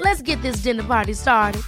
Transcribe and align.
Let's 0.00 0.22
get 0.22 0.42
this 0.42 0.62
dinner 0.62 0.82
party 0.82 1.14
started. 1.14 1.62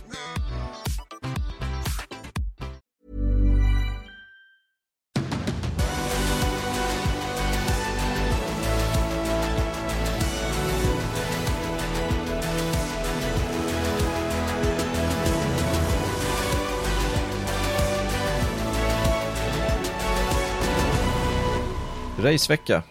Racevecka. 22.25 22.83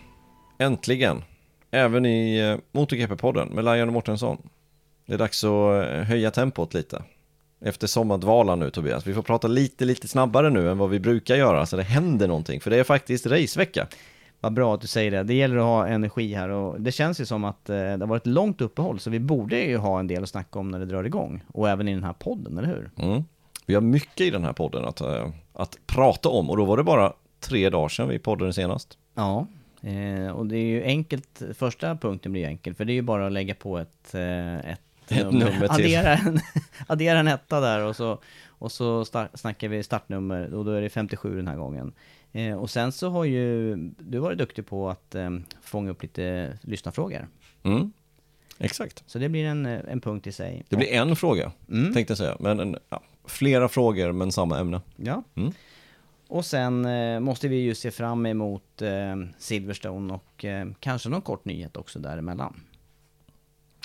Äntligen. 0.57 1.23
Även 1.71 2.05
i 2.05 2.39
eh, 2.39 2.79
MotoGP-podden 2.79 3.53
med 3.53 3.65
Lion 3.65 3.87
och 3.87 3.93
Mårtensson. 3.93 4.37
Det 5.05 5.13
är 5.13 5.17
dags 5.17 5.43
att 5.43 5.87
eh, 5.87 6.03
höja 6.03 6.31
tempot 6.31 6.73
lite. 6.73 7.03
Efter 7.61 7.87
sommardvalan 7.87 8.59
nu 8.59 8.69
Tobias. 8.69 9.07
Vi 9.07 9.13
får 9.13 9.21
prata 9.21 9.47
lite, 9.47 9.85
lite 9.85 10.07
snabbare 10.07 10.49
nu 10.49 10.69
än 10.69 10.77
vad 10.77 10.89
vi 10.89 10.99
brukar 10.99 11.35
göra 11.35 11.65
så 11.65 11.77
det 11.77 11.83
händer 11.83 12.27
någonting. 12.27 12.61
För 12.61 12.69
det 12.69 12.77
är 12.77 12.83
faktiskt 12.83 13.25
racevecka. 13.25 13.87
Vad 14.39 14.53
bra 14.53 14.73
att 14.73 14.81
du 14.81 14.87
säger 14.87 15.11
det. 15.11 15.23
Det 15.23 15.33
gäller 15.33 15.57
att 15.57 15.63
ha 15.63 15.87
energi 15.87 16.33
här 16.33 16.49
och 16.49 16.81
det 16.81 16.91
känns 16.91 17.21
ju 17.21 17.25
som 17.25 17.43
att 17.43 17.69
eh, 17.69 17.75
det 17.75 17.99
har 17.99 18.07
varit 18.07 18.23
ett 18.23 18.33
långt 18.33 18.61
uppehåll 18.61 18.99
så 18.99 19.09
vi 19.09 19.19
borde 19.19 19.59
ju 19.59 19.77
ha 19.77 19.99
en 19.99 20.07
del 20.07 20.23
att 20.23 20.29
snacka 20.29 20.59
om 20.59 20.71
när 20.71 20.79
det 20.79 20.85
drar 20.85 21.03
igång. 21.03 21.43
Och 21.47 21.69
även 21.69 21.87
i 21.87 21.93
den 21.93 22.03
här 22.03 22.13
podden, 22.13 22.57
eller 22.57 22.67
hur? 22.67 22.91
Mm. 22.97 23.23
Vi 23.65 23.73
har 23.73 23.81
mycket 23.81 24.21
i 24.21 24.29
den 24.29 24.43
här 24.43 24.53
podden 24.53 24.85
att, 24.85 25.01
eh, 25.01 25.29
att 25.53 25.77
prata 25.85 26.29
om 26.29 26.49
och 26.49 26.57
då 26.57 26.65
var 26.65 26.77
det 26.77 26.83
bara 26.83 27.13
tre 27.39 27.69
dagar 27.69 27.89
sedan 27.89 28.09
vi 28.09 28.19
poddade 28.19 28.53
senast. 28.53 28.97
Ja, 29.15 29.47
och 30.33 30.45
det 30.45 30.57
är 30.57 30.65
ju 30.65 30.83
enkelt. 30.83 31.41
Första 31.53 31.95
punkten 31.95 32.31
blir 32.31 32.45
enkel 32.45 32.73
för 32.73 32.85
det 32.85 32.91
är 32.91 32.95
ju 32.95 33.01
bara 33.01 33.25
att 33.25 33.31
lägga 33.31 33.55
på 33.55 33.77
ett, 33.77 34.15
ett, 34.65 34.81
Ett 35.07 35.31
nummer 35.31 35.59
till. 35.59 35.69
addera, 35.85 36.13
en, 36.17 36.39
addera 36.87 37.19
en 37.19 37.27
etta 37.27 37.59
där 37.59 37.85
och 37.85 37.95
så, 37.95 38.19
och 38.47 38.71
så 38.71 39.05
star, 39.05 39.29
snackar 39.33 39.67
vi 39.67 39.83
startnummer 39.83 40.53
och 40.53 40.65
då 40.65 40.71
är 40.71 40.81
det 40.81 40.89
57 40.89 41.35
den 41.35 41.47
här 41.47 41.55
gången. 41.55 41.93
Eh, 42.31 42.53
och 42.55 42.69
sen 42.69 42.91
så 42.91 43.09
har 43.09 43.23
ju 43.25 43.75
du 43.99 44.17
varit 44.19 44.37
duktig 44.37 44.67
på 44.67 44.89
att 44.89 45.15
eh, 45.15 45.29
fånga 45.61 45.91
upp 45.91 46.01
lite 46.03 46.57
lyssnarfrågor. 46.61 47.27
Mm. 47.63 47.91
Exakt. 48.59 49.03
Så 49.07 49.19
det 49.19 49.29
blir 49.29 49.45
en, 49.45 49.65
eh, 49.65 49.79
en 49.87 50.01
punkt 50.01 50.27
i 50.27 50.31
sig. 50.31 50.63
Det 50.69 50.75
blir 50.75 50.93
en 50.93 51.15
fråga, 51.15 51.51
Mm. 51.69 51.93
tänkte 51.93 52.11
jag 52.11 52.17
säga. 52.17 52.37
Men 52.39 52.59
en, 52.59 52.77
ja, 52.89 53.01
flera 53.25 53.69
frågor 53.69 54.11
men 54.11 54.31
samma 54.31 54.59
ämne. 54.59 54.81
Ja. 54.95 55.23
Mm. 55.35 55.51
Och 56.27 56.45
sen 56.45 56.85
eh, 56.85 57.19
måste 57.19 57.47
vi 57.47 57.55
ju 57.55 57.75
se 57.75 57.91
fram 57.91 58.25
emot 58.25 58.81
eh, 58.81 59.15
Silverstone 59.37 60.13
och 60.13 60.45
eh, 60.45 60.67
kanske 60.79 61.09
någon 61.09 61.21
kort 61.21 61.45
nyhet 61.45 61.77
också 61.77 61.99
däremellan. 61.99 62.59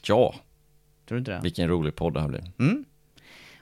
Ja, 0.02 0.34
Tror 1.08 1.16
du 1.16 1.18
inte 1.18 1.30
det? 1.30 1.40
vilken 1.42 1.68
rolig 1.68 1.94
podd 1.94 2.14
det 2.14 2.20
här 2.20 2.28
blir. 2.28 2.44
Mm. 2.58 2.84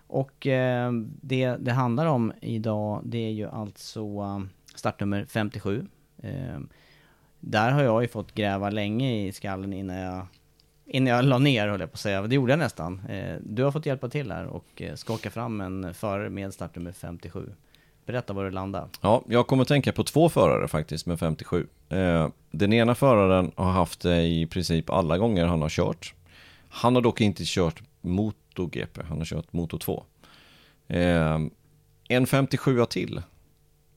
Och 0.06 0.46
eh, 0.46 0.92
det 1.22 1.56
det 1.56 1.72
handlar 1.72 2.06
om 2.06 2.32
idag 2.40 3.02
det 3.04 3.18
är 3.18 3.30
ju 3.30 3.48
alltså 3.48 4.00
eh, 4.00 4.40
startnummer 4.74 5.26
57. 5.28 5.86
Eh, 6.22 6.30
där 7.40 7.70
har 7.70 7.82
jag 7.82 8.02
ju 8.02 8.08
fått 8.08 8.34
gräva 8.34 8.70
länge 8.70 9.26
i 9.26 9.32
skallen 9.32 9.72
innan 9.72 9.96
jag 9.96 10.26
Innan 10.88 11.14
jag 11.14 11.24
la 11.24 11.38
ner 11.38 11.68
höll 11.68 11.80
jag 11.80 11.92
på 11.92 11.94
att 11.94 12.00
säga, 12.00 12.22
det 12.22 12.34
gjorde 12.34 12.52
jag 12.52 12.58
nästan. 12.58 13.00
Eh, 13.08 13.36
du 13.40 13.62
har 13.62 13.72
fått 13.72 13.86
hjälpa 13.86 14.08
till 14.08 14.32
här 14.32 14.46
och 14.46 14.82
eh, 14.82 14.94
skaka 14.94 15.30
fram 15.30 15.60
en 15.60 15.94
förare 15.94 16.30
med 16.30 16.54
startnummer 16.54 16.92
57. 16.92 17.52
Berätta 18.06 18.32
var 18.32 18.44
du 18.44 18.50
landar. 18.50 18.88
Ja, 19.00 19.22
jag 19.28 19.46
kommer 19.46 19.62
att 19.62 19.68
tänka 19.68 19.92
på 19.92 20.04
två 20.04 20.28
förare 20.28 20.68
faktiskt 20.68 21.06
med 21.06 21.18
57. 21.18 21.66
Eh, 21.88 22.28
den 22.50 22.72
ena 22.72 22.94
föraren 22.94 23.52
har 23.56 23.70
haft 23.70 24.00
det 24.00 24.22
i 24.22 24.46
princip 24.46 24.90
alla 24.90 25.18
gånger 25.18 25.46
han 25.46 25.62
har 25.62 25.68
kört. 25.68 26.14
Han 26.68 26.94
har 26.94 27.02
dock 27.02 27.20
inte 27.20 27.42
kört 27.46 27.82
MotoGP, 28.00 29.02
han 29.08 29.18
har 29.18 29.24
kört 29.24 29.52
Moto 29.52 29.78
2. 29.78 30.04
Eh, 30.88 31.38
en 32.08 32.26
57 32.26 32.84
till, 32.84 33.22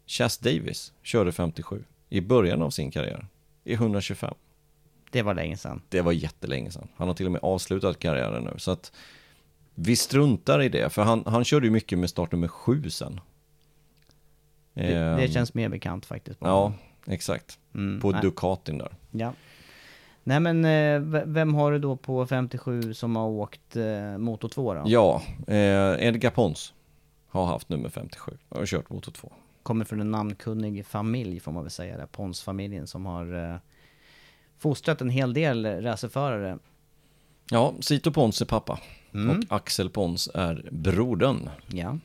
Chas 0.05 0.37
Davis, 0.37 0.93
körde 1.03 1.31
57 1.31 1.83
i 2.09 2.21
början 2.21 2.61
av 2.61 2.69
sin 2.69 2.91
karriär. 2.91 3.27
I 3.63 3.73
125. 3.73 4.33
Det 5.11 5.21
var 5.21 5.33
länge 5.33 5.57
sedan. 5.57 5.81
Det 5.89 6.01
var 6.01 6.11
jättelänge 6.11 6.71
sedan. 6.71 6.87
Han 6.95 7.07
har 7.07 7.15
till 7.15 7.25
och 7.25 7.31
med 7.31 7.41
avslutat 7.43 7.99
karriären 7.99 8.43
nu. 8.43 8.53
Så 8.57 8.71
att 8.71 8.91
vi 9.75 9.95
struntar 9.95 10.61
i 10.61 10.69
det, 10.69 10.89
för 10.89 11.01
han, 11.01 11.23
han 11.25 11.43
körde 11.43 11.65
ju 11.67 11.71
mycket 11.71 11.99
med 11.99 12.09
startnummer 12.09 12.47
7 12.47 12.89
sen. 12.89 13.19
Det, 14.73 14.81
det 14.87 14.95
Ehm, 15.23 15.31
känns 15.31 15.53
mer 15.53 15.69
bekant 15.69 16.05
faktiskt. 16.05 16.39
på 16.39 16.47
Ja, 16.47 16.73
exakt. 17.07 17.59
Mm, 17.75 18.01
På 18.01 18.11
nej. 18.11 18.21
Ducatin 18.21 18.77
där. 18.77 18.95
Ja. 19.11 19.33
Nej 20.29 20.39
men, 20.39 20.65
eh, 20.65 21.23
vem 21.25 21.53
har 21.53 21.71
du 21.71 21.79
då 21.79 21.95
på 21.95 22.25
57 22.25 22.93
som 22.93 23.15
har 23.15 23.27
åkt 23.27 23.75
eh, 23.75 24.17
Moto 24.17 24.49
2 24.49 24.73
då? 24.73 24.83
Ja, 24.85 25.21
eh, 25.47 26.07
Edgar 26.07 26.29
Pons 26.29 26.73
har 27.27 27.45
haft 27.45 27.69
nummer 27.69 27.89
57 27.89 28.37
och 28.49 28.57
har 28.57 28.65
kört 28.65 28.89
Moto 28.89 29.11
2. 29.11 29.31
Kommer 29.63 29.85
från 29.85 30.01
en 30.01 30.11
namnkunnig 30.11 30.85
familj 30.85 31.39
får 31.39 31.51
man 31.51 31.63
väl 31.63 31.71
säga 31.71 31.97
det, 31.97 32.07
Pons-familjen 32.07 32.87
som 32.87 33.05
har 33.05 33.51
eh, 33.51 33.55
fostrat 34.59 35.01
en 35.01 35.09
hel 35.09 35.33
del 35.33 35.65
racerförare. 35.81 36.57
Ja, 37.51 37.73
Sito 37.79 38.11
Pons 38.11 38.41
är 38.41 38.45
pappa 38.45 38.79
Mm. 39.13 39.37
och 39.37 39.55
Axel 39.55 39.89
Pons 39.89 40.29
är 40.33 40.69
brodern. 40.71 41.49
Ja. 41.67 41.97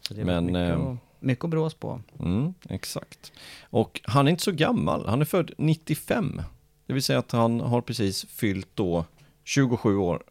Så 0.00 0.14
det 0.14 0.20
är 0.20 0.24
Men, 0.24 0.56
eh, 0.56 0.94
mycket 1.20 1.44
att 1.44 1.50
brås 1.50 1.74
på. 1.74 2.00
Mm, 2.20 2.54
exakt. 2.68 3.32
Och 3.70 4.00
han 4.04 4.26
är 4.26 4.30
inte 4.30 4.42
så 4.42 4.52
gammal, 4.52 5.06
han 5.06 5.20
är 5.20 5.24
född 5.24 5.50
95. 5.58 6.42
Det 6.88 6.94
vill 6.94 7.02
säga 7.02 7.18
att 7.18 7.32
han 7.32 7.60
har 7.60 7.80
precis 7.80 8.24
fyllt 8.24 8.68
då 8.74 9.04
27 9.44 9.96
år 9.96 10.22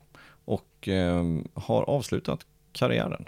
och 0.46 0.88
eh, 0.88 1.24
har 1.54 1.90
avslutat 1.90 2.46
karriären. 2.72 3.26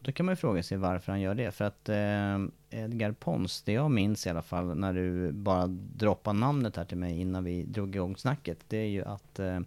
Då 0.00 0.12
kan 0.12 0.26
man 0.26 0.32
ju 0.32 0.36
fråga 0.36 0.62
sig 0.62 0.78
varför 0.78 1.12
han 1.12 1.20
gör 1.20 1.34
det. 1.34 1.50
För 1.50 1.64
att 1.64 1.88
eh, 1.88 2.82
Edgar 2.82 3.12
Pons, 3.12 3.62
det 3.62 3.72
jag 3.72 3.90
minns 3.90 4.26
i 4.26 4.30
alla 4.30 4.42
fall 4.42 4.76
när 4.76 4.92
du 4.92 5.32
bara 5.32 5.66
droppade 5.66 6.38
namnet 6.38 6.76
här 6.76 6.84
till 6.84 6.96
mig 6.96 7.20
innan 7.20 7.44
vi 7.44 7.64
drog 7.64 7.96
igång 7.96 8.16
snacket. 8.16 8.58
Det 8.68 8.76
är 8.76 8.88
ju 8.88 9.04
att, 9.04 9.38
eh, 9.38 9.60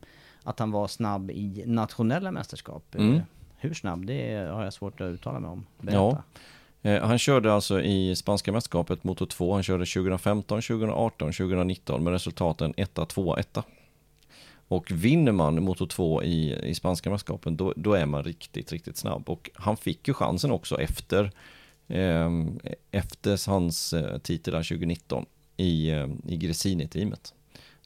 att 0.44 0.60
han 0.60 0.72
var 0.72 0.88
snabb 0.88 1.32
i 1.32 1.64
nationella 1.66 2.32
mästerskap. 2.32 2.96
Mm. 2.96 3.22
Hur 3.58 3.74
snabb, 3.74 4.06
det 4.06 4.50
har 4.52 4.64
jag 4.64 4.74
svårt 4.74 5.02
att 5.02 5.12
uttala 5.12 5.40
mig 5.40 5.50
om. 5.50 5.66
Berätta. 5.80 5.98
Ja. 5.98 6.24
Eh, 6.86 7.04
han 7.04 7.18
körde 7.18 7.54
alltså 7.54 7.82
i 7.82 8.16
spanska 8.16 8.52
mästerskapet 8.52 9.04
Moto 9.04 9.26
2. 9.26 9.54
Han 9.54 9.64
körde 9.64 9.86
2015, 9.86 10.62
2018, 10.62 11.34
2019 11.34 12.04
med 12.04 12.14
resultaten 12.14 12.74
1, 12.78 13.00
2, 13.08 13.38
1. 13.38 13.58
Och 14.68 14.92
vinner 14.92 15.32
man 15.32 15.64
Moto 15.64 15.88
2 15.88 16.24
i, 16.24 16.56
i 16.64 16.76
spanska 16.76 17.10
mästerskapen 17.10 17.58
då, 17.58 17.74
då 17.76 17.94
är 17.94 18.06
man 18.06 18.24
riktigt, 18.24 18.72
riktigt 18.72 18.98
snabb. 18.98 19.30
Och 19.30 19.50
han 19.54 19.78
fick 19.78 20.08
ju 20.08 20.14
chansen 20.14 20.52
också 20.52 20.82
efter, 20.82 21.32
eh, 21.88 22.30
efter 22.92 23.50
hans 23.50 23.94
eh, 23.94 24.18
titel 24.18 24.54
2019 24.54 25.26
i, 25.58 25.90
eh, 25.90 26.08
i 26.28 26.38
Gresini-teamet. 26.38 27.34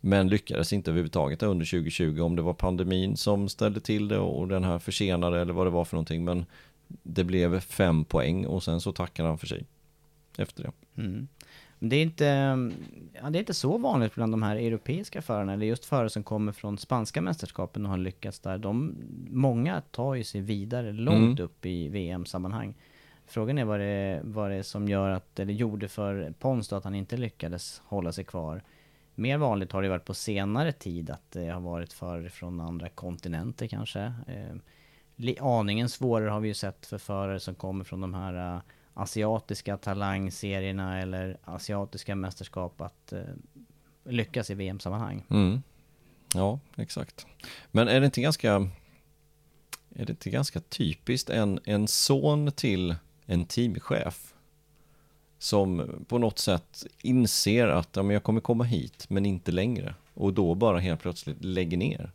Men 0.01 0.27
lyckades 0.27 0.73
inte 0.73 0.91
överhuvudtaget 0.91 1.43
under 1.43 1.65
2020 1.65 2.21
om 2.21 2.35
det 2.35 2.41
var 2.41 2.53
pandemin 2.53 3.17
som 3.17 3.49
ställde 3.49 3.79
till 3.79 4.07
det 4.07 4.17
och 4.17 4.47
den 4.47 4.63
här 4.63 4.79
försenade 4.79 5.41
eller 5.41 5.53
vad 5.53 5.67
det 5.67 5.71
var 5.71 5.85
för 5.85 5.95
någonting. 5.95 6.23
Men 6.23 6.45
det 7.03 7.23
blev 7.23 7.59
fem 7.59 8.05
poäng 8.05 8.45
och 8.45 8.63
sen 8.63 8.81
så 8.81 8.91
tackade 8.91 9.29
han 9.29 9.37
för 9.37 9.47
sig 9.47 9.65
efter 10.37 10.63
det. 10.63 11.01
Mm. 11.01 11.27
Det 11.79 11.95
är, 11.95 12.03
inte, 12.03 12.25
ja, 13.13 13.29
det 13.29 13.37
är 13.37 13.39
inte 13.39 13.53
så 13.53 13.77
vanligt 13.77 14.15
bland 14.15 14.33
de 14.33 14.43
här 14.43 14.55
europeiska 14.55 15.21
förarna, 15.21 15.53
eller 15.53 15.65
just 15.65 15.85
förare 15.85 16.09
som 16.09 16.23
kommer 16.23 16.51
från 16.51 16.77
spanska 16.77 17.21
mästerskapen 17.21 17.85
och 17.85 17.91
har 17.91 17.97
lyckats 17.97 18.39
där. 18.39 18.57
De, 18.57 18.95
många 19.29 19.81
tar 19.81 20.15
ju 20.15 20.23
sig 20.23 20.41
vidare 20.41 20.91
långt 20.91 21.39
Mm. 21.39 21.45
upp 21.45 21.65
i 21.65 21.89
VM-sammanhang. 21.89 22.75
Frågan 23.25 23.57
är 23.57 23.65
vad 23.65 23.79
det, 23.79 24.21
vad 24.23 24.51
det 24.51 24.55
är 24.55 24.63
som 24.63 24.87
gör 24.87 25.09
att, 25.09 25.39
eller 25.39 25.53
gjorde 25.53 25.87
för 25.87 26.33
Pons 26.39 26.67
då 26.67 26.75
att 26.75 26.83
han 26.83 26.95
inte 26.95 27.17
lyckades 27.17 27.81
hålla 27.85 28.11
sig 28.11 28.23
kvar. 28.23 28.63
Mer 29.15 29.37
vanligt 29.37 29.71
har 29.71 29.81
det 29.81 29.89
varit 29.89 30.05
på 30.05 30.13
senare 30.13 30.71
tid 30.71 31.09
att 31.09 31.31
det 31.31 31.47
har 31.47 31.61
varit 31.61 31.93
förare 31.93 32.29
från 32.29 32.61
andra 32.61 32.89
kontinenter 32.89 33.67
kanske. 33.67 34.13
Aningen 35.39 35.89
svårare 35.89 36.29
har 36.29 36.39
vi 36.39 36.47
ju 36.47 36.53
sett 36.53 36.85
för 36.85 36.97
förare 36.97 37.39
som 37.39 37.55
kommer 37.55 37.83
från 37.83 38.01
de 38.01 38.13
här 38.13 38.55
uh, 38.55 38.61
asiatiska 38.93 39.77
talangserierna 39.77 41.01
eller 41.01 41.37
asiatiska 41.43 42.15
mästerskap 42.15 42.81
att 42.81 43.13
uh, 43.13 43.21
lyckas 44.03 44.49
i 44.49 44.53
VM-sammanhang. 44.53 45.25
Mm. 45.29 45.61
Ja, 46.33 46.59
exakt. 46.75 47.27
Men 47.71 47.87
är 47.87 47.99
det 47.99 48.05
inte 48.05 48.21
ganska 48.21 48.69
är 49.95 50.05
det 50.05 50.09
inte 50.09 50.29
ganska 50.29 50.59
typiskt 50.59 51.29
en, 51.29 51.59
en 51.65 51.87
son 51.87 52.51
till 52.51 52.95
en 53.25 53.45
teamchef 53.45 54.33
som 55.37 55.89
på 56.07 56.17
något 56.17 56.39
sätt 56.39 56.85
inser 57.01 57.67
att 57.67 57.89
ja, 57.95 58.03
men 58.03 58.13
jag 58.13 58.23
kommer 58.23 58.41
komma 58.41 58.63
hit 58.63 59.05
men 59.09 59.25
inte 59.25 59.51
längre 59.51 59.95
och 60.13 60.33
då 60.33 60.55
bara 60.55 60.79
helt 60.79 61.01
plötsligt 61.01 61.43
lägger 61.43 61.77
ner. 61.77 62.11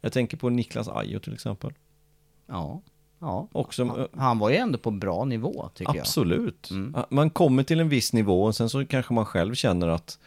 Jag 0.00 0.12
tänker 0.12 0.36
på 0.36 0.48
Niklas 0.48 0.88
Ajo 0.88 1.18
till 1.18 1.34
exempel. 1.34 1.72
Ja, 2.46 2.82
ja. 3.18 3.48
Också, 3.52 3.84
Han, 3.84 4.08
han 4.16 4.38
var 4.38 4.50
ju 4.50 4.56
ändå 4.56 4.78
på 4.78 4.90
bra 4.90 5.24
nivå 5.24 5.70
tycker 5.74 6.00
Absolut. 6.00 6.70
Mm. 6.70 6.94
Man 7.10 7.30
kommer 7.30 7.62
till 7.62 7.80
en 7.80 7.88
viss 7.88 8.12
nivå 8.12 8.44
och 8.44 8.56
sen 8.56 8.68
så 8.68 8.86
kanske 8.86 9.14
man 9.14 9.24
själv 9.24 9.54
känner 9.54 9.88
att 9.88 10.18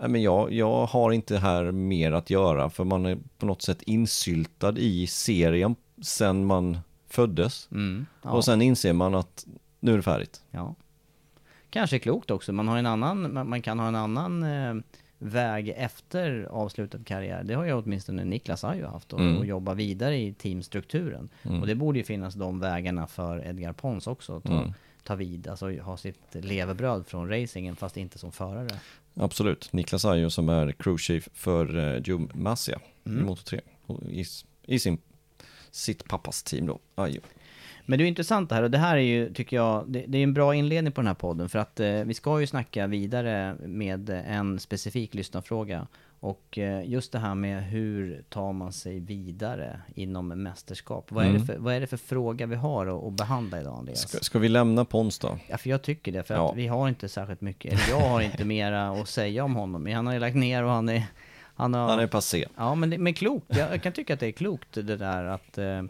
Nej, 0.00 0.10
men 0.10 0.22
jag, 0.22 0.52
jag 0.52 0.86
har 0.86 1.12
inte 1.12 1.38
här 1.38 1.72
mer 1.72 2.12
att 2.12 2.30
göra 2.30 2.70
för 2.70 2.84
man 2.84 3.06
är 3.06 3.18
på 3.38 3.46
något 3.46 3.62
sätt 3.62 3.82
insyltad 3.82 4.78
i 4.78 5.06
serien 5.06 5.76
sen 6.00 6.46
man 6.46 6.78
föddes. 7.08 7.68
jag. 7.70 7.78
Mm, 7.78 8.06
ja. 8.22 8.30
Och 8.30 8.44
sen 8.44 8.62
inser 8.62 8.92
man 8.92 9.14
att 9.14 9.46
nu 9.80 9.92
är 9.92 9.96
det 9.96 10.02
färdigt. 10.02 10.42
Ja. 10.50 10.74
Kanske 11.70 11.98
klokt 11.98 12.30
också. 12.30 12.52
Man, 12.52 12.68
har 12.68 12.78
en 12.78 12.86
annan, 12.86 13.32
man, 13.32 13.48
man 13.48 13.62
kan 13.62 13.78
ha 13.78 13.88
en 13.88 13.94
annan 13.94 14.42
eh, 14.42 14.74
väg 15.22 15.68
efter 15.76 16.46
avslutad 16.50 16.98
karriär. 17.04 17.44
Det 17.44 17.54
har 17.54 17.64
ju 17.64 17.72
åtminstone 17.72 18.24
Niklas 18.24 18.64
Ajo 18.64 18.86
haft 18.86 19.12
och, 19.12 19.20
Mm. 19.20 19.36
och 19.38 19.46
jobba 19.46 19.74
vidare 19.74 20.16
i 20.18 20.32
teamstrukturen. 20.32 21.28
Och 21.42 21.66
det 21.66 21.74
borde 21.74 21.98
ju 21.98 22.04
finnas 22.04 22.34
de 22.34 22.60
vägarna 22.60 23.06
för 23.06 23.46
Edgar 23.46 23.72
Pons 23.72 24.06
också. 24.06 24.36
att 24.36 24.44
Ta, 24.44 24.52
Mm. 24.52 24.72
ta 25.02 25.14
vid, 25.14 25.48
alltså 25.48 25.70
ha 25.80 25.96
sitt 25.96 26.20
levebröd 26.34 27.06
från 27.06 27.28
racingen 27.28 27.76
fast 27.76 27.96
inte 27.96 28.18
som 28.18 28.32
förare. 28.32 28.68
Absolut. 29.14 29.72
Niklas 29.72 30.04
Ajo 30.04 30.30
som 30.30 30.48
är 30.48 30.72
crew 30.72 30.98
chief 31.02 31.28
för 31.34 31.78
eh, 31.94 32.02
Joe 32.04 32.28
Massia 32.34 32.80
Mm. 33.06 33.20
i 33.20 33.24
Moto 33.24 33.42
3. 33.44 33.60
Och 33.86 34.02
I, 34.02 34.24
i 34.66 34.78
sin, 34.78 34.98
sitt 35.70 36.08
pappas 36.08 36.42
team 36.42 36.66
då, 36.66 36.78
Ajo. 36.94 37.20
Men 37.86 37.98
det 37.98 38.04
är 38.04 38.06
intressant 38.08 38.48
det 38.48 38.54
här 38.54 38.62
och 38.62 38.70
det 38.70 38.78
här 38.78 38.96
är 38.96 39.00
ju, 39.00 39.32
tycker 39.32 39.56
jag, 39.56 39.84
det, 39.88 40.04
det 40.08 40.18
är 40.18 40.22
en 40.22 40.34
bra 40.34 40.54
inledning 40.54 40.92
på 40.92 41.00
den 41.00 41.06
här 41.08 41.14
podden 41.14 41.48
för 41.48 41.58
att 41.58 41.80
eh, 41.80 41.90
vi 41.92 42.14
ska 42.14 42.40
ju 42.40 42.46
snacka 42.46 42.86
vidare 42.86 43.56
med 43.66 44.10
en 44.10 44.58
specifik 44.58 45.14
lyssnarfråga. 45.14 45.86
Och 46.20 46.58
eh, 46.58 46.90
just 46.90 47.12
det 47.12 47.18
här 47.18 47.34
med 47.34 47.64
hur 47.64 48.22
tar 48.28 48.52
man 48.52 48.72
sig 48.72 49.00
vidare 49.00 49.80
inom 49.94 50.28
mästerskap? 50.28 51.06
Vad, 51.12 51.24
är, 51.24 51.28
det 51.28 51.34
Mm. 51.34 51.46
för, 51.46 51.56
vad 51.58 51.74
är 51.74 51.80
det 51.80 51.86
för 51.86 51.96
fråga 51.96 52.46
vi 52.46 52.54
har 52.56 53.08
att, 53.08 53.12
behandla 53.12 53.60
idag 53.60 53.78
Andreas? 53.78 54.08
Ska, 54.08 54.18
ska 54.18 54.38
vi 54.38 54.48
lämna 54.48 54.84
Pons 54.84 55.18
då? 55.18 55.38
Ja, 55.48 55.58
för 55.58 55.70
jag 55.70 55.82
tycker 55.82 56.12
det, 56.12 56.22
för 56.22 56.34
Ja. 56.34 56.50
att 56.50 56.56
vi 56.56 56.66
har 56.66 56.88
inte 56.88 57.08
särskilt 57.08 57.40
mycket, 57.40 57.72
eller 57.72 58.00
jag 58.00 58.08
har 58.08 58.20
inte 58.20 58.44
mera 58.44 58.88
att 58.90 59.08
säga 59.08 59.44
om 59.44 59.54
honom. 59.54 59.86
Han 59.86 60.06
har 60.06 60.12
ju 60.14 60.20
lagt 60.20 60.36
ner 60.36 60.64
och 60.64 60.70
han 60.70 60.88
är... 60.88 61.04
Han 61.54 61.74
har, 61.74 61.88
Han 61.88 61.98
är 62.00 62.06
passé. 62.06 62.46
Ja, 62.56 62.74
men, 62.74 62.90
det, 62.90 62.98
men 62.98 63.14
klokt. 63.14 63.46
Jag, 63.56 63.72
jag 63.72 63.82
kan 63.82 63.92
tycka 63.92 64.14
att 64.14 64.20
det 64.20 64.26
är 64.26 64.32
klokt 64.32 64.68
det 64.72 64.82
där 64.96 65.24
att, 65.24 65.58
eh, 65.58 65.82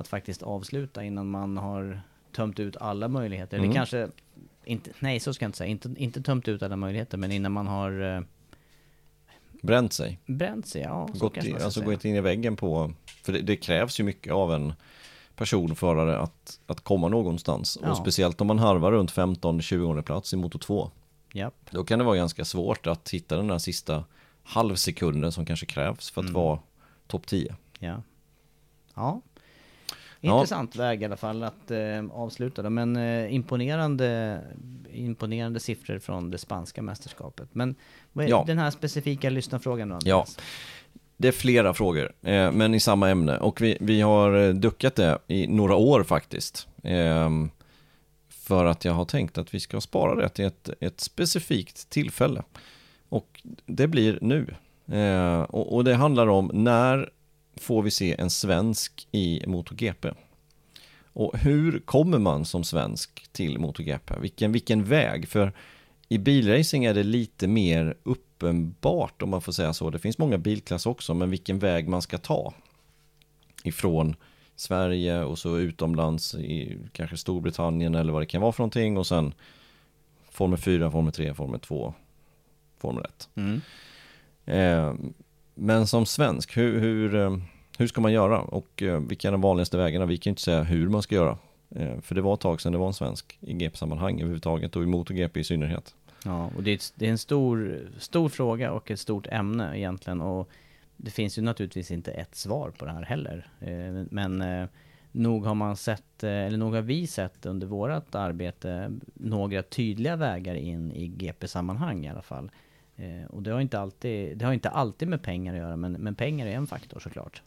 att 0.00 0.08
faktiskt 0.08 0.42
avsluta 0.42 1.04
innan 1.04 1.30
man 1.30 1.56
har 1.56 2.00
tömt 2.36 2.60
ut 2.60 2.76
alla 2.76 3.08
möjligheter. 3.08 3.56
Mm. 3.58 3.64
Eller 3.70 3.74
kanske, 3.78 4.08
inte, 4.64 4.90
nej 4.98 5.20
så 5.20 5.34
ska 5.34 5.44
jag 5.44 5.48
inte 5.48 5.58
säga, 5.58 5.68
inte, 5.70 5.94
inte 5.96 6.22
tömt 6.22 6.48
ut 6.48 6.62
alla 6.62 6.76
möjligheter, 6.76 7.18
men 7.18 7.32
innan 7.32 7.52
man 7.52 7.66
har 7.66 8.16
eh, 8.16 8.20
Bränt 9.62 9.92
sig. 9.92 10.18
bränt 10.26 10.66
sig. 10.66 10.82
Ja, 10.82 11.08
gått, 11.14 11.34
kanske 11.34 11.48
i, 11.48 11.52
man 11.52 11.60
ska 11.60 11.64
alltså 11.64 11.82
gått 11.84 12.04
in 12.04 12.14
i 12.14 12.20
väggen 12.20 12.56
på, 12.56 12.92
för 13.22 13.32
det, 13.32 13.40
det 13.40 13.56
krävs 13.56 14.00
ju 14.00 14.04
mycket 14.04 14.32
av 14.32 14.52
en 14.54 14.72
personförare 15.36 16.18
att, 16.18 16.60
att 16.66 16.80
komma 16.80 17.08
någonstans. 17.08 17.78
Ja. 17.82 17.90
Och 17.90 17.96
speciellt 17.96 18.40
om 18.40 18.46
man 18.46 18.58
harvar 18.58 18.92
runt 18.92 19.12
15-20 19.12 20.02
plats 20.02 20.32
i 20.32 20.36
Moto 20.36 20.58
2. 20.58 20.90
Japp. 21.32 21.54
Då 21.70 21.84
kan 21.84 21.98
det 21.98 22.04
vara 22.04 22.16
ganska 22.16 22.44
svårt 22.44 22.86
att 22.86 23.10
hitta 23.10 23.36
den 23.36 23.46
där 23.48 23.58
sista 23.58 24.04
halvsekunden 24.42 25.32
som 25.32 25.46
kanske 25.46 25.66
krävs 25.66 26.10
för 26.10 26.20
att 26.20 26.28
Mm. 26.28 26.42
vara 26.42 26.58
topp 27.06 27.26
10. 27.26 27.56
Ja. 27.78 28.02
Ja. 28.94 29.20
Ja. 30.20 30.34
Intressant 30.34 30.76
väg 30.76 31.02
i 31.02 31.04
alla 31.04 31.16
fall 31.16 31.42
att 31.42 31.70
eh, 31.70 31.78
avsluta 32.12 32.62
det. 32.62 32.70
Men 32.70 32.96
eh, 32.96 33.34
imponerande, 33.34 34.40
imponerande 34.92 35.60
siffror 35.60 35.98
från 35.98 36.30
det 36.30 36.38
spanska 36.38 36.82
mästerskapet. 36.82 37.48
Men 37.52 37.74
vad 38.12 38.24
är 38.24 38.28
Ja. 38.28 38.44
den 38.46 38.58
här 38.58 38.70
specifika 38.70 39.30
lyssnarfrågan 39.30 39.88
då? 39.88 39.98
Ja. 40.04 40.14
Andreas? 40.16 40.38
Det 41.16 41.28
är 41.28 41.32
flera 41.32 41.74
frågor, 41.74 42.12
eh, 42.22 42.52
men 42.52 42.74
i 42.74 42.80
samma 42.80 43.08
ämne. 43.10 43.38
Och 43.38 43.60
vi, 43.60 43.76
vi 43.80 44.00
har 44.00 44.48
eh, 44.48 44.54
duckat 44.54 44.94
det 44.94 45.18
i 45.26 45.46
några 45.46 45.74
år 45.76 46.02
faktiskt. 46.02 46.68
Ehm, 46.82 47.50
för 48.28 48.64
att 48.64 48.84
jag 48.84 48.92
har 48.92 49.04
tänkt 49.04 49.38
att 49.38 49.54
vi 49.54 49.60
ska 49.60 49.80
spara 49.80 50.14
det 50.14 50.28
till 50.28 50.44
ett, 50.44 50.70
ett 50.80 51.00
specifikt 51.00 51.90
tillfälle. 51.90 52.42
Och 53.08 53.42
det 53.66 53.86
blir 53.86 54.18
nu. 54.22 54.54
Eh, 54.96 55.40
och, 55.42 55.74
och 55.74 55.84
det 55.84 55.94
handlar 55.94 56.26
om 56.26 56.50
när 56.54 57.10
får 57.60 57.82
vi 57.82 57.90
se 57.90 58.14
en 58.18 58.30
svensk 58.30 59.08
i 59.12 59.42
MotoGP? 59.46 60.10
Och 61.12 61.38
hur 61.38 61.78
kommer 61.78 62.18
man 62.18 62.44
som 62.44 62.64
svensk 62.64 63.32
till 63.32 63.58
MotoGP? 63.58 64.14
Vilken, 64.20 64.52
vilken 64.52 64.84
väg? 64.84 65.28
För 65.28 65.52
i 66.08 66.18
bilracing 66.18 66.84
är 66.84 66.94
det 66.94 67.02
lite 67.02 67.48
mer 67.48 67.96
uppenbart 68.02 69.22
om 69.22 69.30
man 69.30 69.40
får 69.40 69.52
säga 69.52 69.72
så. 69.72 69.90
Det 69.90 69.98
finns 69.98 70.18
många 70.18 70.38
bilklasser 70.38 70.90
också, 70.90 71.14
men 71.14 71.30
vilken 71.30 71.58
väg 71.58 71.88
man 71.88 72.02
ska 72.02 72.18
ta. 72.18 72.54
Ifrån 73.64 74.16
Sverige 74.56 75.22
och 75.22 75.38
så 75.38 75.58
utomlands 75.58 76.34
i 76.34 76.78
kanske 76.92 77.16
Storbritannien 77.16 77.94
eller 77.94 78.12
vad 78.12 78.22
det 78.22 78.26
kan 78.26 78.42
vara 78.42 78.52
för 78.52 78.60
någonting 78.62 78.98
och 78.98 79.06
sen 79.06 79.34
Formel 80.30 80.58
4, 80.58 80.90
Formel 80.90 81.12
3, 81.12 81.34
Formel 81.34 81.60
2, 81.60 81.94
Formel 82.78 83.04
1. 83.04 83.28
Mm. 83.34 83.60
Eh, 84.44 84.94
men 85.60 85.86
som 85.86 86.06
svensk, 86.06 86.56
hur, 86.56 86.80
hur, 86.80 87.14
eh, 87.14 87.36
hur 87.78 87.86
ska 87.86 88.00
man 88.00 88.12
göra 88.12 88.40
och 88.40 88.82
eh, 88.82 89.00
vilka 89.00 89.28
är 89.28 89.32
de 89.32 89.40
vanligaste 89.40 89.76
vägarna? 89.76 90.06
Vi 90.06 90.16
kan 90.16 90.30
ju 90.30 90.32
inte 90.32 90.42
säga 90.42 90.62
hur 90.62 90.88
man 90.88 91.02
ska 91.02 91.14
göra. 91.14 91.38
Eh, 91.74 92.00
för 92.00 92.14
det 92.14 92.20
var 92.20 92.34
ett 92.34 92.40
tag 92.40 92.60
sedan 92.60 92.72
det 92.72 92.78
var 92.78 92.86
en 92.86 92.92
svensk 92.92 93.38
i 93.40 93.52
GP-sammanhang 93.54 94.14
överhuvudtaget 94.20 94.76
och 94.76 94.82
i 94.82 94.86
MotoGP 94.86 95.40
i 95.40 95.44
synnerhet. 95.44 95.94
Ja, 96.24 96.50
och 96.56 96.62
det 96.62 96.70
är, 96.70 96.74
ett- 96.74 96.92
det 96.96 97.06
är 97.06 97.10
en 97.10 97.18
stor, 97.18 97.78
stor 97.98 98.28
fråga 98.28 98.72
och 98.72 98.90
ett 98.90 99.00
stort 99.00 99.26
ämne 99.26 99.78
egentligen. 99.78 100.20
Och 100.20 100.48
det 100.96 101.10
finns 101.10 101.38
ju 101.38 101.42
naturligtvis 101.42 101.90
inte 101.90 102.10
ett 102.12 102.34
svar 102.34 102.70
på 102.78 102.84
det 102.84 102.90
här 102.92 103.02
heller. 103.02 103.48
Men 104.10 104.44
nog 105.12 105.44
har 105.46 105.54
man 105.54 105.76
sett, 105.76 106.24
eller 106.24 106.58
nog 106.58 106.74
har 106.74 106.82
vi 106.82 107.06
sett 107.06 107.46
under 107.46 107.66
vårt 107.66 108.14
arbete 108.14 108.90
några 109.14 109.62
tydliga 109.62 110.16
vägar 110.16 110.54
in 110.54 110.92
i 110.92 111.06
GP-sammanhang 111.06 112.04
i 112.06 112.08
alla 112.08 112.22
fall. 112.22 112.50
Eh, 113.00 113.26
Och 113.30 113.42
det 113.42 113.50
har 113.50 113.60
inte 113.60 113.80
alltid, 113.80 114.38
det 114.38 114.44
har 114.44 114.52
inte 114.52 114.70
alltid 114.70 115.08
med 115.08 115.22
pengar 115.22 115.52
att 115.54 115.58
göra, 115.60 115.76
men, 115.76 115.92
men 115.92 116.14
pengar 116.14 116.46
är 116.46 116.50
en 116.56 116.66
faktor 116.66 117.00
såklart. 117.00 117.42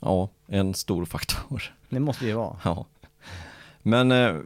Ja, 0.00 0.28
en 0.46 0.74
stor 0.74 1.04
faktor. 1.04 1.62
Det 1.88 2.00
måste 2.00 2.24
det 2.24 2.28
ju 2.28 2.34
vara. 2.36 2.56
Ja. 2.64 2.86
Men 3.82 4.12
eh, 4.12 4.36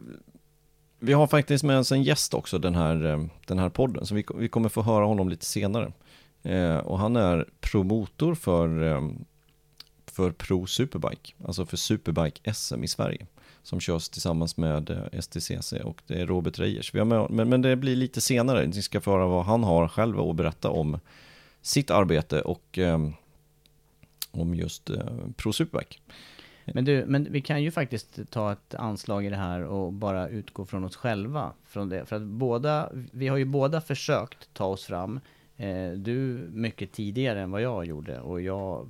vi 0.99 1.13
har 1.13 1.27
faktiskt 1.27 1.63
med 1.63 1.79
oss 1.79 1.91
en 1.91 2.03
gäst 2.03 2.33
också 2.33 2.59
den 2.59 2.75
här, 2.75 3.05
eh, 3.05 3.25
den 3.47 3.59
här 3.59 3.69
podden, 3.69 4.05
så 4.05 4.15
vi, 4.15 4.25
vi 4.35 4.47
kommer 4.47 4.69
få 4.69 4.81
höra 4.81 5.05
honom 5.05 5.29
lite 5.29 5.45
senare. 5.45 5.91
Eh, 6.43 6.77
och 6.77 6.99
han 6.99 7.15
är 7.15 7.45
promotor 7.59 8.35
för, 8.35 8.83
eh, 8.83 9.01
för 10.05 10.31
Pro 10.31 10.67
Superbike, 10.67 11.33
alltså 11.45 11.65
för 11.65 11.77
Superbike 11.77 12.53
SM 12.53 12.83
i 12.83 12.87
Sverige, 12.87 13.27
som 13.63 13.79
körs 13.79 14.09
tillsammans 14.09 14.57
med 14.57 14.89
eh, 14.89 15.19
STCC 15.19 15.73
och 15.83 16.01
det 16.07 16.21
är 16.21 16.25
Robert 16.25 16.59
Reijers. 16.59 16.93
Vi 16.93 16.99
har 16.99 17.05
med, 17.05 17.27
men, 17.29 17.49
men 17.49 17.61
det 17.61 17.75
blir 17.75 17.95
lite 17.95 18.21
senare, 18.21 18.67
ni 18.67 18.81
ska 18.81 19.01
få 19.01 19.11
höra 19.11 19.27
vad 19.27 19.45
han 19.45 19.63
har 19.63 19.87
själv 19.87 20.19
att 20.19 20.35
berätta 20.35 20.69
om 20.69 20.99
sitt 21.61 21.91
arbete 21.91 22.41
och 22.41 22.77
eh, 22.77 23.09
om 24.31 24.55
just 24.55 24.89
eh, 24.89 25.05
ProSuperback. 25.35 26.01
Men 26.65 26.85
du, 26.85 27.05
men 27.07 27.27
vi 27.31 27.41
kan 27.41 27.63
ju 27.63 27.71
faktiskt 27.71 28.19
ta 28.29 28.51
ett 28.51 28.75
anslag 28.75 29.25
i 29.25 29.29
det 29.29 29.35
här 29.35 29.63
och 29.63 29.93
bara 29.93 30.27
utgå 30.27 30.65
från 30.65 30.83
oss 30.83 30.95
själva. 30.95 31.53
Från 31.65 31.89
det. 31.89 32.05
För 32.05 32.15
att 32.15 32.21
båda, 32.21 32.89
vi 33.11 33.27
har 33.27 33.37
ju 33.37 33.45
båda 33.45 33.81
försökt 33.81 34.53
ta 34.53 34.65
oss 34.65 34.85
fram. 34.85 35.19
Eh, 35.57 35.91
du 35.91 36.49
mycket 36.51 36.91
tidigare 36.91 37.41
än 37.41 37.51
vad 37.51 37.61
jag 37.61 37.85
gjorde 37.85 38.19
och 38.19 38.41
jag 38.41 38.89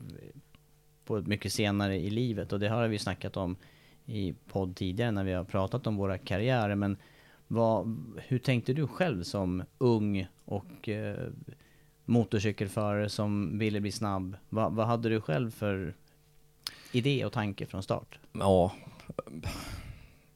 på 1.06 1.22
mycket 1.22 1.54
senare 1.54 1.98
i 1.98 2.10
livet 2.10 2.54
och 2.54 2.60
det 2.60 2.70
har 2.70 2.88
vi 2.88 3.00
snackat 3.00 3.38
om 3.38 3.56
i 4.12 4.36
podd 4.48 4.76
tidigare 4.76 5.12
när 5.12 5.24
vi 5.24 5.34
har 5.34 5.44
pratat 5.44 5.88
om 5.88 5.96
våra 5.96 6.18
karriärer 6.18 6.76
men 6.76 6.98
vad, 7.48 7.98
hur 8.28 8.40
tänkte 8.40 8.74
du 8.74 8.88
själv 8.88 9.24
som 9.24 9.64
ung 9.78 10.28
och 10.46 10.90
eh, 10.90 11.28
motorcykelförare 12.06 13.10
som 13.10 13.60
ville 13.60 13.82
bli 13.82 13.92
snabb? 13.92 14.38
Va, 14.50 14.70
vad 14.70 14.88
hade 14.88 15.10
du 15.10 15.22
själv 15.22 15.52
för 15.52 15.96
idé 16.92 17.26
och 17.26 17.34
tanke 17.34 17.66
från 17.66 17.84
start? 17.84 18.20
Ja, 18.32 18.72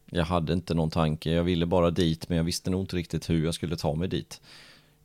jag 0.05 0.25
hade 0.25 0.53
inte 0.53 0.73
någon 0.73 0.89
tanke. 0.89 1.31
Jag 1.31 1.43
ville 1.43 1.65
bara 1.65 1.91
dit, 1.91 2.29
men 2.29 2.37
jag 2.37 2.45
visste 2.45 2.69
nog 2.69 2.81
inte 2.81 2.95
riktigt 2.95 3.29
hur 3.29 3.45
jag 3.45 3.53
skulle 3.53 3.77
ta 3.77 3.95
mig 3.95 4.07
dit. 4.07 4.41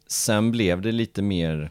Sen 0.06 0.50
blev 0.50 0.82
det 0.82 0.92
lite 0.92 1.22
mer 1.22 1.70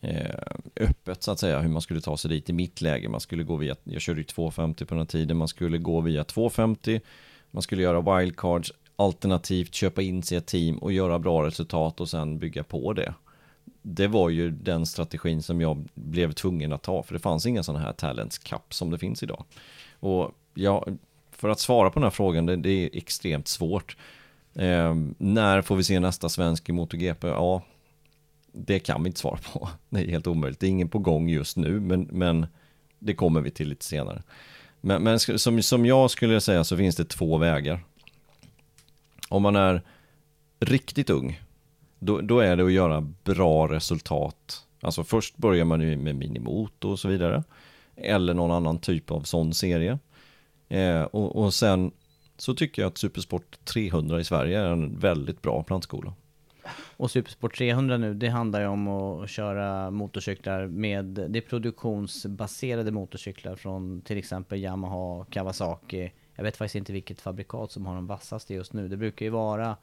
Eh, 0.00 0.34
öppet 0.76 1.22
så 1.22 1.30
att 1.30 1.38
säga 1.38 1.60
hur 1.60 1.68
man 1.68 1.82
skulle 1.82 2.00
ta 2.00 2.16
sig 2.16 2.30
dit 2.30 2.50
i 2.50 2.52
mitt 2.52 2.80
läge. 2.80 3.08
Man 3.08 3.20
skulle 3.20 3.42
gå 3.42 3.56
via, 3.56 3.76
jag 3.84 4.02
körde 4.02 4.20
ju 4.20 4.24
250 4.24 4.84
på 4.84 4.94
den 4.94 5.06
tiden, 5.06 5.36
man 5.36 5.48
skulle 5.48 5.78
gå 5.78 6.00
via 6.00 6.24
250, 6.24 7.00
man 7.50 7.62
skulle 7.62 7.82
göra 7.82 8.18
wildcards, 8.18 8.72
alternativt 8.96 9.74
köpa 9.74 10.02
in 10.02 10.22
sig 10.22 10.38
ett 10.38 10.46
team 10.46 10.78
och 10.78 10.92
göra 10.92 11.18
bra 11.18 11.46
resultat 11.46 12.00
och 12.00 12.08
sen 12.08 12.38
bygga 12.38 12.64
på 12.64 12.92
det. 12.92 13.14
Det 13.82 14.06
var 14.06 14.28
ju 14.28 14.50
den 14.50 14.86
strategin 14.86 15.42
som 15.42 15.60
jag 15.60 15.88
blev 15.94 16.32
tvungen 16.32 16.72
att 16.72 16.82
ta, 16.82 17.02
för 17.02 17.14
det 17.14 17.20
fanns 17.20 17.46
inga 17.46 17.62
sådana 17.62 17.84
här 17.84 17.92
talents 17.92 18.38
cup 18.38 18.74
som 18.74 18.90
det 18.90 18.98
finns 18.98 19.22
idag. 19.22 19.44
Och 20.00 20.30
jag, 20.54 20.98
för 21.30 21.48
att 21.48 21.60
svara 21.60 21.90
på 21.90 21.94
den 21.94 22.02
här 22.02 22.10
frågan, 22.10 22.46
det, 22.46 22.56
det 22.56 22.70
är 22.70 22.90
extremt 22.92 23.48
svårt. 23.48 23.96
Eh, 24.54 24.94
när 25.18 25.62
får 25.62 25.76
vi 25.76 25.84
se 25.84 26.00
nästa 26.00 26.28
svensk 26.28 26.68
i 26.68 26.72
MotoGP? 26.72 27.28
Ja, 27.28 27.62
det 28.52 28.78
kan 28.78 29.02
vi 29.02 29.06
inte 29.06 29.20
svara 29.20 29.38
på. 29.52 29.68
Det 29.88 30.00
är 30.00 30.08
helt 30.08 30.26
omöjligt. 30.26 30.60
Det 30.60 30.66
är 30.66 30.70
ingen 30.70 30.88
på 30.88 30.98
gång 30.98 31.28
just 31.28 31.56
nu, 31.56 31.80
men, 31.80 32.02
men 32.02 32.46
det 32.98 33.14
kommer 33.14 33.40
vi 33.40 33.50
till 33.50 33.68
lite 33.68 33.84
senare. 33.84 34.22
Men, 34.80 35.02
men 35.02 35.20
som, 35.20 35.62
som 35.62 35.86
jag 35.86 36.10
skulle 36.10 36.40
säga 36.40 36.64
så 36.64 36.76
finns 36.76 36.96
det 36.96 37.04
två 37.04 37.38
vägar. 37.38 37.80
Om 39.28 39.42
man 39.42 39.56
är 39.56 39.82
riktigt 40.60 41.10
ung, 41.10 41.40
då, 41.98 42.20
då 42.20 42.40
är 42.40 42.56
det 42.56 42.64
att 42.64 42.72
göra 42.72 43.00
bra 43.24 43.68
resultat. 43.68 44.66
Alltså 44.80 45.04
först 45.04 45.36
börjar 45.36 45.64
man 45.64 45.80
ju 45.80 45.96
med 45.96 46.16
minimoto 46.16 46.90
och 46.90 46.98
så 46.98 47.08
vidare. 47.08 47.44
Eller 47.96 48.34
någon 48.34 48.50
annan 48.50 48.78
typ 48.78 49.10
av 49.10 49.22
sån 49.22 49.54
serie. 49.54 49.98
Eh, 50.68 51.02
och, 51.02 51.36
och 51.36 51.54
sen 51.54 51.92
så 52.36 52.54
tycker 52.54 52.82
jag 52.82 52.90
att 52.90 52.98
Supersport 52.98 53.64
300 53.64 54.20
i 54.20 54.24
Sverige 54.24 54.60
är 54.60 54.66
en 54.66 54.98
väldigt 54.98 55.42
bra 55.42 55.62
plantskola. 55.62 56.14
Och 56.96 57.10
Supersport 57.10 57.58
300 57.58 57.96
nu, 57.96 58.14
det 58.14 58.28
handlar 58.28 58.60
ju 58.60 58.66
om 58.66 58.88
att 58.88 59.30
köra 59.30 59.90
motorcyklar 59.90 60.66
med, 60.66 61.04
det 61.04 61.38
är 61.38 61.42
produktionsbaserade 61.42 62.90
motorcyklar 62.90 63.56
från 63.56 64.00
till 64.02 64.18
exempel 64.18 64.60
Yamaha, 64.60 65.24
Kawasaki. 65.24 66.12
Jag 66.34 66.44
vet 66.44 66.56
faktiskt 66.56 66.74
inte 66.74 66.92
vilket 66.92 67.20
fabrikat 67.20 67.72
som 67.72 67.86
har 67.86 67.94
de 67.94 68.06
vassaste 68.06 68.54
just 68.54 68.72
nu. 68.72 68.88
Det 68.88 68.96
brukar 68.96 69.26
ju 69.26 69.30
vara 69.30 69.76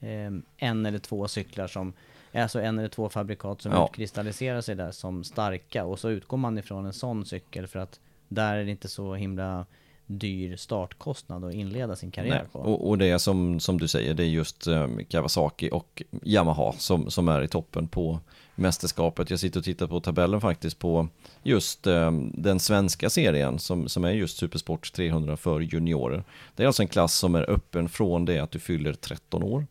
eh, 0.00 0.30
en 0.56 0.86
eller 0.86 0.98
två 0.98 1.28
cyklar 1.28 1.66
som, 1.66 1.92
alltså 2.32 2.60
en 2.60 2.78
eller 2.78 2.88
två 2.88 3.08
fabrikat 3.08 3.62
som 3.62 3.72
ja. 3.72 3.86
utkristalliserar 3.86 4.60
sig 4.60 4.74
där 4.74 4.90
som 4.90 5.24
starka. 5.24 5.84
Och 5.84 5.98
så 5.98 6.10
utgår 6.10 6.36
man 6.36 6.58
ifrån 6.58 6.86
en 6.86 6.92
sån 6.92 7.26
cykel 7.26 7.66
för 7.66 7.78
att 7.78 8.00
där 8.28 8.56
är 8.56 8.64
det 8.64 8.70
inte 8.70 8.88
så 8.88 9.14
himla 9.14 9.66
dyr 10.06 10.56
startkostnad 10.56 11.44
att 11.44 11.54
inleda 11.54 11.96
sin 11.96 12.10
karriär 12.10 12.34
Nej. 12.34 12.48
på. 12.52 12.58
Och, 12.58 12.88
och 12.88 12.98
det 12.98 13.06
är 13.06 13.18
som, 13.18 13.60
som 13.60 13.78
du 13.78 13.88
säger, 13.88 14.14
det 14.14 14.22
är 14.22 14.28
just 14.28 14.66
um, 14.66 15.04
Kawasaki 15.04 15.70
och 15.72 16.02
Yamaha 16.22 16.72
som, 16.72 17.10
som 17.10 17.28
är 17.28 17.42
i 17.42 17.48
toppen 17.48 17.88
på 17.88 18.20
mästerskapet. 18.54 19.30
Jag 19.30 19.40
sitter 19.40 19.60
och 19.60 19.64
tittar 19.64 19.86
på 19.86 20.00
tabellen 20.00 20.40
faktiskt 20.40 20.78
på 20.78 21.08
just 21.42 21.86
um, 21.86 22.32
den 22.34 22.60
svenska 22.60 23.10
serien 23.10 23.58
som, 23.58 23.88
som 23.88 24.04
är 24.04 24.10
just 24.10 24.36
Supersport 24.36 24.92
300 24.92 25.36
för 25.36 25.60
juniorer. 25.60 26.24
Det 26.56 26.62
är 26.62 26.66
alltså 26.66 26.82
en 26.82 26.88
klass 26.88 27.14
som 27.14 27.34
är 27.34 27.50
öppen 27.50 27.88
från 27.88 28.24
det 28.24 28.38
att 28.38 28.50
du 28.50 28.58
fyller 28.58 28.92
13 28.92 29.42
år. 29.42 29.66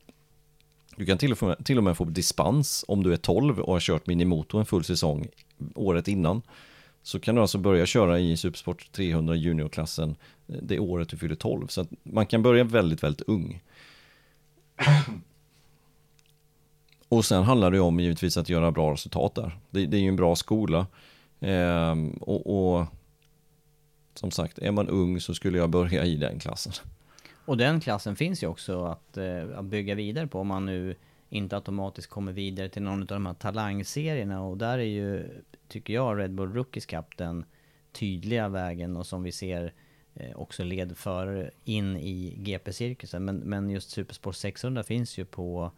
Du 0.95 1.05
kan 1.05 1.17
till 1.17 1.31
och, 1.31 1.43
med, 1.43 1.65
till 1.65 1.77
och 1.77 1.83
med 1.83 1.97
få 1.97 2.05
dispens 2.05 2.85
om 2.87 3.03
du 3.03 3.13
är 3.13 3.17
12 3.17 3.59
och 3.59 3.73
har 3.73 3.79
kört 3.79 4.07
minimoto 4.07 4.57
en 4.57 4.65
full 4.65 4.83
säsong 4.83 5.27
året 5.75 6.07
innan. 6.07 6.41
Så 7.03 7.19
kan 7.19 7.35
du 7.35 7.41
alltså 7.41 7.57
börja 7.57 7.85
köra 7.85 8.19
i 8.19 8.37
Supersport 8.37 8.91
300 8.91 9.35
juniorklassen 9.35 10.15
eh, 10.47 10.55
det 10.61 10.79
året 10.79 11.09
du 11.09 11.17
fyller 11.17 11.35
12. 11.35 11.67
Så 11.67 11.81
att 11.81 11.87
man 12.03 12.25
kan 12.25 12.43
börja 12.43 12.63
väldigt, 12.63 13.03
väldigt 13.03 13.27
ung. 13.27 13.63
Och 17.09 17.25
sen 17.25 17.43
handlar 17.43 17.71
det 17.71 17.79
om 17.79 17.99
givetvis 17.99 18.37
att 18.37 18.49
göra 18.49 18.71
bra 18.71 18.93
resultat 18.93 19.35
där. 19.35 19.57
Det, 19.69 19.85
det 19.85 19.97
är 19.97 20.01
ju 20.01 20.07
en 20.07 20.15
bra 20.15 20.35
skola. 20.35 20.87
Ehm, 21.39 22.09
och, 22.11 22.77
och, 22.77 22.85
som 24.13 24.31
sagt, 24.31 24.57
är 24.57 24.71
man 24.71 24.89
ung 24.89 25.19
så 25.19 25.33
skulle 25.33 25.57
jag 25.57 25.69
börja 25.69 26.05
i 26.05 26.15
den 26.15 26.39
klassen. 26.39 26.73
Och 27.45 27.57
den 27.57 27.79
klassen 27.79 28.15
finns 28.15 28.43
ju 28.43 28.47
också 28.47 28.85
att, 28.85 29.17
eh, 29.17 29.57
att 29.57 29.65
bygga 29.65 29.95
vidare 29.95 30.27
på 30.27 30.39
om 30.39 30.47
man 30.47 30.65
nu 30.65 30.95
inte 31.31 31.55
automatiskt 31.55 32.09
kommer 32.09 32.31
vidare 32.31 32.69
till 32.69 32.81
någon 32.81 33.01
av 33.01 33.07
de 33.07 33.25
här 33.25 33.33
talangserierna 33.33 34.41
och 34.41 34.57
där 34.57 34.77
är 34.77 34.83
ju, 34.83 35.29
tycker 35.67 35.93
jag, 35.93 36.19
Red 36.19 36.33
Bull 36.33 36.53
Rookies 36.53 36.85
Cup 36.85 37.17
den 37.17 37.45
tydliga 37.91 38.49
vägen 38.49 38.97
och 38.97 39.07
som 39.07 39.23
vi 39.23 39.31
ser 39.31 39.73
eh, 40.15 40.35
också 40.35 40.63
led 40.63 40.97
för 40.97 41.51
in 41.63 41.97
i 41.97 42.35
GP-cirkusen. 42.37 43.25
Men, 43.25 43.37
men 43.37 43.69
just 43.69 43.89
Supersport 43.89 44.35
600 44.35 44.83
finns 44.83 45.17
ju 45.17 45.25
på 45.25 45.71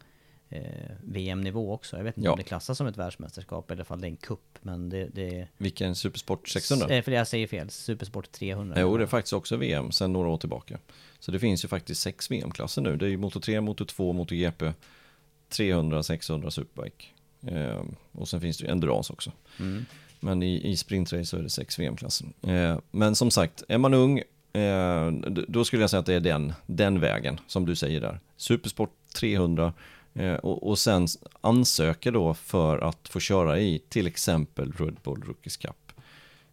eh, 0.48 0.90
VM-nivå 1.02 1.72
också. 1.72 1.96
Jag 1.96 2.04
vet 2.04 2.16
inte 2.16 2.26
ja. 2.26 2.32
om 2.32 2.38
det 2.38 2.44
klassas 2.44 2.78
som 2.78 2.86
ett 2.86 2.96
världsmästerskap 2.96 3.70
eller 3.70 3.92
om 3.92 4.00
det 4.00 4.06
är 4.06 4.10
en 4.10 4.16
kupp. 4.16 4.58
Men 4.62 4.88
det, 4.88 5.08
det... 5.12 5.48
Vilken 5.56 5.94
Supersport 5.94 6.48
600? 6.48 6.88
Eh, 6.88 7.02
för 7.02 7.12
jag 7.12 7.28
säger 7.28 7.46
fel, 7.46 7.70
Supersport 7.70 8.32
300. 8.32 8.76
Jo, 8.80 8.96
det 8.96 9.04
är 9.04 9.06
faktiskt 9.06 9.32
också 9.32 9.56
VM 9.56 9.92
sedan 9.92 10.12
några 10.12 10.28
år 10.28 10.38
tillbaka. 10.38 10.78
Så 11.18 11.32
det 11.32 11.38
finns 11.38 11.64
ju 11.64 11.68
faktiskt 11.68 12.00
sex 12.00 12.30
VM-klasser 12.30 12.82
nu. 12.82 12.96
Det 12.96 13.06
är 13.06 13.10
ju 13.10 13.16
Moto 13.16 13.40
3, 13.40 13.60
Moto 13.60 13.84
2, 13.84 14.12
Moto 14.12 14.34
GP, 14.34 14.72
300, 15.48 16.02
600 16.02 16.50
Superbike. 16.50 17.04
Eh, 17.46 17.82
och 18.12 18.28
sen 18.28 18.40
finns 18.40 18.58
det 18.58 18.64
ju 18.64 18.70
Endurance 18.70 19.12
också. 19.12 19.32
Mm. 19.60 19.84
Men 20.20 20.42
i, 20.42 20.70
i 20.70 20.76
sprintrace 20.76 21.24
så 21.24 21.36
är 21.36 21.42
det 21.42 21.50
sex 21.50 21.78
VM-klasser. 21.78 22.28
Eh, 22.42 22.78
men 22.90 23.14
som 23.14 23.30
sagt, 23.30 23.62
är 23.68 23.78
man 23.78 23.94
ung, 23.94 24.18
eh, 24.52 25.10
då 25.48 25.64
skulle 25.64 25.82
jag 25.82 25.90
säga 25.90 26.00
att 26.00 26.06
det 26.06 26.14
är 26.14 26.20
den, 26.20 26.52
den 26.66 27.00
vägen 27.00 27.40
som 27.46 27.66
du 27.66 27.76
säger 27.76 28.00
där. 28.00 28.20
Supersport 28.36 28.96
300 29.14 29.72
eh, 30.14 30.34
och, 30.34 30.68
och 30.68 30.78
sen 30.78 31.06
ansöka 31.40 32.10
då 32.10 32.34
för 32.34 32.78
att 32.78 33.08
få 33.08 33.20
köra 33.20 33.58
i 33.58 33.82
till 33.88 34.06
exempel 34.06 34.72
Red 34.72 34.96
Bull 35.02 35.22
Rookies 35.22 35.56
Cup. 35.56 35.92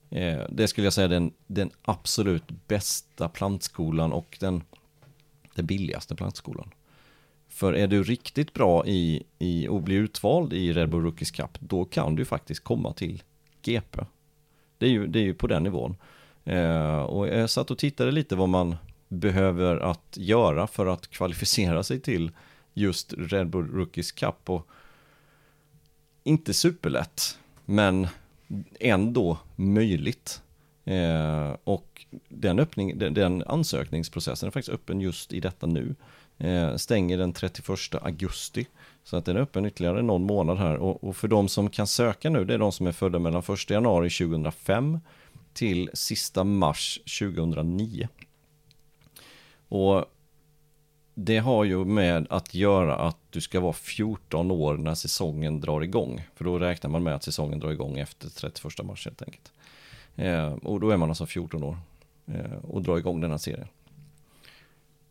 Eh, 0.09 0.39
det 0.49 0.67
skulle 0.67 0.85
jag 0.85 0.93
säga 0.93 1.05
är 1.05 1.09
den, 1.09 1.33
den 1.47 1.71
absolut 1.81 2.67
bästa 2.67 3.29
plantskolan 3.29 4.13
och 4.13 4.37
den, 4.39 4.63
den 5.55 5.65
billigaste 5.65 6.15
plantskolan. 6.15 6.71
För 7.51 7.73
är 7.73 7.87
du 7.87 8.03
riktigt 8.03 8.53
bra 8.53 8.85
i, 8.85 9.23
i 9.39 9.67
att 9.67 9.83
bli 9.83 9.95
utvald 9.95 10.53
i 10.53 10.73
Red 10.73 10.89
Bull 10.89 11.03
Rookies 11.03 11.31
Cup, 11.31 11.57
då 11.59 11.85
kan 11.85 12.15
du 12.15 12.25
faktiskt 12.25 12.63
komma 12.63 12.93
till 12.93 13.23
GP. 13.61 14.01
Det 14.77 14.85
är 14.85 14.89
ju, 14.89 15.07
det 15.07 15.19
är 15.19 15.23
ju 15.23 15.33
på 15.33 15.47
den 15.47 15.63
nivån. 15.63 15.95
Eh, 16.45 17.01
och 17.01 17.27
jag 17.27 17.49
satt 17.49 17.71
och 17.71 17.77
tittade 17.77 18.11
lite 18.11 18.35
vad 18.35 18.49
man 18.49 18.75
behöver 19.07 19.77
att 19.77 20.17
göra 20.17 20.67
för 20.67 20.85
att 20.85 21.07
kvalificera 21.07 21.83
sig 21.83 21.99
till 21.99 22.31
just 22.73 23.13
Red 23.17 23.49
Bull 23.49 23.71
Rookies 23.71 24.11
Cup. 24.11 24.49
Och 24.49 24.67
inte 26.23 26.53
superlätt, 26.53 27.39
men 27.65 28.07
ändå 28.79 29.37
möjligt. 29.55 30.41
Eh, 30.85 31.55
och 31.63 32.05
den, 32.29 32.59
öppning, 32.59 32.97
den, 32.97 33.13
den 33.13 33.43
ansökningsprocessen 33.47 34.47
är 34.47 34.51
faktiskt 34.51 34.73
öppen 34.73 35.01
just 35.01 35.33
i 35.33 35.39
detta 35.39 35.67
nu. 35.67 35.95
Eh, 36.43 36.75
stänger 36.75 37.17
den 37.17 37.33
31 37.33 37.79
augusti. 38.01 38.67
Så 39.03 39.17
att 39.17 39.25
den 39.25 39.37
är 39.37 39.41
öppen 39.41 39.65
ytterligare 39.65 40.01
någon 40.01 40.23
månad 40.23 40.57
här. 40.57 40.75
Och, 40.75 41.03
och, 41.03 41.15
för 41.15 41.27
de 41.27 41.47
som 41.47 41.69
kan 41.69 41.87
söka 41.87 42.29
nu, 42.29 42.45
det 42.45 42.53
är 42.53 42.57
de 42.57 42.71
som 42.71 42.87
är 42.87 42.91
födda 42.91 43.19
mellan 43.19 43.43
1 43.53 43.69
januari 43.69 44.09
2005 44.09 44.99
till 45.53 45.89
sista 45.93 46.43
mars 46.43 46.99
2009. 47.19 48.07
Och 49.67 50.05
det 51.13 51.37
har 51.37 51.63
ju 51.63 51.85
med 51.85 52.27
att 52.29 52.53
göra 52.53 52.95
att 52.95 53.17
du 53.29 53.41
ska 53.41 53.59
vara 53.59 53.73
14 53.73 54.51
år 54.51 54.77
när 54.77 54.95
säsongen 54.95 55.61
drar 55.61 55.81
igång. 55.81 56.21
För 56.35 56.45
då 56.45 56.59
räknar 56.59 56.89
man 56.89 57.03
med 57.03 57.15
att 57.15 57.23
säsongen 57.23 57.59
drar 57.59 57.71
igång 57.71 57.99
efter 57.99 58.29
31 58.29 58.85
mars 58.85 59.05
helt 59.05 59.21
enkelt. 59.21 59.51
Eh, 60.15 60.53
och 60.53 60.79
då 60.79 60.89
är 60.89 60.97
man 60.97 61.09
alltså 61.09 61.25
14 61.25 61.63
år 61.63 61.77
eh, 62.27 62.57
och 62.63 62.81
drar 62.81 62.97
igång 62.97 63.21
den 63.21 63.31
här 63.31 63.37
serien. 63.37 63.67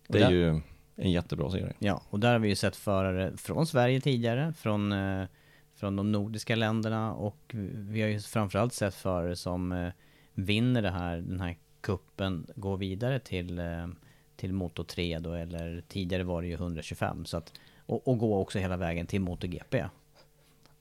Det 0.08 0.22
är 0.22 0.30
ju 0.30 0.60
en 0.96 1.10
jättebra 1.10 1.50
serie. 1.50 1.72
Ja, 1.78 2.02
och 2.10 2.20
där 2.20 2.32
har 2.32 2.38
vi 2.38 2.48
ju 2.48 2.56
sett 2.56 2.76
förare 2.76 3.36
från 3.36 3.66
Sverige 3.66 4.00
tidigare, 4.00 4.52
från, 4.52 4.92
eh, 4.92 5.26
från 5.74 5.96
de 5.96 6.12
nordiska 6.12 6.56
länderna 6.56 7.14
och 7.14 7.54
vi 7.72 8.02
har 8.02 8.08
ju 8.08 8.20
framförallt 8.20 8.72
sett 8.72 8.94
förare 8.94 9.36
som 9.36 9.72
eh, 9.72 9.92
vinner 10.34 10.82
det 10.82 10.90
här, 10.90 11.16
den 11.16 11.40
här 11.40 11.56
kuppen, 11.80 12.46
går 12.54 12.76
vidare 12.76 13.18
till, 13.18 13.58
eh, 13.58 13.88
till 14.36 14.52
Moto 14.52 14.84
3 14.84 15.18
då, 15.18 15.32
eller 15.32 15.82
tidigare 15.88 16.22
var 16.22 16.42
det 16.42 16.48
ju 16.48 16.54
125. 16.54 17.24
Så 17.24 17.36
att, 17.36 17.52
och, 17.86 18.08
och 18.08 18.18
gå 18.18 18.38
också 18.40 18.58
hela 18.58 18.76
vägen 18.76 19.06
till 19.06 19.20
MotoGP. 19.20 19.84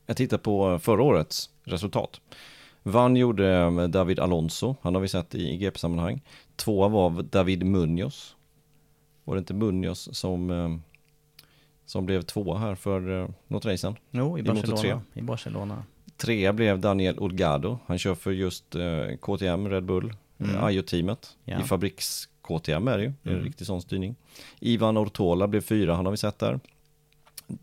jag 0.05 0.17
tittar 0.17 0.37
på 0.37 0.79
förra 0.79 1.03
årets 1.03 1.49
resultat. 1.63 2.21
Vann 2.83 3.15
gjorde 3.15 3.87
David 3.87 4.19
Alonso, 4.19 4.75
han 4.81 4.95
har 4.95 5.01
vi 5.01 5.07
sett 5.07 5.35
i 5.35 5.57
GP-sammanhang. 5.57 6.21
Tvåa 6.55 6.87
var 6.87 7.23
David 7.23 7.65
Munoz. 7.65 8.35
Var 9.29 9.35
det 9.35 9.39
inte 9.39 9.53
Munoz 9.53 10.15
som, 10.17 10.49
eh, 10.49 10.69
som 11.85 12.05
blev 12.05 12.21
tvåa 12.21 12.57
här 12.57 12.75
för 12.75 13.21
eh, 13.21 13.29
något 13.47 13.65
race 13.65 13.77
sedan? 13.77 13.95
Jo, 14.11 14.37
i 14.37 14.41
I 14.41 14.43
Moto3. 14.43 14.53
Barcelona. 14.71 15.01
I 15.13 15.21
Barcelona. 15.21 15.83
Trea 16.17 16.53
blev 16.53 16.79
Daniel 16.79 17.19
Olgado. 17.19 17.79
Han 17.85 17.97
kör 17.99 18.15
för 18.15 18.31
just 18.31 18.75
eh, 18.75 19.15
KTM, 19.21 19.69
Red 19.69 19.83
Bull, 19.83 20.13
Mm. 20.41 20.69
IO-teamet. 20.69 21.37
Ja. 21.45 21.59
I 21.59 21.63
fabriks-KTM 21.63 22.87
är 22.91 22.97
det 22.97 23.03
ju, 23.03 23.13
det 23.23 23.29
är 23.29 23.33
en 23.33 23.37
Mm. 23.37 23.45
riktig 23.45 23.67
sån 23.67 23.81
styrning. 23.81 24.15
Ivan 24.59 24.97
Ortola 24.97 25.47
blev 25.47 25.61
fyra, 25.61 25.95
han 25.95 26.05
har 26.05 26.11
vi 26.11 26.17
sett 26.17 26.39
där. 26.39 26.59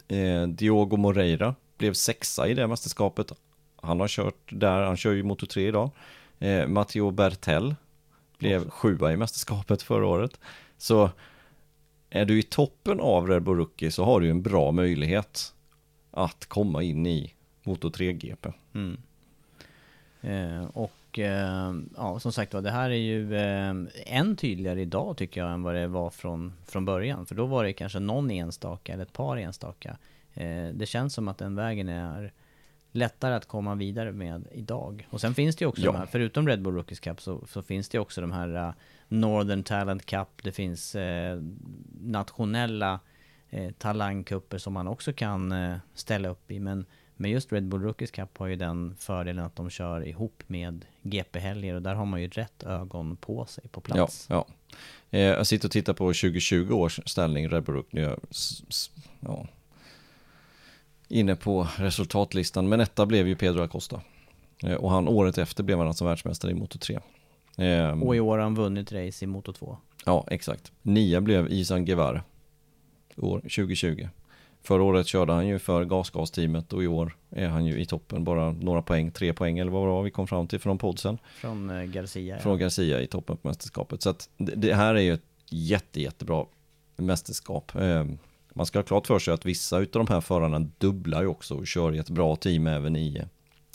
Eh, 0.09 0.47
Diogo 0.49 0.97
Moreira 0.97 1.55
blev 1.79 1.93
sexa 1.93 2.49
i 2.49 2.55
det 2.55 2.67
mästerskapet. 2.67 3.33
Han 3.83 4.01
har 4.01 4.09
kört 4.09 4.49
där, 4.51 4.83
han 4.83 4.97
kör 4.97 5.13
ju 5.13 5.23
Moto 5.23 5.47
3 5.47 5.69
idag. 5.69 5.91
Eh, 6.39 6.67
Matteo 6.67 7.11
Bertel 7.11 7.75
blev 8.39 8.71
sjua 8.71 9.13
i 9.13 9.17
mästerskapet 9.17 9.83
förra 9.83 10.07
året. 10.07 10.41
Så 10.79 11.11
är 12.17 12.25
du 12.25 12.39
i 12.39 12.43
toppen 12.43 13.01
av 13.01 13.29
Red 13.29 13.43
Bull 13.43 13.57
Rookie 13.57 13.91
så 13.91 14.05
har 14.05 14.21
du 14.21 14.31
en 14.31 14.43
bra 14.43 14.73
möjlighet 14.73 15.55
att 16.11 16.47
komma 16.47 16.83
in 16.83 17.07
i 17.07 17.35
Moto 17.63 17.91
3 17.91 18.13
GP. 18.13 18.49
Mm. 18.75 18.99
Eh, 20.21 20.65
och 20.65 21.19
eh, 21.19 21.75
ja, 21.97 22.21
som 22.21 22.33
sagt 22.33 22.55
var, 22.55 22.63
det 22.63 22.71
här 22.71 22.91
är 22.91 22.95
ju 22.95 23.37
eh, 23.37 23.75
än 24.07 24.37
tydligare 24.37 24.83
idag 24.83 25.17
tycker 25.17 25.41
jag 25.41 25.53
än 25.53 25.63
vad 25.63 25.75
det 25.75 25.87
var 25.87 26.11
från, 26.11 26.53
från 26.67 26.85
början. 26.85 27.27
För 27.27 27.35
då 27.35 27.47
var 27.47 27.65
det 27.65 27.73
kanske 27.73 27.99
någon 27.99 28.31
enstaka 28.31 28.93
eller 28.93 29.03
ett 29.03 29.13
par 29.13 29.37
enstaka. 29.37 29.97
Eh, 30.35 30.69
det 30.75 30.87
känns 30.87 31.15
som 31.15 31.29
att 31.29 31.39
den 31.39 31.55
vägen 31.55 31.89
är 31.89 32.33
lättare 32.93 33.35
att 33.35 33.47
komma 33.47 33.75
vidare 33.75 34.13
med 34.13 34.47
idag. 34.53 35.07
Och 35.11 35.21
sen 35.21 35.35
finns 35.35 35.57
det 35.57 35.63
ju 35.63 35.69
också 35.69 35.83
Ja. 35.83 35.93
de 35.93 35.99
här, 35.99 36.07
förutom 36.07 36.49
Red 36.49 36.63
Bull 36.63 36.75
Rookies 36.75 37.01
Cup 37.01 37.21
så, 37.21 37.47
så 37.49 37.63
finns 37.63 37.89
det 37.89 37.97
ju 37.97 38.03
också 38.03 38.21
de 38.21 38.33
här 38.33 38.55
eh, 38.55 38.73
Northern 39.09 39.63
Talent 39.63 40.07
Cup, 40.07 40.29
det 40.43 40.53
finns 40.53 40.95
eh, 40.95 41.43
nationella 42.01 43.01
eh, 43.51 43.71
talangkupper 43.73 44.59
som 44.59 44.73
man 44.73 44.89
också 44.89 45.13
kan 45.13 45.53
eh, 45.53 45.77
ställa 45.95 46.29
upp 46.29 46.51
i. 46.51 46.61
Men, 46.61 46.87
men 47.17 47.31
just 47.31 47.53
Red 47.53 47.65
Bull 47.69 47.83
Rookies 47.83 48.11
Cup 48.11 48.39
har 48.39 48.47
ju 48.47 48.57
den 48.57 48.97
fördelen 48.99 49.45
att 49.45 49.57
de 49.57 49.71
kör 49.71 50.07
ihop 50.09 50.43
med 50.47 50.85
GP-helger 51.03 51.75
och 51.75 51.83
där 51.83 51.95
har 51.95 52.05
man 52.07 52.23
ju 52.23 52.29
rätt 52.29 52.63
ögon 52.63 53.17
på 53.17 53.47
sig 53.47 53.69
på 53.69 53.83
Ja, 53.89 53.95
plats. 53.95 54.27
ja. 54.31 54.47
Eh, 55.11 55.21
jag 55.21 55.47
sitter 55.47 55.69
och 55.69 55.73
tittar 55.73 55.93
på 55.93 56.05
2020 56.07 56.73
års 56.73 57.01
ställning 57.07 57.49
Red 57.49 57.63
Bull 57.65 57.75
Rookie. 57.75 58.01
Nu 58.01 58.07
är 58.07 58.11
jag 58.11 58.19
s- 58.31 58.63
s- 58.69 58.91
ja, 59.21 59.47
inne 61.09 61.37
på 61.37 61.69
resultatlistan. 61.77 62.69
Men 62.69 62.81
etta 62.81 63.07
blev 63.07 63.29
ju 63.29 63.37
Pedro 63.37 63.63
Acosta. 63.63 64.01
Eh, 64.63 64.75
och 64.75 64.91
han 64.91 65.09
året 65.09 65.39
efter 65.39 65.63
blev 65.65 65.79
han 65.79 65.89
alltså 65.89 66.05
världsmästare 66.05 66.51
i 66.51 66.55
Moto 66.55 66.79
3. 66.79 66.99
Eh, 67.57 68.03
Och 68.03 68.17
i 68.17 68.21
år 68.21 68.37
har 68.39 68.45
han 68.45 68.55
vunnit 68.55 68.93
race 68.93 69.25
i 69.25 69.29
Moto 69.29 69.53
2. 69.53 69.77
Ja, 70.05 70.27
exakt. 70.31 70.73
Nia 70.83 71.21
blev 71.21 71.53
Isan 71.53 71.85
Guevara. 71.85 72.23
År 73.17 73.39
2020. 73.41 74.09
Förra 74.63 74.83
året 74.83 75.07
körde 75.07 75.33
han 75.33 75.47
ju 75.47 75.59
för 75.59 75.85
GasGas-teamet 75.85 76.73
och 76.73 76.83
i 76.85 76.87
år 76.87 77.17
är 77.31 77.49
han 77.49 77.67
ju 77.67 77.81
i 77.81 77.87
toppen. 77.87 78.25
Bara 78.25 78.53
några 78.53 78.83
poäng, 78.83 79.11
tre 79.11 79.33
poäng 79.33 79.59
eller 79.59 79.71
vad 79.71 79.87
var 79.87 80.03
vi 80.03 80.11
kom 80.11 80.27
fram 80.27 80.47
till 80.47 80.59
från 80.59 80.79
podsen. 80.79 81.19
Från 81.35 81.71
eh, 81.71 81.83
Garcia. 81.83 82.39
Från 82.39 82.59
Garcia 82.59 83.01
i 83.01 83.07
toppen 83.07 83.37
på 83.37 83.49
mästerskapet. 83.49 84.03
Så 84.03 84.11
att 84.11 84.29
det, 84.37 84.75
här 84.75 84.95
är 84.95 85.01
ju 85.01 85.15
ett 85.15 85.25
jätte, 85.51 86.01
jättebra 86.01 86.45
mästerskap. 86.97 87.75
Eh, 87.75 88.05
man 88.55 88.67
ska 88.67 88.79
ha 88.79 88.85
klart 88.85 89.07
för 89.07 89.19
sig 89.19 89.35
att 89.35 89.47
vissa 89.47 89.79
utav 89.79 90.05
de 90.05 90.13
här 90.13 90.21
förarna 90.21 90.71
dubblar 90.79 91.23
ju 91.23 91.29
också 91.29 91.55
och 91.55 91.67
kör 91.67 91.95
i 91.95 91.99
ett 91.99 92.11
bra 92.11 92.37
team 92.37 92.67
även 92.67 92.97
i, 92.97 93.23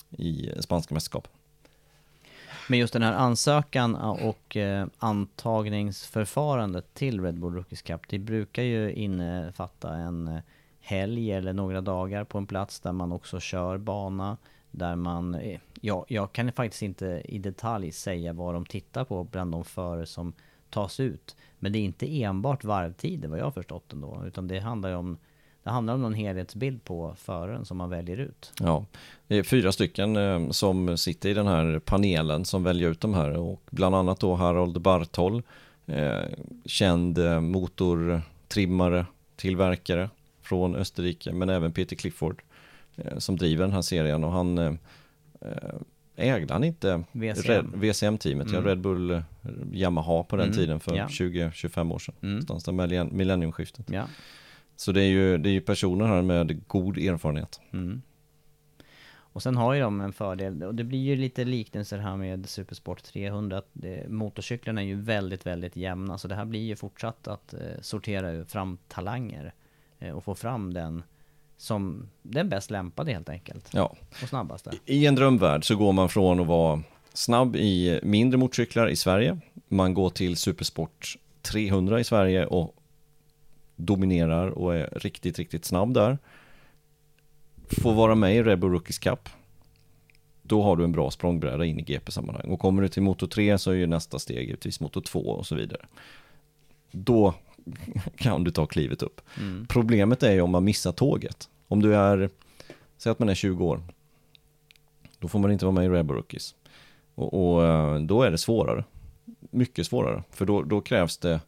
i 0.09 0.49
spanska 0.59 0.93
mästerskap. 0.93 1.27
Men 2.71 2.79
just 2.79 2.93
den 2.93 3.03
här 3.03 3.13
ansökan 3.13 3.95
och 3.95 4.57
eh, 4.57 4.87
antagningsförfarandet 4.97 6.93
till 6.93 7.21
Red 7.21 7.39
Bull 7.39 7.53
Rookies 7.53 7.81
Cup, 7.81 8.01
det 8.09 8.19
brukar 8.19 8.63
ju 8.63 8.93
innefatta 8.93 9.95
en 9.95 10.27
eh, 10.27 10.39
helg 10.79 11.31
eller 11.31 11.53
några 11.53 11.81
dagar 11.81 12.23
på 12.23 12.37
en 12.37 12.47
plats 12.47 12.79
där 12.79 12.91
man 12.91 13.11
också 13.11 13.39
kör 13.39 13.77
bana. 13.77 14.37
Där 14.71 14.95
man, 14.95 15.35
eh, 15.35 15.59
ja, 15.81 16.05
jag 16.07 16.31
kan 16.31 16.51
faktiskt 16.51 16.81
inte 16.81 17.21
i 17.25 17.39
detalj 17.39 17.91
säga 17.91 18.33
vad 18.33 18.53
de 18.53 18.65
tittar 18.65 19.03
på 19.03 19.23
bland 19.23 19.51
de 19.51 19.65
förare 19.65 20.05
som 20.05 20.33
tas 20.69 20.99
ut. 20.99 21.35
Men 21.59 21.71
det 21.71 21.79
är 21.79 21.83
inte 21.83 22.23
enbart 22.23 22.63
varvtider 22.63 23.27
vad 23.27 23.39
jag 23.39 23.45
har 23.45 23.51
förstått 23.51 23.93
ändå, 23.93 24.23
utan 24.25 24.47
det 24.47 24.59
handlar 24.59 24.89
ju 24.89 24.95
om 24.95 25.17
det 25.63 25.69
handlar 25.69 25.93
om 25.93 26.01
någon 26.01 26.13
helhetsbild 26.13 26.83
på 26.83 27.15
föraren 27.17 27.65
som 27.65 27.77
man 27.77 27.89
väljer 27.89 28.17
ut. 28.17 28.51
Ja, 28.59 28.85
det 29.27 29.35
är 29.37 29.43
fyra 29.43 29.71
stycken 29.71 30.15
eh, 30.15 30.49
som 30.49 30.97
sitter 30.97 31.29
i 31.29 31.33
den 31.33 31.47
här 31.47 31.79
panelen 31.85 32.45
som 32.45 32.63
väljer 32.63 32.89
ut 32.89 33.01
de 33.01 33.13
här 33.13 33.37
och 33.37 33.61
bland 33.69 33.95
annat 33.95 34.19
då 34.19 34.35
Harold 34.35 34.81
Bartol, 34.81 35.43
eh, 35.87 36.19
känd 36.65 37.17
eh, 37.17 37.39
motortrimmare, 37.41 39.05
tillverkare 39.35 40.09
från 40.41 40.75
Österrike, 40.75 41.31
men 41.33 41.49
även 41.49 41.71
Peter 41.71 41.95
Clifford 41.95 42.41
som 43.17 43.37
driver 43.37 43.63
den 43.65 43.73
här 43.73 43.81
serien 43.81 44.23
och 44.23 44.31
han 44.31 44.77
ägde 46.15 46.53
han 46.53 46.63
inte 46.63 47.03
VCM. 47.11 47.71
VCM-teamet, 47.75 48.47
ja, 48.51 48.57
Mm. 48.57 48.67
Red 48.69 48.79
Bull 48.81 49.23
Yamaha 49.73 50.23
på 50.23 50.35
den 50.35 50.45
Mm, 50.45 50.57
tiden 50.57 50.79
för 50.79 50.95
ja. 50.95 51.07
20-25 51.07 51.91
år 51.93 51.99
sedan, 51.99 52.15
Mm. 52.21 52.33
någonstans 52.33 52.63
där 52.63 52.71
millenn- 52.71 53.13
millenniumskiftet. 53.13 53.89
Ja. 53.89 54.03
Så 54.81 54.91
det 54.91 55.01
är 55.01 55.09
ju, 55.09 55.37
det 55.37 55.49
är 55.49 55.51
ju 55.51 55.61
personer 55.61 56.05
här 56.05 56.21
med 56.21 56.67
god 56.67 56.97
erfarenhet. 56.97 57.61
Mm. 57.73 58.01
Och 59.13 59.43
sen 59.43 59.55
har 59.55 59.73
ju 59.73 59.81
de 59.81 60.01
en 60.01 60.13
fördel, 60.13 60.63
och 60.63 60.75
det 60.75 60.83
blir 60.83 60.99
ju 60.99 61.15
lite 61.15 61.43
liknelser 61.43 61.97
här 61.97 62.17
med 62.17 62.49
Supersport 62.49 63.03
300, 63.03 63.57
att 63.57 63.69
det, 63.73 64.09
motorcyklarna 64.09 64.81
är 64.81 64.85
ju 64.85 65.01
väldigt, 65.01 65.45
väldigt 65.45 65.75
jämna, 65.75 66.17
så 66.17 66.27
det 66.27 66.35
här 66.35 66.45
blir 66.45 66.59
ju 66.59 66.75
fortsatt 66.75 67.27
att 67.27 67.53
eh, 67.53 67.59
sortera 67.81 68.45
fram 68.45 68.77
talanger 68.87 69.53
eh, 69.99 70.11
och 70.11 70.23
få 70.23 70.35
fram 70.35 70.73
den 70.73 71.03
som 71.57 72.09
den 72.21 72.49
bäst 72.49 72.71
lämpade 72.71 73.11
helt 73.13 73.29
enkelt, 73.29 73.69
Ja, 73.73 73.95
och 74.23 74.29
snabbaste. 74.29 74.71
I 74.85 75.05
en 75.05 75.15
drömvärld 75.15 75.67
så 75.67 75.75
går 75.75 75.91
man 75.91 76.09
från 76.09 76.39
att 76.39 76.47
vara 76.47 76.83
snabb 77.13 77.55
i 77.55 77.99
mindre 78.03 78.37
motorcyklar 78.37 78.87
i 78.87 78.95
Sverige. 78.95 79.39
Man 79.67 79.93
går 79.93 80.09
till 80.09 80.37
Supersport 80.37 81.17
300 81.41 81.99
i 81.99 82.03
Sverige 82.03 82.45
och 82.45 82.75
dominerar 83.85 84.47
och 84.47 84.75
är 84.75 84.89
riktigt, 84.91 85.39
riktigt 85.39 85.65
snabb 85.65 85.93
där. 85.93 86.17
Får 87.81 87.93
vara 87.93 88.15
med 88.15 88.35
i 88.35 88.43
Red 88.43 88.59
Bull 88.59 88.71
Rookies 88.71 88.99
Cup. 88.99 89.29
Då 90.41 90.63
har 90.63 90.75
du 90.75 90.83
en 90.83 90.91
bra 90.91 91.11
språngbräda 91.11 91.65
in 91.65 91.79
i 91.79 91.81
GP-sammanhang. 91.81 92.51
Och 92.51 92.59
kommer 92.59 92.81
du 92.81 92.87
till 92.87 93.01
Moto 93.01 93.27
3 93.27 93.57
så 93.57 93.71
är 93.71 93.75
ju 93.75 93.87
nästa 93.87 94.19
steg 94.19 94.47
givetvis 94.47 94.79
Moto 94.79 95.01
2 95.01 95.19
och 95.19 95.47
så 95.47 95.55
vidare. 95.55 95.85
Då 96.91 97.33
kan 98.17 98.43
du 98.43 98.51
ta 98.51 98.65
klivet 98.65 99.01
upp. 99.01 99.21
Mm. 99.39 99.65
Problemet 99.69 100.23
är 100.23 100.31
ju 100.31 100.41
om 100.41 100.51
man 100.51 100.63
missar 100.63 100.91
tåget. 100.91 101.49
Om 101.67 101.81
du 101.81 101.95
är, 101.95 102.29
säg 102.97 103.11
att 103.11 103.19
man 103.19 103.29
är 103.29 103.35
20 103.35 103.65
år. 103.65 103.81
Då 105.19 105.27
får 105.27 105.39
man 105.39 105.51
inte 105.51 105.65
vara 105.65 105.75
med 105.75 105.85
i 105.85 105.89
Red 105.89 106.05
Bull 106.05 106.15
Rookies. 106.15 106.55
Och, 107.15 107.53
och 107.55 107.65
eh, 107.65 107.99
då 107.99 108.23
är 108.23 108.31
det 108.31 108.37
svårare. 108.37 108.83
Mycket 109.39 109.87
svårare. 109.87 110.23
För 110.31 110.45
då, 110.45 110.63
då 110.63 110.81
krävs 110.81 111.17
det 111.17 111.39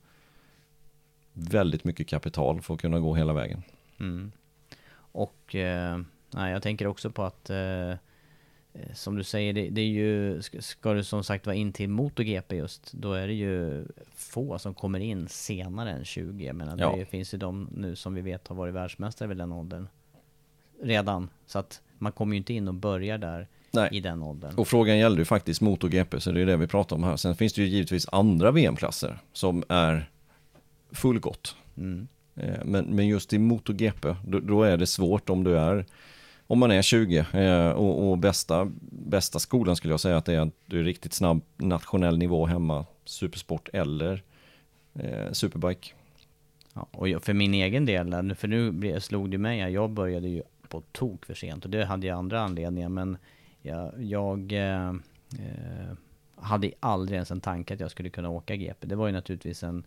väldigt 1.33 1.83
mycket 1.83 2.07
kapital 2.07 2.61
för 2.61 2.73
att 2.73 2.81
kunna 2.81 2.99
gå 2.99 3.15
hela 3.15 3.33
vägen. 3.33 3.63
Mm. 3.99 4.31
Och 4.95 5.55
eh, 5.55 5.99
jag 6.31 6.63
tänker 6.63 6.87
också 6.87 7.09
på 7.11 7.23
att 7.23 7.49
eh, 7.49 7.89
eh, 7.89 7.97
som 8.93 9.15
du 9.15 9.23
säger, 9.23 9.53
det, 9.53 9.69
det 9.69 9.81
är 9.81 9.85
ju, 9.85 10.41
ska, 10.41 10.61
ska 10.61 10.93
du 10.93 11.03
som 11.03 11.23
sagt 11.23 11.45
vara 11.45 11.55
in 11.55 11.73
till 11.73 11.89
MotoGP 11.89 12.55
just, 12.55 12.91
då 12.93 13.13
är 13.13 13.27
det 13.27 13.33
ju 13.33 13.85
få 14.15 14.59
som 14.59 14.73
kommer 14.73 14.99
in 14.99 15.27
senare 15.27 15.91
än 15.91 16.05
20. 16.05 16.45
Jag 16.45 16.55
menar, 16.55 16.77
Ja. 16.77 16.95
det 16.95 17.05
finns 17.05 17.33
ju 17.33 17.37
de 17.37 17.69
nu 17.71 17.95
som 17.95 18.13
vi 18.13 18.21
vet 18.21 18.47
har 18.47 18.55
varit 18.55 18.73
världsmästare 18.73 19.27
vid 19.27 19.37
den 19.37 19.51
åldern 19.51 19.87
redan. 20.81 21.29
Så 21.45 21.59
att 21.59 21.81
man 21.97 22.11
kommer 22.11 22.33
ju 22.33 22.37
inte 22.37 22.53
in 22.53 22.67
och 22.67 22.73
börjar 22.73 23.17
där 23.17 23.47
Nej. 23.71 23.89
i 23.91 23.99
den 23.99 24.23
åldern. 24.23 24.55
Och 24.55 24.67
frågan 24.67 24.97
gällde 24.97 25.21
ju 25.21 25.25
faktiskt 25.25 25.61
MotoGP, 25.61 26.19
så 26.19 26.31
det 26.31 26.41
är 26.41 26.45
det 26.45 26.57
vi 26.57 26.67
pratar 26.67 26.95
om 26.95 27.03
här. 27.03 27.15
Sen 27.17 27.35
finns 27.35 27.53
det 27.53 27.61
ju 27.61 27.67
givetvis 27.67 28.07
andra 28.11 28.51
VM-klasser 28.51 29.19
som 29.33 29.63
är 29.69 30.09
fullgott. 30.93 31.55
Mm. 31.77 32.07
Eh, 32.35 32.59
Men, 32.65 32.85
men 32.85 33.07
just 33.07 33.33
i 33.33 33.39
MotoGP, 33.39 34.15
då, 34.27 34.39
då 34.39 34.63
är 34.63 34.77
det 34.77 34.87
svårt 34.87 35.29
om 35.29 35.43
du 35.43 35.57
är, 35.57 35.85
om 36.47 36.59
man 36.59 36.71
är 36.71 36.81
20 36.81 37.25
eh, 37.33 37.69
och, 37.69 38.09
och 38.11 38.17
bästa, 38.17 38.71
bästa 38.91 39.39
skolan 39.39 39.75
skulle 39.75 39.93
jag 39.93 39.99
säga 39.99 40.17
att 40.17 40.25
det 40.25 40.33
är 40.33 40.39
att 40.39 40.53
du 40.65 40.79
är 40.79 40.83
riktigt 40.83 41.13
snabb 41.13 41.41
nationell 41.57 42.17
nivå 42.17 42.45
hemma, 42.45 42.85
supersport 43.05 43.69
eller 43.73 44.23
eh, 44.93 45.31
superbike. 45.31 45.89
Ja, 46.73 46.87
och 46.91 47.09
jag, 47.09 47.23
för 47.23 47.33
min 47.33 47.53
egen 47.53 47.85
del, 47.85 48.23
nu- 48.23 48.35
för 48.35 48.47
nu 48.47 48.99
slog 49.01 49.31
det 49.31 49.37
mig, 49.37 49.59
jag 49.73 49.89
började 49.89 50.27
ju 50.27 50.41
på 50.67 50.81
tok 50.91 51.25
för 51.25 51.33
sent 51.33 51.65
och 51.65 51.71
det 51.71 51.85
hade 51.85 52.07
jag 52.07 52.17
andra 52.17 52.41
anledningar 52.41 52.89
men 52.89 53.17
jag, 53.61 54.03
jag 54.03 54.51
eh, 54.51 54.89
eh, 55.39 55.93
hade 56.35 56.71
aldrig 56.79 57.15
ens 57.15 57.31
en 57.31 57.41
tanke 57.41 57.73
att 57.73 57.79
jag 57.79 57.91
skulle 57.91 58.09
kunna 58.09 58.29
åka 58.29 58.55
GP. 58.55 58.87
Det 58.87 58.95
var 58.95 59.07
ju 59.07 59.13
naturligtvis 59.13 59.63
en, 59.63 59.83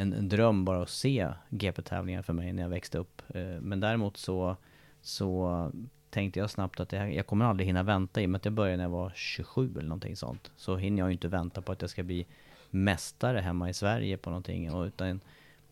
en, 0.00 0.12
en 0.12 0.28
dröm 0.28 0.64
bara 0.64 0.82
att 0.82 0.88
se 0.88 1.28
GP-tävlingar 1.50 2.22
för 2.22 2.32
mig 2.32 2.52
när 2.52 2.62
jag 2.62 2.70
växte 2.70 2.98
upp. 2.98 3.22
Eh, 3.28 3.60
men 3.60 3.80
däremot 3.80 4.16
så, 4.16 4.56
så 5.00 5.72
tänkte 6.10 6.40
jag 6.40 6.50
snabbt 6.50 6.80
att 6.80 6.92
jag, 6.92 7.14
jag 7.14 7.26
kommer 7.26 7.44
aldrig 7.44 7.66
hinna 7.66 7.82
vänta 7.82 8.22
i 8.22 8.26
och 8.26 8.30
med 8.30 8.38
att 8.38 8.44
jag 8.44 8.54
började 8.54 8.76
när 8.76 8.84
jag 8.84 8.90
var 8.90 9.12
27 9.14 9.70
eller 9.70 9.88
någonting 9.88 10.16
sånt. 10.16 10.50
Så 10.56 10.76
hinner 10.76 10.98
jag 10.98 11.08
ju 11.08 11.12
inte 11.12 11.28
vänta 11.28 11.62
på 11.62 11.72
att 11.72 11.80
jag 11.80 11.90
ska 11.90 12.02
bli 12.02 12.26
mästare 12.70 13.38
hemma 13.38 13.70
i 13.70 13.74
Sverige 13.74 14.16
på 14.16 14.30
någonting. 14.30 14.72
Och 14.72 14.84
utan 14.84 15.20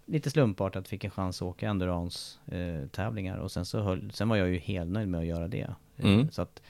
lite 0.06 0.30
slumpartat 0.30 0.88
fick 0.88 1.04
en 1.04 1.10
chans 1.10 1.42
att 1.42 1.48
åka 1.48 1.68
endurance-tävlingar. 1.68 3.38
och 3.38 3.52
sen, 3.52 3.64
så 3.64 3.80
höll, 3.80 4.12
sen 4.12 4.28
var 4.28 4.36
jag 4.36 4.48
ju 4.48 4.58
helnöjd 4.58 5.08
med 5.08 5.20
att 5.20 5.26
göra 5.26 5.48
det. 5.48 5.74
Mm. 5.96 6.30
Så 6.30 6.42
att, 6.42 6.62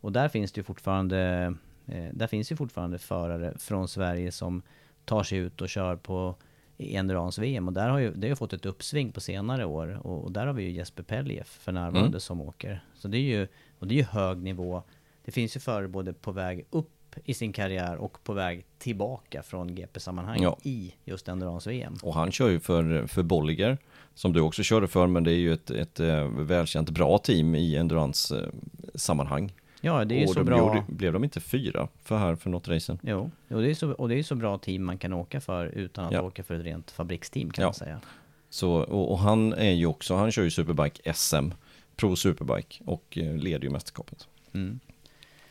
och 0.00 0.12
där 0.12 0.28
finns 0.28 0.52
det 0.52 0.58
ju 0.58 0.62
fortfarande, 0.62 1.54
eh, 1.86 2.08
där 2.12 2.26
finns 2.26 2.52
ju 2.52 2.56
fortfarande 2.56 2.98
förare 2.98 3.54
från 3.58 3.88
Sverige 3.88 4.32
som 4.32 4.62
tar 5.04 5.22
sig 5.22 5.38
ut 5.38 5.60
och 5.60 5.68
kör 5.68 5.96
på 5.96 6.34
i 6.82 6.96
endurance-VM 6.96 7.66
och 7.68 7.72
där 7.74 7.88
har 7.88 7.98
ju, 7.98 8.12
det 8.14 8.28
har 8.28 8.36
fått 8.36 8.52
ett 8.52 8.66
uppsving 8.66 9.12
på 9.12 9.20
senare 9.20 9.64
år 9.64 10.00
och, 10.06 10.24
och 10.24 10.32
där 10.32 10.46
har 10.46 10.54
vi 10.54 10.62
ju 10.62 10.70
Jesper 10.70 11.02
Pellief 11.02 11.46
för 11.46 11.72
närvarande 11.72 12.08
Mm. 12.08 12.20
som 12.20 12.40
åker. 12.40 12.84
Så 12.94 13.08
det 13.08 13.16
är 13.18 13.38
ju, 13.38 13.48
och 13.78 13.86
det 13.86 13.94
är 13.94 13.96
ju 13.96 14.02
hög 14.04 14.38
nivå. 14.42 14.82
Det 15.24 15.32
finns 15.32 15.56
ju 15.56 15.60
förare 15.60 15.88
både 15.88 16.12
på 16.12 16.32
väg 16.32 16.64
upp 16.70 16.88
i 17.24 17.34
sin 17.34 17.52
karriär 17.52 17.96
och 17.96 18.24
på 18.24 18.32
väg 18.32 18.64
tillbaka 18.78 19.42
från 19.42 19.74
GP-sammanhang 19.74 20.42
Ja. 20.42 20.58
i 20.62 20.94
just 21.04 21.28
endurance-VM. 21.28 21.94
Och 22.02 22.14
han 22.14 22.32
kör 22.32 22.48
ju 22.48 22.60
för, 22.60 23.06
för 23.06 23.22
Bolliger, 23.22 23.78
som 24.14 24.32
du 24.32 24.40
också 24.40 24.62
körde 24.62 24.88
för, 24.88 25.06
men 25.06 25.24
det 25.24 25.32
är 25.32 25.36
ju 25.36 25.52
ett, 25.52 25.70
ett 25.70 26.00
eh, 26.00 26.24
välkänt 26.28 26.90
bra 26.90 27.18
team 27.18 27.54
i 27.54 27.76
endurance-sammanhang. 27.76 29.52
Ja, 29.84 30.04
det 30.04 30.14
är 30.14 30.20
ju 30.20 30.26
så 30.26 30.34
de 30.34 30.44
bra. 30.44 30.58
Gjorde, 30.58 30.84
blev 30.88 31.12
de 31.12 31.24
inte 31.24 31.40
fyra 31.40 31.88
för 32.02 32.18
här 32.18 32.34
för 32.36 32.50
något 32.50 32.68
racen? 32.68 32.98
Jo, 33.02 33.30
och 33.50 33.62
det, 33.62 33.70
är 33.70 33.74
så, 33.74 33.92
och 33.92 34.08
det 34.08 34.14
är 34.18 34.22
så 34.22 34.34
bra 34.34 34.58
team 34.58 34.84
man 34.84 34.98
kan 34.98 35.12
åka 35.12 35.40
för 35.40 35.66
utan 35.66 36.04
att 36.04 36.12
Ja. 36.12 36.22
åka 36.22 36.42
för 36.42 36.54
ett 36.54 36.64
rent 36.64 36.90
fabriksteam 36.90 37.50
kan 37.50 37.62
Ja. 37.62 37.66
man 37.68 37.74
säga. 37.74 38.00
Så, 38.50 38.70
och, 38.72 39.10
och 39.12 39.18
han 39.18 39.52
är 39.52 39.70
ju 39.70 39.86
också, 39.86 40.14
han 40.14 40.32
kör 40.32 40.42
ju 40.42 40.50
Superbike 40.50 41.12
SM, 41.14 41.50
Pro 41.96 42.16
Superbike 42.16 42.84
och 42.86 43.18
eh, 43.18 43.36
leder 43.36 43.64
ju 43.64 43.70
mästerskapet. 43.70 44.28
Mm. 44.54 44.80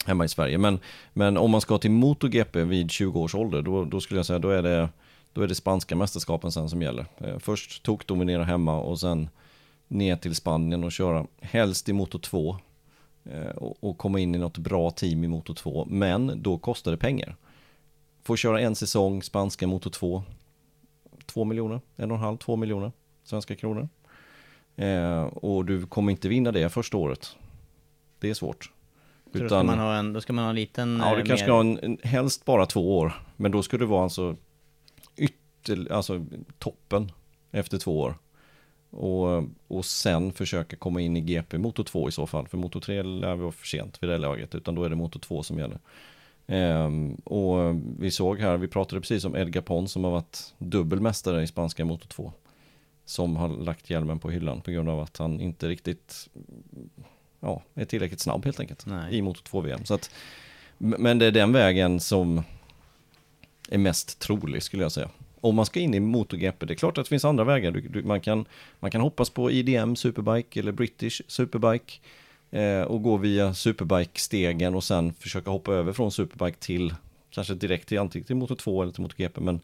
hemma 0.06 0.26
i 0.26 0.28
Sverige. 0.28 0.58
Men, 0.58 0.80
men 1.14 1.38
om 1.38 1.52
man 1.52 1.62
ska 1.62 1.78
till 1.78 1.92
MotoGP 1.92 2.64
vid 2.64 2.92
20 2.92 3.20
års 3.20 3.36
ålder, 3.36 3.62
då, 3.62 3.86
då 3.86 4.00
skulle 4.02 4.18
jag 4.20 4.26
säga 4.26 4.40
då 4.40 4.50
är 4.50 4.62
det, 4.64 4.90
då 5.34 5.42
är 5.42 5.48
det 5.48 5.56
spanska 5.56 5.96
mästerskapen 5.96 6.52
sen 6.52 6.70
som 6.70 6.82
gäller. 6.82 7.06
Eh, 7.18 7.38
först 7.40 7.84
tok 7.84 8.08
dominera 8.08 8.44
hemma 8.44 8.80
och 8.80 9.00
sen 9.00 9.30
ner 9.88 10.16
till 10.16 10.36
Spanien 10.36 10.84
och 10.84 10.92
köra 10.92 11.26
helst 11.42 11.90
i 11.90 11.94
Moto 11.94 12.20
2 12.20 12.50
eh, 12.50 12.56
och, 13.56 13.84
och 13.84 13.98
komma 13.98 14.20
in 14.20 14.36
i 14.36 14.38
något 14.38 14.58
bra 14.58 14.92
team 14.92 15.24
i 15.24 15.28
Moto 15.28 15.54
2. 15.54 15.86
Men 15.90 16.42
då 16.42 16.58
kostar 16.58 16.92
det 16.92 16.98
pengar. 16.98 17.36
Får 18.24 18.38
köra 18.38 18.62
en 18.62 18.76
säsong 18.76 19.24
spanska 19.24 19.68
Moto 19.68 19.90
2, 19.90 20.24
2 21.26 21.46
miljoner, 21.46 21.82
en 21.96 22.12
och 22.12 22.18
en 22.18 22.24
halv, 22.24 22.38
2 22.38 22.56
miljoner 22.56 22.92
svenska 23.24 23.56
kronor. 23.56 23.90
Eh, 24.76 25.24
och 25.24 25.66
du 25.66 25.86
kommer 25.86 26.12
inte 26.12 26.30
vinna 26.30 26.52
det 26.52 26.70
första 26.70 26.98
året. 26.98 27.36
Det 28.20 28.30
är 28.30 28.34
svårt. 28.34 28.72
Så 29.34 29.40
då, 29.40 29.48
ska 29.48 29.64
man 29.64 29.80
ha 29.80 29.96
en, 29.96 30.14
då 30.14 30.22
ska 30.22 30.34
man 30.34 30.44
ha 30.44 30.50
en 30.50 30.56
liten... 30.56 31.02
Ja, 31.04 31.16
du 31.16 31.22
eh, 31.22 31.26
kanske 31.26 31.34
mer- 31.34 31.38
ska 31.38 31.52
ha 31.52 31.60
en, 31.60 31.80
en, 31.82 31.98
helst 32.04 32.46
bara 32.46 32.66
två 32.66 32.98
år. 32.98 33.14
Men 33.38 33.52
då 33.52 33.64
ska 33.64 33.78
det 33.78 33.86
vara 33.86 34.04
alltså 34.04 34.36
ytter, 35.18 35.92
alltså 35.92 36.26
toppen 36.58 37.12
efter 37.52 37.78
två 37.78 38.00
år. 38.00 38.16
Och, 38.92 39.44
och 39.68 39.86
sen 39.86 40.34
försöka 40.34 40.76
komma 40.76 41.02
in 41.02 41.18
i 41.18 41.22
GP 41.22 41.58
Moto 41.58 41.84
2 41.84 42.10
i 42.10 42.12
så 42.12 42.28
fall. 42.28 42.48
För 42.48 42.58
Moto 42.58 42.80
3 42.80 43.04
lär 43.04 43.36
vi 43.36 43.42
vara 43.42 43.52
för 43.52 43.68
sent 43.68 44.04
vid 44.04 44.10
det 44.10 44.18
laget. 44.18 44.56
Utan 44.56 44.76
då 44.76 44.84
är 44.84 44.90
det 44.90 44.96
Moto 44.96 45.20
2 45.20 45.44
som 45.44 45.60
gäller. 45.60 45.80
Ehm, 46.48 47.14
och 47.14 47.76
vi 48.00 48.12
såg 48.12 48.40
här, 48.40 48.58
vi 48.58 48.68
pratade 48.68 49.02
precis 49.02 49.26
om 49.26 49.36
Edgar 49.36 49.62
Pons 49.62 49.92
som 49.92 50.04
har 50.04 50.12
varit 50.12 50.54
dubbelmästare 50.58 51.44
i 51.44 51.48
spanska 51.48 51.86
Moto 51.86 52.08
2. 52.08 52.34
Som 53.06 53.36
har 53.36 53.50
lagt 53.50 53.90
hjälmen 53.90 54.20
på 54.20 54.30
hyllan 54.30 54.62
på 54.62 54.72
grund 54.72 54.90
av 54.90 55.00
att 55.00 55.18
han 55.18 55.42
inte 55.42 55.68
riktigt 55.68 56.30
ja, 57.40 57.62
är 57.74 57.86
tillräckligt 57.86 58.20
snabb 58.20 58.46
helt 58.46 58.60
enkelt 58.60 58.86
Nej. 58.86 59.16
i 59.18 59.22
Moto 59.22 59.42
2-VM. 59.42 59.86
Så 59.86 59.94
att, 59.94 60.12
men 60.78 61.20
det 61.20 61.26
är 61.26 61.32
den 61.32 61.54
vägen 61.54 62.00
som 62.00 62.44
är 63.70 63.78
mest 63.78 64.20
trolig 64.20 64.64
skulle 64.64 64.84
jag 64.84 64.92
säga. 64.92 65.10
Om 65.42 65.56
man 65.56 65.66
ska 65.66 65.80
in 65.80 65.94
i 65.94 66.00
MotoGP, 66.00 66.66
det 66.66 66.74
är 66.74 66.76
klart 66.76 66.98
att 66.98 67.06
det 67.06 67.10
finns 67.10 67.26
andra 67.26 67.44
vägar. 67.44 67.72
Du, 67.72 67.82
du, 67.82 68.04
man, 68.04 68.22
kan, 68.22 68.46
man 68.80 68.92
kan 68.92 69.02
hoppas 69.02 69.30
på 69.30 69.52
IDM 69.52 69.96
Superbike 69.96 70.60
eller 70.60 70.72
British 70.72 71.22
Superbike 71.28 71.94
eh, 72.52 72.82
och 72.82 73.04
gå 73.04 73.18
via 73.18 73.54
Superbike-stegen 73.54 74.76
och 74.76 74.84
sen 74.84 75.14
försöka 75.14 75.52
hoppa 75.52 75.74
över 75.74 75.94
från 75.94 76.12
Superbike 76.12 76.58
till 76.60 76.94
kanske 77.30 77.54
direkt 77.54 77.88
till 77.88 78.00
antingen 78.00 78.26
till 78.26 78.36
Moto 78.36 78.56
2 78.56 78.82
eller 78.82 78.92
till 78.92 79.02
MotoGP. 79.02 79.42
Men 79.42 79.60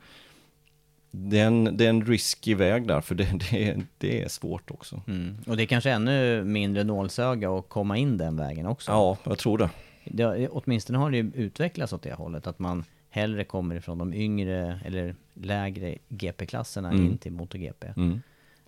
det 1.12 1.40
är 1.40 1.48
en, 1.48 1.78
det 1.78 1.86
är 1.86 1.90
en 1.90 2.06
risky 2.06 2.56
väg 2.56 2.88
där, 2.88 3.02
för 3.02 3.16
det, 3.16 3.24
det, 3.52 3.70
är, 3.70 3.86
det 3.98 4.24
är 4.24 4.28
svårt 4.28 4.72
också. 4.72 5.02
Mm. 5.08 5.38
Och 5.48 5.58
det 5.58 5.63
är 5.63 5.68
kanske 5.68 5.92
ännu 5.92 6.44
mindre 6.44 6.84
nålsöga 6.84 7.52
att 7.52 7.70
komma 7.70 7.98
in 7.98 8.18
den 8.18 8.38
vägen 8.38 8.66
också. 8.66 8.92
Ja, 8.92 9.18
jag 9.24 9.38
tror 9.38 9.58
det. 9.58 9.70
Det, 10.06 10.50
åtminstone 10.50 10.98
har 10.98 11.12
det 11.12 11.18
ju 11.18 11.32
utvecklats 11.36 11.94
åt 11.94 12.02
det 12.02 12.13
hållet, 12.13 12.48
att 12.48 12.60
man 12.60 12.84
hellre 13.17 13.43
kommer 13.43 13.75
ifrån 13.75 13.97
de 13.97 14.13
yngre 14.13 14.80
eller 14.86 15.15
lägre 15.34 15.97
GP-klasserna 16.10 16.89
Mm. 16.91 17.06
in 17.06 17.17
till 17.17 17.32
MotoGP. 17.32 17.88
Mm. 17.97 18.21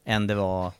Än 0.04 0.28
det 0.28 0.36
var 0.36 0.72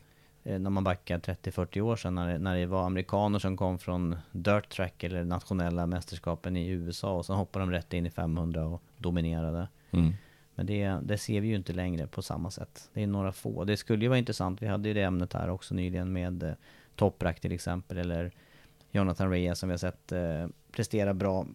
eh, 0.44 0.58
när 0.58 0.70
man 0.70 0.84
backar 0.84 1.18
30-40 1.18 1.80
år 1.80 1.96
sedan, 1.96 2.14
när 2.14 2.28
det, 2.32 2.38
när 2.38 2.56
det 2.56 2.66
var 2.66 2.86
amerikaner 2.86 3.38
som 3.38 3.56
kom 3.56 3.78
från 3.78 4.16
dirt 4.32 4.68
track 4.68 5.04
eller 5.04 5.24
nationella 5.24 5.86
mästerskapen 5.86 6.56
i 6.56 6.68
USA 6.68 7.12
och 7.16 7.26
sen 7.26 7.36
hoppade 7.36 7.62
de 7.64 7.70
rätt 7.72 7.92
in 7.92 8.06
i 8.06 8.10
500 8.10 8.66
och 8.66 8.82
dominerade. 8.96 9.68
Mm. 9.90 10.12
Men 10.54 10.66
det, 10.66 10.98
det 11.02 11.18
ser 11.18 11.40
vi 11.40 11.48
ju 11.48 11.56
inte 11.56 11.72
längre 11.72 12.06
på 12.06 12.22
samma 12.22 12.50
sätt. 12.50 12.90
Det 12.94 13.02
är 13.02 13.06
några 13.06 13.32
få. 13.32 13.64
Det 13.64 13.76
skulle 13.76 14.04
ju 14.04 14.08
vara 14.08 14.18
intressant. 14.18 14.62
Vi 14.62 14.66
hade 14.66 14.88
ju 14.88 14.94
det 14.94 15.02
ämnet 15.02 15.32
här 15.32 15.50
också 15.50 15.74
nyligen 15.74 16.12
med 16.12 16.42
eh, 16.42 16.52
Toprak 16.96 17.40
till 17.40 17.52
exempel. 17.52 17.98
Eller 17.98 18.30
Jonathan 18.92 19.30
Reyes 19.30 19.58
som 19.58 19.68
vi 19.68 19.72
har 19.72 19.78
sett 19.78 20.12
eh, 20.12 20.46
prestera 20.72 21.14
bra 21.14 21.46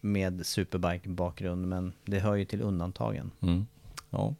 med 0.00 0.46
Superbike-bakgrund. 0.46 1.66
Men 1.66 1.92
det 2.04 2.18
hör 2.18 2.34
ju 2.34 2.44
till 2.44 2.62
undantagen. 2.62 3.30
Mm. 3.40 3.66
Ja, 4.10 4.34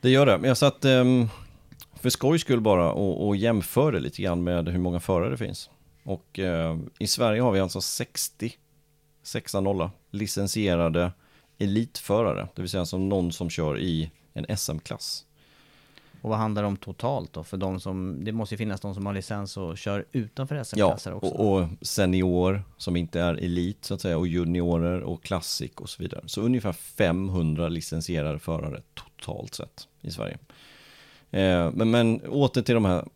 det 0.00 0.10
gör 0.10 0.26
det. 0.26 0.38
Men 0.38 0.48
jag 0.48 0.56
satt 0.56 0.84
um, 0.84 1.28
för 1.94 2.10
skojs 2.10 2.40
skull 2.40 2.60
bara 2.60 2.92
och, 2.92 3.26
och 3.28 3.36
jämförde 3.36 4.00
lite 4.00 4.22
grann 4.22 4.44
med 4.44 4.68
hur 4.68 4.78
många 4.78 5.00
förare 5.00 5.30
det 5.30 5.36
finns. 5.36 5.70
Och 6.04 6.38
eh, 6.38 6.78
i 6.98 7.06
Sverige 7.06 7.42
har 7.42 7.52
vi 7.52 7.60
alltså 7.60 7.80
60, 7.80 8.52
6-0, 9.24 9.90
licensierade 10.10 11.12
elitförare. 11.58 12.48
Det 12.54 12.62
vill 12.62 12.70
säga 12.70 12.86
som 12.86 13.08
någon 13.08 13.32
som 13.32 13.50
kör 13.50 13.78
i 13.78 14.10
en 14.32 14.56
SM-klass. 14.56 15.24
Och 16.22 16.30
vad 16.30 16.38
handlar 16.38 16.62
det 16.62 16.68
om 16.68 16.76
totalt 16.76 17.32
då? 17.32 17.44
För 17.44 17.56
de 17.56 17.80
som, 17.80 18.24
det 18.24 18.32
måste 18.32 18.54
ju 18.54 18.56
finnas 18.56 18.80
de 18.80 18.94
som 18.94 19.06
har 19.06 19.12
licens 19.12 19.56
och 19.56 19.78
kör 19.78 20.04
utanför 20.12 20.54
Ja, 20.56 20.64
SM-klasser 20.64 21.12
också. 21.14 21.28
och, 21.28 21.62
och 21.62 21.68
senior 21.80 22.62
som 22.76 22.96
inte 22.96 23.20
är 23.20 23.34
elit 23.34 23.84
så 23.84 23.94
att 23.94 24.00
säga 24.00 24.18
och 24.18 24.26
juniorer 24.26 25.00
och 25.00 25.22
classic 25.22 25.72
och 25.76 25.88
så 25.88 26.02
vidare. 26.02 26.22
Så 26.26 26.40
ungefär 26.40 26.72
500 26.72 27.68
licensierade 27.68 28.38
förare 28.38 28.82
totalt 28.94 29.54
sett 29.54 29.88
i 30.00 30.10
Sverige. 30.10 30.38
Eh, 31.30 31.70
men, 31.72 31.90
men 31.90 32.20
åter 32.20 32.62
till 32.62 32.74
de 32.74 32.84
här 32.84 33.08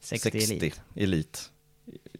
60, 0.00 0.38
elit. 0.38 0.80
elit. 0.94 1.50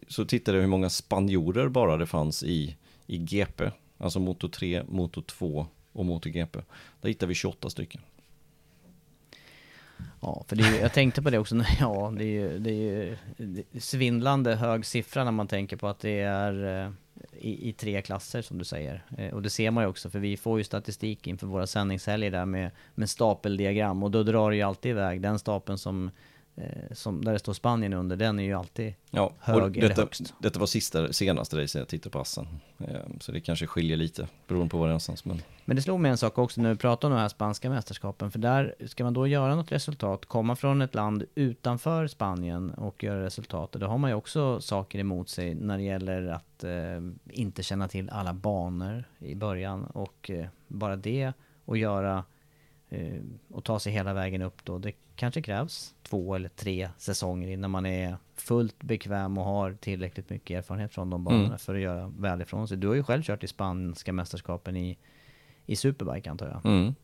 Så 0.07 0.25
tittade 0.25 0.57
jag 0.57 0.61
hur 0.61 0.69
många 0.69 0.89
spanjorer 0.89 1.69
bara 1.69 1.97
det 1.97 2.05
fanns 2.05 2.43
i, 2.43 2.75
i 3.07 3.17
GP. 3.17 3.71
Alltså 3.97 4.19
Moto 4.19 4.49
3, 4.49 4.83
Moto 4.87 5.21
2 5.21 5.67
och 5.91 6.05
Moto 6.05 6.29
GP. 6.29 6.59
Där 7.01 7.09
hittade 7.09 7.27
vi 7.27 7.35
28 7.35 7.69
stycken. 7.69 8.01
Ja, 10.21 10.43
för 10.47 10.55
det 10.55 10.63
är 10.63 10.71
ju, 10.71 10.77
jag 10.77 10.93
tänkte 10.93 11.21
på 11.21 11.29
det 11.29 11.37
också, 11.37 11.55
ja 11.79 12.13
det 12.17 12.23
är 12.23 12.27
ju, 12.27 12.59
det 12.59 12.69
är 12.69 12.73
ju 12.73 13.17
det 13.37 13.63
är 13.71 13.79
svindlande 13.79 14.55
hög 14.55 14.85
siffra 14.85 15.23
när 15.23 15.31
man 15.31 15.47
tänker 15.47 15.77
på 15.77 15.87
att 15.87 15.99
det 15.99 16.19
är 16.19 16.83
eh, 16.83 16.91
i, 17.39 17.69
i 17.69 17.73
tre 17.73 18.01
klasser 18.01 18.41
som 18.41 18.57
du 18.57 18.65
säger. 18.65 19.03
Eh, 19.17 19.33
och 19.33 19.41
det 19.41 19.49
ser 19.49 19.71
man 19.71 19.83
ju 19.83 19.89
också, 19.89 20.09
för 20.09 20.19
vi 20.19 20.37
får 20.37 20.57
ju 20.57 20.63
statistik 20.63 21.27
inför 21.27 21.47
våra 21.47 21.67
sändningshelger 21.67 22.31
där 22.31 22.45
med, 22.45 22.71
med 22.95 23.09
stapeldiagram 23.09 24.03
och 24.03 24.11
då 24.11 24.23
drar 24.23 24.49
det 24.49 24.55
ju 24.55 24.61
alltid 24.61 24.91
iväg 24.91 25.21
den 25.21 25.39
stapeln 25.39 25.77
som, 25.77 26.11
som, 26.91 27.23
där 27.25 27.33
det 27.33 27.39
står 27.39 27.53
Spanien 27.53 27.93
under, 27.93 28.15
den 28.15 28.39
är 28.39 28.43
ju 28.43 28.53
alltid 28.53 28.93
Ja, 29.09 29.33
Hög 29.39 29.55
och 29.63 29.77
eller 29.77 29.89
detta, 29.89 30.01
högst? 30.01 30.33
detta 30.39 30.59
var 30.59 30.67
sista, 30.67 31.13
senaste 31.13 31.57
racet 31.61 31.79
jag 31.79 31.87
tittade 31.87 32.09
på 32.13 32.19
Assen. 32.19 32.47
Eh, 32.79 32.95
Så 33.19 33.31
det 33.31 33.41
kanske 33.41 33.67
skiljer 33.67 33.97
lite 33.97 34.27
beroende 34.47 34.69
på 34.69 34.77
var 34.77 34.85
det 34.85 34.89
är 34.89 34.91
någonstans. 34.91 35.25
Men 35.25 35.41
Men 35.65 35.75
det 35.75 35.81
slog 35.81 35.99
mig 35.99 36.11
en 36.11 36.17
sak 36.17 36.37
också 36.37 36.61
när 36.61 36.69
vi 36.69 36.75
pratar 36.75 37.07
om 37.07 37.13
de 37.13 37.19
här 37.21 37.29
spanska 37.29 37.69
mästerskapen, 37.69 38.31
för 38.31 38.39
där 38.39 38.75
ska 38.85 39.03
man 39.03 39.13
då 39.13 39.27
göra 39.27 39.55
något 39.55 39.71
resultat, 39.71 40.25
komma 40.25 40.55
från 40.55 40.81
ett 40.81 40.95
land 40.95 41.23
utanför 41.35 42.07
Spanien 42.07 42.69
och 42.71 43.03
göra 43.03 43.23
resultat, 43.25 43.71
då 43.71 43.87
har 43.87 43.97
man 43.97 44.09
ju 44.09 44.15
också 44.15 44.61
saker 44.61 44.99
emot 44.99 45.29
sig 45.29 45.55
när 45.55 45.77
det 45.77 45.83
gäller 45.83 46.27
att 46.27 46.63
eh, 46.63 46.71
inte 47.29 47.63
känna 47.63 47.87
till 47.87 48.09
alla 48.09 48.33
banor 48.33 49.03
i 49.19 49.35
början 49.35 49.83
och 49.83 50.29
eh, 50.29 50.45
bara 50.67 50.95
det 50.95 51.33
och 51.65 51.77
göra 51.77 52.23
eh, 52.89 53.21
och 53.49 53.63
ta 53.63 53.79
sig 53.79 53.93
hela 53.93 54.13
vägen 54.13 54.41
upp 54.41 54.65
då. 54.65 54.77
Det 54.77 54.91
kanske 55.21 55.41
krävs 55.41 55.93
två 56.03 56.35
eller 56.35 56.49
tre 56.49 56.89
säsonger 56.97 57.47
innan 57.47 57.71
man 57.71 57.85
är 57.85 58.17
fullt 58.35 58.83
bekväm 58.83 59.37
och 59.37 59.43
har 59.45 59.73
tillräckligt 59.73 60.29
mycket 60.29 60.57
erfarenhet 60.57 60.93
från 60.93 61.09
de 61.09 61.23
banorna 61.23 61.45
Mm. 61.45 61.57
för 61.59 61.75
att 61.75 61.81
göra 61.81 62.11
väl 62.17 62.41
ifrån 62.41 62.67
sig. 62.67 62.77
Du 62.77 62.87
har 62.87 62.95
ju 62.95 63.03
själv 63.03 63.23
kört 63.23 63.43
i 63.43 63.47
spanska 63.47 64.13
mästerskapen 64.13 64.75
i 64.77 64.97
i 65.65 65.75
Superbike 65.75 66.29
antar 66.31 66.47
jag. 66.47 66.65
mm, 66.65 66.95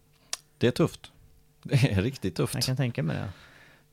det 0.58 0.67
är 0.67 0.71
tufft. 0.71 1.12
Det 1.63 1.91
är 1.91 2.01
riktigt 2.01 2.36
tufft. 2.36 2.53
Jag 2.56 2.63
kan 2.63 2.75
tänka 2.77 3.03
mig 3.03 3.15
det. 3.17 3.30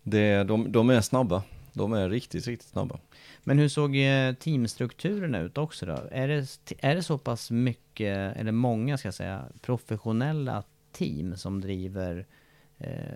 Det, 0.02 0.44
de, 0.44 0.72
de 0.72 0.90
är 0.90 1.00
snabba. 1.00 1.42
De 1.72 1.92
är 1.92 2.08
riktigt, 2.08 2.46
riktigt 2.46 2.68
snabba. 2.68 2.98
Men 3.42 3.58
hur 3.58 3.68
såg 3.68 3.96
eh, 3.96 4.34
teamstrukturerna 4.34 5.38
ut 5.40 5.58
också 5.58 5.86
då? 5.86 5.98
Är 6.10 6.28
det, 6.28 6.46
är 6.78 6.94
det 6.94 7.02
så 7.02 7.18
pass 7.18 7.50
mycket, 7.50 8.36
eller 8.36 8.52
många 8.52 8.98
ska 8.98 9.06
jag 9.08 9.14
säga, 9.14 9.44
professionella 9.60 10.62
team 10.92 11.36
som 11.36 11.60
driver, 11.60 12.26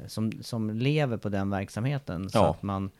som, 0.06 0.32
som 0.42 0.70
lever 0.70 1.16
på 1.16 1.28
den 1.28 1.50
verksamheten? 1.50 2.30
Så 2.30 2.38
Ja. 2.38 2.50
att 2.50 2.62
man, 2.62 2.90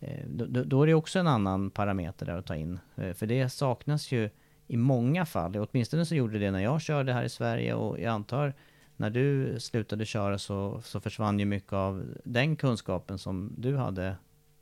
eh, 0.00 0.26
då, 0.28 0.64
då 0.64 0.82
är 0.82 0.86
det 0.86 0.94
också 0.94 1.18
en 1.18 1.26
annan 1.26 1.70
parameter 1.70 2.26
där 2.26 2.36
att 2.38 2.46
ta 2.46 2.56
in. 2.56 2.78
Eh, 2.96 3.12
för 3.12 3.26
det 3.26 3.48
saknas 3.48 4.12
ju 4.12 4.30
i 4.66 4.76
många 4.76 5.26
fall, 5.26 5.56
åtminstone 5.56 6.06
så 6.06 6.14
gjorde 6.14 6.38
det 6.38 6.50
när 6.50 6.62
jag 6.62 6.80
körde 6.80 7.12
här 7.12 7.24
i 7.24 7.28
Sverige 7.28 7.74
och 7.74 7.98
jag 8.00 8.06
antar 8.12 8.54
när 8.96 9.10
du 9.10 9.56
slutade 9.60 10.04
köra 10.04 10.38
så, 10.38 10.80
så 10.84 11.00
försvann 11.00 11.38
ju 11.38 11.44
mycket 11.44 11.72
av 11.72 12.04
den 12.24 12.56
kunskapen 12.56 13.18
som 13.18 13.52
du 13.58 13.76
hade 13.76 14.14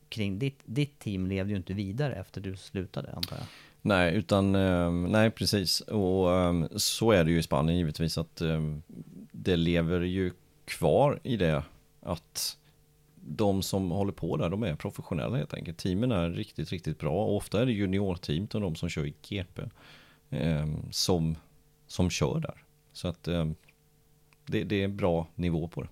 kring 0.08 0.38
ditt, 0.38 0.60
ditt 0.64 0.98
team 0.98 1.26
levde 1.26 1.50
ju 1.50 1.56
inte 1.56 1.72
vidare 1.72 2.14
efter 2.14 2.40
du 2.40 2.56
slutade 2.56 3.12
antar 3.12 3.36
jag. 3.36 3.46
Nej, 3.82 4.14
utan, 4.14 4.54
eh, 4.54 4.90
nej 4.92 5.30
precis. 5.30 5.80
Och 5.80 6.32
eh, 6.34 6.64
så 6.76 7.12
är 7.12 7.24
det 7.24 7.30
ju 7.30 7.38
i 7.38 7.42
Spanien 7.42 7.78
givetvis 7.78 8.18
att 8.18 8.40
eh, 8.40 8.60
det 9.32 9.56
lever 9.56 10.00
ju 10.00 10.32
kvar 10.68 11.20
i 11.22 11.36
det 11.36 11.62
att 12.00 12.58
de 13.14 13.62
som 13.62 13.90
håller 13.90 14.12
på 14.12 14.36
där, 14.36 14.50
de 14.50 14.62
är 14.62 14.74
professionella 14.74 15.36
helt 15.36 15.54
enkelt. 15.54 15.78
Teamen 15.78 16.12
är 16.12 16.30
riktigt, 16.30 16.70
riktigt 16.70 16.98
bra. 16.98 17.12
Och 17.12 17.36
ofta 17.36 17.62
är 17.62 17.66
det 17.66 17.72
juniorteam 17.72 18.46
till 18.46 18.60
de 18.60 18.74
som 18.74 18.88
kör 18.88 19.06
i 19.06 19.14
GP 19.22 19.62
eh, 20.30 20.66
som, 20.90 21.36
som 21.86 22.10
kör 22.10 22.40
där. 22.40 22.64
Så 22.92 23.08
att 23.08 23.28
eh, 23.28 23.46
det, 24.46 24.64
det 24.64 24.82
är 24.82 24.88
bra 24.88 25.26
nivå 25.34 25.68
på 25.68 25.82
det. 25.82 25.88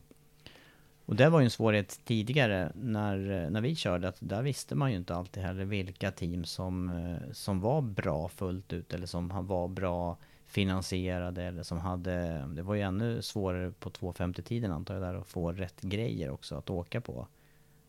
Och 1.07 1.17
det 1.17 1.29
var 1.29 1.41
ju 1.41 1.45
en 1.45 1.51
svårighet 1.51 2.01
tidigare 2.05 2.73
när, 2.75 3.51
när 3.51 3.61
vi 3.61 3.77
körde, 3.77 4.09
att 4.09 4.19
där 4.21 4.43
visste 4.43 4.75
man 4.75 4.91
ju 4.91 4.97
inte 4.97 5.15
alltid 5.15 5.43
heller 5.43 5.65
vilka 5.65 6.11
team 6.11 6.45
som, 6.45 6.89
eh, 6.89 7.33
som 7.33 7.61
var 7.61 7.83
bra 7.83 8.29
fullt 8.29 8.73
ut 8.73 8.95
eller 8.95 9.07
som 9.07 9.47
var 9.47 9.69
bra 9.69 10.17
finansierade 10.47 11.43
eller 11.45 11.63
som 11.63 11.79
hade, 11.79 12.45
det 12.55 12.63
var 12.63 12.75
ju 12.75 12.81
ännu 12.81 13.23
svårare 13.23 13.71
på 13.79 13.91
250-tiden 13.91 14.73
antar 14.73 14.95
jag 14.95 15.03
där 15.03 15.15
att 15.15 15.27
få 15.29 15.53
rätt 15.53 15.81
grejer 15.81 16.31
också 16.31 16.55
att 16.57 16.71
åka 16.71 17.01
på. 17.01 17.27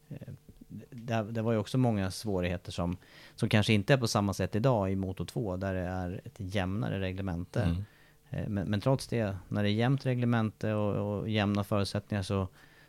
Eh, 0.10 0.18
Det, 0.90 1.24
det 1.32 1.42
var 1.42 1.52
ju 1.52 1.58
också 1.58 1.78
många 1.78 2.12
svårigheter 2.12 2.72
som, 2.72 2.98
som 3.36 3.50
kanske 3.50 3.74
inte 3.74 3.94
är 3.94 3.98
på 3.98 4.08
samma 4.08 4.34
sätt 4.34 4.56
idag 4.56 4.92
i 4.92 4.96
Moto 4.96 5.26
2 5.26 5.58
där 5.58 5.74
det 5.74 5.80
är 5.80 6.22
ett 6.26 6.36
jämnare 6.38 7.00
reglemente. 7.00 7.62
Mm. 7.64 7.84
Eh, 8.30 8.50
Men, 8.50 8.68
men 8.70 8.82
trots 8.82 9.08
det, 9.08 9.38
när 9.50 9.64
det 9.64 9.70
är 9.70 9.74
jämnt 9.74 10.06
reglemente 10.06 10.74
och, 10.74 11.18
och 11.20 11.30
jämna 11.30 11.64
förutsättningar 11.64 12.24
så, 12.24 12.48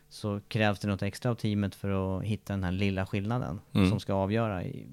så 0.09 0.41
krävs 0.47 0.79
det 0.79 0.87
något 0.87 1.01
extra 1.03 1.31
av 1.31 1.35
teamet 1.35 1.75
för 1.75 2.17
att 2.17 2.23
hitta 2.23 2.53
den 2.53 2.63
här 2.63 2.71
lilla 2.71 3.05
skillnaden 3.05 3.61
Mm. 3.73 3.89
som 3.89 3.99
ska 3.99 4.13
avgöra 4.13 4.63
i, 4.63 4.87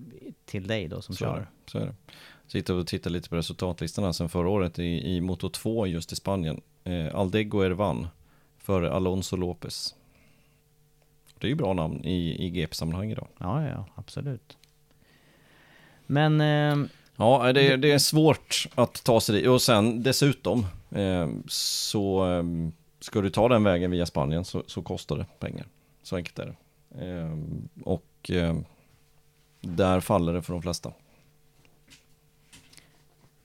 till 0.45 0.67
dig 0.67 0.89
då 0.89 1.03
som 1.03 1.15
Så 1.15 1.25
är 1.25 1.29
kör. 1.29 1.41
det. 1.41 1.47
Så 1.71 1.79
är 1.79 1.87
det. 1.87 1.95
Sitter 2.47 2.75
och 2.75 2.87
tittar 2.87 3.11
lite 3.11 3.29
på 3.29 3.37
resultatlistan 3.37 4.05
här 4.05 4.13
sen 4.13 4.29
förra 4.29 4.49
året 4.49 4.79
i, 4.79 5.17
i 5.17 5.21
Moto 5.21 5.49
2 5.49 5.87
just 5.87 6.13
i 6.13 6.17
Spanien. 6.17 6.61
Eh, 6.85 7.15
Aldego 7.15 7.61
Ervan 7.61 8.09
före 8.59 8.93
Alonso 8.93 9.37
Lopez. 9.37 9.95
Det 11.39 11.47
är 11.47 11.49
ju 11.49 11.55
bra 11.55 11.73
namn 11.73 12.05
i, 12.05 12.47
i 12.47 12.51
GP-sammanhang 12.51 13.11
idag. 13.11 13.29
Ja, 13.39 13.69
ja, 13.69 13.87
absolut. 13.95 14.57
Men 16.07 16.41
eh, 16.41 16.89
Ja, 17.17 17.53
det 17.53 17.73
är, 17.73 17.77
det 17.77 17.93
är 17.93 17.99
svårt 17.99 18.69
att 18.75 19.05
ta 19.05 19.21
sig 19.21 19.35
dit. 19.35 19.47
Och 19.47 19.63
sen 19.63 20.03
dessutom 20.03 20.67
eh, 20.91 21.29
så 21.49 22.33
eh, 22.33 22.45
ska 23.01 23.21
du 23.21 23.31
ta 23.31 23.49
den 23.49 23.65
vägen 23.65 23.91
via 23.91 24.07
Spanien 24.07 24.45
så, 24.45 24.63
så 24.67 24.83
kostar 24.83 25.17
det 25.17 25.27
pengar. 25.39 25.67
Så 26.03 26.17
enkelt 26.17 26.39
är 26.39 26.47
det. 26.47 26.57
Eh, 27.07 27.39
och 27.85 28.31
eh, 28.31 28.57
där 29.61 30.01
faller 30.01 30.33
det 30.33 30.43
för 30.43 30.53
de 30.53 30.63
flesta. 30.63 30.93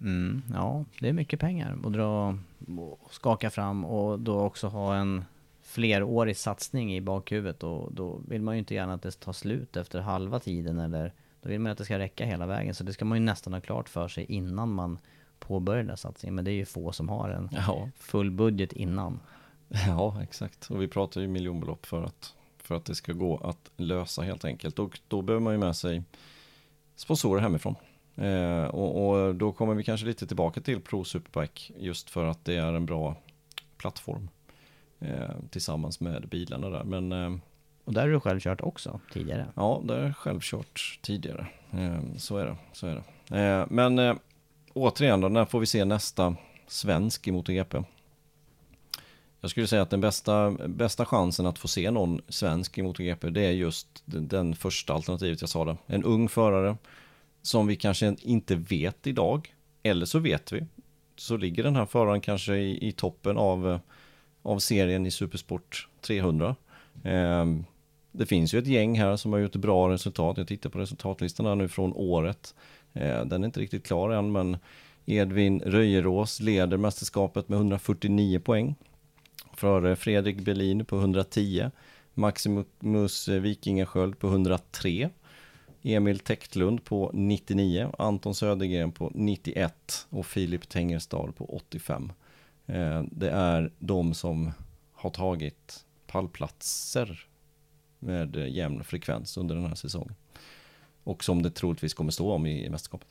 Mm, 0.02 0.42
ja, 0.54 0.86
det 1.00 1.10
är 1.10 1.14
mycket 1.14 1.40
pengar 1.40 1.78
att 1.86 1.94
dra 1.94 2.38
och 2.78 3.14
skaka 3.14 3.50
fram 3.50 3.86
och 3.86 4.20
då 4.20 4.40
också 4.40 4.68
ha 4.68 4.96
en 4.96 5.26
flerårig 5.62 6.38
satsning 6.38 6.96
i 6.96 7.02
bakhuvudet 7.02 7.64
och 7.64 7.94
då 7.94 8.22
vill 8.28 8.42
man 8.42 8.56
ju 8.56 8.60
inte 8.60 8.74
gärna 8.74 8.94
att 8.94 9.02
det 9.02 9.20
tar 9.20 9.34
slut 9.34 9.78
efter 9.78 10.00
halva 10.00 10.40
tiden 10.40 10.80
eller 10.80 11.14
då 11.42 11.50
vill 11.50 11.60
man 11.60 11.70
ju 11.70 11.72
att 11.72 11.78
det 11.78 11.86
ska 11.86 12.00
räcka 12.00 12.26
hela 12.26 12.46
vägen 12.46 12.76
så 12.76 12.84
det 12.84 12.94
ska 12.94 13.06
man 13.06 13.18
ju 13.18 13.24
nästan 13.24 13.54
ha 13.54 13.62
klart 13.62 13.90
för 13.90 14.08
sig 14.08 14.26
innan 14.26 14.74
man 14.74 15.00
påbörjar 15.40 15.82
den 15.82 15.90
här 15.90 15.96
satsningen 15.96 16.36
men 16.36 16.46
det 16.46 16.52
är 16.52 16.56
ju 16.56 16.66
få 16.66 16.92
som 16.92 17.10
har 17.10 17.30
en 17.30 17.50
Ja, 17.52 17.90
full 17.96 18.32
budget 18.32 18.74
innan. 18.74 19.20
Ja, 19.88 20.24
exakt. 20.24 20.72
Och 20.72 20.82
vi 20.82 20.88
pratar 20.88 21.22
ju 21.22 21.28
miljonbelopp 21.28 21.86
för 21.86 22.04
att, 22.04 22.36
för 22.58 22.76
att 22.76 22.86
det 22.86 22.96
ska 22.96 23.14
gå 23.14 23.38
att 23.38 23.72
lösa 23.78 24.22
helt 24.22 24.46
enkelt. 24.46 24.80
Och 24.80 25.00
då 25.08 25.22
behöver 25.22 25.44
man 25.44 25.54
ju 25.54 25.60
med 25.60 25.76
sig 25.76 26.04
sponsorer 26.96 27.42
hemifrån. 27.42 27.76
Eh, 28.22 28.64
och, 28.66 29.10
och 29.10 29.36
då 29.36 29.52
kommer 29.52 29.74
vi 29.74 29.84
kanske 29.84 30.06
lite 30.06 30.28
tillbaka 30.28 30.62
till 30.62 30.82
Pro 30.82 31.04
Superbike 31.04 31.74
just 31.78 32.10
för 32.10 32.26
att 32.26 32.46
det 32.46 32.56
är 32.56 32.74
en 32.74 32.86
bra 32.86 33.16
plattform 33.78 34.30
eh, 35.00 35.30
tillsammans 35.50 36.00
med 36.00 36.28
bilarna 36.28 36.70
där. 36.70 36.84
Men 36.84 37.12
eh, 37.12 37.38
Och 37.84 37.94
där 37.94 38.02
har 38.02 38.08
du 38.08 38.20
själv 38.20 38.40
kört 38.40 38.62
också 38.62 39.00
tidigare. 39.14 39.48
ja, 39.56 39.82
det 39.86 39.94
har 39.94 40.02
jag 40.02 40.16
själv 40.18 40.40
kört 40.42 41.00
tidigare. 41.02 41.48
Eh, 41.72 42.00
så 42.18 42.38
är 42.38 42.46
det. 42.46 42.56
Så 42.74 42.88
är 42.88 43.02
det. 43.28 43.40
Eh, 43.40 43.66
men 43.70 44.00
eh, 44.00 44.16
återigen 44.74 45.22
då, 45.22 45.30
när 45.30 45.46
får 45.46 45.60
vi 45.60 45.66
se 45.66 45.86
nästa 45.86 46.36
svensk 46.68 47.28
i 47.28 47.32
MotoGP? 47.32 47.84
Jag 49.42 49.52
skulle 49.52 49.68
säga 49.68 49.82
att 49.82 49.90
den 49.90 50.02
bästa, 50.02 50.52
bästa 50.52 51.06
chansen 51.06 51.46
att 51.46 51.60
få 51.60 51.68
se 51.68 51.92
någon 51.92 52.22
svensk 52.30 52.78
i 52.78 52.82
MotoGP 52.82 53.30
det 53.30 53.42
är 53.42 53.52
just 53.52 53.88
den, 54.06 54.28
den 54.28 54.56
första 54.56 54.94
alternativet 54.94 55.42
jag 55.42 55.50
sa 55.50 55.66
det. 55.66 55.78
En 55.86 56.04
ung 56.04 56.30
förare 56.30 56.78
som 57.41 57.67
vi 57.67 57.75
kanske 57.75 58.15
inte 58.21 58.56
vet 58.56 59.08
idag. 59.08 59.54
Eller 59.84 60.06
så 60.06 60.19
vet 60.19 60.51
vi. 60.51 60.65
Så 61.15 61.38
ligger 61.38 61.63
den 61.63 61.75
här 61.75 61.86
föraren 61.86 62.21
kanske 62.21 62.56
i, 62.56 62.88
i 62.88 62.91
toppen 62.91 63.38
av, 63.38 63.71
eh, 63.71 63.80
av 64.41 64.60
serien 64.60 65.06
i 65.06 65.12
Supersport 65.12 65.88
300. 66.01 66.56
Eh, 67.04 67.45
det 68.12 68.25
finns 68.25 68.54
ju 68.54 68.60
ett 68.60 68.67
gäng 68.67 68.99
här 68.99 69.15
som 69.15 69.34
har 69.34 69.39
gjort 69.39 69.56
bra 69.56 69.89
resultat. 69.89 70.38
Jag 70.38 70.47
tittar 70.47 70.69
på 70.69 70.80
resultatlistan 70.80 71.45
här 71.45 71.56
nu 71.56 71.67
från 71.67 71.93
året. 71.93 72.56
Eh, 72.93 73.25
den 73.25 73.43
är 73.43 73.45
inte 73.45 73.60
riktigt 73.60 73.86
klar 73.86 74.10
än 74.10 74.32
men 74.32 74.58
Edvin 75.06 75.60
Röjerås 75.60 76.39
leder 76.39 76.77
mästerskapet 76.77 77.49
med 77.49 77.58
149 77.58 78.39
poäng. 78.39 78.75
Före 79.54 79.95
Fredrik 79.95 80.39
Berlin 80.41 80.86
på 80.86 80.97
110. 80.97 81.69
Maximus 82.13 83.27
eh, 83.27 83.41
Vikingasköld 83.41 84.19
på 84.19 84.27
103. 84.27 85.10
Emil 85.82 86.20
Tektlund 86.20 86.84
på 86.84 87.12
99. 87.13 87.91
Anton 87.98 88.36
Södergren 88.36 88.91
på 88.91 89.12
91. 89.13 90.08
Och 90.10 90.26
Filip 90.26 90.70
Tengerstad 90.70 91.32
på 91.38 91.46
85. 91.46 92.12
Eh, 92.65 93.04
det 93.12 93.30
är 93.30 93.72
de 93.80 94.13
som 94.13 94.52
har 94.94 95.10
tagit 95.10 95.86
pallplatser 96.08 97.26
med 98.00 98.36
jämn 98.36 98.84
frekvens 98.84 99.38
under 99.38 99.56
den 99.56 99.65
här 99.65 99.76
säsongen. 99.76 100.15
Och 101.04 101.24
som 101.24 101.41
det 101.41 101.52
troligtvis 101.52 101.94
kommer 101.94 102.12
stå 102.12 102.32
om 102.32 102.46
i 102.46 102.70
mästerskapet. 102.70 103.08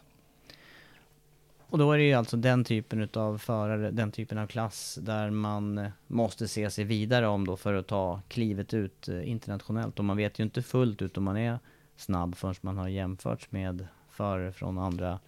Och 1.70 1.78
då 1.78 1.92
är 1.92 1.98
det 1.98 2.04
ju 2.04 2.12
alltså 2.12 2.37
den 2.37 2.64
typen 2.64 3.09
av 3.14 3.38
förare, 3.38 3.90
den 3.90 4.12
typen 4.12 4.38
av 4.38 4.46
klass 4.46 4.98
där 5.02 5.30
man 5.30 5.78
eh, 5.78 5.90
måste 6.06 6.48
se 6.48 6.70
sig 6.70 6.85
vidare 6.85 7.26
om 7.26 7.46
då 7.46 7.56
för 7.56 7.74
att 7.74 7.87
ta 7.87 8.20
klivet 8.28 8.74
ut 8.74 9.09
eh, 9.09 9.30
internationellt. 9.30 9.98
Och 9.98 10.04
man 10.04 10.16
vet 10.16 10.38
ju 10.38 10.44
inte 10.44 10.62
fullt 10.62 11.02
ut 11.02 11.16
om 11.16 11.24
man 11.24 11.37
är 11.37 11.59
snabb 12.00 12.34
förrän 12.36 12.54
man 12.60 12.78
har 12.78 12.88
jämförts 12.88 13.52
med 13.52 13.86
förare 14.10 14.52
från 14.52 14.78
andra 14.78 15.18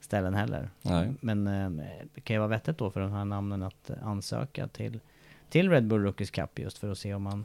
ställen 0.00 0.34
heller. 0.34 0.70
Nej. 0.82 1.12
Men 1.20 1.46
eh, 1.46 1.70
det 2.14 2.20
kan 2.20 2.34
ju 2.34 2.38
vara 2.38 2.48
vettigt 2.48 2.78
då 2.78 2.90
för 2.90 3.00
de 3.00 3.12
här 3.12 3.24
namnen 3.24 3.62
att 3.62 3.90
ansöka 4.02 4.68
till, 4.68 5.00
till 5.48 5.70
Red 5.70 5.86
Bull 5.86 6.02
Rookies 6.02 6.30
Cup 6.30 6.58
just 6.58 6.78
för 6.78 6.90
att 6.90 6.98
se 6.98 7.14
om 7.14 7.22
man 7.22 7.44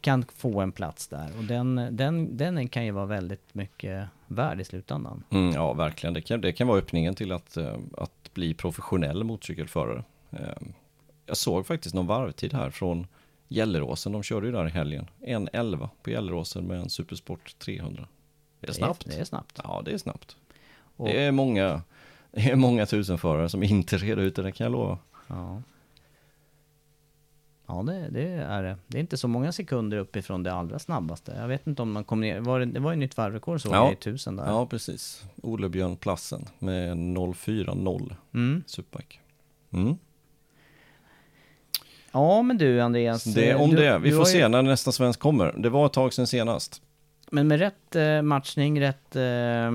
kan 0.00 0.24
få 0.36 0.60
en 0.60 0.72
plats 0.72 1.08
där. 1.08 1.30
Och 1.38 1.44
den, 1.44 1.88
den, 1.90 2.36
den 2.36 2.68
kan 2.68 2.84
ju 2.84 2.90
vara 2.90 3.06
väldigt 3.06 3.54
mycket 3.54 4.08
värd 4.26 4.60
i 4.60 4.64
slutändan. 4.64 5.22
Mm, 5.30 5.50
ja, 5.50 5.72
verkligen. 5.72 6.14
Det 6.14 6.20
kan, 6.20 6.40
det 6.40 6.52
kan 6.52 6.68
vara 6.68 6.78
öppningen 6.78 7.14
till 7.14 7.32
att, 7.32 7.56
eh, 7.56 7.76
att 7.96 8.30
bli 8.34 8.54
professionell 8.54 9.24
motorcykelförare. 9.24 10.04
Eh, 10.30 10.38
Jag 11.26 11.36
såg 11.36 11.66
faktiskt 11.66 11.94
någon 11.94 12.06
varvtid 12.06 12.52
här 12.52 12.70
från 12.70 13.06
Gelleråsen. 13.50 14.12
De 14.12 14.22
körde 14.22 14.46
ju 14.46 14.52
där 14.52 14.66
i 14.66 14.70
helgen. 14.70 15.06
1.11 15.20 15.88
på 16.02 16.10
Gelleråsen 16.10 16.64
med 16.64 16.78
en 16.80 16.90
Supersport 16.90 17.58
300. 17.58 18.08
Det 18.60 18.68
är 18.68 18.72
snabbt. 18.72 19.04
Det 19.06 19.14
är 19.20 19.24
snabbt. 19.24 19.60
Ja, 19.64 19.82
det 19.84 19.92
är 19.92 19.98
snabbt. 19.98 20.36
Och- 20.96 21.06
Det 21.08 21.22
är 21.24 21.32
många, 21.32 21.82
det 22.32 22.50
är 22.50 22.56
många 22.56 22.86
tusen 22.86 23.18
förare 23.18 23.48
som 23.48 23.62
inte 23.62 23.96
reder 23.96 24.22
ut 24.22 24.36
det, 24.36 24.42
det 24.42 24.52
kan 24.52 24.64
jag 24.64 24.72
lova. 24.72 24.98
Ja. 25.26 25.62
Ja, 27.66 27.82
det, 27.82 28.08
det 28.10 28.22
är 28.28 28.62
det. 28.62 28.76
Det 28.86 28.98
är 28.98 29.00
inte 29.00 29.16
så 29.16 29.28
många 29.28 29.52
sekunder 29.52 29.96
uppifrån 29.98 30.42
det 30.42 30.52
allra 30.52 30.78
snabbaste. 30.78 31.32
Jag 31.38 31.48
vet 31.48 31.66
inte 31.66 31.82
om 31.82 31.92
man 31.92 32.04
kom 32.04 32.20
ner. 32.20 32.40
Var 32.40 32.60
det, 32.60 32.66
det 32.66 32.80
var 32.80 32.90
ju 32.90 32.96
nytt 32.96 33.16
varvrekord 33.16 33.62
så 33.62 33.68
ja. 33.68 33.92
i 33.92 33.96
tusen 33.96 34.36
där. 34.36 34.46
Ja, 34.46 34.66
precis. 34.66 35.24
Ole 35.42 35.68
Björn 35.68 35.96
Plassen 35.96 36.44
med 36.58 36.96
040 37.36 38.16
Mm. 38.34 38.62
Superbike. 38.66 39.18
Mm. 39.70 39.96
Ja, 42.12 42.42
men 42.42 42.58
du 42.58 42.80
Andreas. 42.80 43.24
Det, 43.24 43.50
eh, 43.50 43.60
om 43.62 43.70
du, 43.70 43.76
det, 43.76 43.98
vi 43.98 44.10
får 44.12 44.18
ju- 44.26 44.32
se 44.32 44.48
när 44.48 44.62
nästa 44.62 44.92
svensk 44.92 45.20
kommer. 45.20 45.54
Det 45.58 45.68
var 45.70 45.86
ett 45.86 45.92
tag 45.92 46.12
sedan 46.12 46.26
senast. 46.26 46.82
men 47.30 47.48
med 47.48 47.58
rätt 47.58 47.96
eh, 47.96 48.22
matchning, 48.22 48.80
rätt... 48.80 49.16
Eh, 49.16 49.70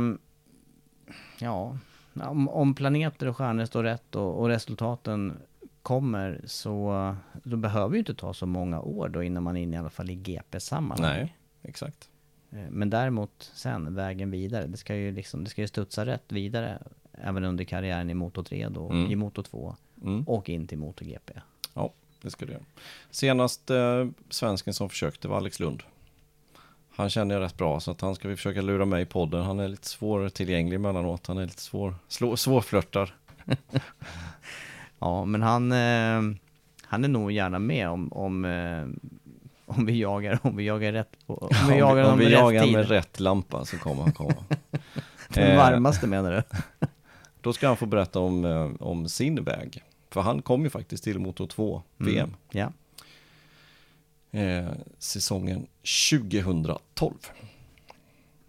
ja, 1.39 1.78
om, 2.24 2.50
om 2.50 2.74
planeter 2.76 3.28
och 3.28 3.38
stjärnor 3.38 3.65
står 3.65 3.84
rätt 3.84 4.15
och, 4.15 4.39
och 4.39 4.48
resultaten 4.48 5.34
kommer 5.82 6.41
så 6.45 7.15
då 7.43 7.58
behöver 7.58 7.93
ju 7.93 8.00
inte 8.00 8.15
ta 8.15 8.34
så 8.34 8.45
många 8.45 8.82
år 8.82 9.10
då 9.10 9.24
innan 9.24 9.43
man 9.43 9.58
är 9.58 9.62
inne 9.62 9.76
i 9.76 9.80
alla 9.80 9.89
fall 9.89 10.10
i 10.10 10.15
GP-sammanhang. 10.15 11.13
Nej, 11.17 11.36
exakt. 11.63 12.10
Eh, 12.52 12.58
Men 12.69 12.89
däremot 12.89 13.52
sen 13.54 13.95
vägen 13.95 14.32
vidare, 14.32 14.67
det 14.67 14.78
ska 14.78 14.95
ju 14.95 15.12
liksom, 15.12 15.43
det 15.43 15.50
ska 15.50 15.62
ju 15.62 15.67
studsa 15.67 16.06
rätt 16.06 16.24
vidare 16.32 16.80
även 17.12 17.43
under 17.43 17.63
karriären 17.63 18.10
i 18.10 18.13
Moto 18.13 18.43
3 18.43 18.69
då, 18.69 18.89
Mm. 18.89 19.12
i 19.12 19.15
Moto 19.15 19.43
2 19.43 19.76
Mm. 20.04 20.24
och 20.24 20.50
in 20.50 20.67
till 20.67 20.78
MotoGP. 20.78 21.34
Ja, 21.74 21.93
det 22.25 22.31
ska 22.31 22.45
det 22.45 22.51
göra. 22.51 22.63
Senast 23.11 23.69
eh, 23.69 24.07
svensken 24.29 24.73
som 24.73 24.89
försökte 24.89 25.27
var 25.27 25.38
Alex 25.38 25.59
Lund. 25.59 25.83
Han 26.95 27.09
känner 27.09 27.35
jag 27.35 27.41
rätt 27.41 27.57
bra 27.57 27.79
så 27.79 27.91
att 27.91 28.01
han 28.01 28.15
ska 28.15 28.27
vi 28.27 28.35
försöka 28.35 28.61
lura 28.61 28.85
med 28.85 29.01
i 29.01 29.05
podden. 29.05 29.41
Han 29.41 29.59
är 29.59 29.67
lite 29.67 29.88
svårtillgänglig 29.88 30.75
emellanåt. 30.75 31.27
Han 31.27 31.38
är 31.38 31.45
lite 31.45 31.61
svår, 31.61 31.95
slå. 32.07 32.38
Ja, 34.99 35.25
men 35.25 35.41
han, 35.41 35.71
eh, 35.71 36.38
han 36.81 37.03
är 37.03 37.07
nog 37.07 37.31
gärna 37.31 37.59
med 37.59 37.89
om, 37.89 38.13
om, 38.13 38.45
eh, 38.45 39.11
om 39.65 39.85
vi 39.85 39.99
jagar, 39.99 40.39
om 40.41 40.55
vi 40.57 40.63
jagar 40.63 40.91
rätt 40.91 41.17
på, 41.25 41.33
om 41.63 41.69
vi 41.69 41.77
jagar 41.77 42.03
om 42.03 42.09
honom 42.09 42.19
vi 42.19 42.25
med 42.25 42.33
jagar 42.33 42.59
rätt 42.59 42.63
tid. 42.63 42.73
med 42.73 42.89
rätt 42.89 43.19
lampa 43.19 43.65
så 43.65 43.77
kommer 43.77 44.03
han 44.03 44.11
komma. 44.11 44.45
Den 45.29 45.51
Eh, 45.51 45.57
varmaste 45.57 46.07
menar 46.07 46.31
du? 46.31 46.43
Då 47.41 47.53
ska 47.53 47.67
han 47.67 47.77
få 47.77 47.85
berätta 47.85 48.19
om, 48.19 48.45
eh, 48.45 48.71
om 48.79 49.09
sin 49.09 49.43
väg. 49.43 49.83
För 50.15 50.21
han 50.21 50.41
kom 50.41 50.63
ju 50.63 50.69
faktiskt 50.69 51.04
till 51.04 51.19
Moto 51.19 51.47
2 51.47 51.82
VM. 51.97 52.17
Mm. 52.54 52.71
Ja. 54.32 54.39
Eh, 54.39 54.65
säsongen 54.99 55.67
2012. 56.19 57.13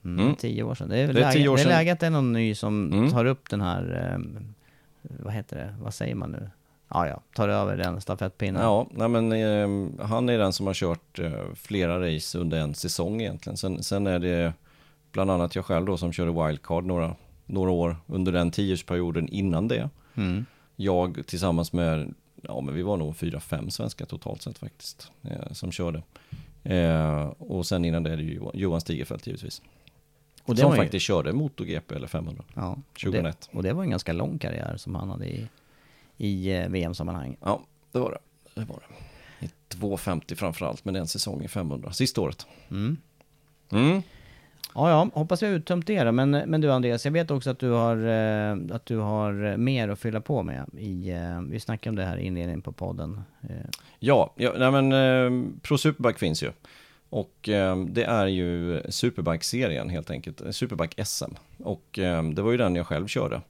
Mm, 0.05 0.21
Mm. 0.25 0.37
Tio 0.37 0.63
år 0.63 0.75
sedan. 0.75 0.89
Det 0.89 0.97
är, 0.99 1.07
väl 1.07 1.15
Det 1.15 1.23
är 1.25 1.33
läge, 1.35 1.49
år 1.49 1.57
det 1.57 1.63
är 1.63 1.65
sedan. 1.65 1.73
läge 1.73 1.93
att 1.93 2.01
det 2.01 2.07
är 2.07 2.11
någon 2.11 2.33
ny 2.33 2.55
som 2.55 2.93
Mm. 2.93 3.11
tar 3.11 3.25
upp 3.25 3.51
den 3.51 3.61
här, 3.61 4.13
eh, 4.13 4.19
vad 5.25 5.33
heter 5.35 5.57
det, 5.57 5.75
vad 5.83 5.95
säger 5.95 6.15
man 6.15 6.31
nu? 6.31 6.51
Ja, 6.89 7.09
ja, 7.09 7.21
tar 7.35 7.49
över 7.49 7.77
den 7.77 8.01
stafettpinnen. 8.01 8.63
Ja, 8.63 8.87
nej 8.91 9.09
men 9.09 9.33
eh, 9.33 10.07
han 10.07 10.29
är 10.29 10.39
den 10.39 10.53
som 10.53 10.67
har 10.67 10.75
kört 10.75 11.19
eh, 11.19 11.33
flera 11.55 12.15
race 12.15 12.39
under 12.39 12.59
en 12.59 12.75
säsong 12.75 13.21
egentligen. 13.21 13.57
Sen, 13.57 13.83
sen 13.83 14.07
är 14.07 14.19
det 14.19 14.53
bland 15.13 15.31
annat 15.31 15.55
jag 15.55 15.65
själv 15.65 15.87
då 15.87 15.97
som 15.97 16.13
körde 16.13 16.47
wildcard 16.47 16.85
några, 16.85 17.15
några 17.47 17.71
år 17.71 17.97
under 18.07 18.33
den 18.33 18.51
tioårsperioden 18.51 19.29
innan 19.29 19.69
det. 19.69 19.91
Mm. 20.15 20.47
Jag 20.77 21.27
tillsammans 21.27 21.73
med, 21.73 22.15
ja 22.43 22.61
men 22.61 22.75
vi 22.75 22.83
var 22.83 22.97
nog 22.97 23.17
fyra, 23.17 23.41
fem 23.41 23.71
svenskar 23.71 24.07
totalt 24.07 24.43
sett 24.43 24.59
faktiskt, 24.59 25.11
eh, 25.23 25.53
som 25.53 25.73
körde. 25.73 26.03
Eh, 26.65 27.21
och 27.27 27.67
sen 27.67 27.85
innan 27.85 28.03
det 28.03 28.13
är 28.13 28.17
det 28.17 28.23
ju 28.23 28.41
Johan- 28.55 28.81
Stigerfeldt 28.81 29.27
givetvis. 29.27 29.63
Och 30.43 30.55
det 30.55 30.61
som 30.61 30.71
ju- 30.73 30.77
faktiskt 30.77 31.07
körde 31.07 31.33
MotoGP 31.33 31.95
eller 31.95 32.07
500. 32.07 32.45
Ja, 32.55 32.79
2001. 33.03 33.49
Det, 33.53 33.57
och 33.57 33.63
det 33.63 33.73
var 33.73 33.83
en 33.83 33.91
ganska 33.91 34.13
lång 34.13 34.39
karriär 34.39 34.77
som 34.77 34.95
han 34.95 35.11
hade 35.11 35.27
i, 35.27 35.49
i 36.17 36.53
eh, 36.57 36.69
VM-sammanhang. 36.69 37.37
Ja, 37.41 37.63
det 37.93 37.99
var 37.99 38.11
det. 38.11 38.19
Det 38.61 38.67
var 38.67 38.81
det. 38.89 39.47
I 39.47 39.51
250 39.69 40.35
framförallt, 40.37 40.85
men 40.85 40.95
den 40.95 41.07
säsongen 41.07 41.49
500. 41.49 41.93
Sista 41.93 42.21
året. 42.21 42.47
Mm. 42.71 42.97
Mm. 43.71 44.03
Ja, 44.75 44.91
ja, 44.91 45.11
hoppas 45.15 45.43
jag 45.43 45.49
har 45.49 45.55
uttömt 45.57 45.87
det 45.87 46.05
då. 46.05 46.13
Men, 46.13 46.31
men 46.31 46.61
du 46.61 46.73
Andreas, 46.73 47.05
jag 47.05 47.13
vet 47.13 47.31
också 47.31 47.51
att 47.51 47.59
du 47.59 47.71
har, 47.71 47.97
eh, 47.97 48.57
att 48.77 48.87
du 48.87 48.97
har 48.97 49.45
eh, 49.45 49.57
mer 49.57 49.89
att 49.89 49.99
fylla 49.99 50.21
på 50.21 50.43
med. 50.43 50.65
I, 50.79 51.11
eh, 51.11 51.41
vi 51.41 51.61
snackade 51.61 51.91
om 51.91 51.97
det 51.97 52.05
här 52.05 52.17
i 52.17 52.27
inledningen 52.27 52.63
på 52.63 52.73
podden. 52.73 53.21
Eh, 53.43 53.57
Ja, 53.99 54.35
ja 54.37 54.53
nej 54.59 54.71
men 54.83 54.93
eh, 54.93 55.51
Pro 55.63 55.79
Superbike 55.79 56.19
finns 56.19 56.43
ju. 56.43 56.51
Och 57.11 57.49
eh, 57.49 57.77
det 57.77 58.05
är 58.05 58.27
ju 58.27 58.83
Superbike-serien 58.89 59.89
helt 59.89 60.11
enkelt, 60.11 60.43
Superbike 60.51 61.05
SM. 61.05 61.35
Och 61.59 61.99
eh, 61.99 62.23
det 62.23 62.43
var 62.43 62.51
ju 62.51 62.57
den 62.57 62.75
jag 62.75 62.87
själv 62.87 63.07
körde 63.07 63.41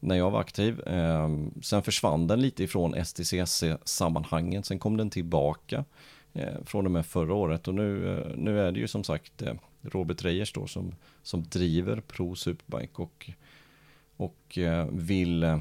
när 0.00 0.16
jag 0.16 0.30
var 0.30 0.40
aktiv. 0.40 0.80
Eh, 0.80 1.28
sen 1.62 1.82
försvann 1.82 2.26
den 2.26 2.40
lite 2.40 2.64
ifrån 2.64 2.94
STCC-sammanhangen, 3.04 4.62
sen 4.62 4.78
kom 4.78 4.96
den 4.96 5.10
tillbaka 5.10 5.84
eh, 6.32 6.54
från 6.64 6.84
och 6.86 6.92
med 6.92 7.06
förra 7.06 7.34
året. 7.34 7.68
Och 7.68 7.74
nu, 7.74 8.18
eh, 8.18 8.36
nu 8.36 8.60
är 8.60 8.72
det 8.72 8.80
ju 8.80 8.88
som 8.88 9.04
sagt 9.04 9.42
eh, 9.42 9.54
Robert 9.82 10.24
Reyers 10.24 10.52
då 10.52 10.66
som, 10.66 10.94
som 11.22 11.42
driver 11.42 12.00
Pro 12.00 12.34
Superbike 12.34 13.02
och, 13.02 13.30
och 14.16 14.58
eh, 14.58 14.86
vill 14.90 15.42
eh, 15.42 15.58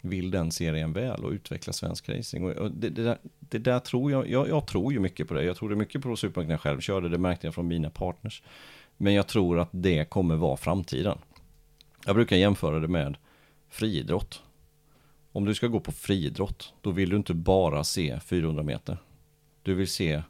vill 0.00 0.30
den 0.30 0.50
serien 0.50 0.92
väl 0.92 1.24
och 1.24 1.30
utveckla 1.30 1.72
svensk 1.72 2.08
racing. 2.08 2.44
Och 2.44 2.70
det, 2.70 2.88
det, 2.88 3.02
där, 3.02 3.18
det 3.38 3.58
där 3.58 3.78
tror 3.78 4.10
jag, 4.10 4.30
jag, 4.30 4.48
jag 4.48 4.66
tror 4.66 4.92
ju 4.92 4.98
mycket 4.98 5.28
på 5.28 5.34
det. 5.34 5.44
Jag 5.44 5.56
tror 5.56 5.70
det 5.70 5.76
mycket 5.76 6.02
på 6.02 6.16
Superbike 6.16 6.46
när 6.46 6.54
jag 6.54 6.60
själv 6.60 6.80
körde, 6.80 7.08
det 7.08 7.18
märkte 7.18 7.46
jag 7.46 7.54
från 7.54 7.68
mina 7.68 7.90
partners. 7.90 8.42
Men 8.96 9.14
jag 9.14 9.26
tror 9.26 9.58
att 9.58 9.68
det 9.70 10.04
kommer 10.04 10.36
vara 10.36 10.56
framtiden. 10.56 11.18
Jag 12.06 12.14
brukar 12.14 12.36
jämföra 12.36 12.80
det 12.80 12.88
med 12.88 13.16
friidrott. 13.68 14.42
Om 15.32 15.44
du 15.44 15.54
ska 15.54 15.66
gå 15.66 15.80
på 15.80 15.92
friidrott, 15.92 16.72
då 16.80 16.90
vill 16.90 17.10
du 17.10 17.16
inte 17.16 17.34
bara 17.34 17.84
se 17.84 18.20
400 18.20 18.62
meter. 18.62 18.98
Du 19.62 19.74
vill 19.74 19.88
se 19.88 20.22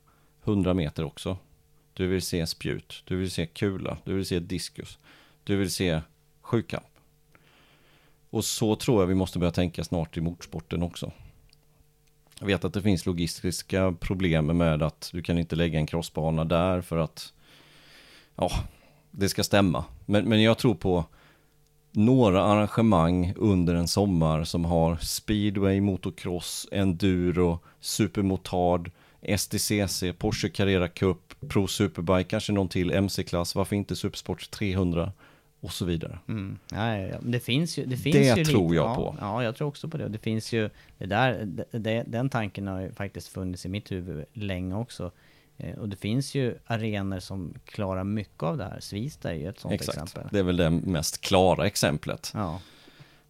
100 0.44 0.74
meter 0.74 1.04
också. 1.04 1.36
Du 1.98 2.06
vill 2.06 2.22
se 2.22 2.46
spjut, 2.46 3.02
du 3.04 3.16
vill 3.16 3.30
se 3.30 3.46
kula, 3.46 3.98
du 4.04 4.14
vill 4.14 4.26
se 4.26 4.38
diskus. 4.38 4.98
Du 5.44 5.56
vill 5.56 5.70
se 5.70 6.00
sjukamp. 6.40 6.87
Och 8.30 8.44
så 8.44 8.76
tror 8.76 9.02
jag 9.02 9.06
vi 9.06 9.14
måste 9.14 9.38
börja 9.38 9.52
tänka 9.52 9.84
snart 9.84 10.16
i 10.16 10.20
motorsporten 10.20 10.82
också. 10.82 11.12
Jag 12.40 12.46
vet 12.46 12.64
att 12.64 12.72
det 12.72 12.82
finns 12.82 13.06
logistiska 13.06 13.94
problem 14.00 14.46
med 14.46 14.82
att 14.82 15.11
du 15.12 15.22
kan 15.22 15.38
inte 15.38 15.56
lägga 15.56 15.78
en 15.78 15.87
crossbana 15.87 16.44
där 16.44 16.80
för 16.80 16.96
att 16.96 17.32
ja, 18.37 18.50
det 19.11 19.28
ska 19.28 19.44
stämma. 19.44 19.84
Men, 20.06 20.28
men 20.28 20.42
jag 20.42 20.58
tror 20.58 20.74
på 20.74 21.04
några 21.92 22.44
arrangemang 22.44 23.32
under 23.37 23.74
en 23.74 23.88
sommar 23.88 24.44
som 24.44 24.64
har 24.64 24.96
speedway, 24.96 25.80
motocross, 25.80 26.68
enduro, 26.72 27.58
supermotard, 27.80 28.90
STCC, 29.22 30.04
Porsche 30.18 30.48
Carrera 30.48 30.88
Cup, 30.88 31.35
Pro 31.48 31.66
Superbike, 31.66 32.31
kanske 32.31 32.52
någon 32.52 32.68
till 32.68 32.90
MC-klass, 32.90 33.54
varför 33.54 33.76
inte 33.76 33.96
Supersport 33.96 34.50
300 34.50 35.12
och 35.61 35.72
så 35.72 35.85
vidare. 35.85 36.18
Mm. 36.28 36.59
Men 36.70 37.31
det 37.31 37.40
finns 37.40 37.78
ju, 37.78 37.85
det 37.87 37.96
finns 37.96 38.16
Det 38.16 38.38
ju 38.38 38.44
tror 38.44 38.62
lite, 38.62 38.74
jag 38.74 38.87
ja, 38.90 38.94
på. 38.94 39.16
Ja, 39.20 39.42
jag 39.44 39.57
tror 39.57 39.68
också 39.68 39.88
på 39.88 39.96
det. 39.96 40.09
Det 40.09 40.18
finns 40.18 40.52
ju, 40.52 40.70
det 40.98 41.07
där, 41.07 41.44
det, 41.44 41.78
det, 41.78 42.04
den 42.07 42.28
tanken 42.31 42.66
har 42.66 42.81
ju 42.81 42.92
faktiskt 42.92 43.28
funnits 43.28 43.66
i 43.66 43.68
mitt 43.68 43.92
huvud 43.92 44.24
länge 44.33 44.74
också. 44.74 45.11
Eh, 45.57 45.78
och 45.78 45.88
det 45.88 45.96
finns 45.96 46.35
ju 46.35 46.54
arenor 46.66 47.18
som 47.20 47.54
klarar 47.64 48.04
mycket 48.04 48.42
av 48.42 48.57
det 48.57 48.64
här. 48.64 48.81
Svista 48.81 49.31
är 49.31 49.35
ju 49.35 49.48
ett 49.48 49.59
sånt 49.61 49.74
Exakt, 49.74 49.98
exempel. 50.02 50.28
det 50.33 50.38
är 50.38 50.42
väl 50.42 50.57
det 50.57 50.70
mest 50.70 51.20
klara 51.20 51.66
exemplet 51.66 52.31
Ja. 52.35 52.61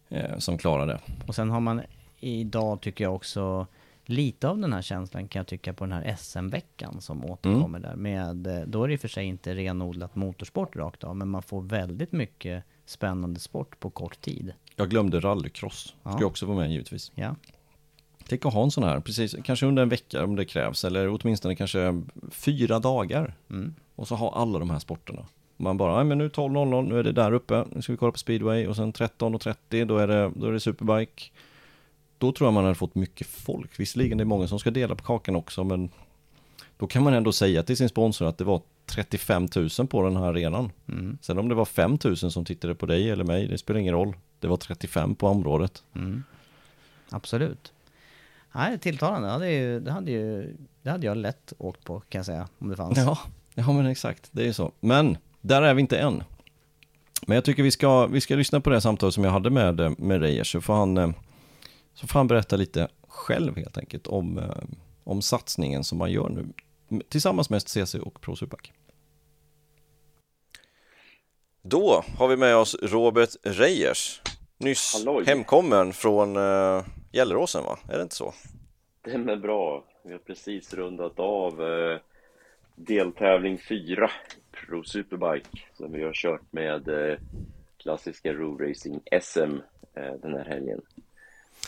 eh, 0.09 0.37
som 0.37 0.57
klarar 0.57 0.87
det. 0.87 0.99
Och 1.27 1.35
sen 1.35 1.49
har 1.49 1.59
man 1.59 1.81
idag 2.19 2.81
tycker 2.81 3.03
jag 3.03 3.15
också 3.15 3.67
lite 4.09 4.47
av 4.49 4.57
den 4.57 4.73
här 4.73 4.81
känslan 4.81 5.27
kan 5.27 5.39
jag 5.39 5.47
tycka 5.47 5.73
på 5.73 5.85
den 5.85 5.91
här 5.91 6.15
SM-veckan 6.19 7.01
som 7.01 7.25
återkommer 7.25 7.79
Mm. 7.79 7.81
där. 7.81 7.95
Med, 7.95 8.47
eh, 8.47 8.67
då 8.67 8.83
är 8.83 8.87
det 8.87 8.93
i 8.93 8.97
och 8.97 9.01
för 9.01 9.07
sig 9.07 9.25
inte 9.25 9.55
renodlat 9.55 10.15
motorsport 10.15 10.75
rakt 10.75 11.03
av, 11.03 11.15
men 11.15 11.29
man 11.29 11.43
får 11.43 11.61
väldigt 11.61 12.11
mycket 12.11 12.63
spännande 12.85 13.39
sport 13.39 13.79
på 13.79 13.89
kort 13.89 14.21
tid. 14.21 14.53
Jag 14.75 14.89
glömde 14.89 15.19
rallycross, 15.19 15.95
Ja. 16.03 16.11
ska 16.11 16.19
ju 16.19 16.25
också 16.25 16.45
vara 16.45 16.57
med 16.57 16.71
givetvis. 16.71 17.11
Ja. 17.15 17.35
Tänk 18.27 18.45
att 18.45 18.53
ha 18.53 18.63
en 18.63 18.71
sån 18.71 18.83
här, 18.83 18.99
precis, 18.99 19.35
kanske 19.43 19.65
under 19.65 19.83
en 19.83 19.89
vecka 19.89 20.23
om 20.23 20.35
det 20.35 20.45
krävs, 20.45 20.83
eller 20.85 21.19
åtminstone 21.21 21.55
kanske 21.55 22.01
fyra 22.31 22.79
dagar. 22.79 23.33
Mm. 23.49 23.75
Och 23.95 24.07
så 24.07 24.15
ha 24.15 24.33
alla 24.35 24.59
de 24.59 24.69
här 24.69 24.79
sporterna. 24.79 25.25
Man 25.57 25.77
bara, 25.77 26.03
men 26.03 26.17
nu 26.17 26.27
12.00, 26.29 26.87
nu 26.87 26.99
är 26.99 27.03
det 27.03 27.11
där 27.11 27.31
uppe, 27.31 27.65
nu 27.71 27.81
ska 27.81 27.93
vi 27.93 27.97
kolla 27.97 28.11
på 28.11 28.17
speedway 28.17 28.67
och 28.67 28.75
sen 28.75 28.93
13.30 28.93 29.85
då 29.85 29.97
är 29.97 30.07
det, 30.07 30.31
då 30.35 30.47
är 30.47 30.51
det 30.51 30.59
superbike. 30.59 31.23
Då 32.19 32.31
tror 32.31 32.47
jag 32.47 32.53
man 32.53 32.63
hade 32.63 32.75
fått 32.75 32.95
mycket 32.95 33.27
folk. 33.27 33.79
Visserligen 33.79 34.17
det 34.17 34.23
är 34.23 34.25
många 34.25 34.47
som 34.47 34.59
ska 34.59 34.71
dela 34.71 34.95
på 34.95 35.03
kakan 35.03 35.35
också, 35.35 35.63
men 35.63 35.89
då 36.77 36.87
kan 36.87 37.03
man 37.03 37.13
ändå 37.13 37.31
säga 37.31 37.63
till 37.63 37.77
sin 37.77 37.89
sponsor 37.89 38.27
att 38.27 38.37
det 38.37 38.43
var 38.43 38.61
35 38.85 39.47
000 39.55 39.87
på 39.87 40.03
den 40.03 40.15
här 40.15 40.23
arenan. 40.23 40.71
Mm. 40.87 41.17
Sen 41.21 41.39
om 41.39 41.49
det 41.49 41.55
var 41.55 41.65
5 41.65 41.97
000 42.03 42.17
som 42.17 42.45
tittade 42.45 42.75
på 42.75 42.85
dig 42.85 43.09
eller 43.09 43.23
mig, 43.23 43.47
det 43.47 43.57
spelar 43.57 43.79
ingen 43.79 43.93
roll. 43.93 44.15
Det 44.39 44.47
var 44.47 44.57
35 44.57 45.15
på 45.15 45.27
området. 45.27 45.83
Mm. 45.95 46.23
Absolut. 47.09 47.73
Nej, 48.51 48.79
tilltalande. 48.79 49.27
Det 49.27 49.33
hade, 49.33 49.51
ju, 49.51 49.79
det, 49.79 49.91
hade 49.91 50.11
ju, 50.11 50.55
det 50.81 50.89
hade 50.89 51.05
jag 51.05 51.17
lätt 51.17 51.53
åkt 51.57 51.83
på 51.83 51.99
kan 51.99 52.19
jag 52.19 52.25
säga, 52.25 52.47
om 52.59 52.69
det 52.69 52.75
fanns. 52.75 52.97
Ja, 52.97 53.19
ja 53.53 53.71
men 53.71 53.85
exakt, 53.85 54.29
det 54.31 54.41
är 54.41 54.45
ju 54.45 54.53
så. 54.53 54.71
Men 54.79 55.17
där 55.41 55.61
är 55.61 55.73
vi 55.73 55.81
inte 55.81 55.99
än. 55.99 56.23
Men 57.27 57.35
jag 57.35 57.43
tycker 57.45 57.63
vi 57.63 57.71
ska, 57.71 58.07
vi 58.07 58.21
ska 58.21 58.35
lyssna 58.35 58.61
på 58.61 58.69
det 58.69 58.81
samtal 58.81 59.11
som 59.11 59.23
jag 59.23 59.31
hade 59.31 59.49
med, 59.49 59.79
eh, 59.79 59.91
med 59.97 60.21
Reyers, 60.21 60.51
så 60.51 60.61
får 60.61 60.73
han, 60.73 60.97
eh, 60.97 61.09
så 61.99 62.07
får 62.07 62.19
han 62.19 62.27
berätta 62.27 62.55
lite 62.55 62.87
själv 63.07 63.55
helt 63.55 63.77
enkelt 63.77 64.07
om, 64.07 64.37
eh, 64.37 64.63
om 65.03 65.21
satsningen 65.21 65.83
som 65.83 65.97
man 65.97 66.11
gör 66.11 66.29
nu 66.29 66.53
tillsammans 67.09 67.49
med 67.49 67.61
STCC 67.61 67.95
och 67.95 68.21
Pro 68.21 68.35
Superbike. 68.35 68.71
Då 71.61 72.03
har 72.17 72.27
vi 72.27 72.37
med 72.37 72.55
oss 72.55 72.75
Robert 72.81 73.29
Reyers, 73.43 74.21
nyss 74.57 74.93
Halloj. 74.93 75.25
hemkommen 75.25 75.93
från 75.93 76.37
uh, 76.37 76.83
Gelleråsen 77.11 77.63
va? 77.63 77.79
Är 77.89 77.97
det 77.97 78.03
inte 78.03 78.15
så? 78.15 78.33
Stämmer 79.01 79.35
bra. 79.35 79.85
Vi 80.03 80.11
har 80.11 80.19
precis 80.19 80.73
rundat 80.73 81.19
av 81.19 81.63
eh, 81.63 81.99
deltävling 82.75 83.57
4 83.57 84.11
Pro 84.51 84.83
Superbike 84.83 85.49
som 85.73 85.91
vi 85.91 86.03
har 86.03 86.13
kört 86.13 86.51
med 86.51 86.87
eh, 86.87 87.17
klassiska 87.77 88.33
Road 88.33 88.61
Racing 88.61 89.01
SM 89.21 89.57
eh, 89.93 90.13
den 90.21 90.33
här 90.33 90.45
helgen. 90.45 90.81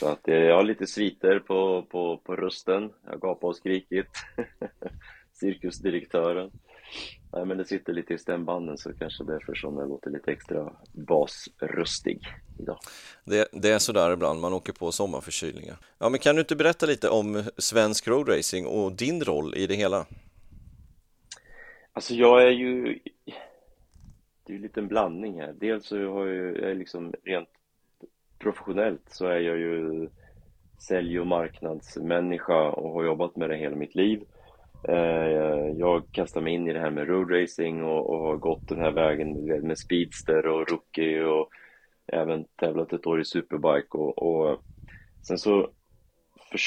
Så 0.01 0.07
att 0.07 0.27
eh, 0.27 0.35
jag 0.35 0.55
har 0.55 0.63
lite 0.63 0.87
sviter 0.87 1.39
på, 1.39 1.85
på, 1.89 2.17
på 2.17 2.35
rösten. 2.35 2.89
Jag 3.03 3.11
har 3.11 3.17
gapat 3.17 3.43
och 3.43 3.55
skrikit. 3.55 4.07
Cirkusdirektören. 5.33 6.51
Nej, 7.33 7.45
men 7.45 7.57
det 7.57 7.65
sitter 7.65 7.93
lite 7.93 8.13
i 8.13 8.17
stämbanden 8.17 8.77
så 8.77 8.93
kanske 8.93 9.23
därför 9.23 9.55
som 9.55 9.77
jag 9.77 9.89
låter 9.89 10.09
lite 10.09 10.31
extra 10.31 10.73
basröstig 10.91 12.19
idag. 12.59 12.77
Det, 13.25 13.47
det 13.51 13.69
är 13.69 13.79
sådär 13.79 14.13
ibland, 14.13 14.41
man 14.41 14.53
åker 14.53 14.73
på 14.73 14.91
sommarförkylningar. 14.91 15.77
Ja, 15.97 16.09
men 16.09 16.19
kan 16.19 16.35
du 16.35 16.41
inte 16.41 16.55
berätta 16.55 16.85
lite 16.85 17.09
om 17.09 17.43
svensk 17.57 18.07
roadracing 18.07 18.65
och 18.65 18.91
din 18.91 19.23
roll 19.23 19.55
i 19.55 19.67
det 19.67 19.75
hela? 19.75 20.05
Alltså 21.93 22.13
jag 22.13 22.43
är 22.43 22.51
ju... 22.51 22.99
Det 24.43 24.53
är 24.53 24.57
ju 24.57 24.61
lite 24.61 24.79
en 24.79 24.87
blandning 24.87 25.41
här. 25.41 25.53
Dels 25.59 25.85
så 25.85 26.13
har 26.13 26.27
jag, 26.27 26.57
jag 26.57 26.71
är 26.71 26.75
liksom 26.75 27.13
rent 27.23 27.49
professionellt 28.41 29.03
så 29.07 29.25
är 29.25 29.39
jag 29.39 29.57
ju 29.57 30.09
sälj 30.87 31.19
och 31.19 31.27
marknadsmänniska 31.27 32.69
och 32.69 32.93
har 32.93 33.03
jobbat 33.03 33.35
med 33.35 33.49
det 33.49 33.57
hela 33.57 33.75
mitt 33.75 33.95
liv. 33.95 34.23
Eh, 34.87 35.67
jag 35.77 36.03
kastade 36.11 36.43
mig 36.43 36.53
in 36.53 36.67
i 36.67 36.73
det 36.73 36.79
här 36.79 36.91
med 36.91 37.07
roadracing 37.07 37.83
och, 37.83 38.09
och 38.09 38.19
har 38.19 38.37
gått 38.37 38.67
den 38.67 38.79
här 38.79 38.91
vägen 38.91 39.45
med 39.67 39.77
speedster 39.77 40.47
och 40.47 40.69
rookie 40.69 41.23
och 41.23 41.49
även 42.07 42.45
tävlat 42.55 42.93
ett 42.93 43.07
år 43.07 43.21
i 43.21 43.25
superbike 43.25 43.97
och, 43.97 44.23
och 44.23 44.61
sen 45.27 45.37
så 45.37 45.69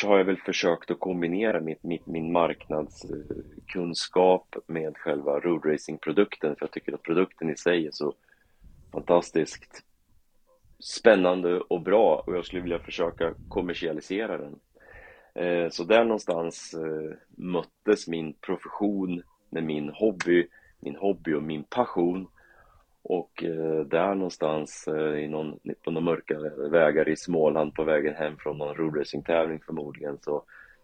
har 0.04 0.18
jag 0.18 0.24
väl 0.24 0.36
försökt 0.36 0.90
att 0.90 1.00
kombinera 1.00 1.60
mitt, 1.60 1.82
mitt, 1.82 2.06
min 2.06 2.32
marknadskunskap 2.32 4.56
med 4.66 4.96
själva 4.96 5.40
roadracingprodukten 5.40 6.56
för 6.56 6.62
jag 6.62 6.70
tycker 6.70 6.94
att 6.94 7.02
produkten 7.02 7.50
i 7.50 7.56
sig 7.56 7.86
är 7.86 7.90
så 7.92 8.14
fantastiskt 8.92 9.84
spännande 10.84 11.60
och 11.60 11.80
bra 11.80 12.24
och 12.26 12.36
jag 12.36 12.44
skulle 12.44 12.62
vilja 12.62 12.78
försöka 12.78 13.34
kommersialisera 13.48 14.38
den. 14.38 14.58
Eh, 15.34 15.68
så 15.70 15.84
där 15.84 16.04
någonstans 16.04 16.74
eh, 16.74 17.16
möttes 17.28 18.08
min 18.08 18.32
profession 18.32 19.22
med 19.50 19.64
min 19.64 19.88
hobby, 19.88 20.48
min 20.80 20.96
hobby 20.96 21.34
och 21.34 21.42
min 21.42 21.64
passion. 21.64 22.26
Och 23.02 23.44
eh, 23.44 23.80
där 23.80 24.14
någonstans 24.14 24.88
i 25.18 25.28
någon, 25.28 25.58
på 25.84 25.90
några 25.90 26.04
mörka 26.04 26.38
vägar 26.70 27.08
i 27.08 27.16
Småland 27.16 27.74
på 27.74 27.84
vägen 27.84 28.14
hem 28.14 28.36
från 28.36 28.58
någon 28.58 28.74
roadracingtävling 28.74 29.60
förmodligen 29.66 30.18
så, 30.20 30.42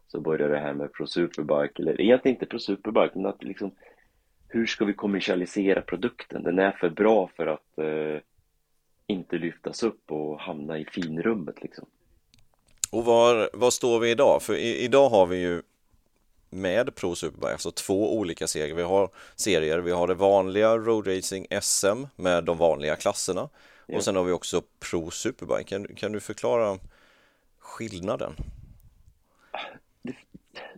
så 0.09 0.21
började 0.21 0.55
det 0.55 0.61
här 0.61 0.75
med 0.75 0.93
Pro 0.93 1.07
Superbike, 1.07 1.83
eller 1.83 2.01
egentligen 2.01 2.35
inte 2.37 2.47
Pro 2.47 2.59
Superbike, 2.59 3.13
men 3.15 3.27
att 3.27 3.45
liksom 3.45 3.71
hur 4.49 4.67
ska 4.67 4.85
vi 4.85 4.93
kommersialisera 4.93 5.83
produkten? 5.83 6.43
Den 6.43 6.59
är 6.59 6.71
för 6.71 6.91
bra 6.91 7.31
för 7.37 7.47
att 7.47 7.79
eh, 7.79 8.21
inte 9.11 9.39
lyftas 9.39 9.83
upp 9.83 10.11
och 10.13 10.41
hamna 10.41 10.79
i 10.79 10.85
finrummet 10.85 11.63
liksom. 11.63 11.87
Och 12.91 13.05
var, 13.05 13.51
var 13.53 13.71
står 13.71 14.01
vi 14.01 14.11
idag? 14.11 14.43
För 14.43 14.55
i, 14.55 14.85
idag 14.85 15.09
har 15.09 15.27
vi 15.27 15.37
ju 15.37 15.63
med 16.51 16.95
Pro 16.95 17.15
Superbike, 17.15 17.53
alltså 17.53 17.71
två 17.71 18.19
olika 18.19 18.47
serier. 18.47 18.75
Vi 18.75 18.83
har 18.83 19.11
serier, 19.37 19.79
vi 19.79 19.91
har 19.91 20.09
det 20.09 20.15
vanliga 20.15 20.77
Road 20.77 21.07
Racing 21.07 21.47
SM 21.61 22.05
med 22.17 22.45
de 22.45 22.59
vanliga 22.59 22.97
klasserna 22.97 23.49
ja. 23.87 23.97
och 23.97 24.05
sen 24.05 24.17
har 24.17 24.25
vi 24.25 24.33
också 24.33 24.63
Pro 24.91 25.11
Superbike. 25.11 25.65
Kan, 25.65 25.87
kan 25.87 26.13
du 26.13 26.21
förklara 26.21 26.79
skillnaden? 27.59 28.33
Det, 30.03 30.15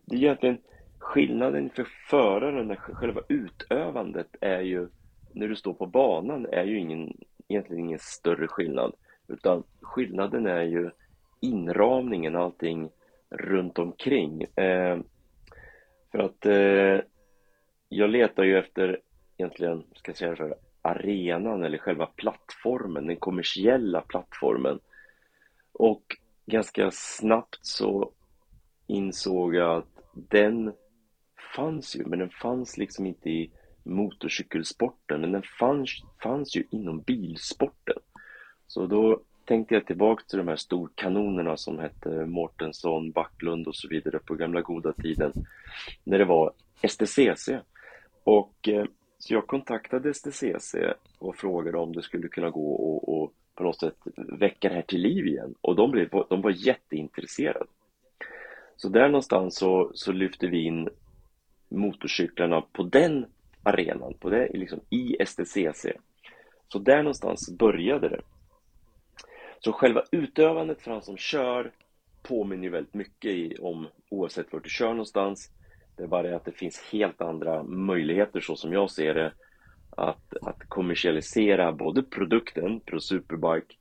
det 0.05 0.17
är 0.17 0.19
egentligen 0.19 0.59
skillnaden 0.99 1.71
för 1.77 1.89
föraren, 2.11 2.77
själva 2.77 3.21
utövandet 3.29 4.37
är 4.41 4.61
ju 4.61 4.89
när 5.33 5.49
du 5.49 5.57
står 5.57 5.73
på 5.75 5.87
banan 5.87 6.47
är 6.53 6.65
ju 6.65 6.79
ingen, 6.79 7.17
egentligen 7.53 7.85
ingen 7.85 7.99
större 7.99 8.49
skillnad 8.49 8.95
utan 9.29 9.63
skillnaden 9.81 10.47
är 10.47 10.63
ju 10.63 10.91
inramningen, 11.41 12.37
allting 12.37 12.91
runt 13.31 13.79
omkring. 13.79 14.43
Eh, 14.43 14.99
för 16.11 16.19
att 16.19 16.47
eh, 16.47 17.01
jag 17.89 18.11
letar 18.11 18.45
ju 18.45 18.59
efter 18.59 19.01
egentligen, 19.37 19.85
ska 19.95 20.11
jag 20.11 20.17
säga 20.17 20.37
för 20.37 20.55
arenan 20.83 21.65
eller 21.65 21.79
själva 21.79 22.07
plattformen, 22.07 23.07
den 23.07 23.17
kommersiella 23.17 24.01
plattformen. 24.01 24.79
Och 25.73 26.03
ganska 26.47 26.91
snabbt 26.91 27.59
så 27.63 28.13
insåg 28.87 29.55
jag 29.55 29.77
att 29.77 30.05
den 30.15 30.73
fanns 31.57 31.97
ju, 31.97 32.05
men 32.07 32.19
den 32.19 32.31
fanns 32.31 32.77
liksom 32.77 33.07
inte 33.07 33.31
i 33.31 33.51
motorcykelsporten, 33.83 35.21
men 35.21 35.33
den 35.33 35.43
fanns, 35.43 36.03
fanns 36.23 36.57
ju 36.57 36.65
inom 36.71 37.01
bilsporten. 37.01 37.97
Så 38.67 38.87
då 38.87 39.21
tänkte 39.45 39.75
jag 39.75 39.87
tillbaka 39.87 40.25
till 40.29 40.39
de 40.39 40.49
här 40.49 40.57
storkanonerna 40.57 41.57
som 41.57 41.79
hette 41.79 42.27
Mårtensson, 42.27 43.11
Backlund 43.11 43.69
och 43.69 43.77
så 43.77 43.89
vidare 43.89 44.19
på 44.19 44.35
gamla 44.35 44.61
goda 44.61 44.93
tiden 44.93 45.33
när 46.05 46.19
det 46.19 46.25
var 46.25 46.53
STCC. 46.89 47.49
Och 48.25 48.69
eh, 48.69 48.85
så 49.19 49.35
jag 49.35 49.47
kontaktade 49.47 50.15
STCC 50.15 50.75
och 51.19 51.37
frågade 51.37 51.79
om 51.79 51.93
det 51.93 52.03
skulle 52.03 52.29
kunna 52.29 52.51
gå 52.51 52.73
och, 52.73 53.23
och 53.23 53.33
på 53.55 53.65
något 53.65 53.81
sätt 53.81 53.97
väcka 54.17 54.69
det 54.69 54.75
här 54.75 54.83
till 54.83 55.01
liv 55.01 55.27
igen 55.27 55.55
och 55.61 55.77
de, 55.77 55.91
blev, 55.91 56.09
de 56.29 56.43
var 56.43 56.51
jätteintresserade. 56.51 57.67
Så 58.77 58.89
där 58.89 59.09
någonstans 59.09 59.57
så, 59.57 59.91
så 59.95 60.13
lyfte 60.13 60.47
vi 60.47 60.65
in 60.65 60.89
motorcyklarna 61.69 62.61
på 62.61 62.83
den 62.83 63.27
arenan, 63.63 64.15
på 64.15 64.31
det, 64.31 64.49
liksom 64.53 64.81
i 64.91 65.17
STCC. 65.27 65.87
Så 66.69 66.79
där 66.79 67.03
någonstans 67.03 67.51
började 67.59 68.09
det. 68.09 68.21
Så 69.61 69.73
själva 69.73 70.05
utövandet 70.11 70.83
för 70.83 70.91
han 70.91 71.03
som 71.03 71.17
kör 71.17 71.73
påminner 72.23 72.65
ju 72.65 72.71
väldigt 72.71 72.95
mycket 72.95 73.31
i, 73.31 73.57
om 73.61 73.87
oavsett 74.09 74.53
vart 74.53 74.65
du 74.65 74.71
kör 74.71 74.89
någonstans. 74.89 75.51
Det 75.97 76.03
är 76.03 76.07
bara 76.07 76.23
det 76.23 76.37
att 76.37 76.45
det 76.45 76.53
finns 76.53 76.89
helt 76.93 77.21
andra 77.21 77.63
möjligheter 77.63 78.41
så 78.41 78.57
som 78.57 78.73
jag 78.73 78.91
ser 78.91 79.15
det 79.15 79.33
att, 79.91 80.37
att 80.43 80.69
kommersialisera 80.69 81.73
både 81.73 82.03
produkten, 82.03 82.81
Pro 82.81 83.01
Superbike, 83.01 83.75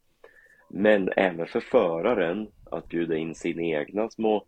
men 0.70 1.10
även 1.16 1.48
för 1.48 1.60
föraren 1.60 2.48
att 2.72 2.88
bjuda 2.88 3.16
in 3.16 3.36
sina 3.36 3.62
egna 3.62 4.10
små 4.10 4.46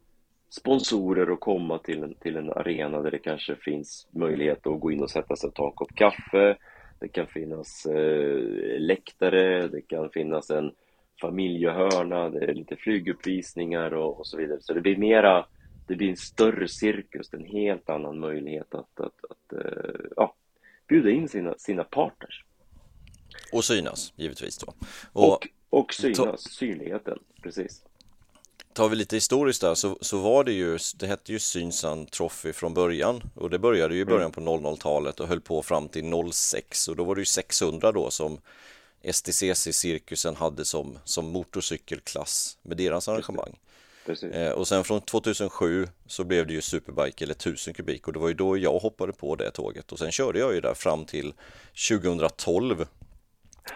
sponsorer 0.60 1.30
och 1.30 1.40
komma 1.40 1.80
till 1.80 2.04
en, 2.04 2.14
till 2.14 2.38
en 2.38 2.50
arena 2.50 3.02
där 3.02 3.12
det 3.12 3.20
kanske 3.20 3.56
finns 3.56 4.08
möjlighet 4.12 4.68
att 4.68 4.80
gå 4.80 4.92
in 4.92 5.04
och 5.04 5.10
sätta 5.10 5.36
sig 5.36 5.48
och 5.48 5.54
ta 5.54 5.66
en 5.68 5.76
kopp 5.76 5.96
kaffe. 5.96 6.58
Det 7.00 7.08
kan 7.08 7.28
finnas 7.28 7.86
eh, 7.86 8.80
läktare, 8.80 9.68
det 9.68 9.82
kan 9.82 10.10
finnas 10.10 10.50
en 10.50 10.72
familjehörna, 11.22 12.30
det 12.30 12.46
är 12.46 12.54
lite 12.54 12.76
flyguppvisningar 12.76 13.94
och, 13.94 14.20
och, 14.20 14.28
så 14.28 14.38
vidare. 14.38 14.58
Så 14.62 14.74
det 14.74 14.82
blir 14.82 14.98
mera, 14.98 15.46
det 15.88 15.96
blir 15.96 16.10
en 16.10 16.18
större 16.18 16.68
cirkus, 16.68 17.34
en 17.34 17.46
helt 17.46 17.90
annan 17.90 18.20
möjlighet 18.20 18.76
att, 18.76 19.00
att, 19.00 19.26
att 19.30 19.66
uh, 19.66 20.06
ja, 20.16 20.36
bjuda 20.88 21.10
in 21.10 21.30
sina, 21.30 21.54
sina 21.58 21.84
partners. 21.84 22.46
Och 23.54 23.64
synas, 23.64 24.14
givetvis 24.16 24.58
då. 24.58 24.74
Och, 25.14 25.30
och, 25.30 25.48
och 25.70 25.94
synas, 25.94 26.42
synligheten, 26.42 27.20
precis. 27.44 27.84
Tar 28.74 28.90
vi 28.90 28.96
lite 28.96 29.16
historiskt 29.16 29.62
där 29.62 29.76
så, 29.76 29.98
så 30.02 30.18
var 30.18 30.44
det 30.44 30.52
ju, 30.52 30.78
det 30.96 31.08
hette 31.08 31.32
ju 31.32 31.40
Synsan 31.40 32.06
Trophy 32.06 32.54
från 32.54 32.74
början 32.74 33.22
och 33.36 33.50
det 33.50 33.60
började 33.60 33.96
ju 33.96 34.02
i 34.02 34.06
början 34.06 34.22
mm. 34.22 34.32
på 34.32 34.42
00-talet 34.42 35.20
och 35.20 35.28
höll 35.28 35.42
på 35.42 35.62
fram 35.62 35.88
till 35.88 36.32
06 36.32 36.88
och 36.88 36.96
då 36.96 37.04
var 37.04 37.16
det 37.16 37.22
ju 37.22 37.26
600 37.26 37.92
då 37.92 38.12
som 38.12 38.40
STCC-cirkusen 39.04 40.36
hade 40.36 40.66
som, 40.66 41.00
som 41.04 41.26
motorcykelklass 41.26 42.58
med 42.62 42.78
deras 42.78 43.08
arrangemang. 43.08 43.60
Eh, 44.32 44.52
och 44.52 44.68
sen 44.68 44.84
från 44.84 45.02
2007 45.02 45.88
så 46.08 46.24
blev 46.24 46.48
det 46.48 46.54
ju 46.54 46.62
Superbike 46.62 47.24
eller 47.24 47.34
1000 47.34 47.74
kubik 47.74 48.08
och 48.08 48.14
det 48.14 48.20
var 48.20 48.28
ju 48.28 48.34
då 48.34 48.58
jag 48.58 48.80
hoppade 48.80 49.14
på 49.14 49.36
det 49.36 49.52
tåget 49.52 49.92
och 49.92 50.00
sen 50.00 50.12
körde 50.12 50.40
jag 50.40 50.54
ju 50.54 50.62
där 50.62 50.74
fram 50.74 51.06
till 51.06 51.34
2012 51.90 52.86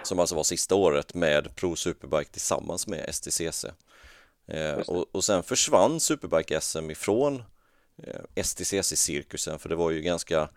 som 0.03 0.19
alltså 0.19 0.35
var 0.35 0.43
sista 0.43 0.75
året 0.75 1.13
med 1.13 1.55
Pro 1.55 1.75
Superbike 1.75 2.31
tillsammans 2.31 2.87
med 2.87 3.15
STCC. 3.15 3.65
Eh, 4.47 4.73
och, 4.73 5.05
och 5.11 5.23
sen 5.23 5.43
försvann 5.43 5.99
Superbike 5.99 6.61
SM 6.61 6.91
ifrån 6.91 7.43
eh, 8.03 8.43
STCC-cirkusen 8.43 9.57
för 9.57 9.69
det 9.69 9.75
var 9.75 9.91
ju 9.91 10.01
ganska 10.01 10.49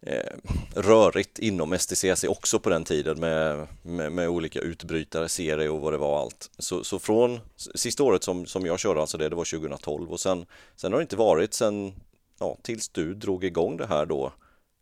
eh, 0.00 0.32
rörigt 0.74 1.38
inom 1.38 1.78
STCC 1.78 2.24
också 2.24 2.58
på 2.58 2.70
den 2.70 2.84
tiden 2.84 3.20
med, 3.20 3.66
med, 3.82 4.12
med, 4.12 4.28
olika 4.28 4.60
utbrytare, 4.60 5.28
serie 5.28 5.68
och 5.68 5.80
vad 5.80 5.92
det 5.92 5.98
var 5.98 6.20
allt. 6.20 6.50
Så, 6.58 6.84
så 6.84 6.98
från 6.98 7.40
sista 7.56 8.02
året 8.02 8.22
som, 8.22 8.46
som 8.46 8.66
jag 8.66 8.78
körde 8.78 9.00
alltså 9.00 9.18
det, 9.18 9.28
det 9.28 9.36
var 9.36 9.58
2012 9.58 10.12
och 10.12 10.20
sen, 10.20 10.46
sen 10.76 10.92
har 10.92 10.98
det 10.98 11.02
inte 11.02 11.16
varit 11.16 11.54
sen, 11.54 11.92
ja, 12.38 12.56
tills 12.62 12.88
du 12.88 13.14
drog 13.14 13.44
igång 13.44 13.76
det 13.76 13.86
här 13.86 14.06
då 14.06 14.32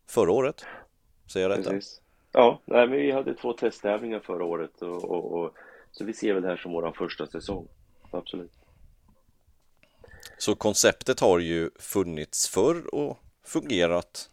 förra 0.09 0.31
året. 0.31 0.65
Säger 1.27 1.49
jag 1.49 1.59
rätt? 1.59 1.83
Ja, 2.31 2.61
nej, 2.65 2.87
men 2.87 2.97
vi 2.97 3.11
hade 3.11 3.33
två 3.33 3.53
testtävlingar 3.53 4.19
förra 4.19 4.45
året 4.45 4.81
och, 4.81 5.03
och, 5.03 5.39
och, 5.39 5.53
så 5.91 6.05
vi 6.05 6.13
ser 6.13 6.33
väl 6.33 6.43
det 6.43 6.49
här 6.49 6.57
som 6.57 6.71
vår 6.71 6.91
första 6.91 7.27
säsong. 7.27 7.67
Absolut. 8.17 8.51
Så 10.37 10.55
konceptet 10.55 11.19
har 11.19 11.39
ju 11.39 11.69
funnits 11.79 12.49
förr 12.49 12.95
och 12.95 13.17
fungerat 13.43 14.29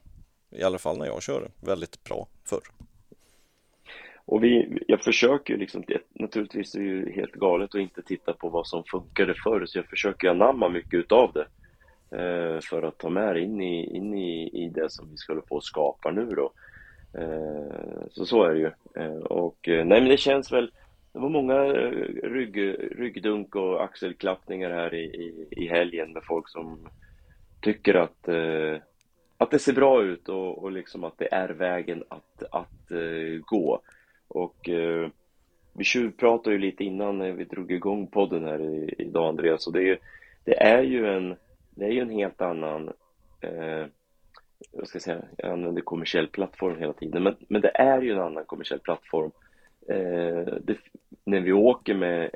i 0.50 0.62
alla 0.62 0.78
fall 0.78 0.98
när 0.98 1.06
jag 1.06 1.22
körde, 1.22 1.48
väldigt 1.60 2.04
bra 2.04 2.28
förr. 2.44 2.62
Och 4.26 4.44
vi, 4.44 4.78
jag 4.88 5.00
försöker 5.04 5.56
liksom, 5.56 5.84
naturligtvis 6.12 6.74
är 6.74 6.78
det 6.78 6.84
ju 6.84 7.12
helt 7.12 7.32
galet 7.32 7.74
att 7.74 7.80
inte 7.80 8.02
titta 8.02 8.32
på 8.32 8.48
vad 8.48 8.66
som 8.66 8.84
funkade 8.84 9.34
förr, 9.34 9.66
så 9.66 9.78
jag 9.78 9.86
försöker 9.86 10.28
anamma 10.28 10.68
mycket 10.68 10.94
utav 10.94 11.32
det. 11.32 11.46
Eh, 12.16 12.60
för 12.60 12.82
att 12.82 12.98
ta 12.98 13.10
med 13.10 13.34
det 13.34 13.40
in 13.40 13.60
i, 13.60 13.96
in 13.96 14.14
i, 14.14 14.64
i 14.64 14.68
det 14.68 14.90
som 14.90 15.10
vi 15.10 15.16
ska 15.16 15.32
hålla 15.32 15.46
på 15.46 15.56
att 15.56 15.64
skapa 15.64 16.10
nu 16.10 16.26
då. 16.26 16.52
Eh, 17.20 18.06
så 18.10 18.26
så 18.26 18.44
är 18.44 18.54
det 18.54 18.58
ju. 18.58 18.70
Eh, 19.02 19.18
och 19.18 19.58
nej 19.66 19.84
men 19.84 20.08
det 20.08 20.16
känns 20.16 20.52
väl, 20.52 20.70
det 21.14 21.20
var 21.20 21.28
många 21.28 21.64
eh, 21.64 21.90
rygg, 22.22 22.56
ryggdunk 22.98 23.56
och 23.56 23.84
axelklappningar 23.84 24.70
här 24.70 24.94
i, 24.94 25.04
i, 25.04 25.48
i 25.50 25.68
helgen 25.68 26.12
med 26.12 26.22
folk 26.24 26.48
som 26.48 26.88
tycker 27.60 27.94
att, 27.94 28.28
eh, 28.28 28.76
att 29.38 29.50
det 29.50 29.58
ser 29.58 29.72
bra 29.72 30.02
ut 30.02 30.28
och, 30.28 30.58
och 30.58 30.72
liksom 30.72 31.04
att 31.04 31.18
det 31.18 31.34
är 31.34 31.48
vägen 31.48 32.04
att, 32.08 32.42
att 32.50 32.90
eh, 32.90 33.40
gå. 33.40 33.80
Och 34.28 34.68
eh, 34.68 35.08
vi 35.72 35.84
tjuvpratade 35.84 36.56
ju 36.56 36.58
lite 36.58 36.84
innan 36.84 37.18
när 37.18 37.32
vi 37.32 37.44
drog 37.44 37.72
igång 37.72 38.06
podden 38.06 38.44
här 38.44 38.90
idag 39.00 39.28
Andreas 39.28 39.66
och 39.66 39.72
det 39.72 39.80
är 39.80 39.86
ju, 39.86 39.96
det 40.44 40.62
är 40.62 40.82
ju 40.82 41.06
en, 41.06 41.36
det 41.70 41.84
är 41.84 41.90
ju 41.90 42.00
en 42.00 42.10
helt 42.10 42.40
annan 42.40 42.92
eh, 43.40 43.86
jag 44.72 44.88
ska 44.88 45.00
säga, 45.00 45.22
jag 45.36 45.52
använder 45.52 45.82
kommersiell 45.82 46.28
plattform 46.28 46.78
hela 46.78 46.92
tiden, 46.92 47.22
men, 47.22 47.36
men 47.48 47.60
det 47.60 47.72
är 47.74 48.02
ju 48.02 48.12
en 48.12 48.20
annan 48.20 48.44
kommersiell 48.44 48.80
plattform. 48.80 49.30
Eh, 49.88 50.54
det, 50.60 50.76
när 51.24 51.40
vi 51.40 51.52
åker 51.52 51.94
med 51.94 52.30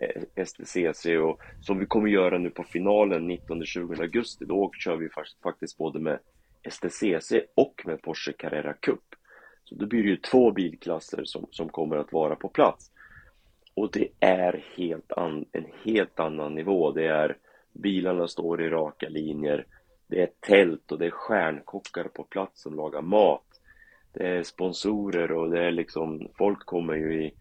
STCC 0.47 1.07
och 1.07 1.41
som 1.61 1.79
vi 1.79 1.87
kommer 1.87 2.09
göra 2.09 2.39
nu 2.39 2.51
på 2.51 2.65
finalen 2.65 3.31
19-20 3.31 4.01
augusti, 4.01 4.45
då 4.45 4.71
kör 4.73 4.97
vi 4.97 5.09
faktiskt 5.43 5.79
både 5.79 5.99
med 5.99 6.19
STCC 6.71 7.33
och 7.55 7.83
med 7.85 8.03
Porsche 8.03 8.33
Carrera 8.33 8.73
Cup. 8.73 9.05
Så 9.65 9.75
då 9.75 9.87
blir 9.87 10.03
det 10.03 10.09
ju 10.09 10.17
två 10.17 10.51
bilklasser 10.51 11.25
som, 11.25 11.47
som 11.51 11.69
kommer 11.69 11.97
att 11.97 12.13
vara 12.13 12.37
på 12.37 12.49
plats. 12.49 12.91
Och 13.75 13.91
det 13.93 14.09
är 14.21 14.65
helt 14.77 15.13
an, 15.13 15.45
en 15.53 15.67
helt 15.85 16.21
annan 16.21 16.55
nivå. 16.55 16.93
Det 16.93 17.07
är 17.07 17.37
bilarna 17.73 18.29
står 18.29 18.63
i 18.63 18.69
raka 18.69 19.09
linjer. 19.09 19.67
Det 20.07 20.23
är 20.23 20.31
tält 20.41 20.93
och 20.93 20.99
det 20.99 21.07
är 21.07 21.11
stjärnkockar 21.11 22.05
på 22.05 22.25
plats 22.25 22.63
som 22.63 22.75
lagar 22.75 23.03
mat. 23.03 23.48
Det 24.13 24.29
är 24.29 24.43
sponsorer 24.43 25.33
och 25.33 25.51
det 25.51 25.67
är 25.67 25.71
liksom, 25.71 26.29
folk 26.39 26.67
kommer 26.67 26.95
ju 26.95 27.25
i 27.25 27.33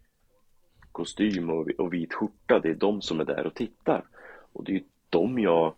kostym 0.91 1.49
och, 1.49 1.70
och 1.78 1.93
vit 1.93 2.13
skjorta. 2.13 2.59
Det 2.59 2.70
är 2.70 2.76
de 2.76 3.01
som 3.01 3.20
är 3.20 3.26
där 3.26 3.47
och 3.47 3.55
tittar. 3.55 4.03
Och 4.53 4.63
det 4.63 4.72
är 4.72 4.74
ju 4.74 4.84
de 5.09 5.39
jag, 5.39 5.74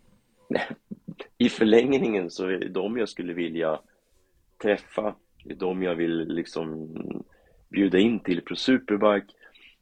i 1.38 1.48
förlängningen 1.48 2.30
så 2.30 2.46
är 2.46 2.58
det 2.58 2.68
de 2.68 2.96
jag 2.96 3.08
skulle 3.08 3.32
vilja 3.32 3.80
träffa 4.62 5.14
det 5.44 5.52
är 5.52 5.56
de 5.56 5.82
jag 5.82 5.94
vill 5.94 6.28
liksom 6.28 6.88
bjuda 7.68 7.98
in 7.98 8.20
till 8.20 8.42
på 8.42 8.56
Superbike. 8.56 9.34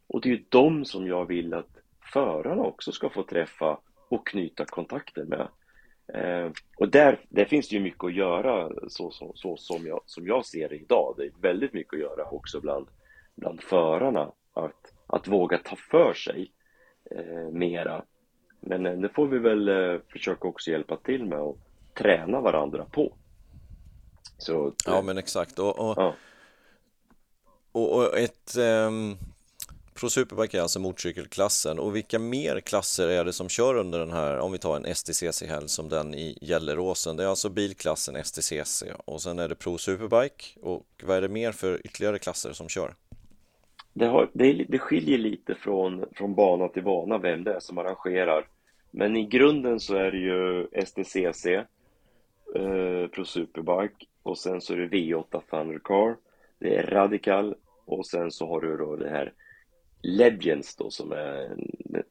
Och 0.06 0.20
det 0.20 0.28
är 0.28 0.30
ju 0.30 0.44
de 0.48 0.84
som 0.84 1.06
jag 1.06 1.26
vill 1.26 1.54
att 1.54 1.78
förarna 2.12 2.62
också 2.62 2.92
ska 2.92 3.08
få 3.08 3.22
träffa 3.22 3.78
och 4.08 4.26
knyta 4.26 4.64
kontakter 4.64 5.24
med. 5.24 5.48
Eh, 6.14 6.50
och 6.76 6.88
där, 6.88 7.20
där 7.28 7.44
finns 7.44 7.68
det 7.68 7.76
ju 7.76 7.82
mycket 7.82 8.04
att 8.04 8.14
göra 8.14 8.70
så, 8.88 9.10
så, 9.10 9.32
så, 9.34 9.56
som, 9.56 9.86
jag, 9.86 10.00
som 10.06 10.26
jag 10.26 10.46
ser 10.46 10.68
det 10.68 10.76
idag. 10.76 11.14
Det 11.16 11.24
är 11.24 11.32
väldigt 11.40 11.72
mycket 11.72 11.94
att 11.94 12.00
göra 12.00 12.24
också 12.30 12.60
bland, 12.60 12.86
bland 13.34 13.62
förarna. 13.62 14.32
Att, 14.52 14.92
att 15.06 15.28
våga 15.28 15.58
ta 15.58 15.76
för 15.90 16.14
sig 16.14 16.52
eh, 17.10 17.50
mera. 17.52 18.04
Men 18.60 18.86
eh, 18.86 18.92
det 18.92 19.08
får 19.08 19.26
vi 19.26 19.38
väl 19.38 19.68
eh, 19.68 20.00
försöka 20.12 20.48
också 20.48 20.70
hjälpa 20.70 20.96
till 20.96 21.24
med 21.24 21.38
och 21.38 21.58
träna 21.94 22.40
varandra 22.40 22.84
på. 22.84 23.12
Så, 24.38 24.72
ja 24.86 25.02
men 25.02 25.18
exakt 25.18 25.58
och, 25.58 25.78
och, 25.78 25.94
ja. 25.98 26.14
och, 27.72 27.96
och 27.96 28.18
ett 28.18 28.56
um, 28.86 29.16
Pro 30.00 30.08
Superbike 30.08 30.58
är 30.58 30.62
alltså 30.62 30.80
motorcykelklassen 30.80 31.78
och 31.78 31.96
vilka 31.96 32.18
mer 32.18 32.60
klasser 32.60 33.08
är 33.08 33.24
det 33.24 33.32
som 33.32 33.48
kör 33.48 33.74
under 33.74 33.98
den 33.98 34.12
här, 34.12 34.38
om 34.38 34.52
vi 34.52 34.58
tar 34.58 34.76
en 34.76 34.94
STCC-helg 34.94 35.68
som 35.68 35.88
den 35.88 36.14
i 36.14 36.38
Gelleråsen. 36.40 37.16
Det 37.16 37.24
är 37.24 37.28
alltså 37.28 37.48
bilklassen 37.48 38.24
STCC 38.24 38.82
och 39.04 39.22
sen 39.22 39.38
är 39.38 39.48
det 39.48 39.54
Pro 39.54 39.78
Superbike 39.78 40.44
och 40.62 40.86
vad 41.02 41.16
är 41.16 41.20
det 41.20 41.28
mer 41.28 41.52
för 41.52 41.86
ytterligare 41.86 42.18
klasser 42.18 42.52
som 42.52 42.68
kör? 42.68 42.94
Det, 43.92 44.06
har, 44.06 44.30
det, 44.32 44.52
det 44.68 44.78
skiljer 44.78 45.18
lite 45.18 45.54
från, 45.54 46.04
från 46.12 46.34
bana 46.34 46.68
till 46.68 46.84
bana 46.84 47.18
vem 47.18 47.44
det 47.44 47.54
är 47.54 47.60
som 47.60 47.78
arrangerar. 47.78 48.46
Men 48.90 49.16
i 49.16 49.26
grunden 49.26 49.80
så 49.80 49.94
är 49.96 50.10
det 50.10 50.18
ju 50.18 50.66
STCC, 50.86 51.46
eh, 51.46 53.08
Pro 53.12 53.24
Superbike 53.24 54.06
och 54.22 54.38
sen 54.38 54.60
så 54.60 54.72
är 54.72 54.76
det 54.76 54.96
V8 54.96 55.42
Thundercar, 55.50 56.16
det 56.58 56.76
är 56.76 56.86
Radical 56.86 57.54
och 57.84 58.06
sen 58.06 58.30
så 58.30 58.46
har 58.46 58.60
du 58.60 58.76
då 58.76 58.96
det 58.96 59.10
här 59.10 59.32
Legends 60.02 60.76
då 60.76 60.90
som 60.90 61.12
är 61.12 61.56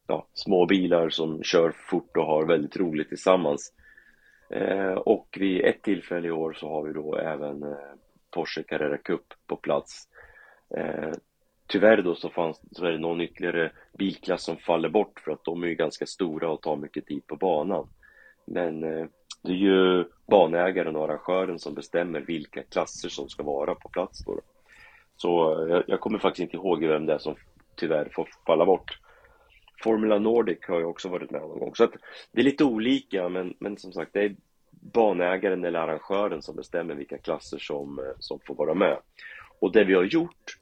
ja, 0.07 0.27
små 0.33 0.65
bilar 0.65 1.09
som 1.09 1.43
kör 1.43 1.71
fort 1.71 2.17
och 2.17 2.25
har 2.25 2.45
väldigt 2.45 2.77
roligt 2.77 3.09
tillsammans. 3.09 3.73
Eh, 4.49 4.93
och 4.93 5.38
vid 5.39 5.65
ett 5.65 5.81
tillfälle 5.81 6.27
i 6.27 6.31
år 6.31 6.53
så 6.53 6.69
har 6.69 6.83
vi 6.83 6.93
då 6.93 7.15
även 7.15 7.63
eh, 7.63 7.93
Porsche 8.31 8.63
Carrera 8.63 8.97
Cup 8.97 9.33
på 9.47 9.55
plats. 9.55 10.07
Eh, 10.77 11.11
tyvärr 11.67 12.01
då 12.01 12.15
så, 12.15 12.29
fanns, 12.29 12.61
så 12.71 12.85
är 12.85 12.91
det 12.91 12.97
någon 12.97 13.21
ytterligare 13.21 13.71
bilklass 13.97 14.43
som 14.43 14.57
faller 14.57 14.89
bort 14.89 15.19
för 15.19 15.31
att 15.31 15.43
de 15.43 15.63
är 15.63 15.67
ju 15.67 15.75
ganska 15.75 16.05
stora 16.05 16.49
och 16.49 16.61
tar 16.61 16.75
mycket 16.75 17.05
tid 17.05 17.27
på 17.27 17.35
banan. 17.35 17.88
Men 18.45 18.83
eh, 18.83 19.05
det 19.43 19.51
är 19.51 19.55
ju 19.55 20.05
banägaren 20.27 20.95
och 20.95 21.03
arrangören 21.03 21.59
som 21.59 21.73
bestämmer 21.73 22.19
vilka 22.19 22.63
klasser 22.63 23.09
som 23.09 23.29
ska 23.29 23.43
vara 23.43 23.75
på 23.75 23.89
plats 23.89 24.25
då. 24.25 24.41
Så 25.17 25.61
eh, 25.63 25.69
jag, 25.69 25.83
jag 25.88 25.99
kommer 25.99 26.19
faktiskt 26.19 26.43
inte 26.43 26.57
ihåg 26.57 26.83
vem 26.83 27.05
det 27.05 27.13
är 27.13 27.17
som 27.17 27.35
tyvärr 27.78 28.09
får 28.15 28.30
falla 28.45 28.65
bort. 28.65 28.99
Formula 29.84 30.19
Nordic 30.19 30.57
har 30.67 30.80
jag 30.80 30.89
också 30.89 31.09
varit 31.09 31.32
med 31.32 31.41
någon 31.41 31.59
gång. 31.59 31.75
Så 31.75 31.84
att 31.84 31.93
det 32.32 32.41
är 32.41 32.45
lite 32.45 32.63
olika, 32.63 33.30
men, 33.30 33.53
men 33.59 33.78
som 33.78 33.91
sagt, 33.91 34.13
det 34.13 34.21
är 34.21 34.36
banägaren 34.93 35.65
eller 35.65 35.80
arrangören 35.80 36.41
som 36.41 36.55
bestämmer 36.55 36.95
vilka 36.95 37.17
klasser 37.17 37.57
som, 37.57 37.99
eh, 37.99 38.05
som 38.19 38.39
får 38.39 38.55
vara 38.55 38.73
med. 38.73 38.97
Och 39.59 39.71
det 39.71 39.84
vi 39.84 39.93
har 39.93 40.03
gjort, 40.03 40.57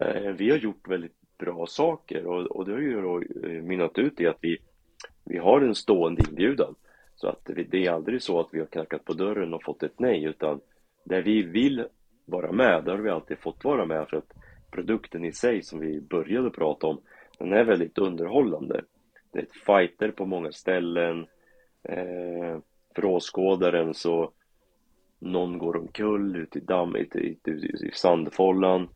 eh, 0.00 0.32
vi 0.32 0.50
har 0.50 0.58
gjort 0.58 0.88
väldigt 0.88 1.16
bra 1.38 1.66
saker 1.66 2.26
och, 2.26 2.46
och 2.46 2.64
det 2.64 2.72
har 2.72 2.80
ju 2.80 3.02
då 3.02 3.22
eh, 3.22 3.62
mynnat 3.62 3.98
ut 3.98 4.20
i 4.20 4.26
att 4.26 4.38
vi, 4.40 4.58
vi 5.24 5.38
har 5.38 5.60
en 5.60 5.74
stående 5.74 6.22
inbjudan. 6.28 6.74
Så 7.16 7.28
att 7.28 7.50
det 7.68 7.86
är 7.86 7.90
aldrig 7.90 8.22
så 8.22 8.40
att 8.40 8.48
vi 8.52 8.58
har 8.58 8.66
knackat 8.66 9.04
på 9.04 9.12
dörren 9.12 9.54
och 9.54 9.62
fått 9.62 9.82
ett 9.82 9.98
nej, 9.98 10.24
utan 10.24 10.60
där 11.04 11.22
vi 11.22 11.42
vill 11.42 11.84
vara 12.24 12.52
med, 12.52 12.84
där 12.84 12.92
har 12.92 13.02
vi 13.02 13.10
alltid 13.10 13.38
fått 13.38 13.64
vara 13.64 13.86
med 13.86 14.08
för 14.08 14.16
att 14.16 14.32
produkten 14.70 15.24
i 15.24 15.32
sig 15.32 15.62
som 15.62 15.80
vi 15.80 16.00
började 16.00 16.50
prata 16.50 16.86
om, 16.86 17.00
den 17.38 17.52
är 17.52 17.64
väldigt 17.64 17.98
underhållande. 17.98 18.84
Det 19.32 19.38
är 19.38 19.42
ett 19.42 19.56
fighter 19.66 20.10
på 20.10 20.26
många 20.26 20.52
ställen. 20.52 21.26
Eh, 21.82 22.58
för 22.94 23.04
åskådaren 23.04 23.94
så 23.94 24.32
någon 25.18 25.58
går 25.58 25.76
omkull 25.76 26.36
ute 26.36 26.58
i, 26.58 26.62
damm, 26.62 26.96
ute, 26.96 27.18
ute, 27.18 27.50
ute 27.50 27.86
i 27.86 27.90
sandfållan, 27.92 28.88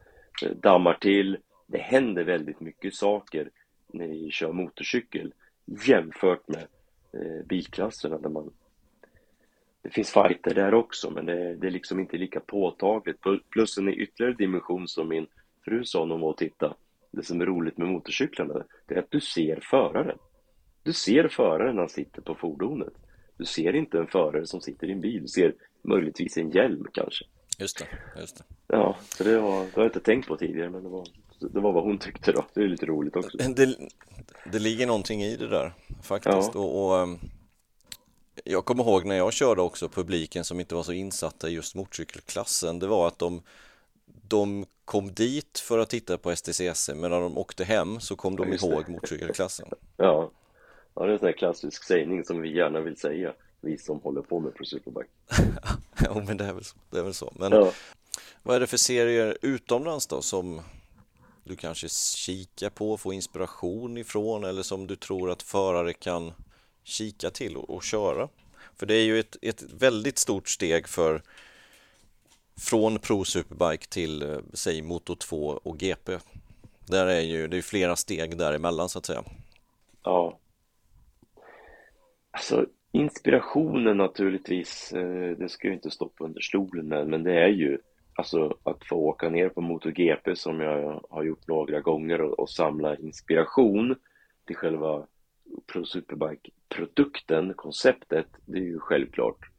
eh, 0.44 0.50
dammar 0.50 0.94
till. 0.94 1.38
Det 1.66 1.78
händer 1.78 2.24
väldigt 2.24 2.60
mycket 2.60 2.94
saker 2.94 3.50
när 3.86 4.06
vi 4.06 4.30
kör 4.30 4.52
motorcykel 4.52 5.34
jämfört 5.64 6.48
med 6.48 6.66
eh, 7.12 7.46
bilklasserna 7.46 8.18
där 8.18 8.28
man 8.28 8.50
det 9.82 9.90
finns 9.90 10.10
fighter 10.10 10.54
där 10.54 10.74
också 10.74 11.10
men 11.10 11.26
det, 11.26 11.54
det 11.54 11.66
är 11.66 11.70
liksom 11.70 12.00
inte 12.00 12.16
lika 12.16 12.40
påtagligt. 12.40 13.18
Plus 13.50 13.78
en 13.78 13.88
ytterligare 13.88 14.34
dimension 14.34 14.88
som 14.88 15.08
min 15.08 15.26
fru 15.64 15.84
sa 15.84 16.04
när 16.04 16.14
hon 16.14 16.20
var 16.20 16.28
och 16.28 16.36
tittade. 16.36 16.74
Det 17.10 17.22
som 17.22 17.40
är 17.40 17.46
roligt 17.46 17.78
med 17.78 17.88
motorcyklarna 17.88 18.64
det 18.86 18.94
är 18.94 18.98
att 18.98 19.10
du 19.10 19.20
ser 19.20 19.60
föraren. 19.70 20.18
Du 20.82 20.92
ser 20.92 21.28
föraren 21.28 21.74
när 21.74 21.82
han 21.82 21.88
sitter 21.88 22.22
på 22.22 22.34
fordonet. 22.34 22.92
Du 23.36 23.44
ser 23.44 23.76
inte 23.76 23.98
en 23.98 24.06
förare 24.06 24.46
som 24.46 24.60
sitter 24.60 24.86
i 24.86 24.92
en 24.92 25.00
bil. 25.00 25.22
Du 25.22 25.28
ser 25.28 25.54
möjligtvis 25.82 26.36
en 26.36 26.50
hjälm 26.50 26.86
kanske. 26.92 27.24
Just 27.58 27.78
det, 27.78 27.86
just 28.20 28.38
det. 28.38 28.44
Ja, 28.66 28.96
så 29.08 29.24
det, 29.24 29.40
var, 29.40 29.64
det 29.64 29.74
har 29.74 29.82
jag 29.82 29.86
inte 29.86 30.00
tänkt 30.00 30.28
på 30.28 30.36
tidigare 30.36 30.70
men 30.70 30.82
det 30.82 30.88
var, 30.88 31.06
det 31.40 31.60
var 31.60 31.72
vad 31.72 31.84
hon 31.84 31.98
tyckte 31.98 32.32
då. 32.32 32.44
Det 32.54 32.60
är 32.60 32.68
lite 32.68 32.86
roligt 32.86 33.16
också. 33.16 33.38
Det, 33.38 33.76
det 34.52 34.58
ligger 34.58 34.86
någonting 34.86 35.22
i 35.22 35.36
det 35.36 35.48
där 35.48 35.72
faktiskt. 36.02 36.50
Ja. 36.54 36.60
Och, 36.60 36.86
och, 36.86 37.02
ehm, 37.02 37.18
jag 38.44 38.64
kommer 38.64 38.84
ihåg 38.84 39.04
när 39.04 39.16
jag 39.16 39.32
körde 39.32 39.62
också 39.62 39.88
publiken 39.88 40.44
som 40.44 40.60
inte 40.60 40.74
var 40.74 40.82
så 40.82 40.92
insatta 40.92 41.48
i 41.48 41.52
just 41.52 41.74
motorcykelklassen. 41.74 42.78
Det 42.78 42.86
var 42.86 43.08
att 43.08 43.18
de, 43.18 43.42
de 44.28 44.66
kom 44.92 45.14
dit 45.14 45.58
för 45.58 45.78
att 45.78 45.90
titta 45.90 46.18
på 46.18 46.36
STCC 46.36 46.88
men 46.88 47.10
när 47.10 47.20
de 47.20 47.38
åkte 47.38 47.64
hem 47.64 48.00
så 48.00 48.16
kom 48.16 48.36
de 48.36 48.52
ihåg 48.52 48.88
motorcykelklassen. 48.88 49.68
Ja. 49.96 50.30
ja, 50.94 51.02
det 51.02 51.08
är 51.08 51.12
en 51.12 51.18
sån 51.18 51.26
här 51.26 51.32
klassisk 51.32 51.84
sägning 51.84 52.24
som 52.24 52.40
vi 52.40 52.56
gärna 52.56 52.80
vill 52.80 52.96
säga 52.96 53.32
vi 53.60 53.78
som 53.78 54.00
håller 54.00 54.22
på 54.22 54.40
med 54.40 54.54
Pro 54.54 54.64
Superbike. 54.64 55.08
ja, 56.04 56.22
men 56.26 56.36
det 56.36 56.44
är 56.44 56.52
väl 56.52 56.64
så. 56.64 56.76
Det 56.90 56.98
är 56.98 57.02
väl 57.02 57.14
så. 57.14 57.32
Men 57.36 57.52
ja. 57.52 57.72
vad 58.42 58.56
är 58.56 58.60
det 58.60 58.66
för 58.66 58.76
serier 58.76 59.38
utomlands 59.42 60.06
då 60.06 60.22
som 60.22 60.60
du 61.44 61.56
kanske 61.56 61.88
kika 62.16 62.70
på, 62.70 62.96
få 62.96 63.12
inspiration 63.12 63.98
ifrån 63.98 64.44
eller 64.44 64.62
som 64.62 64.86
du 64.86 64.96
tror 64.96 65.30
att 65.30 65.42
förare 65.42 65.92
kan 65.92 66.32
kika 66.84 67.30
till 67.30 67.56
och, 67.56 67.70
och 67.70 67.82
köra? 67.82 68.28
För 68.76 68.86
det 68.86 68.94
är 68.94 69.04
ju 69.04 69.20
ett, 69.20 69.36
ett 69.42 69.62
väldigt 69.62 70.18
stort 70.18 70.48
steg 70.48 70.88
för 70.88 71.22
från 72.60 72.98
Pro 72.98 73.24
Superbike 73.24 73.86
till, 73.88 74.22
eh, 74.22 74.38
säg 74.52 74.82
Moto 74.82 75.16
2 75.16 75.60
och 75.62 75.78
GP. 75.78 76.18
Där 76.86 77.06
är 77.06 77.20
ju, 77.20 77.48
det 77.48 77.56
är 77.56 77.62
flera 77.62 77.96
steg 77.96 78.38
däremellan 78.38 78.88
så 78.88 78.98
att 78.98 79.06
säga. 79.06 79.24
Ja. 80.02 80.38
Alltså 82.30 82.66
inspirationen 82.92 83.96
naturligtvis, 83.96 84.92
eh, 84.92 85.36
det 85.36 85.48
ska 85.48 85.68
ju 85.68 85.74
inte 85.74 85.90
stoppa 85.90 86.24
under 86.24 86.40
stolen 86.40 86.88
med, 86.88 87.08
men 87.08 87.22
det 87.22 87.40
är 87.40 87.48
ju 87.48 87.78
alltså 88.14 88.56
att 88.62 88.84
få 88.88 88.96
åka 88.96 89.28
ner 89.28 89.48
på 89.48 89.60
MotoGP 89.60 90.36
som 90.36 90.60
jag 90.60 91.04
har 91.10 91.24
gjort 91.24 91.48
några 91.48 91.80
gånger 91.80 92.20
och, 92.20 92.38
och 92.38 92.50
samla 92.50 92.96
inspiration 92.96 93.96
till 94.46 94.56
själva 94.56 95.06
Pro 95.72 95.84
Superbike-produkten, 95.84 97.54
konceptet, 97.54 98.26
det 98.46 98.58
är 98.58 98.62
ju 98.62 98.78
självklart. 98.78 99.51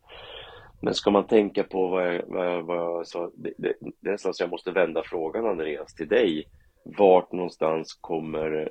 Men 0.83 0.93
ska 0.93 1.11
man 1.11 1.27
tänka 1.27 1.63
på 1.63 1.87
vad 1.87 2.07
jag, 2.07 2.21
vad 2.27 2.47
jag, 2.47 2.63
vad 2.63 2.77
jag 2.77 3.07
sa, 3.07 3.31
det, 3.35 3.53
det, 3.57 3.73
det 3.99 4.09
är 4.09 4.11
nästan 4.11 4.33
så 4.33 4.43
jag 4.43 4.49
måste 4.49 4.71
vända 4.71 5.03
frågan 5.05 5.45
Andreas 5.45 5.93
till 5.93 6.07
dig. 6.07 6.47
Vart 6.83 7.31
någonstans 7.31 7.93
kommer 8.01 8.69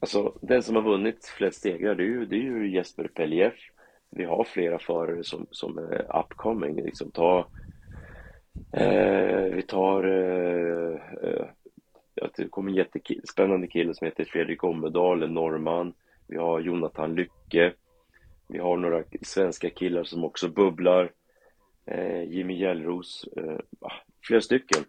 Alltså, 0.00 0.38
den 0.40 0.62
som 0.62 0.76
har 0.76 0.82
vunnit 0.82 1.26
flest 1.26 1.62
segrar, 1.62 1.94
det 1.94 2.02
är 2.02 2.06
ju, 2.06 2.26
det 2.26 2.36
är 2.36 2.40
ju 2.40 2.70
Jesper 2.74 3.08
Pellief. 3.14 3.54
Vi 4.10 4.24
har 4.24 4.44
flera 4.44 4.78
förare 4.78 5.24
som, 5.24 5.46
som 5.50 5.78
är 5.78 6.18
upcoming. 6.20 6.82
Liksom, 6.82 7.10
ta, 7.10 7.46
eh, 8.72 9.54
vi 9.54 9.62
tar, 9.62 10.04
eh, 10.04 11.00
eh, 11.22 11.46
det 12.36 12.48
kommer 12.48 12.70
en 12.70 12.76
jättespännande 12.76 13.66
kille 13.66 13.94
som 13.94 14.04
heter 14.04 14.24
Fredrik 14.24 14.64
Ommedal, 14.64 15.22
en 15.22 15.34
norrman. 15.34 15.92
Vi 16.26 16.36
har 16.36 16.60
Jonathan 16.60 17.14
Lycke. 17.14 17.72
Vi 18.48 18.58
har 18.58 18.76
några 18.76 19.04
svenska 19.22 19.70
killar 19.70 20.04
som 20.04 20.24
också 20.24 20.48
bubblar. 20.48 21.12
Eh, 21.86 22.22
Jimmy 22.22 22.58
Gällros, 22.60 23.28
eh, 23.36 23.58
ah, 23.80 23.92
flera 24.22 24.40
stycken. 24.40 24.84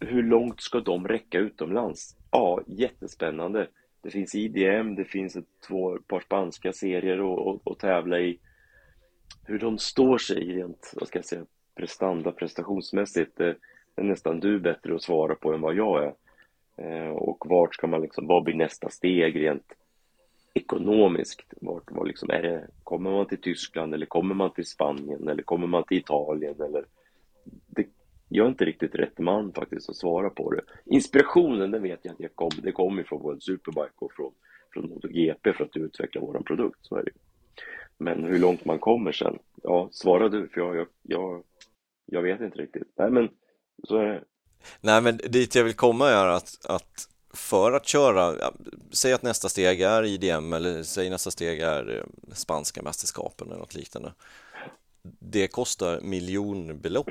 Hur 0.00 0.22
långt 0.22 0.60
ska 0.60 0.80
de 0.80 1.08
räcka 1.08 1.38
utomlands? 1.38 2.16
Ja, 2.30 2.60
jättespännande. 2.66 3.68
Det 4.02 4.10
finns 4.10 4.34
IDM, 4.34 4.94
det 4.94 5.04
finns 5.04 5.36
ett 5.36 5.60
två 5.68 5.98
par 5.98 6.20
spanska 6.20 6.72
serier 6.72 7.18
att 7.72 7.78
tävla 7.78 8.20
i. 8.20 8.38
Hur 9.46 9.58
de 9.58 9.78
står 9.78 10.18
sig 10.18 10.56
rent, 10.56 10.92
vad 10.94 11.08
ska 11.08 11.18
jag 11.18 11.26
säga, 11.26 11.44
prestanda, 11.74 12.32
prestationsmässigt, 12.32 13.40
eh, 13.40 13.52
det 13.94 14.02
är 14.02 14.04
nästan 14.04 14.40
du 14.40 14.60
bättre 14.60 14.94
att 14.94 15.02
svara 15.02 15.34
på 15.34 15.52
än 15.52 15.60
vad 15.60 15.74
jag 15.74 16.04
är. 16.04 16.14
Eh, 16.76 17.10
och 17.10 17.44
vart 17.48 17.74
ska 17.74 17.86
man 17.86 18.00
liksom, 18.00 18.26
vad 18.26 18.44
blir 18.44 18.54
nästa 18.54 18.88
steg 18.88 19.40
rent 19.40 19.72
ekonomiskt? 20.54 21.54
Vart, 21.60 21.90
var 21.90 22.06
liksom, 22.06 22.30
är 22.30 22.42
det, 22.42 22.66
kommer 22.82 23.10
man 23.10 23.26
till 23.26 23.40
Tyskland 23.40 23.94
eller 23.94 24.06
kommer 24.06 24.34
man 24.34 24.52
till 24.52 24.66
Spanien 24.66 25.28
eller 25.28 25.42
kommer 25.42 25.66
man 25.66 25.84
till 25.84 25.98
Italien 25.98 26.60
eller 26.60 26.84
det, 27.66 27.86
jag 28.28 28.44
är 28.44 28.50
inte 28.50 28.64
riktigt 28.64 28.94
rätt 28.94 29.18
man 29.18 29.52
faktiskt 29.52 29.90
att 29.90 29.96
svara 29.96 30.30
på 30.30 30.50
det. 30.50 30.60
Inspirationen, 30.84 31.70
den 31.70 31.82
vet 31.82 32.00
jag 32.02 32.12
att 32.12 32.20
jag 32.20 32.34
kom, 32.34 32.50
det 32.62 32.72
kommer 32.72 33.02
från 33.02 33.22
World 33.22 33.42
Superbike 33.42 33.94
och 33.98 34.12
från, 34.12 34.32
från 34.72 34.88
MotoGP 34.88 35.52
för 35.52 35.64
att 35.64 35.76
utveckla 35.76 36.20
vår 36.20 36.42
produkt, 36.46 36.78
så 36.82 36.96
är 36.96 37.04
det 37.04 37.10
Men 37.98 38.24
hur 38.24 38.38
långt 38.38 38.64
man 38.64 38.78
kommer 38.78 39.12
sen, 39.12 39.38
ja, 39.62 39.88
svara 39.92 40.28
du, 40.28 40.48
för 40.48 40.60
jag, 40.60 40.76
jag, 40.76 40.86
jag, 41.02 41.42
jag 42.06 42.22
vet 42.22 42.40
inte 42.40 42.58
riktigt. 42.58 42.92
Nej, 42.96 43.10
men 43.10 43.28
så 43.88 43.96
är 43.96 44.06
det. 44.06 44.24
Nej, 44.80 45.02
men 45.02 45.16
dit 45.16 45.54
jag 45.54 45.64
vill 45.64 45.74
komma 45.74 46.10
är 46.10 46.26
att, 46.26 46.66
att 46.68 47.08
för 47.34 47.72
att 47.72 47.86
köra, 47.86 48.52
säg 48.90 49.12
att 49.12 49.22
nästa 49.22 49.48
steg 49.48 49.80
är 49.80 50.02
IDM 50.02 50.52
eller 50.52 50.82
säg 50.82 51.10
nästa 51.10 51.30
steg 51.30 51.60
är 51.60 51.96
eh, 51.96 52.34
spanska 52.34 52.82
mästerskapen 52.82 53.48
eller 53.48 53.58
något 53.58 53.74
liknande. 53.74 54.12
Det 55.02 55.48
kostar 55.48 56.00
miljonbelopp 56.00 57.08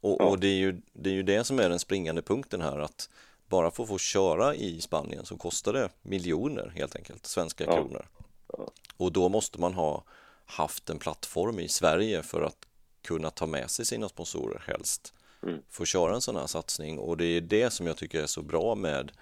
och, 0.00 0.16
ja. 0.20 0.24
och, 0.24 0.38
det, 0.38 0.46
är 0.46 0.56
ju, 0.56 0.80
det 0.92 1.10
är 1.10 1.14
ju 1.14 1.22
det 1.22 1.44
som 1.44 1.58
är 1.58 1.68
den 1.68 1.78
springande 1.78 2.22
punkten 2.22 2.60
här 2.60 2.78
att 2.78 3.08
bara 3.48 3.70
för 3.70 3.82
att 3.82 3.88
få 3.88 3.98
köra 3.98 4.54
i 4.54 4.80
Spanien 4.80 5.24
så 5.24 5.36
kostar 5.36 5.72
det 5.72 5.88
miljoner 6.02 6.72
helt 6.74 6.96
enkelt, 6.96 7.26
svenska 7.26 7.64
ja. 7.64 7.76
kronor. 7.76 8.08
Ja. 8.52 8.70
Och 8.96 9.12
då 9.12 9.28
måste 9.28 9.60
man 9.60 9.74
ha 9.74 10.04
haft 10.46 10.90
en 10.90 10.98
plattform 10.98 11.58
i 11.58 11.68
Sverige 11.68 12.22
för 12.22 12.42
att 12.42 12.56
kunna 13.02 13.30
ta 13.30 13.46
med 13.46 13.70
sig 13.70 13.84
sina 13.84 14.08
sponsorer 14.08 14.62
helst. 14.66 15.14
Mm. 15.42 15.58
Få 15.70 15.84
köra 15.84 16.14
en 16.14 16.20
sån 16.20 16.36
här 16.36 16.46
satsning 16.46 16.98
och 16.98 17.16
det 17.16 17.24
är 17.24 17.40
det 17.40 17.70
som 17.70 17.86
jag 17.86 17.96
tycker 17.96 18.22
är 18.22 18.26
så 18.26 18.42
bra 18.42 18.74
med 18.74 19.12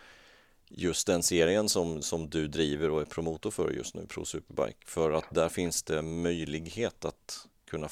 just 0.77 1.07
den 1.07 1.23
serien 1.23 1.69
som, 1.69 2.03
som 2.03 2.29
du 2.29 2.49
driver 2.49 2.91
och 2.91 3.01
är 3.01 3.05
promotor 3.05 3.51
för 3.51 3.71
just 3.71 3.95
nu, 3.95 4.07
Pro 4.07 4.25
Superbike. 4.25 4.79
För 4.87 5.13
att 5.13 5.35
där 5.35 5.49
finns 5.49 5.83
det 5.83 6.03
möjlighet 6.03 7.05
att 7.05 7.49
kunna 7.65 7.89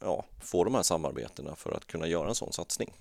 ja, 0.00 0.24
få 0.42 0.64
de 0.64 0.74
här 0.74 0.82
samarbetena 0.82 1.54
för 1.54 1.76
att 1.76 1.86
kunna 1.86 2.06
göra 2.06 2.28
en 2.28 2.34
sån 2.34 2.52
satsning. 2.52 2.92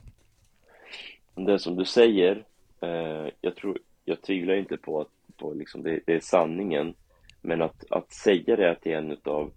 Det 1.36 1.60
som 1.60 1.76
du 1.76 1.86
säger, 1.86 2.44
eh, 2.82 3.28
jag, 3.42 3.56
tror, 3.56 3.80
jag 4.06 4.22
tvivlar 4.22 4.56
inte 4.56 4.78
på 4.78 5.02
att 5.02 5.08
på 5.38 5.54
liksom 5.54 5.84
det, 5.84 6.00
det, 6.06 6.14
är 6.14 6.20
sanningen, 6.20 6.94
men 7.42 7.62
att, 7.62 7.92
att 7.92 8.14
säga 8.14 8.56
det 8.56 8.76
till 8.76 8.92
en 8.92 9.18
av 9.24 9.52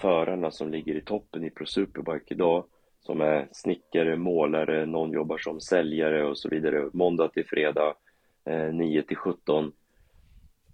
förarna 0.00 0.50
som 0.50 0.70
ligger 0.70 0.94
i 0.94 1.00
toppen 1.00 1.44
i 1.44 1.50
Pro 1.50 1.66
Superbike 1.66 2.34
idag, 2.34 2.64
som 3.00 3.20
är 3.20 3.48
snickare, 3.52 4.16
målare, 4.16 4.86
någon 4.86 5.12
jobbar 5.12 5.38
som 5.38 5.60
säljare 5.60 6.24
och 6.24 6.38
så 6.38 6.48
vidare, 6.48 6.90
måndag 6.92 7.28
till 7.28 7.46
fredag, 7.46 7.94
eh, 8.44 8.72
9 8.72 9.02
till 9.02 9.16
17, 9.16 9.72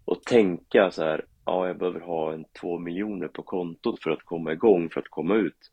och 0.04 0.22
tänka 0.22 0.90
så 0.90 1.02
här, 1.02 1.24
ja, 1.44 1.66
jag 1.66 1.78
behöver 1.78 2.00
ha 2.00 2.32
en 2.32 2.44
2 2.60 2.78
miljoner 2.78 3.28
på 3.28 3.42
kontot 3.42 4.02
för 4.02 4.10
att 4.10 4.22
komma 4.24 4.52
igång, 4.52 4.90
för 4.90 5.00
att 5.00 5.08
komma 5.08 5.34
ut 5.34 5.70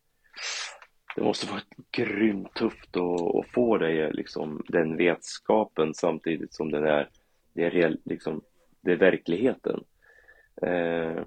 det 1.17 1.23
måste 1.23 1.51
vara 1.51 1.61
grymt 1.91 2.53
tufft 2.53 2.97
att, 2.97 3.35
att 3.35 3.51
få 3.53 3.77
det, 3.77 4.11
liksom, 4.11 4.63
den 4.67 4.97
vetskapen 4.97 5.93
samtidigt 5.93 6.53
som 6.53 6.71
den 6.71 6.85
är, 6.85 7.09
det 7.53 7.65
är, 7.65 7.71
real, 7.71 7.97
liksom, 8.05 8.41
det 8.81 8.91
är 8.91 8.95
verkligheten. 8.95 9.83
Eh, 10.61 11.23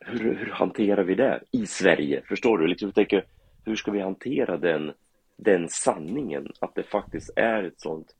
hur, 0.00 0.34
hur, 0.34 0.50
hanterar 0.50 1.04
vi 1.04 1.14
det 1.14 1.42
i 1.50 1.66
Sverige? 1.66 2.22
Förstår 2.28 2.58
du? 2.58 2.66
Liksom, 2.66 2.88
jag 2.88 2.94
tänker, 2.94 3.24
hur 3.64 3.76
ska 3.76 3.90
vi 3.90 4.00
hantera 4.00 4.56
den, 4.56 4.92
den 5.36 5.68
sanningen, 5.68 6.52
att 6.60 6.74
det 6.74 6.82
faktiskt 6.82 7.30
är 7.36 7.62
ett 7.62 7.80
sånt 7.80 8.14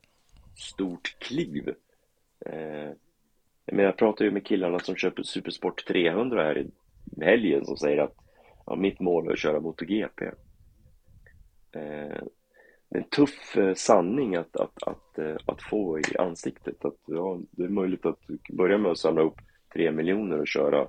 stort 0.61 1.17
kliv? 1.19 1.75
Eh, 2.47 2.91
men 3.67 3.85
jag 3.85 3.97
pratar 3.97 4.25
ju 4.25 4.31
med 4.31 4.47
killarna 4.47 4.79
som 4.79 4.97
köper 4.97 5.23
Supersport 5.23 5.87
300 5.87 6.45
här 6.45 6.59
i 6.59 6.71
helgen 7.25 7.65
som 7.65 7.77
säger 7.77 7.99
att 7.99 8.15
ja, 8.67 8.77
mitt 8.77 9.01
mål 9.01 9.29
är 9.29 9.33
att 9.33 9.39
köra 9.39 9.61
MotoGP. 9.61 10.25
Eh, 11.73 12.23
det 12.89 12.99
är 12.99 13.03
en 13.03 13.09
tuff 13.09 13.57
eh, 13.57 13.75
sanning 13.75 14.37
att, 14.37 14.57
att, 14.57 14.83
att, 14.83 15.19
eh, 15.19 15.37
att 15.47 15.63
få 15.63 15.99
i 15.99 16.17
ansiktet. 16.19 16.85
Att, 16.85 16.99
ja, 17.07 17.39
det 17.51 17.65
är 17.65 17.69
möjligt 17.69 18.07
att 18.07 18.19
börja 18.49 18.79
med 18.79 18.91
att 18.91 18.99
samla 18.99 19.23
upp 19.23 19.39
tre 19.73 19.91
miljoner 19.91 20.41
och 20.41 20.49
köra 20.49 20.89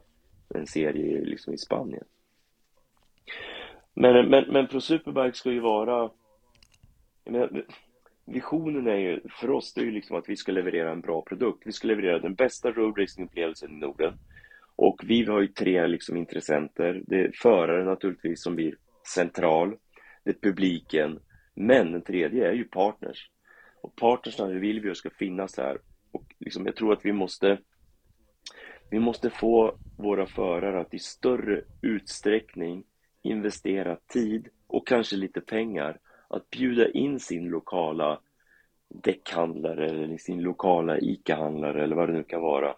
en 0.49 0.67
serie 0.67 1.21
liksom 1.21 1.53
i 1.53 1.57
Spanien. 1.57 2.03
Men, 3.93 4.29
men, 4.29 4.43
men 4.51 4.67
Pro 4.67 4.81
Superbike 4.81 5.37
ska 5.37 5.51
ju 5.51 5.59
vara... 5.59 6.09
Visionen 8.25 8.87
är 8.87 8.95
ju, 8.95 9.21
för 9.39 9.49
oss, 9.49 9.73
det 9.73 9.81
är 9.81 9.85
ju 9.85 9.91
liksom 9.91 10.17
att 10.17 10.29
vi 10.29 10.35
ska 10.35 10.51
leverera 10.51 10.91
en 10.91 11.01
bra 11.01 11.21
produkt. 11.21 11.63
Vi 11.65 11.71
ska 11.71 11.87
leverera 11.87 12.19
den 12.19 12.35
bästa 12.35 12.71
roadracingupplevelsen 12.71 13.71
i 13.71 13.75
Norden. 13.75 14.13
Och 14.75 15.01
vi 15.03 15.25
har 15.25 15.41
ju 15.41 15.47
tre 15.47 15.87
liksom 15.87 16.17
intressenter. 16.17 17.03
Det 17.07 17.19
är 17.19 17.31
föraren 17.41 17.85
naturligtvis 17.85 18.43
som 18.43 18.55
blir 18.55 18.75
central. 19.15 19.75
Det 20.23 20.29
är 20.29 20.49
publiken. 20.49 21.19
Men 21.55 21.91
den 21.91 22.01
tredje 22.01 22.49
är 22.49 22.53
ju 22.53 22.63
partners. 22.63 23.29
Och 23.81 23.95
partnersna 23.95 24.47
vill 24.47 24.79
vi 24.79 24.95
ska 24.95 25.09
finnas 25.09 25.57
här. 25.57 25.77
Och 26.11 26.35
liksom, 26.39 26.65
jag 26.65 26.75
tror 26.75 26.93
att 26.93 27.05
vi 27.05 27.13
måste 27.13 27.57
vi 28.91 28.99
måste 28.99 29.29
få 29.29 29.77
våra 29.97 30.25
förare 30.25 30.79
att 30.79 30.93
i 30.93 30.99
större 30.99 31.61
utsträckning 31.81 32.83
investera 33.21 33.95
tid 33.95 34.47
och 34.67 34.87
kanske 34.87 35.15
lite 35.15 35.41
pengar 35.41 35.99
att 36.31 36.49
bjuda 36.49 36.89
in 36.89 37.19
sin 37.19 37.49
lokala 37.49 38.19
däckhandlare 38.89 39.89
eller 39.89 40.17
sin 40.17 40.41
lokala 40.41 40.99
ICA-handlare 40.99 41.83
eller 41.83 41.95
vad 41.95 42.09
det 42.09 42.13
nu 42.13 42.23
kan 42.23 42.41
vara. 42.41 42.75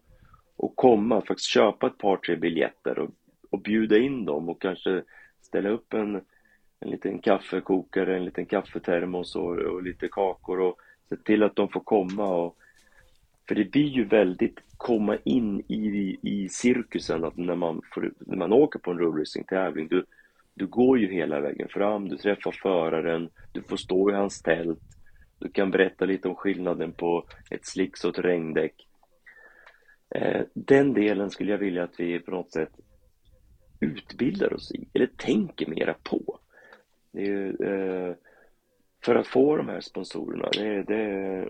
Och 0.55 0.75
komma, 0.75 1.21
faktiskt 1.21 1.49
köpa 1.49 1.87
ett 1.87 1.97
par, 1.97 2.17
tre 2.17 2.35
biljetter 2.35 2.99
och, 2.99 3.09
och 3.49 3.59
bjuda 3.59 3.97
in 3.97 4.25
dem 4.25 4.49
och 4.49 4.61
kanske 4.61 5.03
ställa 5.41 5.69
upp 5.69 5.93
en, 5.93 6.21
en 6.79 6.89
liten 6.89 7.19
kaffekokare, 7.19 8.17
en 8.17 8.25
liten 8.25 8.45
kaffetermos 8.45 9.35
och, 9.35 9.57
och 9.57 9.83
lite 9.83 10.07
kakor 10.07 10.59
och 10.59 10.79
se 11.09 11.15
till 11.15 11.43
att 11.43 11.55
de 11.55 11.69
får 11.69 11.79
komma 11.79 12.27
och 12.27 12.57
för 13.47 13.55
det 13.55 13.71
blir 13.71 13.87
ju 13.87 14.03
väldigt 14.03 14.59
komma 14.77 15.17
in 15.23 15.63
i, 15.67 16.17
i 16.21 16.49
cirkusen 16.49 17.23
att 17.23 17.37
när 17.37 17.55
man, 17.55 17.81
får, 17.93 18.13
när 18.19 18.37
man 18.37 18.53
åker 18.53 18.79
på 18.79 18.91
en 18.91 18.97
roadracing-tävling, 18.97 19.87
du, 19.87 20.05
du 20.53 20.67
går 20.67 20.99
ju 20.99 21.13
hela 21.13 21.39
vägen 21.39 21.69
fram, 21.69 22.09
du 22.09 22.17
träffar 22.17 22.51
föraren, 22.51 23.29
du 23.51 23.61
får 23.61 23.77
stå 23.77 24.09
i 24.09 24.13
hans 24.13 24.41
tält, 24.41 24.79
du 25.39 25.49
kan 25.49 25.71
berätta 25.71 26.05
lite 26.05 26.27
om 26.27 26.35
skillnaden 26.35 26.91
på 26.91 27.25
ett 27.49 27.65
slicks 27.65 28.05
och 28.05 28.17
ett 28.17 28.25
regndäck. 28.25 28.87
Eh, 30.15 30.41
den 30.53 30.93
delen 30.93 31.29
skulle 31.29 31.51
jag 31.51 31.57
vilja 31.57 31.83
att 31.83 31.99
vi 31.99 32.19
på 32.19 32.31
något 32.31 32.51
sätt 32.51 32.71
utbildar 33.79 34.53
oss 34.53 34.71
i, 34.71 34.87
eller 34.93 35.07
tänker 35.07 35.67
mera 35.67 35.95
på. 36.03 36.39
Det 37.11 37.21
är 37.21 37.25
ju, 37.25 37.49
eh, 37.49 38.15
för 39.05 39.15
att 39.15 39.27
få 39.27 39.57
de 39.57 39.69
här 39.69 39.81
sponsorerna. 39.81 40.49
Det, 40.53 40.67
är 40.67 40.83
det, 40.83 41.49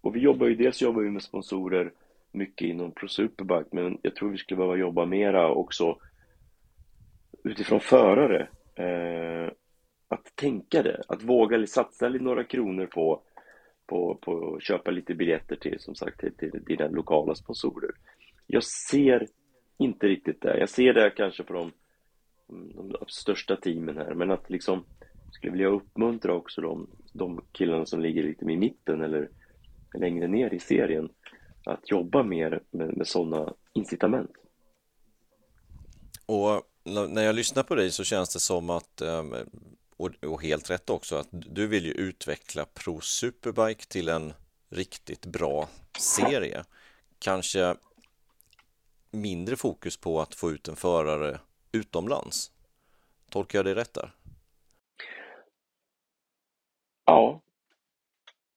och 0.00 0.16
vi 0.16 0.20
jobbar 0.20 0.46
ju, 0.46 0.54
dels 0.54 0.82
jobbar 0.82 1.02
vi 1.02 1.10
med 1.10 1.22
sponsorer 1.22 1.92
mycket 2.32 2.68
inom 2.68 2.92
ProSuperBike, 2.92 3.68
men 3.72 3.98
jag 4.02 4.14
tror 4.14 4.30
vi 4.30 4.38
skulle 4.38 4.56
behöva 4.56 4.76
jobba 4.76 5.06
mera 5.06 5.50
också 5.50 5.98
utifrån 7.44 7.80
förare. 7.80 8.48
Eh, 8.74 9.52
att 10.08 10.36
tänka 10.36 10.82
det, 10.82 11.02
att 11.08 11.22
våga 11.22 11.66
satsa 11.66 12.08
lite 12.08 12.24
några 12.24 12.44
kronor 12.44 12.86
på, 12.86 13.22
på, 13.86 14.14
på 14.14 14.54
att 14.54 14.62
köpa 14.62 14.90
lite 14.90 15.14
biljetter 15.14 15.56
till, 15.56 15.80
som 15.80 15.94
sagt, 15.94 16.20
till, 16.20 16.34
till 16.34 16.64
dina 16.66 16.88
lokala 16.88 17.34
sponsorer. 17.34 17.90
Jag 18.46 18.64
ser 18.64 19.26
inte 19.78 20.06
riktigt 20.06 20.42
det. 20.42 20.58
Jag 20.58 20.68
ser 20.68 20.94
det 20.94 21.10
kanske 21.10 21.42
på 21.42 21.52
de, 21.52 21.72
de 22.74 23.04
största 23.08 23.56
teamen 23.56 23.96
här, 23.96 24.14
men 24.14 24.30
att 24.30 24.50
liksom 24.50 24.84
skulle 25.30 25.52
vilja 25.52 25.68
uppmuntra 25.68 26.34
också 26.34 26.60
de, 26.60 26.86
de 27.12 27.44
killarna 27.52 27.86
som 27.86 28.00
ligger 28.00 28.22
lite 28.22 28.44
i 28.44 28.56
mitten 28.56 29.02
eller 29.02 29.28
längre 29.94 30.28
ner 30.28 30.54
i 30.54 30.58
serien 30.58 31.08
att 31.64 31.90
jobba 31.90 32.22
mer 32.22 32.62
med, 32.70 32.96
med 32.96 33.06
sådana 33.06 33.54
incitament. 33.72 34.30
Och 36.26 36.62
när 36.84 37.22
jag 37.22 37.34
lyssnar 37.34 37.62
på 37.62 37.74
dig 37.74 37.90
så 37.90 38.04
känns 38.04 38.32
det 38.32 38.40
som 38.40 38.70
att, 38.70 39.00
ehm, 39.00 39.34
och 40.20 40.42
helt 40.42 40.70
rätt 40.70 40.90
också, 40.90 41.16
att 41.16 41.28
du 41.30 41.66
vill 41.66 41.84
ju 41.84 41.92
utveckla 41.92 42.64
Pro 42.64 43.00
Superbike 43.00 43.86
till 43.86 44.08
en 44.08 44.32
riktigt 44.68 45.26
bra 45.26 45.68
serie. 45.98 46.64
Kanske 47.18 47.76
mindre 49.10 49.56
fokus 49.56 49.96
på 49.96 50.20
att 50.20 50.34
få 50.34 50.50
ut 50.50 50.68
en 50.68 50.76
förare 50.76 51.40
utomlands. 51.72 52.52
Tolkar 53.30 53.58
jag 53.58 53.66
det 53.66 53.74
rätt 53.74 53.94
där? 53.94 54.10
Ja, 57.04 57.42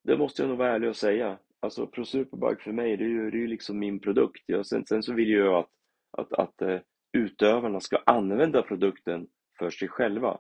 det 0.03 0.17
måste 0.17 0.41
jag 0.41 0.49
nog 0.49 0.57
vara 0.57 0.73
ärlig 0.75 0.89
och 0.89 0.95
säga. 0.95 1.37
Alltså 1.59 1.87
Pro 1.87 2.05
Superbike 2.05 2.63
för 2.63 2.71
mig, 2.71 2.97
det 2.97 3.03
är 3.03 3.09
ju, 3.09 3.31
det 3.31 3.37
är 3.37 3.41
ju 3.41 3.47
liksom 3.47 3.79
min 3.79 3.99
produkt. 3.99 4.43
Jag, 4.45 4.65
sen, 4.65 4.85
sen 4.85 5.03
så 5.03 5.13
vill 5.13 5.29
jag 5.29 5.55
att, 5.55 5.69
att, 6.11 6.33
att 6.33 6.61
eh, 6.61 6.79
utövarna 7.15 7.79
ska 7.79 7.97
använda 8.05 8.61
produkten 8.61 9.27
för 9.59 9.69
sig 9.69 9.87
själva. 9.87 10.37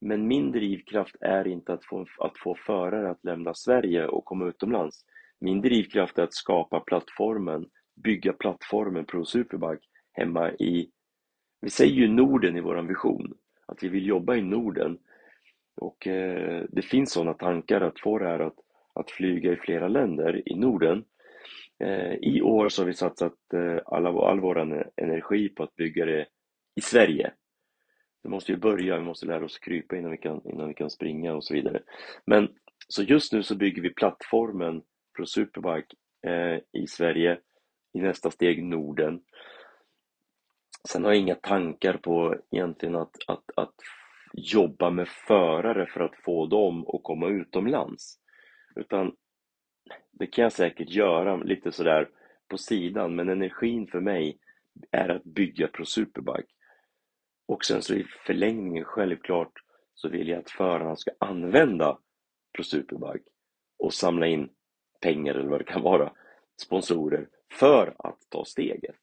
Men 0.00 0.28
min 0.28 0.52
drivkraft 0.52 1.16
är 1.20 1.48
inte 1.48 1.72
att 1.72 1.84
få, 1.84 2.06
att 2.18 2.38
få 2.38 2.54
förare 2.54 3.10
att 3.10 3.24
lämna 3.24 3.54
Sverige 3.54 4.06
och 4.06 4.24
komma 4.24 4.46
utomlands. 4.46 5.04
Min 5.40 5.60
drivkraft 5.60 6.18
är 6.18 6.22
att 6.22 6.34
skapa 6.34 6.80
plattformen, 6.80 7.66
bygga 8.04 8.32
plattformen 8.32 9.04
Pro 9.04 9.24
Superbike 9.24 9.86
hemma 10.12 10.52
i, 10.52 10.90
vi 11.60 11.70
säger 11.70 11.92
ju 11.92 12.08
Norden 12.08 12.56
i 12.56 12.60
vår 12.60 12.82
vision, 12.82 13.34
att 13.66 13.82
vi 13.82 13.88
vill 13.88 14.06
jobba 14.06 14.36
i 14.36 14.42
Norden. 14.42 14.98
Och 15.76 16.06
eh, 16.06 16.64
det 16.68 16.82
finns 16.82 17.12
sådana 17.12 17.34
tankar 17.34 17.80
att 17.80 18.00
få 18.00 18.18
det 18.18 18.26
här 18.26 18.40
att, 18.40 18.56
att 18.94 19.10
flyga 19.10 19.52
i 19.52 19.56
flera 19.56 19.88
länder 19.88 20.48
i 20.48 20.54
Norden. 20.54 21.04
Eh, 21.80 22.14
I 22.14 22.42
år 22.42 22.68
så 22.68 22.82
har 22.82 22.86
vi 22.86 22.94
satsat 22.94 23.52
eh, 23.54 23.78
alla, 23.86 24.08
all 24.08 24.40
vår 24.40 24.58
energi 24.96 25.48
på 25.48 25.62
att 25.62 25.76
bygga 25.76 26.04
det 26.04 26.26
i 26.76 26.80
Sverige. 26.80 27.32
Vi 28.22 28.30
måste 28.30 28.52
ju 28.52 28.58
börja, 28.58 28.98
vi 28.98 29.04
måste 29.04 29.26
lära 29.26 29.44
oss 29.44 29.58
krypa 29.58 29.96
innan 29.96 30.10
vi 30.10 30.18
kan, 30.18 30.40
innan 30.44 30.68
vi 30.68 30.74
kan 30.74 30.90
springa 30.90 31.34
och 31.34 31.44
så 31.44 31.54
vidare. 31.54 31.82
Men 32.26 32.48
så 32.88 33.02
just 33.02 33.32
nu 33.32 33.42
så 33.42 33.56
bygger 33.56 33.82
vi 33.82 33.94
plattformen 33.94 34.82
för 35.16 35.24
Superbike 35.24 35.96
eh, 36.26 36.82
i 36.82 36.86
Sverige, 36.86 37.38
i 37.92 38.00
nästa 38.00 38.30
steg 38.30 38.64
Norden. 38.64 39.22
Sen 40.88 41.04
har 41.04 41.10
jag 41.10 41.20
inga 41.20 41.34
tankar 41.34 41.92
på 41.92 42.36
egentligen 42.50 42.96
att, 42.96 43.16
att, 43.26 43.44
att 43.56 43.74
jobba 44.32 44.90
med 44.90 45.08
förare 45.08 45.86
för 45.86 46.00
att 46.00 46.16
få 46.24 46.46
dem 46.46 46.86
att 46.88 47.02
komma 47.02 47.28
utomlands. 47.28 48.18
Utan 48.76 49.16
det 50.12 50.26
kan 50.26 50.42
jag 50.42 50.52
säkert 50.52 50.90
göra 50.90 51.36
lite 51.36 51.72
sådär 51.72 52.08
på 52.48 52.58
sidan, 52.58 53.16
men 53.16 53.28
energin 53.28 53.86
för 53.86 54.00
mig 54.00 54.38
är 54.90 55.08
att 55.08 55.24
bygga 55.24 55.68
Pro 55.68 55.84
Superbike. 55.84 56.48
Och 57.46 57.64
sen 57.64 57.82
så 57.82 57.94
i 57.94 58.04
förlängningen, 58.26 58.84
självklart, 58.84 59.52
så 59.94 60.08
vill 60.08 60.28
jag 60.28 60.38
att 60.38 60.50
förarna 60.50 60.96
ska 60.96 61.10
använda 61.20 61.98
Pro 62.54 62.64
Superbike 62.64 63.24
och 63.78 63.94
samla 63.94 64.26
in 64.26 64.50
pengar 65.00 65.34
eller 65.34 65.48
vad 65.48 65.60
det 65.60 65.64
kan 65.64 65.82
vara, 65.82 66.12
sponsorer, 66.62 67.28
för 67.52 67.94
att 67.98 68.18
ta 68.28 68.44
steget. 68.44 68.96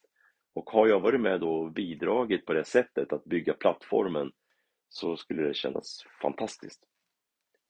Och 0.53 0.69
har 0.69 0.87
jag 0.87 0.99
varit 0.99 1.21
med 1.21 1.43
och 1.43 1.71
bidragit 1.71 2.45
på 2.45 2.53
det 2.53 2.63
sättet 2.63 3.13
att 3.13 3.25
bygga 3.25 3.53
plattformen 3.53 4.31
så 4.89 5.17
skulle 5.17 5.43
det 5.43 5.53
kännas 5.53 6.05
fantastiskt. 6.21 6.83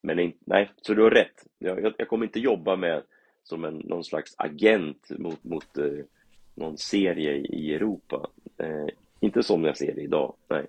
Men 0.04 0.34
nej, 0.40 0.72
så 0.82 0.94
du 0.94 1.04
har 1.04 1.12
rätt. 1.12 1.44
Jag, 1.58 1.94
jag 1.98 2.08
kommer 2.08 2.26
inte 2.26 2.40
jobba 2.40 2.76
med 2.76 3.04
som 3.48 3.66
en, 3.66 3.76
någon 3.76 4.04
slags 4.04 4.36
agent 4.38 5.10
mot, 5.10 5.44
mot 5.44 5.78
eh, 5.78 6.06
någon 6.56 6.78
serie 6.78 7.34
i 7.36 7.76
Europa. 7.76 8.30
Eh, 8.58 8.88
inte 9.20 9.44
som 9.44 9.64
jag 9.64 9.78
ser 9.78 9.96
det 9.96 10.02
idag, 10.02 10.36
nej. 10.48 10.66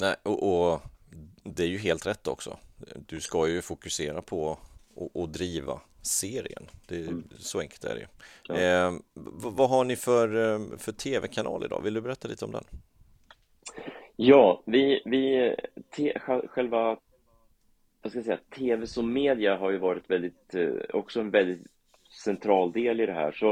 Nej, 0.00 0.16
och, 0.22 0.70
och, 0.70 0.80
det 1.42 1.62
är 1.62 1.66
ju 1.66 1.78
helt 1.78 2.06
rätt 2.06 2.28
också. 2.28 2.58
Du 3.06 3.20
ska 3.20 3.48
ju 3.48 3.62
fokusera 3.62 4.22
på 4.22 4.58
att 5.14 5.32
driva 5.32 5.80
serien. 6.02 6.66
Det, 6.86 6.96
mm. 6.96 7.24
Så 7.38 7.60
enkelt 7.60 7.84
är 7.84 7.94
det 7.94 8.06
ja. 8.42 8.54
eh, 8.54 8.92
Vad 9.42 9.70
har 9.70 9.84
ni 9.84 9.96
för, 9.96 10.54
eh, 10.54 10.78
för 10.78 10.92
tv-kanal 10.92 11.64
idag? 11.64 11.82
Vill 11.82 11.94
du 11.94 12.00
berätta 12.00 12.28
lite 12.28 12.44
om 12.44 12.52
den? 12.52 12.64
Ja, 14.16 14.62
vi, 14.66 15.02
vi 15.04 15.54
te, 15.96 16.18
själva 16.48 16.96
vad 18.02 18.12
ska 18.12 18.18
jag 18.18 18.24
säga, 18.24 18.38
tv 18.56 18.86
som 18.86 19.12
media 19.12 19.56
har 19.56 19.70
ju 19.70 19.78
varit 19.78 20.10
väldigt, 20.10 20.54
eh, 20.54 20.68
också 20.92 21.20
en 21.20 21.30
väldigt 21.30 21.66
central 22.24 22.72
del 22.72 23.00
i 23.00 23.06
det 23.06 23.12
här. 23.12 23.32
Så 23.32 23.50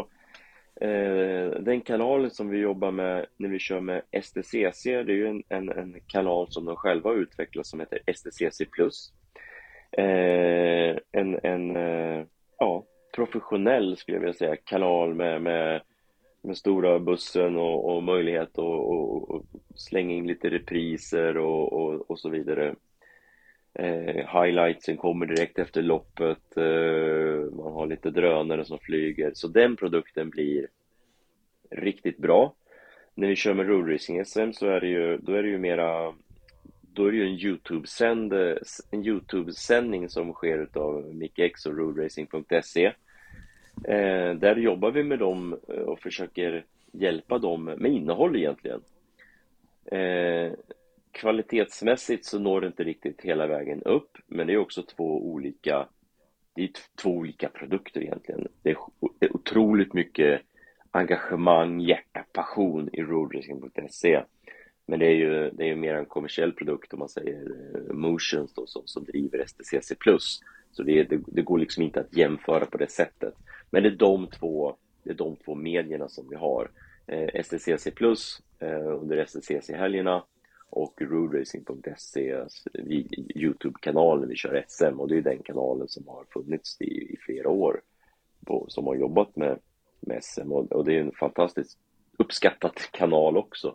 eh, 0.81 1.61
den 1.61 1.81
kanalen 1.81 2.31
som 2.31 2.49
vi 2.49 2.59
jobbar 2.59 2.91
med 2.91 3.27
när 3.37 3.49
vi 3.49 3.59
kör 3.59 3.81
med 3.81 4.03
STCC, 4.23 4.85
det 4.85 5.13
är 5.13 5.17
ju 5.17 5.29
en, 5.29 5.43
en, 5.49 5.69
en 5.69 6.01
kanal 6.07 6.47
som 6.51 6.65
de 6.65 6.77
själva 6.77 7.11
har 7.11 7.17
utvecklat 7.17 7.67
som 7.67 7.81
heter 7.81 8.01
STCC+. 8.13 8.61
Eh, 9.93 10.97
en 11.13 11.41
en 11.43 11.77
eh, 11.77 12.25
ja, 12.59 12.85
professionell, 13.15 13.97
skulle 13.97 14.17
jag 14.17 14.21
vilja 14.21 14.35
säga, 14.35 14.57
kanal 14.57 15.15
med, 15.15 15.43
med, 15.43 15.81
med 16.43 16.57
stora 16.57 16.99
bussen 16.99 17.57
och, 17.57 17.97
och 17.97 18.03
möjlighet 18.03 18.49
att 18.49 18.59
och, 18.59 19.31
och 19.31 19.45
slänga 19.75 20.15
in 20.15 20.27
lite 20.27 20.51
repriser 20.51 21.37
och, 21.37 21.73
och, 21.73 22.11
och 22.11 22.19
så 22.19 22.29
vidare. 22.29 22.75
Eh, 23.75 24.43
highlightsen 24.43 24.97
kommer 24.97 25.27
direkt 25.27 25.59
efter 25.59 25.83
loppet, 25.83 26.57
eh, 26.57 27.53
man 27.57 27.73
har 27.73 27.87
lite 27.87 28.11
drönare 28.11 28.65
som 28.65 28.79
flyger, 28.79 29.31
så 29.35 29.49
den 29.49 29.77
produkten 29.77 30.31
blir 30.31 30.67
riktigt 31.71 32.19
bra. 32.19 32.55
När 33.15 33.29
vi 33.29 33.37
kör 33.37 33.55
med 33.55 33.69
Road 33.69 33.93
Racing 33.93 34.25
SM 34.25 34.53
så 34.53 34.67
är 34.67 34.81
det 34.81 34.89
ju, 34.89 35.19
då 35.19 35.33
är 35.33 35.43
det 35.43 35.49
ju 35.49 35.59
mera, 35.59 36.15
då 36.93 37.07
är 37.07 37.11
det 37.11 37.17
ju 37.17 37.27
en 37.27 37.39
Youtube-sänd, 37.39 38.33
en 38.91 39.07
Youtube-sändning 39.07 40.09
som 40.09 40.33
sker 40.33 40.59
utav 40.59 41.15
Mickex 41.15 41.67
och 41.67 41.79
roadracing.se. 41.79 42.93
Eh, 43.85 44.35
där 44.35 44.57
jobbar 44.57 44.91
vi 44.91 45.05
med 45.05 45.19
dem 45.19 45.59
eh, 45.69 45.75
och 45.75 46.01
försöker 46.01 46.65
hjälpa 46.93 47.39
dem 47.39 47.65
med 47.65 47.93
innehåll 47.93 48.37
egentligen. 48.37 48.81
Eh, 49.85 50.53
kvalitetsmässigt 51.19 52.25
så 52.25 52.39
når 52.39 52.61
det 52.61 52.67
inte 52.67 52.85
riktigt 52.85 53.21
hela 53.21 53.47
vägen 53.47 53.83
upp, 53.83 54.19
men 54.27 54.47
det 54.47 54.53
är 54.53 54.59
också 54.59 54.83
två 54.83 55.27
olika 55.27 55.89
det 56.55 56.63
är 56.63 56.71
två 57.03 57.11
olika 57.11 57.49
produkter 57.49 58.01
egentligen. 58.01 58.49
Det 58.63 58.71
är, 58.71 58.77
det 59.19 59.27
är 59.27 59.37
otroligt 59.37 59.93
mycket 59.93 60.41
engagemang, 60.91 61.81
hjärta, 61.81 62.25
passion 62.33 62.91
i 62.93 63.03
roadracing.se. 63.03 64.23
Men 64.87 64.99
det 64.99 65.07
är 65.07 65.15
ju 65.15 65.51
det 65.51 65.65
är 65.65 65.69
ju 65.69 65.77
mer 65.77 65.95
en 65.95 66.07
kommersiell 66.07 66.53
produkt 66.53 66.93
om 66.93 66.99
man 66.99 67.09
säger 67.09 67.43
eh, 67.75 67.95
Motions 67.95 68.55
då, 68.55 68.67
som, 68.67 68.83
som 68.85 69.05
driver 69.05 69.45
STCC+. 69.47 69.93
Så 70.73 70.83
det, 70.83 71.03
det, 71.03 71.21
det, 71.27 71.43
går 71.43 71.59
liksom 71.59 71.83
inte 71.83 72.01
att 72.01 72.17
jämföra 72.17 72.67
på 72.67 72.79
det 72.79 72.91
sättet. 72.91 73.35
Men 73.71 73.83
det 73.83 73.89
är 73.89 73.97
de 73.97 74.27
två, 74.27 74.77
det 75.03 75.11
är 75.11 75.15
de 75.15 75.37
två 75.37 75.55
medierna 75.55 76.09
som 76.09 76.29
vi 76.31 76.37
har. 76.37 76.71
Eh, 77.07 77.43
STCC 77.43 77.89
Plus 77.95 78.43
eh, 78.59 79.01
under 79.01 79.25
STCC-helgerna 79.25 80.23
och 80.71 81.03
roadracing.se 81.03 82.35
alltså, 82.35 82.71
Youtube-kanalen 83.35 84.29
vi 84.29 84.37
kör 84.37 84.65
SM 84.69 85.01
och 85.01 85.09
det 85.09 85.17
är 85.17 85.23
den 85.23 85.43
kanalen 85.43 85.89
som 85.89 86.09
har 86.09 86.25
funnits 86.25 86.81
i, 86.81 87.13
i 87.13 87.17
flera 87.21 87.49
år 87.49 87.81
på, 88.47 88.67
som 88.69 88.87
har 88.87 88.95
jobbat 88.95 89.37
med, 89.37 89.59
med 90.01 90.25
SM 90.25 90.53
och, 90.53 90.73
och, 90.73 90.85
det 90.85 90.97
är 90.97 91.01
en 91.01 91.13
fantastiskt 91.13 91.79
uppskattad 92.19 92.77
kanal 92.91 93.37
också. 93.37 93.75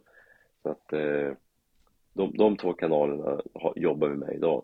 Så 0.64 0.70
att 0.70 0.94
eh, 0.94 1.32
de, 2.14 2.38
de 2.38 2.58
två 2.58 2.74
kanalerna 2.74 3.42
har, 3.54 3.74
jobbar 3.76 4.08
vi 4.08 4.18
med 4.18 4.36
idag. 4.36 4.64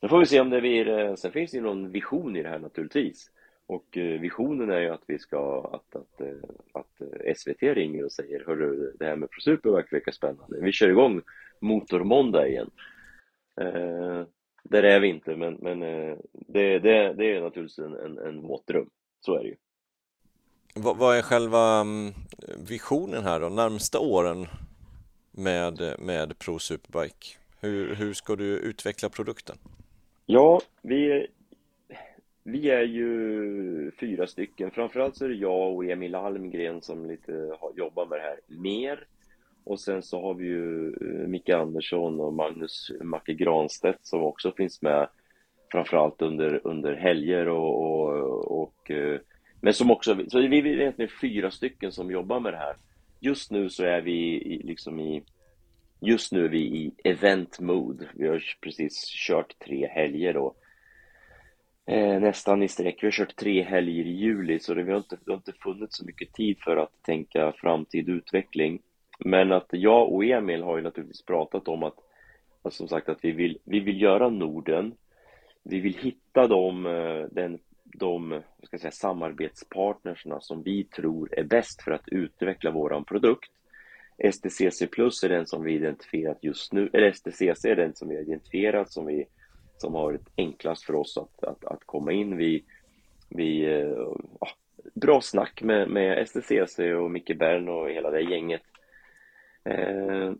Nu 0.00 0.08
får 0.08 0.18
vi 0.18 0.26
se 0.26 0.40
om 0.40 0.50
det 0.50 0.60
blir, 0.60 0.88
eh, 0.88 1.14
sen 1.14 1.32
finns 1.32 1.50
det 1.50 1.56
ju 1.56 1.62
någon 1.62 1.90
vision 1.90 2.36
i 2.36 2.42
det 2.42 2.48
här 2.48 2.58
naturligtvis. 2.58 3.30
Och 3.68 3.96
eh, 3.96 4.20
visionen 4.20 4.70
är 4.70 4.80
ju 4.80 4.88
att 4.88 5.02
vi 5.06 5.18
ska, 5.18 5.70
att, 5.72 5.96
att, 5.96 6.20
eh, 6.20 6.50
att 6.72 7.00
eh, 7.00 7.34
SVT 7.34 7.62
ringer 7.62 8.04
och 8.04 8.12
säger 8.12 8.44
Hörru, 8.46 8.92
det 8.98 9.04
här 9.04 9.16
med 9.16 9.30
Pro 9.30 9.40
Superbike 9.40 9.88
verkar 9.90 10.12
spännande. 10.12 10.60
Vi 10.60 10.72
kör 10.72 10.88
igång 10.88 11.22
Motormåndag 11.60 12.48
igen. 12.48 12.70
Eh, 13.60 14.22
där 14.62 14.82
är 14.82 15.00
vi 15.00 15.08
inte, 15.08 15.36
men, 15.36 15.54
men 15.54 15.80
det, 16.32 16.78
det, 16.78 17.12
det 17.12 17.36
är 17.36 17.40
naturligtvis 17.40 17.78
en, 17.78 17.94
en, 17.94 18.18
en 18.18 18.42
våt 18.42 18.66
dröm. 18.66 18.90
Så 19.20 19.34
är 19.34 19.42
det 19.42 19.48
ju. 19.48 19.56
Vad, 20.74 20.96
vad 20.96 21.16
är 21.16 21.22
själva 21.22 21.80
mm, 21.80 22.12
visionen 22.68 23.24
här 23.24 23.40
då, 23.40 23.48
närmsta 23.48 23.98
åren 23.98 24.46
med, 25.30 25.94
med 25.98 26.38
Pro 26.38 26.58
Superbike? 26.58 27.26
Hur, 27.60 27.94
hur 27.94 28.14
ska 28.14 28.36
du 28.36 28.44
utveckla 28.44 29.08
produkten? 29.08 29.56
Ja, 30.26 30.60
vi, 30.82 31.26
vi 32.50 32.70
är 32.70 32.82
ju 32.82 33.90
fyra 34.00 34.26
stycken. 34.26 34.70
Framförallt 34.70 35.16
så 35.16 35.24
är 35.24 35.28
det 35.28 35.34
jag 35.34 35.74
och 35.74 35.84
Emil 35.84 36.14
Almgren 36.14 36.82
som 36.82 37.06
lite 37.06 37.32
har, 37.32 37.72
jobbar 37.76 38.06
med 38.06 38.18
det 38.18 38.22
här 38.22 38.40
mer. 38.46 39.06
Och 39.64 39.80
sen 39.80 40.02
så 40.02 40.22
har 40.22 40.34
vi 40.34 40.44
ju 40.44 40.88
eh, 40.88 41.28
Micke 41.28 41.48
Andersson 41.48 42.20
och 42.20 42.34
Magnus 42.34 42.92
Macke 43.00 43.34
Granstedt 43.34 44.06
som 44.06 44.22
också 44.22 44.52
finns 44.52 44.82
med 44.82 45.08
framförallt 45.72 46.22
under, 46.22 46.60
under 46.64 46.94
helger 46.94 47.48
och, 47.48 47.82
och, 47.82 48.62
och 48.62 48.90
eh, 48.90 49.20
men 49.60 49.74
som 49.74 49.90
också, 49.90 50.16
så 50.28 50.38
vi 50.38 50.58
är 50.58 50.66
egentligen 50.66 51.10
fyra 51.20 51.50
stycken 51.50 51.92
som 51.92 52.10
jobbar 52.10 52.40
med 52.40 52.52
det 52.52 52.58
här. 52.58 52.76
Just 53.20 53.50
nu 53.50 53.70
så 53.70 53.84
är 53.84 54.00
vi 54.00 54.38
liksom 54.64 55.00
i, 55.00 55.22
just 56.00 56.32
nu 56.32 56.44
är 56.44 56.48
vi 56.48 56.60
i 56.60 56.92
event 57.04 57.60
mode. 57.60 58.08
Vi 58.14 58.28
har 58.28 58.42
precis 58.60 59.04
kört 59.06 59.58
tre 59.58 59.86
helger 59.86 60.32
då. 60.32 60.54
Eh, 61.88 62.20
nästan 62.20 62.62
i 62.62 62.68
sträck. 62.68 63.02
Vi 63.02 63.06
har 63.06 63.12
kört 63.12 63.36
tre 63.36 63.62
helger 63.62 64.04
i 64.04 64.10
juli 64.10 64.58
så 64.58 64.74
det, 64.74 64.82
vi 64.82 64.92
har 64.92 64.98
inte, 64.98 65.16
det 65.24 65.30
har 65.30 65.36
inte 65.36 65.52
funnits 65.52 65.96
så 65.96 66.04
mycket 66.04 66.32
tid 66.32 66.58
för 66.60 66.76
att 66.76 67.02
tänka 67.02 67.52
framtid 67.52 68.08
utveckling. 68.08 68.82
Men 69.18 69.52
att 69.52 69.66
jag 69.70 70.12
och 70.12 70.24
Emil 70.24 70.62
har 70.62 70.76
ju 70.76 70.82
naturligtvis 70.82 71.24
pratat 71.24 71.68
om 71.68 71.82
att, 71.82 71.94
som 72.70 72.88
sagt 72.88 73.08
att 73.08 73.24
vi 73.24 73.32
vill, 73.32 73.58
vi 73.64 73.80
vill 73.80 74.02
göra 74.02 74.28
Norden. 74.28 74.94
Vi 75.62 75.80
vill 75.80 75.94
hitta 75.94 76.46
de, 76.46 76.86
eh, 76.86 77.26
den, 77.30 77.58
de 77.84 78.42
ska 78.62 78.74
jag 78.74 78.80
säga, 78.80 78.90
samarbetspartnerserna 78.90 80.40
som 80.40 80.62
vi 80.62 80.84
tror 80.84 81.38
är 81.38 81.44
bäst 81.44 81.82
för 81.82 81.90
att 81.90 82.08
utveckla 82.08 82.70
våran 82.70 83.04
produkt. 83.04 83.50
STCC 84.32 84.86
Plus 84.90 85.22
är 85.22 85.28
den 85.28 85.46
som 85.46 85.62
vi 85.62 85.72
identifierat 85.72 86.38
just 86.40 86.72
nu, 86.72 86.90
eller 86.92 87.12
STCC 87.12 87.64
är 87.64 87.76
den 87.76 87.94
som 87.94 88.08
vi 88.08 88.16
har 88.16 88.22
identifierat 88.22 88.92
som, 88.92 89.06
vi, 89.06 89.26
som 89.80 89.94
har 89.94 90.02
varit 90.02 90.28
enklast 90.36 90.84
för 90.84 90.94
oss 90.94 91.18
att, 91.18 91.44
att, 91.44 91.64
att 91.64 91.84
komma 91.86 92.12
in. 92.12 92.36
Vi, 92.36 92.64
vi 93.28 93.66
uh, 93.66 94.16
bra 94.94 95.20
snack 95.20 95.62
med, 95.62 95.88
med 95.88 96.28
STCC 96.28 96.78
och 96.78 97.10
Micke 97.10 97.38
Bern 97.38 97.68
och 97.68 97.90
hela 97.90 98.10
det 98.10 98.20
gänget 98.20 98.62
Eh, 99.68 100.32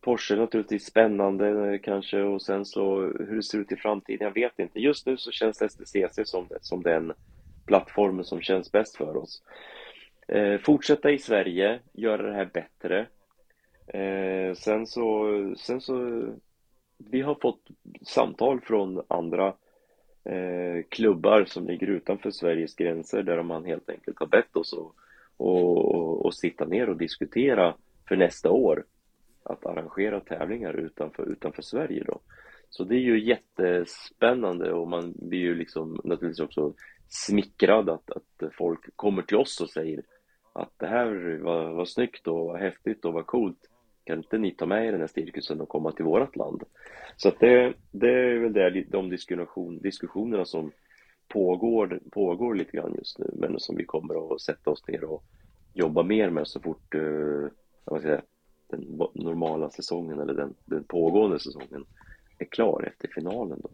Porsche 0.00 0.36
naturligtvis 0.36 0.86
spännande 0.86 1.72
eh, 1.72 1.80
kanske 1.80 2.22
och 2.22 2.42
sen 2.42 2.64
så 2.64 3.00
hur 3.00 3.36
det 3.36 3.42
ser 3.42 3.58
ut 3.58 3.72
i 3.72 3.76
framtiden, 3.76 4.24
jag 4.26 4.34
vet 4.34 4.58
inte. 4.58 4.80
Just 4.80 5.06
nu 5.06 5.16
så 5.16 5.30
känns 5.30 5.62
STCC 5.72 6.20
som, 6.24 6.48
som 6.60 6.82
den 6.82 7.12
plattformen 7.66 8.24
som 8.24 8.40
känns 8.40 8.72
bäst 8.72 8.96
för 8.96 9.16
oss. 9.16 9.42
Eh, 10.28 10.58
fortsätta 10.58 11.10
i 11.10 11.18
Sverige, 11.18 11.80
göra 11.92 12.22
det 12.22 12.34
här 12.34 12.50
bättre. 12.52 13.06
Eh, 13.86 14.54
sen 14.54 14.86
så, 14.86 15.28
sen 15.58 15.80
så, 15.80 16.24
vi 16.98 17.20
har 17.20 17.34
fått 17.34 17.68
samtal 18.02 18.60
från 18.60 19.02
andra 19.08 19.46
eh, 20.24 20.84
klubbar 20.88 21.44
som 21.44 21.66
ligger 21.66 21.86
utanför 21.86 22.30
Sveriges 22.30 22.74
gränser 22.74 23.22
där 23.22 23.42
man 23.42 23.64
helt 23.64 23.90
enkelt 23.90 24.18
har 24.20 24.26
bett 24.26 24.56
oss 24.56 24.72
att 24.72 24.78
och, 25.36 25.94
och, 25.94 26.26
och 26.26 26.34
sitta 26.34 26.64
ner 26.64 26.88
och 26.88 26.96
diskutera 26.96 27.74
för 28.08 28.16
nästa 28.16 28.50
år 28.50 28.84
att 29.42 29.66
arrangera 29.66 30.20
tävlingar 30.20 30.72
utanför, 30.74 31.32
utanför 31.32 31.62
Sverige 31.62 32.04
då. 32.04 32.20
Så 32.70 32.84
det 32.84 32.94
är 32.94 33.00
ju 33.00 33.24
jättespännande 33.24 34.72
och 34.72 34.88
man 34.88 35.14
blir 35.16 35.38
ju 35.38 35.54
liksom 35.54 36.00
naturligtvis 36.04 36.40
också 36.40 36.74
smickrad 37.08 37.88
att, 37.88 38.10
att 38.10 38.54
folk 38.54 38.96
kommer 38.96 39.22
till 39.22 39.36
oss 39.36 39.60
och 39.60 39.70
säger 39.70 40.02
att 40.52 40.72
det 40.76 40.86
här 40.86 41.38
var, 41.42 41.70
var 41.70 41.84
snyggt 41.84 42.26
och 42.26 42.46
var 42.46 42.58
häftigt 42.58 43.04
och 43.04 43.12
var 43.12 43.22
coolt. 43.22 43.58
Kan 44.08 44.18
inte 44.18 44.38
ni 44.38 44.50
ta 44.50 44.66
med 44.66 44.86
er 44.86 44.92
den 44.92 45.00
här 45.00 45.08
cirkusen 45.08 45.60
och 45.60 45.68
komma 45.68 45.92
till 45.92 46.04
vårt 46.04 46.36
land? 46.36 46.62
Så 47.16 47.28
att 47.28 47.40
det, 47.40 47.74
det 47.90 48.10
är 48.10 48.38
väl 48.38 48.52
det, 48.52 48.84
de 48.88 49.10
diskussion, 49.10 49.78
diskussionerna 49.78 50.44
som 50.44 50.72
pågår, 51.28 52.00
pågår 52.10 52.54
lite 52.54 52.76
grann 52.76 52.94
just 52.98 53.18
nu 53.18 53.30
men 53.32 53.60
som 53.60 53.76
vi 53.76 53.84
kommer 53.84 54.34
att 54.34 54.40
sätta 54.40 54.70
oss 54.70 54.88
ner 54.88 55.04
och 55.04 55.24
jobba 55.74 56.02
mer 56.02 56.30
med 56.30 56.48
så 56.48 56.60
fort 56.60 56.94
eh, 56.94 57.00
uh, 57.00 57.48
man 57.90 58.00
säga, 58.00 58.22
den 58.70 58.80
normala 59.14 59.70
säsongen 59.70 60.20
eller 60.20 60.34
den, 60.34 60.54
den 60.64 60.84
pågående 60.84 61.38
säsongen 61.38 61.84
är 62.38 62.44
klar 62.44 62.84
efter 62.92 63.08
finalen. 63.14 63.60
Då. 63.62 63.70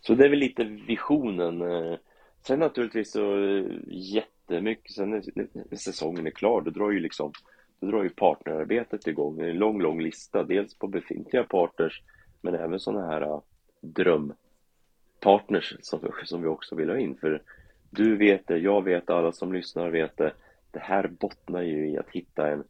Så 0.00 0.14
det 0.14 0.24
är 0.24 0.30
väl 0.30 0.38
lite 0.38 0.64
visionen. 0.64 1.62
Eh. 1.62 1.98
Sen 2.46 2.58
naturligtvis 2.58 3.12
så 3.12 3.44
eh, 3.46 3.64
jättemycket, 3.88 4.92
sen 4.92 5.10
när 5.10 5.76
säsongen 5.76 6.26
är 6.26 6.30
klar, 6.30 6.60
då 6.60 6.70
drar 6.70 6.90
ju 6.90 7.00
liksom 7.00 7.32
då 7.80 7.86
drar 7.86 8.02
ju 8.02 8.10
partnerarbetet 8.10 9.06
igång. 9.06 9.40
En 9.40 9.58
lång, 9.58 9.82
lång 9.82 10.00
lista, 10.00 10.42
dels 10.42 10.74
på 10.74 10.86
befintliga 10.86 11.44
partners, 11.44 12.02
men 12.40 12.54
även 12.54 12.80
sådana 12.80 13.06
här 13.06 13.20
äh, 13.20 13.40
drömpartners 13.80 15.76
som, 15.80 16.12
som 16.24 16.42
vi 16.42 16.48
också 16.48 16.74
vill 16.74 16.90
ha 16.90 16.98
in. 16.98 17.16
För 17.16 17.42
du 17.90 18.16
vet 18.16 18.46
det, 18.46 18.58
jag 18.58 18.84
vet 18.84 19.06
det, 19.06 19.14
alla 19.14 19.32
som 19.32 19.52
lyssnar 19.52 19.90
vet 19.90 20.16
det 20.16 20.32
det 20.70 20.78
här 20.78 21.08
bottnar 21.08 21.62
ju 21.62 21.88
i 21.88 21.98
att 21.98 22.10
hitta 22.10 22.50
en, 22.50 22.64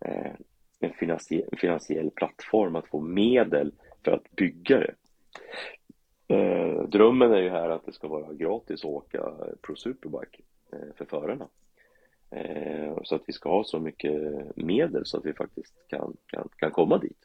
eh, 0.00 0.32
en 0.80 0.92
finansiell, 0.92 1.48
finansiell 1.56 2.10
plattform, 2.10 2.76
att 2.76 2.88
få 2.88 3.00
medel 3.00 3.72
för 4.04 4.12
att 4.12 4.30
bygga 4.30 4.78
det. 4.78 4.94
Eh, 6.34 6.82
drömmen 6.82 7.32
är 7.32 7.40
ju 7.40 7.50
här 7.50 7.70
att 7.70 7.86
det 7.86 7.92
ska 7.92 8.08
vara 8.08 8.32
gratis 8.32 8.84
att 8.84 8.90
åka 8.90 9.32
Pro 9.60 9.76
Superbike 9.76 10.42
eh, 10.72 10.94
för 10.96 11.04
förarna. 11.04 11.48
Eh, 12.32 12.98
så 13.02 13.14
att 13.14 13.22
vi 13.26 13.32
ska 13.32 13.48
ha 13.48 13.64
så 13.64 13.80
mycket 13.80 14.12
medel 14.56 15.06
så 15.06 15.18
att 15.18 15.26
vi 15.26 15.32
faktiskt 15.32 15.74
kan, 15.88 16.16
kan, 16.26 16.48
kan 16.56 16.70
komma 16.70 16.98
dit. 16.98 17.18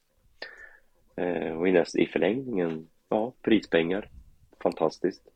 Eh, 1.16 1.58
och 1.58 1.68
i, 1.68 1.72
näst, 1.72 1.96
i 1.96 2.06
förlängningen, 2.06 2.88
ja, 3.10 3.34
prispengar. 3.42 4.10
Fantastiskt. 4.64 5.28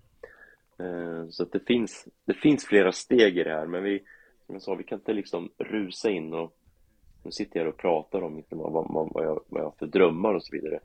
Eh, 0.80 1.28
så 1.30 1.44
att 1.44 1.52
det 1.52 1.60
finns, 1.60 2.08
det 2.26 2.34
finns 2.34 2.66
flera 2.66 2.92
steg 2.92 3.38
i 3.38 3.44
det 3.44 3.54
här, 3.54 3.66
men 3.66 3.84
vi, 3.84 4.00
som 4.46 4.56
jag 4.56 4.62
sa, 4.62 4.76
vi 4.76 4.84
kan 4.84 5.00
inte 5.00 5.14
liksom 5.14 5.50
rusa 5.58 6.10
in 6.10 6.34
och 6.34 6.54
nu 7.24 7.32
sitter 7.32 7.60
jag 7.60 7.70
och 7.70 7.78
pratar 7.78 8.22
om 8.22 8.38
inte 8.38 8.56
vad, 8.56 8.72
vad, 8.72 9.14
vad, 9.14 9.26
jag, 9.26 9.44
vad 9.48 9.62
jag 9.62 9.66
har 9.66 9.76
för 9.80 9.88
drömmar 9.88 10.34
och 10.34 10.44
så 10.44 10.56
vidare. 10.56 10.80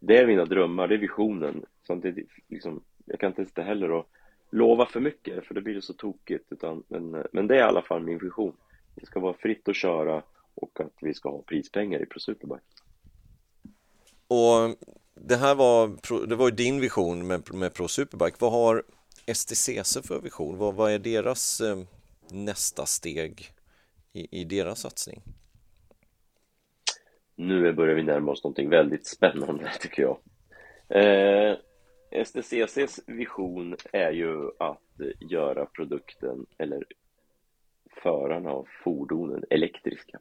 Det 0.00 0.18
är 0.18 0.26
mina 0.26 0.44
drömmar, 0.44 0.88
det 0.88 0.94
är 0.94 0.98
visionen. 0.98 1.64
Samtidigt, 1.86 2.28
liksom, 2.48 2.82
jag 3.04 3.20
kan 3.20 3.28
inte 3.30 3.44
sitta 3.44 3.62
heller 3.62 3.90
och 3.90 4.08
lova 4.52 4.86
för 4.86 5.00
mycket 5.00 5.44
för 5.46 5.54
det 5.54 5.60
blir 5.60 5.80
så 5.80 5.92
tokigt. 5.92 6.52
Utan, 6.52 6.82
men, 6.88 7.26
men 7.32 7.46
det 7.46 7.54
är 7.54 7.58
i 7.58 7.62
alla 7.62 7.82
fall 7.82 8.02
min 8.02 8.18
vision. 8.18 8.56
Det 8.94 9.06
ska 9.06 9.20
vara 9.20 9.34
fritt 9.34 9.68
att 9.68 9.76
köra 9.76 10.22
och 10.54 10.80
att 10.80 10.92
vi 11.00 11.14
ska 11.14 11.30
ha 11.30 11.42
prispengar 11.42 12.02
i 12.02 12.06
Pro 12.06 12.20
Superbike. 12.20 12.62
Och 14.28 14.76
det 15.14 15.36
här 15.36 15.54
var, 15.54 15.90
det 16.26 16.36
var 16.36 16.48
ju 16.48 16.54
din 16.54 16.80
vision 16.80 17.26
med, 17.26 17.54
med 17.54 17.74
Pro 17.74 17.88
Superbike. 17.88 18.36
Vad 18.40 18.52
har 18.52 18.82
STCC 19.34 19.98
för 20.06 20.20
vision? 20.20 20.58
Vad, 20.58 20.74
vad 20.74 20.92
är 20.92 20.98
deras 20.98 21.60
eh, 21.60 21.78
nästa 22.30 22.86
steg 22.86 23.52
i, 24.12 24.40
i 24.40 24.44
deras 24.44 24.80
satsning? 24.80 25.22
Nu 27.36 27.72
börjar 27.72 27.94
vi 27.94 28.02
närma 28.02 28.32
oss 28.32 28.44
någonting 28.44 28.68
väldigt 28.68 29.06
spännande 29.06 29.70
tycker 29.80 30.02
jag. 30.02 30.18
Eh, 30.88 31.56
STCCs 32.24 33.00
vision 33.06 33.76
är 33.92 34.10
ju 34.10 34.50
att 34.58 34.78
göra 35.20 35.66
produkten 35.66 36.46
eller 36.58 36.84
förarna 38.02 38.50
av 38.50 38.66
fordonen 38.84 39.44
elektriska. 39.50 40.18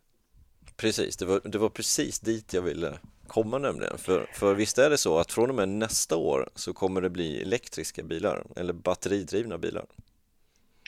Precis, 0.77 1.17
det 1.17 1.25
var, 1.25 1.41
det 1.43 1.57
var 1.57 1.69
precis 1.69 2.19
dit 2.19 2.53
jag 2.53 2.61
ville 2.61 2.97
komma 3.27 3.57
nämligen. 3.57 3.97
För, 3.97 4.29
för 4.33 4.53
visst 4.53 4.77
är 4.77 4.89
det 4.89 4.97
så 4.97 5.17
att 5.17 5.31
från 5.31 5.49
och 5.49 5.55
med 5.55 5.69
nästa 5.69 6.17
år 6.17 6.49
så 6.55 6.73
kommer 6.73 7.01
det 7.01 7.09
bli 7.09 7.41
elektriska 7.41 8.03
bilar 8.03 8.43
eller 8.55 8.73
batteridrivna 8.73 9.57
bilar? 9.57 9.85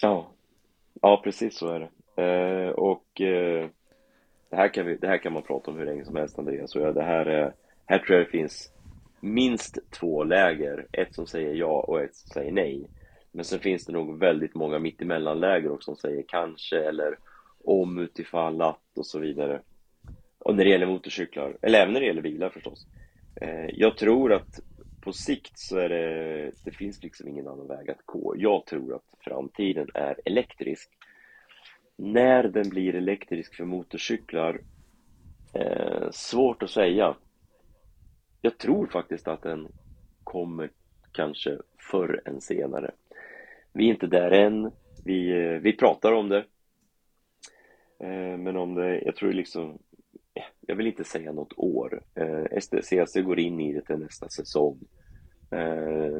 Ja, 0.01 0.33
Ja, 1.01 1.21
precis 1.23 1.57
så 1.57 1.67
är 1.67 1.79
det. 1.79 1.89
Eh, 2.23 2.69
och 2.69 3.21
eh, 3.21 3.69
det, 4.49 4.55
här 4.55 4.67
kan 4.67 4.85
vi, 4.85 4.95
det 4.95 5.07
här 5.07 5.17
kan 5.17 5.33
man 5.33 5.43
prata 5.43 5.71
om 5.71 5.77
hur 5.77 5.85
länge 5.85 6.05
som 6.05 6.15
helst, 6.15 6.39
Andreas. 6.39 6.71
Så 6.71 6.91
det 6.91 7.03
här, 7.03 7.25
eh, 7.25 7.49
här 7.85 7.99
tror 7.99 8.17
jag 8.17 8.27
det 8.27 8.31
finns 8.31 8.71
minst 9.23 9.91
två 9.91 10.23
läger. 10.23 10.87
Ett 10.91 11.15
som 11.15 11.27
säger 11.27 11.53
ja 11.53 11.85
och 11.87 12.01
ett 12.01 12.15
som 12.15 12.29
säger 12.29 12.51
nej. 12.51 12.87
Men 13.31 13.45
sen 13.45 13.59
finns 13.59 13.85
det 13.85 13.93
nog 13.93 14.19
väldigt 14.19 14.55
många 14.55 14.79
mittemellanläger 14.79 15.71
också 15.71 15.85
som 15.85 15.95
säger 15.95 16.23
kanske 16.27 16.79
eller 16.79 17.17
om 17.63 17.97
utifall 17.97 18.61
att 18.61 18.97
och 18.97 19.05
så 19.05 19.19
vidare. 19.19 19.61
Och 20.39 20.55
när 20.55 20.63
det 20.63 20.69
gäller 20.69 20.85
motorcyklar, 20.85 21.57
eller 21.61 21.79
även 21.79 21.93
när 21.93 21.99
det 21.99 22.05
gäller 22.05 22.21
bilar 22.21 22.49
förstås. 22.49 22.87
Eh, 23.41 23.69
jag 23.73 23.97
tror 23.97 24.33
att 24.33 24.59
på 25.01 25.13
sikt 25.13 25.59
så 25.59 25.77
är 25.77 25.89
det, 25.89 26.51
det 26.65 26.71
finns 26.71 27.03
liksom 27.03 27.27
ingen 27.27 27.47
annan 27.47 27.67
väg 27.67 27.89
att 27.89 28.05
gå. 28.05 28.33
Jag 28.37 28.65
tror 28.65 28.95
att 28.95 29.05
framtiden 29.19 29.87
är 29.93 30.19
elektrisk. 30.25 30.89
När 31.97 32.43
den 32.43 32.69
blir 32.69 32.95
elektrisk 32.95 33.55
för 33.55 33.65
motorcyklar, 33.65 34.61
eh, 35.53 36.09
svårt 36.11 36.63
att 36.63 36.69
säga 36.69 37.15
jag 38.45 38.57
tror 38.57 38.87
faktiskt 38.87 39.27
att 39.27 39.41
den 39.41 39.67
kommer 40.23 40.69
kanske 41.11 41.57
förr 41.77 42.21
än 42.25 42.41
senare. 42.41 42.91
Vi 43.73 43.85
är 43.85 43.89
inte 43.89 44.07
där 44.07 44.31
än. 44.31 44.71
Vi, 45.05 45.31
eh, 45.31 45.59
vi 45.59 45.73
pratar 45.73 46.11
om 46.11 46.29
det. 46.29 46.45
Eh, 47.99 48.37
men 48.37 48.57
om 48.57 48.75
det, 48.75 49.01
jag 49.01 49.15
tror 49.15 49.33
liksom, 49.33 49.79
eh, 50.33 50.43
jag 50.61 50.75
vill 50.75 50.87
inte 50.87 51.03
säga 51.03 51.31
något 51.31 51.53
år. 51.57 52.01
STCC 52.61 53.21
går 53.21 53.39
in 53.39 53.59
i 53.59 53.73
det 53.73 53.81
till 53.81 53.97
nästa 53.97 54.29
säsong. 54.29 54.79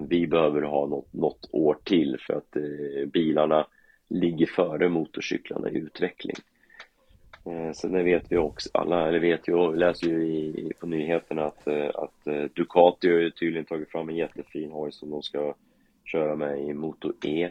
Vi 0.08 0.28
behöver 0.28 0.62
ha 0.62 0.88
något, 0.88 1.14
något 1.14 1.50
år 1.52 1.78
till 1.84 2.18
för 2.20 2.34
att 2.34 2.58
bilarna 3.12 3.68
ligger 4.08 4.46
före 4.46 4.90
motorcyklarna 4.90 5.70
i 5.70 5.78
utveckling. 5.78 6.36
Eh, 7.46 7.72
sen 7.72 8.04
vet 8.04 8.32
vi 8.32 8.38
också, 8.38 8.70
alla 8.74 9.08
eller 9.08 9.20
vet 9.20 9.48
ju, 9.48 9.72
vi 9.72 9.78
läser 9.78 10.08
ju 10.08 10.24
i, 10.28 10.72
på 10.80 10.88
nyheterna 10.88 11.46
att, 11.46 11.68
eh, 11.68 11.90
att 11.94 12.28
eh, 12.28 12.44
Ducati 12.44 13.08
har 13.08 13.20
ju 13.20 13.32
tydligen 13.32 13.66
tagit 13.66 13.92
fram 13.92 14.10
en 14.10 14.16
jättefin 14.16 14.72
hoj 14.72 14.92
som 14.92 15.10
de 15.10 15.22
ska 15.22 15.54
köra 16.04 16.36
med 16.36 16.60
i 16.64 16.74
Moto 16.74 17.14
E 17.24 17.50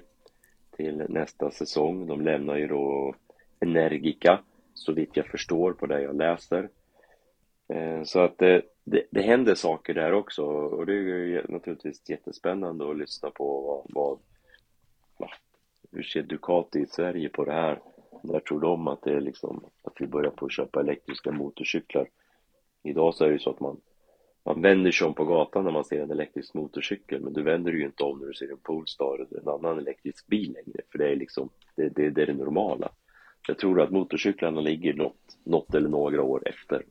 till 0.76 1.04
nästa 1.08 1.50
säsong. 1.50 2.06
De 2.06 2.20
lämnar 2.20 2.56
ju 2.56 2.66
då 2.66 3.14
Energica, 3.60 4.40
så 4.74 4.92
vitt 4.92 5.16
jag 5.16 5.26
förstår 5.26 5.72
på 5.72 5.86
det 5.86 6.02
jag 6.02 6.16
läser. 6.16 6.68
Eh, 7.68 8.02
så 8.02 8.20
att 8.20 8.38
det, 8.38 8.62
det, 8.84 9.06
det 9.10 9.22
händer 9.22 9.54
saker 9.54 9.94
där 9.94 10.12
också 10.12 10.42
och 10.44 10.86
det 10.86 10.92
är 10.92 10.96
ju 10.96 11.42
naturligtvis 11.48 12.08
jättespännande 12.10 12.90
att 12.90 12.98
lyssna 12.98 13.30
på 13.30 13.84
vad, 13.88 14.18
vad 15.18 15.30
hur 15.92 16.02
ser 16.02 16.22
Ducati 16.22 16.78
i 16.78 16.86
Sverige 16.86 17.28
på 17.28 17.44
det 17.44 17.52
här? 17.52 17.78
När 18.22 18.40
tror 18.40 18.60
de 18.60 18.88
att 18.88 19.02
det 19.02 19.12
är 19.12 19.20
liksom 19.20 19.64
att 19.82 19.92
vi 19.98 20.06
börjar 20.06 20.30
på 20.30 20.46
att 20.46 20.52
köpa 20.52 20.80
elektriska 20.80 21.32
motorcyklar? 21.32 22.08
Idag 22.82 23.14
så 23.14 23.24
är 23.24 23.28
det 23.28 23.34
ju 23.34 23.38
så 23.38 23.50
att 23.50 23.60
man 23.60 23.80
man 24.44 24.62
vänder 24.62 24.90
sig 24.90 25.06
om 25.06 25.14
på 25.14 25.24
gatan 25.24 25.64
när 25.64 25.70
man 25.70 25.84
ser 25.84 26.02
en 26.02 26.10
elektrisk 26.10 26.54
motorcykel 26.54 27.20
men 27.20 27.32
du 27.32 27.42
vänder 27.42 27.72
ju 27.72 27.84
inte 27.84 28.04
om 28.04 28.18
när 28.18 28.26
du 28.26 28.34
ser 28.34 28.50
en 28.50 28.58
Polestar 28.62 29.26
eller 29.30 29.40
en 29.40 29.48
annan 29.48 29.78
elektrisk 29.78 30.26
bil 30.26 30.52
längre 30.52 30.80
för 30.92 30.98
det 30.98 31.08
är 31.08 31.16
liksom 31.16 31.48
det, 31.76 31.88
det, 31.88 32.10
det 32.10 32.22
är 32.22 32.26
det 32.26 32.34
normala. 32.34 32.88
Jag 33.48 33.58
tror 33.58 33.80
att 33.80 33.90
motorcyklarna 33.90 34.60
ligger 34.60 34.94
något, 34.94 35.38
något 35.44 35.74
eller 35.74 35.88
några 35.88 36.22
år 36.22 36.48
efter. 36.48 36.82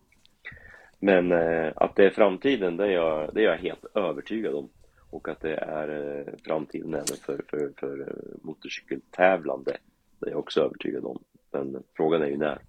Men 1.00 1.32
eh, 1.32 1.72
att 1.76 1.96
det 1.96 2.06
är 2.06 2.10
framtiden, 2.10 2.78
det 2.78 2.86
är, 2.86 2.92
jag, 2.92 3.34
det 3.34 3.42
är 3.42 3.46
jag 3.46 3.58
helt 3.58 3.86
övertygad 3.96 4.56
om 4.56 4.70
och 5.10 5.28
att 5.28 5.40
det 5.40 5.56
är 5.56 6.18
eh, 6.20 6.34
framtiden 6.46 6.94
även 6.94 7.18
för, 7.26 7.42
för, 7.48 7.72
för 7.78 8.02
eh, 8.02 8.42
motorcykeltävlande. 8.42 9.78
Det 10.22 10.28
är 10.28 10.32
jag 10.32 10.40
också 10.40 10.62
övertygad 10.62 11.06
om. 11.06 11.24
Men 11.52 11.84
frågan 11.96 12.22
är 12.22 12.28
ju 12.28 12.38
när. 12.38 12.62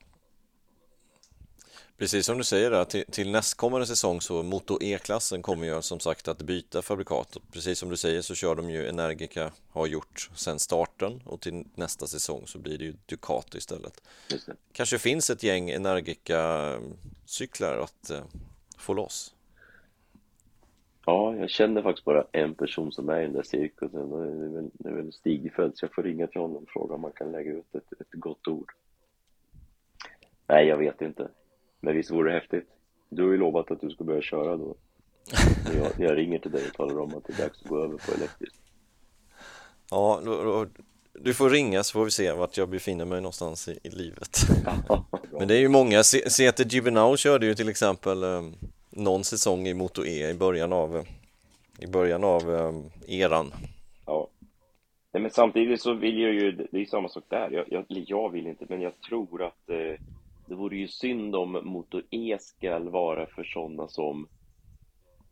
Precis 1.98 2.26
som 2.26 2.38
du 2.38 2.44
säger 2.44 2.70
där, 2.70 2.84
till, 2.84 3.04
till 3.10 3.30
nästkommande 3.30 3.86
säsong 3.86 4.20
så 4.20 4.42
Moto 4.42 4.78
E-klassen 4.80 5.42
kommer 5.42 5.66
ju 5.66 5.82
som 5.82 6.00
sagt 6.00 6.28
att 6.28 6.42
byta 6.42 6.82
fabrikat. 6.82 7.36
Precis 7.52 7.78
som 7.78 7.88
du 7.88 7.96
säger 7.96 8.22
så 8.22 8.34
kör 8.34 8.54
de 8.54 8.70
ju 8.70 8.88
Energica, 8.88 9.52
har 9.70 9.86
gjort 9.86 10.30
sedan 10.34 10.58
starten 10.58 11.22
och 11.24 11.40
till 11.40 11.64
nästa 11.74 12.06
säsong 12.06 12.42
så 12.46 12.58
blir 12.58 12.78
det 12.78 12.84
ju 12.84 12.94
Ducati 13.06 13.58
istället. 13.58 14.02
Kanske 14.72 14.98
finns 14.98 15.30
ett 15.30 15.42
gäng 15.42 15.70
Energica-cyklar 15.70 17.78
att 17.78 18.10
eh, 18.10 18.24
få 18.78 18.94
loss. 18.94 19.34
Ja, 21.06 21.36
jag 21.36 21.50
känner 21.50 21.82
faktiskt 21.82 22.04
bara 22.04 22.24
en 22.32 22.54
person 22.54 22.92
som 22.92 23.08
är 23.08 23.20
i 23.20 23.22
den 23.22 23.32
där 23.32 23.42
cirkusen. 23.42 24.10
Det 24.10 24.16
är 24.16 24.54
väl, 24.54 24.70
det 24.72 24.88
är 24.88 24.94
väl 24.94 25.12
Stigfeldt, 25.12 25.78
så 25.78 25.84
jag 25.84 25.94
får 25.94 26.02
ringa 26.02 26.26
till 26.26 26.40
honom 26.40 26.56
och 26.56 26.68
fråga 26.68 26.94
om 26.94 27.00
man 27.00 27.12
kan 27.12 27.32
lägga 27.32 27.52
ut 27.52 27.74
ett, 27.74 28.00
ett 28.00 28.12
gott 28.12 28.48
ord. 28.48 28.72
Nej, 30.46 30.66
jag 30.66 30.76
vet 30.76 31.00
inte. 31.00 31.28
Men 31.80 31.94
visst 31.94 32.10
vore 32.10 32.30
det 32.30 32.38
häftigt? 32.38 32.68
Du 33.08 33.22
har 33.22 33.30
ju 33.30 33.36
lovat 33.36 33.70
att 33.70 33.80
du 33.80 33.90
ska 33.90 34.04
börja 34.04 34.22
köra 34.22 34.56
då. 34.56 34.74
Jag, 35.76 36.08
jag 36.08 36.16
ringer 36.16 36.38
till 36.38 36.50
dig 36.50 36.62
och 36.68 36.74
talar 36.74 37.00
om 37.00 37.14
att 37.14 37.24
det 37.24 37.32
är 37.32 37.42
dags 37.42 37.62
att 37.62 37.68
gå 37.68 37.84
över 37.84 37.96
på 37.96 38.12
elektriskt. 38.14 38.60
Ja, 39.90 40.20
då, 40.24 40.44
då, 40.44 40.66
du 41.12 41.34
får 41.34 41.50
ringa 41.50 41.84
så 41.84 41.92
får 41.92 42.04
vi 42.04 42.10
se 42.10 42.32
vart 42.32 42.56
jag 42.56 42.68
befinner 42.68 43.04
mig 43.04 43.20
någonstans 43.20 43.68
i, 43.68 43.78
i 43.82 43.90
livet. 43.90 44.38
Men 45.30 45.48
det 45.48 45.54
är 45.54 45.60
ju 45.60 45.68
många, 45.68 46.02
Sete 46.02 46.62
Gibernau 46.62 47.16
körde 47.16 47.46
ju 47.46 47.54
till 47.54 47.68
exempel 47.68 48.24
um, 48.24 48.54
någon 48.92 49.24
säsong 49.24 49.66
i 49.66 49.74
Moto 49.74 50.04
E 50.04 50.30
i 50.30 50.34
början 50.34 50.72
av 50.72 51.04
i 51.78 51.86
början 51.86 52.24
av 52.24 52.54
ehm, 52.54 52.90
eran. 53.08 53.52
Ja. 54.06 54.28
Nej, 55.12 55.22
men 55.22 55.30
samtidigt 55.30 55.82
så 55.82 55.94
vill 55.94 56.20
jag 56.20 56.32
ju, 56.32 56.52
det 56.70 56.80
är 56.80 56.84
samma 56.84 57.08
sak 57.08 57.24
där, 57.28 57.50
jag, 57.50 57.64
jag, 57.68 57.84
jag 57.88 58.30
vill 58.30 58.46
inte, 58.46 58.66
men 58.68 58.80
jag 58.80 59.00
tror 59.00 59.42
att 59.42 59.70
eh, 59.70 60.00
det 60.46 60.54
vore 60.54 60.76
ju 60.76 60.88
synd 60.88 61.36
om 61.36 61.52
Moto 61.52 62.02
E 62.10 62.36
ska 62.40 62.78
vara 62.78 63.26
för 63.26 63.44
sådana 63.44 63.88
som 63.88 64.28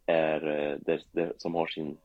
är, 0.06 0.46
eh, 0.46 0.78
där, 0.80 1.02
där, 1.12 1.32
som 1.36 1.54
har 1.54 1.66
sin 1.66 1.96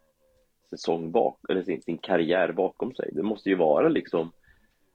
säsong 0.70 1.12
bak, 1.12 1.40
eller 1.50 1.64
sin, 1.64 1.82
sin 1.82 1.98
karriär 1.98 2.52
bakom 2.52 2.96
sig. 2.96 3.10
Det 3.14 3.24
måste 3.24 3.50
ju 3.50 3.56
vara 3.56 3.90
liksom 3.90 4.32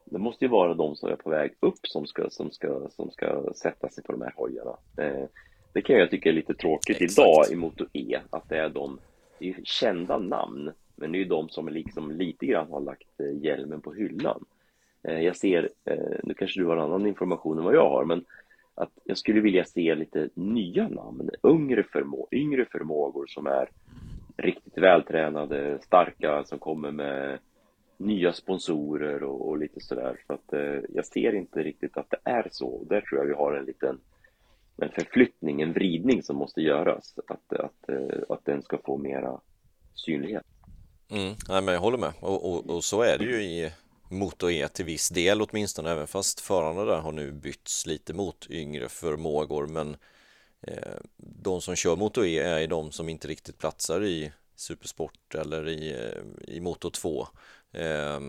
det 0.04 0.18
måste 0.18 0.44
ju 0.44 0.50
vara 0.50 0.74
de 0.74 0.96
som 0.96 1.08
är 1.08 1.16
på 1.16 1.30
väg 1.30 1.52
upp 1.60 1.86
som 1.86 2.06
ska, 2.06 2.30
som 2.30 2.50
ska, 2.50 2.88
som 2.90 3.10
ska 3.10 3.52
sätta 3.56 3.88
sig 3.88 4.04
på 4.04 4.12
de 4.12 4.22
här 4.22 4.34
hojarna. 4.36 4.76
Eh, 4.98 5.24
det 5.72 5.82
kan 5.82 5.96
jag 5.96 6.10
tycka 6.10 6.28
är 6.28 6.32
lite 6.32 6.54
tråkigt 6.54 7.00
Exakt. 7.00 7.18
idag 7.18 7.44
i 7.52 7.56
Moto 7.56 7.86
E, 7.92 8.20
att 8.30 8.48
det 8.48 8.58
är 8.58 8.68
de, 8.68 8.98
det 9.38 9.48
är 9.48 9.54
kända 9.64 10.18
namn, 10.18 10.72
men 10.96 11.12
det 11.12 11.18
är 11.18 11.20
ju 11.20 11.28
de 11.28 11.48
som 11.48 11.68
liksom 11.68 12.10
lite 12.10 12.46
grann 12.46 12.70
har 12.70 12.80
lagt 12.80 13.20
eh, 13.20 13.44
hjälmen 13.44 13.80
på 13.80 13.92
hyllan. 13.92 14.44
Eh, 15.02 15.20
jag 15.20 15.36
ser, 15.36 15.68
eh, 15.84 16.18
nu 16.22 16.34
kanske 16.34 16.60
du 16.60 16.66
har 16.66 16.76
annan 16.76 17.06
information 17.06 17.58
än 17.58 17.64
vad 17.64 17.74
jag 17.74 17.90
har, 17.90 18.04
men 18.04 18.24
att 18.74 18.92
jag 19.04 19.18
skulle 19.18 19.40
vilja 19.40 19.64
se 19.64 19.94
lite 19.94 20.28
nya 20.34 20.88
namn, 20.88 21.30
yngre, 21.46 21.82
förmå 21.82 22.28
yngre 22.32 22.64
förmågor 22.64 23.26
som 23.26 23.46
är 23.46 23.68
riktigt 24.36 24.78
vältränade, 24.78 25.78
starka, 25.82 26.44
som 26.44 26.58
kommer 26.58 26.90
med 26.90 27.38
nya 27.96 28.32
sponsorer 28.32 29.22
och, 29.22 29.48
och 29.48 29.58
lite 29.58 29.80
sådär. 29.80 30.20
Så 30.26 30.32
att 30.32 30.52
eh, 30.52 30.80
jag 30.94 31.06
ser 31.06 31.34
inte 31.34 31.62
riktigt 31.62 31.96
att 31.96 32.10
det 32.10 32.30
är 32.30 32.48
så. 32.50 32.84
Där 32.88 33.00
tror 33.00 33.20
jag 33.20 33.26
vi 33.26 33.34
har 33.34 33.54
en 33.54 33.64
liten 33.64 34.00
en 34.82 34.90
förflyttning, 34.90 35.60
en 35.60 35.72
vridning 35.72 36.22
som 36.22 36.36
måste 36.36 36.60
göras. 36.60 37.14
Att, 37.28 37.52
att, 37.52 37.88
eh, 37.88 38.18
att 38.28 38.44
den 38.44 38.62
ska 38.62 38.78
få 38.84 38.98
mera 38.98 39.40
synlighet. 39.94 40.44
Mm, 41.10 41.34
nej, 41.48 41.62
men 41.62 41.74
jag 41.74 41.80
håller 41.80 41.98
med 41.98 42.12
och, 42.20 42.52
och, 42.52 42.70
och 42.70 42.84
så 42.84 43.02
är 43.02 43.18
det 43.18 43.24
ju 43.24 43.42
i 43.42 43.72
motor 44.10 44.50
E 44.50 44.68
till 44.68 44.84
viss 44.84 45.08
del 45.08 45.42
åtminstone, 45.42 45.90
även 45.90 46.06
fast 46.06 46.40
förarna 46.40 46.84
där 46.84 46.98
har 46.98 47.12
nu 47.12 47.32
bytts 47.32 47.86
lite 47.86 48.14
mot 48.14 48.46
yngre 48.50 48.88
förmågor. 48.88 49.66
Men 49.66 49.96
eh, 50.60 50.96
de 51.16 51.60
som 51.60 51.76
kör 51.76 51.96
motor 51.96 52.26
E 52.26 52.38
är 52.38 52.68
de 52.68 52.92
som 52.92 53.08
inte 53.08 53.28
riktigt 53.28 53.58
platsar 53.58 54.04
i 54.04 54.32
Supersport 54.56 55.34
eller 55.34 55.68
i, 55.68 55.90
eh, 55.90 56.54
i 56.54 56.60
motor 56.60 56.90
2. 56.90 57.26
Eh, 57.72 58.20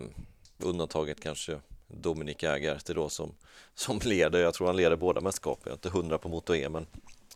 undantaget 0.58 1.20
kanske 1.20 1.60
Dominik 2.00 2.42
Jägarte 2.42 2.94
då 2.94 3.08
som, 3.08 3.32
som 3.74 4.00
leder, 4.04 4.38
jag 4.38 4.54
tror 4.54 4.66
han 4.66 4.76
leder 4.76 4.96
båda 4.96 5.20
mästerskapen, 5.20 5.62
jag 5.64 5.70
är 5.70 5.76
inte 5.76 5.98
hundra 5.98 6.18
på 6.18 6.28
Moto 6.28 6.54
E 6.54 6.68
men 6.68 6.86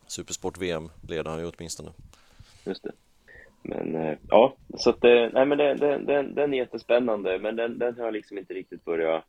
Supersport 0.06 0.58
VM 0.58 0.88
leder 1.08 1.30
han 1.30 1.40
ju 1.40 1.52
åtminstone. 1.56 1.90
Just 2.64 2.82
det. 2.82 2.92
Men 3.62 3.96
eh, 3.96 4.18
ja, 4.28 4.56
så 4.76 4.90
att 4.90 5.04
eh, 5.04 5.28
nej 5.32 5.46
men 5.46 5.58
den, 5.58 5.76
den, 5.76 6.06
den, 6.06 6.34
den 6.34 6.54
är 6.54 6.58
jättespännande 6.58 7.38
men 7.38 7.56
den, 7.56 7.78
den 7.78 7.98
har 7.98 8.12
liksom 8.12 8.38
inte 8.38 8.54
riktigt 8.54 8.84
börjat 8.84 9.24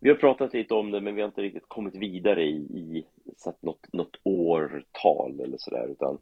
vi 0.00 0.08
har 0.08 0.16
pratat 0.16 0.52
lite 0.52 0.74
om 0.74 0.90
det 0.90 1.00
men 1.00 1.14
vi 1.14 1.20
har 1.20 1.28
inte 1.28 1.42
riktigt 1.42 1.68
kommit 1.68 1.94
vidare 1.94 2.44
i, 2.44 2.56
i 2.56 3.06
satt 3.36 3.62
något, 3.62 3.92
något 3.92 4.16
årtal 4.22 5.40
eller 5.40 5.56
sådär 5.58 5.88
utan 5.88 6.18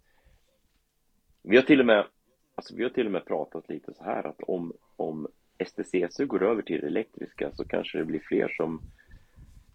vi 1.43 1.57
har 1.57 1.63
till 1.63 1.81
och 1.81 1.87
med 1.87 2.07
alltså 2.55 2.77
vi 2.77 2.83
har 2.83 2.91
till 2.91 3.07
och 3.07 3.13
med 3.13 3.25
pratat 3.25 3.69
lite 3.69 3.95
så 3.95 4.05
här 4.05 4.27
att 4.27 4.41
om, 4.43 4.73
om 4.97 5.29
STCC 5.67 6.19
går 6.27 6.43
över 6.43 6.63
till 6.63 6.81
det 6.81 6.87
elektriska 6.87 7.51
så 7.55 7.65
kanske 7.65 7.99
det 7.99 8.05
blir 8.05 8.21
fler 8.21 8.49
som 8.57 8.81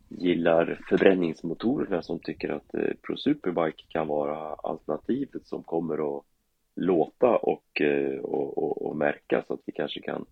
gillar 0.09 0.79
förbränningsmotorer 0.89 2.01
som 2.01 2.19
tycker 2.19 2.49
att 2.49 2.73
eh, 2.73 2.93
Pro 3.01 3.17
Superbike 3.17 3.83
kan 3.89 4.07
vara 4.07 4.53
alternativet 4.53 5.47
som 5.47 5.63
kommer 5.63 6.17
att 6.17 6.23
låta 6.75 7.35
och, 7.35 7.81
eh, 7.81 8.19
och, 8.19 8.57
och, 8.57 8.85
och 8.85 8.97
märka 8.97 9.43
så 9.47 9.53
att 9.53 9.59
vi 9.65 9.71
kanske 9.71 10.01
kan 10.01 10.25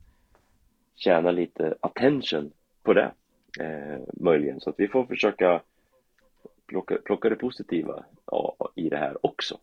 tjäna 0.95 1.31
lite 1.31 1.75
attention 1.79 2.51
på 2.83 2.93
det 2.93 3.11
eh, 3.59 3.99
möjligen 4.13 4.59
så 4.59 4.69
att 4.69 4.79
vi 4.79 4.87
får 4.87 5.05
försöka 5.05 5.61
plocka, 6.65 6.97
plocka 7.05 7.29
det 7.29 7.35
positiva 7.35 8.05
ja, 8.25 8.55
i 8.75 8.89
det 8.89 8.97
här 8.97 9.25
också. 9.25 9.57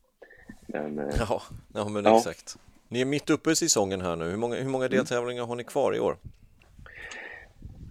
Men, 0.66 0.98
eh, 0.98 1.14
ja, 1.18 1.42
ja, 1.74 1.88
men 1.88 2.04
ja. 2.04 2.16
exakt. 2.16 2.58
Ni 2.88 3.00
är 3.00 3.04
mitt 3.04 3.30
uppe 3.30 3.50
i 3.50 3.56
säsongen 3.56 4.00
här 4.00 4.16
nu. 4.16 4.24
Hur 4.24 4.36
många, 4.36 4.56
hur 4.56 4.70
många 4.70 4.84
mm. 4.84 4.96
deltävlingar 4.96 5.46
har 5.46 5.56
ni 5.56 5.64
kvar 5.64 5.96
i 5.96 6.00
år? 6.00 6.16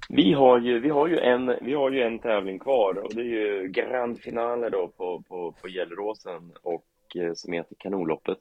Vi 0.09 0.33
har 0.33 0.59
ju, 0.59 0.79
vi 0.79 0.89
har 0.89 1.07
ju, 1.07 1.19
en, 1.19 1.55
vi 1.61 1.73
har 1.73 1.91
ju 1.91 2.01
en 2.01 2.19
tävling 2.19 2.59
kvar 2.59 2.97
och 3.03 3.15
det 3.15 3.21
är 3.21 3.25
ju 3.25 3.67
Grand 3.67 4.19
Finale 4.19 4.69
då 4.69 4.87
på, 4.87 5.23
på, 5.27 5.51
på 5.61 5.67
Gelleråsen 5.67 6.51
och 6.61 6.85
eh, 7.15 7.33
som 7.33 7.53
heter 7.53 7.75
Kanonloppet. 7.79 8.37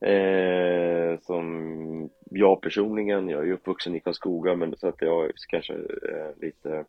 Eh, 0.00 1.20
som 1.20 2.10
jag 2.30 2.60
personligen, 2.60 3.28
jag 3.28 3.40
är 3.40 3.46
ju 3.46 3.52
uppvuxen 3.52 3.96
i 3.96 4.00
Karlskoga 4.00 4.56
men 4.56 4.76
så 4.76 4.88
att 4.88 5.00
jag 5.02 5.32
kanske 5.48 5.74
är 5.74 6.40
lite 6.40 6.84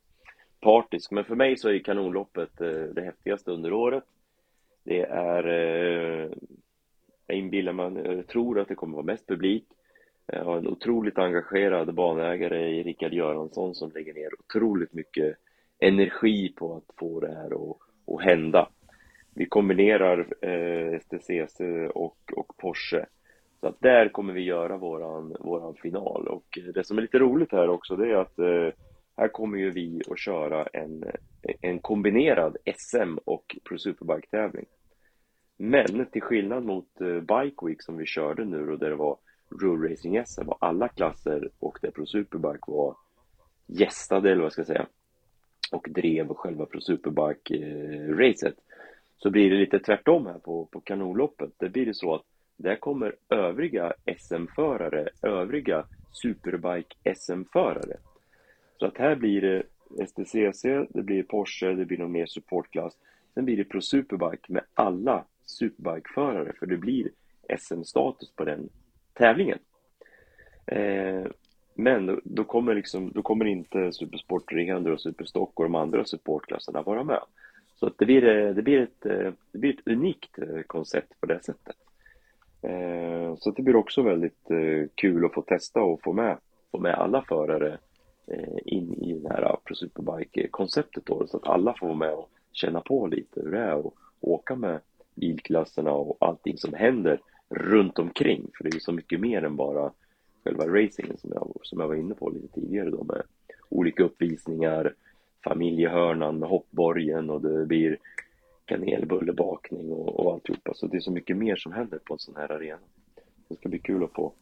partisk. 0.60 1.10
Men 1.10 1.24
för 1.24 1.34
mig 1.34 1.56
så 1.56 1.68
är 1.68 1.78
Kanonloppet 1.78 2.60
eh, 2.60 2.70
det 2.70 3.02
häftigaste 3.02 3.50
under 3.50 3.72
året. 3.72 4.04
Det 4.84 5.02
är 5.02 5.48
eh, 5.48 6.30
jag 7.28 7.38
inbillar 7.38 7.72
mig, 7.72 8.04
jag 8.04 8.18
eh, 8.18 8.22
tror 8.22 8.60
att 8.60 8.68
det 8.68 8.74
kommer 8.74 8.94
vara 8.94 9.06
mest 9.06 9.26
publik. 9.26 9.64
Jag 10.26 10.44
har 10.44 10.56
en 10.56 10.68
otroligt 10.68 11.18
engagerad 11.18 11.94
banägare 11.94 12.68
i 12.68 12.82
Rickard 12.82 13.12
Göransson 13.12 13.74
som 13.74 13.90
lägger 13.94 14.14
ner 14.14 14.28
otroligt 14.38 14.92
mycket 14.92 15.36
energi 15.78 16.52
på 16.56 16.76
att 16.76 16.96
få 16.96 17.20
det 17.20 17.34
här 17.34 17.70
att, 17.70 17.76
att 18.14 18.22
hända. 18.22 18.68
Vi 19.34 19.46
kombinerar 19.46 20.26
eh, 20.44 20.98
STCC 21.00 21.60
och, 21.94 22.18
och 22.36 22.56
Porsche. 22.56 23.06
Så 23.60 23.66
att 23.66 23.80
där 23.80 24.08
kommer 24.08 24.32
vi 24.32 24.40
göra 24.40 24.76
våran, 24.76 25.36
våran 25.40 25.74
final. 25.74 26.28
Och 26.28 26.58
det 26.74 26.86
som 26.86 26.98
är 26.98 27.02
lite 27.02 27.18
roligt 27.18 27.52
här 27.52 27.68
också 27.68 27.96
det 27.96 28.10
är 28.10 28.16
att 28.16 28.38
eh, 28.38 28.68
här 29.16 29.28
kommer 29.28 29.58
ju 29.58 29.70
vi 29.70 30.02
att 30.10 30.18
köra 30.18 30.66
en, 30.66 31.04
en 31.60 31.78
kombinerad 31.78 32.56
SM 32.76 33.18
och 33.24 33.56
Pro 33.64 33.78
Superbike-tävling. 33.78 34.66
Men 35.60 36.06
till 36.06 36.22
skillnad 36.22 36.64
mot 36.64 37.00
eh, 37.00 37.20
Bike 37.20 37.66
Week 37.66 37.82
som 37.82 37.96
vi 37.96 38.06
körde 38.06 38.44
nu 38.44 38.70
och 38.70 38.78
där 38.78 38.90
det 38.90 38.96
var 38.96 39.16
Rule 39.60 39.92
Racing 39.92 40.26
SM 40.26 40.48
och 40.48 40.58
alla 40.60 40.88
klasser 40.88 41.50
och 41.58 41.78
där 41.82 41.90
Pro 41.90 42.06
Superbike 42.06 42.64
var 42.66 42.96
gästade, 43.66 44.32
eller 44.32 44.42
vad 44.42 44.52
ska 44.52 44.60
jag 44.60 44.66
säga, 44.66 44.86
och 45.72 45.86
drev 45.90 46.34
själva 46.34 46.66
Pro 46.66 46.80
Superbike-racet. 46.80 48.46
Eh, 48.46 48.52
så 49.18 49.30
blir 49.30 49.50
det 49.50 49.56
lite 49.56 49.78
tvärtom 49.78 50.26
här 50.26 50.38
på, 50.38 50.64
på 50.64 50.80
kanonloppet. 50.80 51.50
Det 51.56 51.68
blir 51.68 51.86
det 51.86 51.94
så 51.94 52.14
att 52.14 52.22
där 52.56 52.76
kommer 52.76 53.14
övriga 53.28 53.92
SM-förare, 54.18 55.08
övriga 55.22 55.84
Superbike 56.12 57.14
SM-förare. 57.14 57.96
Så 58.76 58.86
att 58.86 58.98
här 58.98 59.16
blir 59.16 59.40
det 59.40 59.62
STCC, 60.06 60.62
det 60.88 61.02
blir 61.02 61.22
Porsche, 61.22 61.74
det 61.74 61.84
blir 61.84 61.98
någon 61.98 62.12
mer 62.12 62.26
supportklass. 62.26 62.96
Sen 63.34 63.44
blir 63.44 63.56
det 63.56 63.64
Pro 63.64 63.80
Superbike 63.80 64.52
med 64.52 64.62
alla 64.74 65.24
superbikeförare 65.48 66.52
för 66.58 66.66
det 66.66 66.76
blir 66.76 67.10
SM-status 67.58 68.32
på 68.36 68.44
den 68.44 68.68
tävlingen. 69.12 69.58
Eh, 70.66 71.26
men 71.74 72.06
då, 72.06 72.20
då, 72.24 72.44
kommer 72.44 72.74
liksom, 72.74 73.12
då 73.14 73.22
kommer 73.22 73.44
inte 73.44 73.92
Supersport 73.92 74.50
300 74.50 74.92
och 74.92 75.00
Superstock 75.00 75.52
och 75.54 75.64
de 75.64 75.74
andra 75.74 76.04
supportklasserna 76.04 76.82
vara 76.82 77.04
med. 77.04 77.20
Så 77.74 77.86
att 77.86 77.98
det, 77.98 78.04
blir, 78.04 78.28
eh, 78.28 78.54
det, 78.54 78.62
blir 78.62 78.80
ett, 78.80 79.06
eh, 79.06 79.32
det 79.52 79.58
blir 79.58 79.74
ett 79.74 79.86
unikt 79.86 80.38
eh, 80.38 80.62
koncept 80.66 81.20
på 81.20 81.26
det 81.26 81.44
sättet. 81.44 81.76
Eh, 82.62 83.34
så 83.36 83.50
det 83.50 83.62
blir 83.62 83.76
också 83.76 84.02
väldigt 84.02 84.48
kul 84.94 85.24
att 85.24 85.34
få 85.34 85.42
testa 85.42 85.80
och 85.80 86.02
få 86.02 86.12
med, 86.12 86.38
få 86.70 86.78
med 86.78 86.94
alla 86.94 87.22
förare 87.22 87.78
in 88.64 88.94
i 88.94 89.18
det 89.18 89.28
här 89.28 89.56
Pro 89.64 89.74
Superbike-konceptet 89.74 91.06
då, 91.06 91.26
så 91.26 91.36
att 91.36 91.46
alla 91.46 91.74
får 91.74 91.86
vara 91.86 91.96
med 91.96 92.12
och 92.12 92.30
känna 92.52 92.80
på 92.80 93.06
lite 93.06 93.40
hur 93.40 93.50
det 93.50 93.58
är 93.58 93.86
att 93.86 93.94
åka 94.20 94.56
med 94.56 94.80
bilklasserna 95.18 95.92
och 95.92 96.16
allting 96.20 96.58
som 96.58 96.74
händer 96.74 97.20
runt 97.48 97.98
omkring. 97.98 98.50
För 98.54 98.64
det 98.64 98.70
är 98.70 98.74
ju 98.74 98.80
så 98.80 98.92
mycket 98.92 99.20
mer 99.20 99.44
än 99.44 99.56
bara 99.56 99.92
själva 100.44 100.66
racingen 100.66 101.18
som 101.18 101.30
jag, 101.34 101.60
som 101.62 101.80
jag 101.80 101.88
var 101.88 101.94
inne 101.94 102.14
på 102.14 102.30
lite 102.30 102.48
tidigare 102.48 102.90
då 102.90 103.04
med 103.04 103.22
olika 103.68 104.04
uppvisningar, 104.04 104.94
familjehörnan 105.44 106.38
med 106.38 106.48
hoppborgen 106.48 107.30
och 107.30 107.40
det 107.40 107.66
blir 107.66 107.98
kanelbullebakning 108.64 109.92
och, 109.92 110.20
och 110.20 110.32
alltihopa. 110.32 110.74
Så 110.74 110.86
det 110.86 110.96
är 110.96 111.00
så 111.00 111.12
mycket 111.12 111.36
mer 111.36 111.56
som 111.56 111.72
händer 111.72 111.98
på 111.98 112.14
en 112.14 112.18
sån 112.18 112.36
här 112.36 112.52
arena. 112.52 112.78
Det 113.48 113.56
ska 113.56 113.68
bli 113.68 113.78
kul 113.78 114.04
att 114.04 114.12
få, 114.12 114.32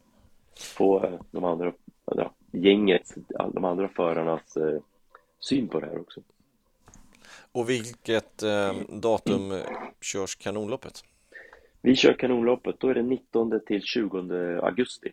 få 0.76 1.04
eh, 1.04 1.20
de 1.30 1.44
andra, 1.44 1.72
ja, 2.04 2.32
gänget, 2.52 3.14
de 3.52 3.64
andra 3.64 3.88
förarnas 3.88 4.56
eh, 4.56 4.80
syn 5.40 5.68
på 5.68 5.80
det 5.80 5.86
här 5.86 6.00
också. 6.00 6.20
Och 7.56 7.70
vilket 7.70 8.42
eh, 8.42 8.74
datum 8.88 9.52
körs 10.00 10.36
kanonloppet? 10.36 11.04
Vi 11.82 11.96
kör 11.96 12.12
kanonloppet, 12.12 12.80
då 12.80 12.88
är 12.88 12.94
det 12.94 13.02
19 13.02 13.60
till 13.66 13.82
20 13.82 14.18
augusti. 14.62 15.12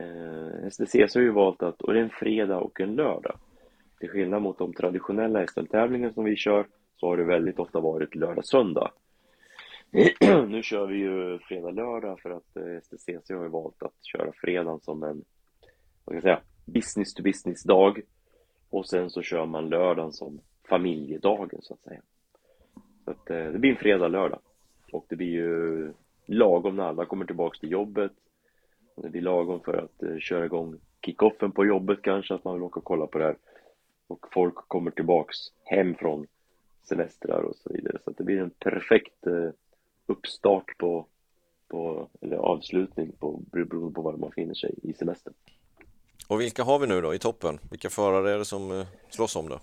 Eh, 0.00 0.70
STCC 0.70 1.14
har 1.14 1.22
ju 1.22 1.30
valt 1.30 1.62
att, 1.62 1.82
och 1.82 1.92
det 1.92 1.98
är 1.98 2.02
en 2.02 2.10
fredag 2.10 2.58
och 2.58 2.80
en 2.80 2.94
lördag. 2.94 3.38
Till 4.00 4.08
skillnad 4.08 4.42
mot 4.42 4.58
de 4.58 4.72
traditionella 4.72 5.46
SM-tävlingarna 5.46 6.12
som 6.12 6.24
vi 6.24 6.36
kör 6.36 6.66
så 6.96 7.06
har 7.06 7.16
det 7.16 7.24
väldigt 7.24 7.58
ofta 7.58 7.80
varit 7.80 8.14
lördag-söndag. 8.14 8.90
nu 10.48 10.62
kör 10.62 10.86
vi 10.86 10.96
ju 10.96 11.38
fredag-lördag 11.38 12.20
för 12.20 12.30
att 12.30 12.56
eh, 12.56 12.80
STCC 12.82 13.30
har 13.30 13.42
ju 13.42 13.48
valt 13.48 13.82
att 13.82 14.04
köra 14.04 14.32
fredagen 14.32 14.80
som 14.80 15.02
en 15.02 15.24
vad 16.04 16.04
ska 16.04 16.14
jag 16.14 16.22
säga, 16.22 16.40
business 16.64 17.14
to 17.14 17.22
business-dag 17.22 18.00
och 18.70 18.88
sen 18.88 19.10
så 19.10 19.22
kör 19.22 19.46
man 19.46 19.68
lördagen 19.68 20.12
som 20.12 20.40
familjedagen 20.68 21.62
så 21.62 21.74
att 21.74 21.82
säga. 21.82 22.00
Så 23.04 23.10
att, 23.10 23.30
eh, 23.30 23.52
det 23.52 23.58
blir 23.58 23.70
en 23.70 23.76
fredag-lördag 23.76 24.40
och 24.92 25.04
det 25.08 25.16
blir 25.16 25.32
ju 25.32 25.92
lagom 26.26 26.76
när 26.76 26.84
alla 26.84 27.06
kommer 27.06 27.24
tillbaks 27.24 27.58
till 27.58 27.70
jobbet. 27.70 28.12
Det 28.96 29.08
blir 29.08 29.22
lagom 29.22 29.60
för 29.60 29.74
att 29.74 30.02
eh, 30.02 30.18
köra 30.18 30.44
igång 30.44 30.78
kickoffen 31.02 31.52
på 31.52 31.66
jobbet 31.66 32.02
kanske, 32.02 32.34
att 32.34 32.44
man 32.44 32.54
vill 32.54 32.62
åka 32.62 32.80
och 32.80 32.84
kolla 32.84 33.06
på 33.06 33.18
det 33.18 33.24
här. 33.24 33.36
Och 34.06 34.26
folk 34.32 34.54
kommer 34.54 34.90
tillbaks 34.90 35.36
hem 35.64 35.94
från 35.94 36.26
semestrar 36.88 37.42
och 37.42 37.56
så 37.56 37.72
vidare. 37.72 37.98
Så 38.04 38.10
att 38.10 38.16
det 38.16 38.24
blir 38.24 38.40
en 38.40 38.50
perfekt 38.50 39.26
eh, 39.26 39.50
uppstart 40.06 40.78
på, 40.78 41.06
på 41.68 42.08
eller 42.20 42.36
avslutning 42.36 43.12
på, 43.12 43.40
beroende 43.52 43.94
på 43.94 44.02
var 44.02 44.16
man 44.16 44.32
finner 44.32 44.54
sig 44.54 44.74
i 44.82 44.92
semestern. 44.92 45.34
Och 46.28 46.40
vilka 46.40 46.62
har 46.64 46.78
vi 46.78 46.86
nu 46.86 47.00
då 47.00 47.14
i 47.14 47.18
toppen? 47.18 47.58
Vilka 47.70 47.90
förare 47.90 48.32
är 48.32 48.38
det 48.38 48.44
som 48.44 48.80
eh, 48.80 48.86
slåss 49.10 49.36
om 49.36 49.48
det? 49.48 49.58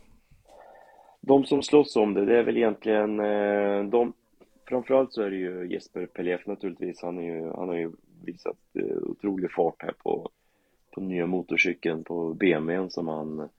De 1.26 1.46
som 1.46 1.64
slåss 1.64 1.96
om 1.96 2.14
det, 2.14 2.26
det 2.26 2.40
är 2.40 2.44
väl 2.44 2.58
egentligen 2.58 3.20
eh, 3.20 3.84
de 3.84 4.14
Framförallt 4.66 5.14
så 5.14 5.22
är 5.22 5.30
det 5.30 5.36
ju 5.36 5.68
Jesper 5.72 6.06
Pelef 6.06 6.48
naturligtvis. 6.48 7.02
Han, 7.02 7.18
är 7.18 7.24
ju, 7.24 7.52
han 7.56 7.68
har 7.68 7.76
ju 7.76 7.92
visat 8.26 8.58
eh, 8.74 8.98
otrolig 8.98 9.52
fart 9.52 9.76
här 9.82 9.94
på, 10.04 10.30
på 10.92 11.02
nya 11.02 11.28
motorcykeln 11.28 12.04
på 12.04 12.34
BMWn 12.34 12.90
som 12.90 13.08
han 13.08 13.50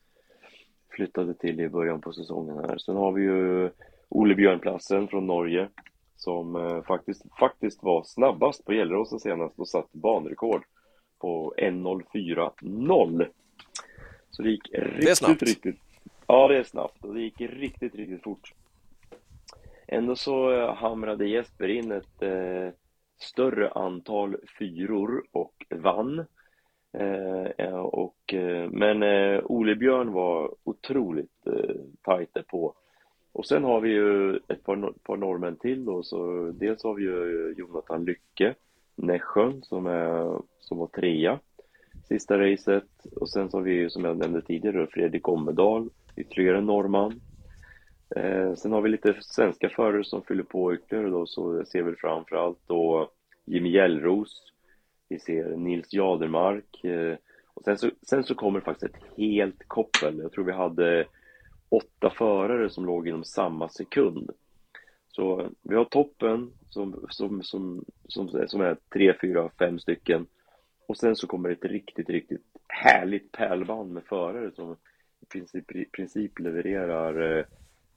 flyttade 0.89 1.33
till 1.33 1.59
i 1.59 1.69
början 1.69 2.01
på 2.01 2.13
säsongen 2.13 2.57
här. 2.57 2.77
Sen 2.77 2.95
har 2.95 3.11
vi 3.11 3.23
ju 3.23 3.69
Ole 4.09 4.35
Björnplassen 4.35 5.07
från 5.07 5.27
Norge 5.27 5.69
som 6.15 6.55
eh, 6.55 6.83
faktiskt, 6.83 7.23
faktiskt 7.39 7.83
var 7.83 8.03
snabbast 8.03 8.65
på 8.65 8.73
Gelleråsen 8.73 9.19
senast 9.19 9.59
och 9.59 9.67
satt 9.67 9.91
banrekord 9.91 10.63
på 11.19 11.53
1.04.0. 11.57 13.27
Så 14.29 14.41
det 14.41 14.49
gick 14.49 14.69
riktigt, 14.73 15.39
det 15.39 15.45
riktigt... 15.45 15.84
Ja, 16.27 16.47
det 16.47 16.57
är 16.57 16.63
snabbt 16.63 17.05
och 17.05 17.13
det 17.13 17.21
gick 17.21 17.41
riktigt, 17.41 17.95
riktigt 17.95 18.23
fort. 18.23 18.53
Ändå 19.87 20.15
så 20.15 20.51
eh, 20.51 20.75
hamrade 20.75 21.27
Jesper 21.27 21.67
in 21.67 21.91
ett 21.91 22.21
eh, 22.21 22.69
större 23.19 23.69
antal 23.69 24.35
fyror 24.59 25.23
och 25.31 25.65
vann. 25.69 26.25
Eh, 26.93 27.45
eh, 27.57 27.75
och, 27.75 28.33
eh, 28.33 28.69
men 28.69 29.03
eh, 29.03 29.41
Ole 29.43 29.75
Björn 29.75 30.11
var 30.11 30.55
otroligt 30.63 31.47
eh, 31.47 31.75
tajt 32.01 32.47
på. 32.47 32.73
Och 33.31 33.45
sen 33.45 33.63
har 33.63 33.81
vi 33.81 33.89
ju 33.89 34.35
ett 34.35 34.63
par, 34.63 34.93
par 35.03 35.17
norrmän 35.17 35.57
till 35.57 35.85
då, 35.85 36.03
så 36.03 36.51
dels 36.51 36.83
har 36.83 36.93
vi 36.93 37.03
ju 37.03 37.49
eh, 37.49 37.57
Jonathan 37.57 38.05
Lycke, 38.05 38.55
Nässjön, 38.95 39.63
som, 39.63 39.85
är, 39.85 40.41
som 40.59 40.77
var 40.77 40.87
trea 40.87 41.39
sista 42.07 42.39
racet. 42.39 42.89
Och 43.15 43.29
sen 43.29 43.49
så 43.49 43.57
har 43.57 43.63
vi 43.63 43.89
som 43.89 44.05
jag 44.05 44.17
nämnde 44.17 44.41
tidigare 44.41 44.87
Fredrik 44.87 45.27
Ommedal, 45.27 45.89
ytterligare 46.15 46.57
en 46.57 46.65
norrman. 46.65 47.21
Eh, 48.15 48.53
sen 48.53 48.71
har 48.71 48.81
vi 48.81 48.89
lite 48.89 49.15
svenska 49.21 49.69
förare 49.69 50.03
som 50.03 50.21
fyller 50.21 50.43
på 50.43 50.73
ytterligare 50.73 51.09
då, 51.09 51.25
så 51.25 51.65
ser 51.65 51.83
vi 51.83 51.95
framförallt 51.95 52.59
då 52.67 53.09
Jimmy 53.45 53.69
Gällros, 53.69 54.51
vi 55.09 55.19
ser 55.19 55.55
Nils 55.57 55.93
Jadermark 55.93 56.83
eh, 56.83 57.15
och 57.53 57.63
sen 57.63 57.77
så, 57.77 57.89
sen 58.01 58.23
så 58.23 58.35
kommer 58.35 58.59
faktiskt 58.59 58.93
ett 58.93 59.17
helt 59.17 59.67
koppel. 59.67 60.19
Jag 60.19 60.31
tror 60.31 60.45
vi 60.45 60.51
hade 60.51 61.05
åtta 61.69 62.09
förare 62.09 62.69
som 62.69 62.85
låg 62.85 63.07
inom 63.07 63.23
samma 63.23 63.69
sekund. 63.69 64.31
Så 65.07 65.49
vi 65.61 65.75
har 65.75 65.85
toppen 65.85 66.51
som, 66.69 67.05
som, 67.09 67.43
som, 67.43 67.85
som, 68.07 68.47
som 68.47 68.61
är 68.61 68.77
tre, 68.93 69.13
fyra, 69.21 69.49
fem 69.59 69.79
stycken. 69.79 70.25
Och 70.87 70.97
sen 70.97 71.15
så 71.15 71.27
kommer 71.27 71.49
ett 71.49 71.65
riktigt, 71.65 72.09
riktigt 72.09 72.45
härligt 72.67 73.31
pärlband 73.31 73.91
med 73.91 74.03
förare 74.03 74.51
som 74.51 74.75
princip, 75.29 75.71
i 75.71 75.85
princip 75.85 76.39
levererar 76.39 77.37
eh, 77.37 77.45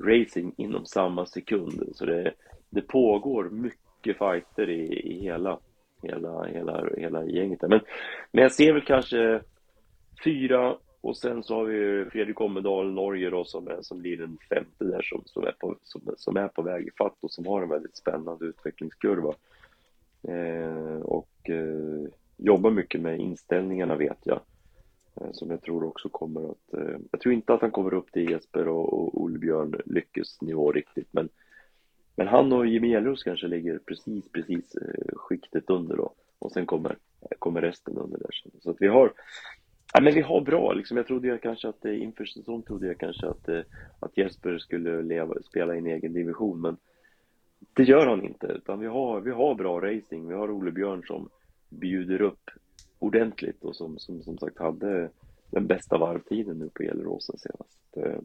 racing 0.05 0.55
inom 0.57 0.87
samma 0.87 1.27
sekund. 1.27 1.83
Så 1.95 2.05
det, 2.05 2.33
det 2.71 2.83
pågår 2.83 3.51
mycket 3.51 4.19
fighter 4.19 4.71
i, 4.71 5.01
i 5.01 5.21
hela, 5.21 5.59
hela, 6.03 6.45
hela, 6.45 6.89
hela 6.97 7.25
gänget. 7.25 7.63
Men, 7.63 7.81
men 8.33 8.43
jag 8.43 8.53
ser 8.53 8.73
väl 8.73 8.85
kanske 8.85 9.41
fyra 10.25 10.77
och 11.01 11.17
sen 11.17 11.43
så 11.43 11.55
har 11.55 11.65
vi 11.65 12.11
Fredrik 12.11 12.41
Ommedal, 12.41 12.93
Norge 12.93 13.31
då, 13.31 13.45
som, 13.45 13.69
är, 13.69 13.83
som 13.83 13.99
blir 13.99 14.17
den 14.17 14.39
femte 14.49 14.85
där 14.85 15.03
som, 15.03 15.23
som, 15.25 15.45
är 15.45 15.53
på, 15.53 15.77
som, 15.83 16.15
som 16.17 16.37
är 16.37 16.49
på 16.49 16.63
väg 16.63 16.87
i 16.87 16.91
fatt 16.99 17.17
och 17.21 17.31
som 17.31 17.47
har 17.47 17.63
en 17.63 17.69
väldigt 17.69 17.97
spännande 17.97 18.45
utvecklingskurva. 18.45 19.35
Eh, 20.29 21.01
och 21.03 21.51
eh, 21.51 22.11
jobbar 22.37 22.71
mycket 22.71 23.01
med 23.01 23.21
inställningarna 23.21 23.97
vet 23.97 24.19
jag. 24.23 24.41
Eh, 25.21 25.33
som 25.33 25.51
jag 25.51 25.63
tror 25.63 25.85
också 25.85 26.09
kommer 26.09 26.51
att... 26.51 26.75
Eh, 26.75 26.97
jag 27.11 27.21
tror 27.21 27.35
inte 27.35 27.55
att 27.55 27.61
han 27.61 27.71
kommer 27.71 27.95
upp 27.95 28.13
till 28.13 28.31
Jesper 28.31 28.69
och, 28.69 28.93
och 28.93 29.23
Olbjörn 29.23 29.81
Lyckes 29.87 30.43
nivå 30.43 30.73
riktigt 30.73 31.09
men 31.11 31.29
Men 32.17 32.29
han 32.29 32.53
och 32.53 32.67
Jimmy 32.67 32.95
Elros 32.95 33.23
kanske 33.23 33.47
ligger 33.47 33.79
precis, 33.79 34.29
precis 34.33 34.75
eh, 34.75 35.17
skiktet 35.17 35.71
under 35.71 35.97
då. 35.97 36.13
Och 36.39 36.53
sen 36.53 36.67
kommer, 36.67 36.97
kommer 37.39 37.61
resten 37.61 37.99
under 37.99 38.19
där. 38.19 38.31
Så 38.61 38.71
att 38.71 38.77
vi 38.81 38.89
har, 38.89 39.13
ja, 39.95 40.01
men 40.01 40.15
vi 40.15 40.21
har 40.21 40.41
bra 40.41 40.73
liksom. 40.73 40.97
Jag 40.97 41.07
trodde 41.07 41.29
jag 41.29 41.43
kanske 41.43 41.69
att 41.69 41.85
inför 41.85 42.25
säsong 42.25 42.63
trodde 42.63 42.87
jag 42.87 42.99
kanske 42.99 43.27
att, 43.27 43.49
att 44.01 44.17
Jesper 44.17 44.59
skulle 44.59 45.03
leva, 45.03 45.35
spela 45.43 45.75
i 45.75 45.79
en 45.79 45.87
egen 45.87 46.13
division. 46.13 46.61
Men 46.61 46.77
det 47.75 47.83
gör 47.83 48.07
han 48.07 48.25
inte. 48.25 48.47
Utan 48.47 48.81
vi 48.81 48.87
har, 48.87 49.21
vi 49.21 49.31
har 49.31 49.55
bra 49.55 49.81
racing. 49.81 50.29
Vi 50.29 50.35
har 50.35 50.51
Ole 50.51 50.71
Björn 50.71 51.03
som 51.07 51.29
bjuder 51.69 52.23
upp 52.23 52.51
ordentligt 52.99 53.65
och 53.65 53.77
som, 53.77 53.99
som, 53.99 54.23
som 54.23 54.39
sagt 54.39 54.59
hade 54.59 55.11
den 55.51 55.67
bästa 55.67 55.99
varvtiden 55.99 56.59
nu 56.59 56.71
på 56.75 56.83
Gelleråsen 56.83 57.39
senast. 57.39 57.97
Eh, 57.97 58.21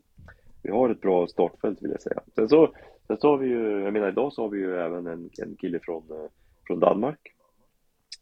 vi 0.61 0.71
har 0.71 0.89
ett 0.89 1.01
bra 1.01 1.27
startfält 1.27 1.81
vill 1.81 1.91
jag 1.91 2.01
säga. 2.01 2.21
Sen 2.35 2.49
så, 2.49 2.73
sen 3.07 3.17
så 3.17 3.29
har 3.29 3.37
vi 3.37 3.47
ju, 3.47 3.83
jag 3.83 3.93
menar 3.93 4.09
idag 4.09 4.33
så 4.33 4.41
har 4.41 4.49
vi 4.49 4.59
ju 4.59 4.75
även 4.75 5.07
en, 5.07 5.29
en 5.41 5.55
kille 5.55 5.79
från, 5.79 6.03
eh, 6.11 6.29
från 6.67 6.79
Danmark. 6.79 7.19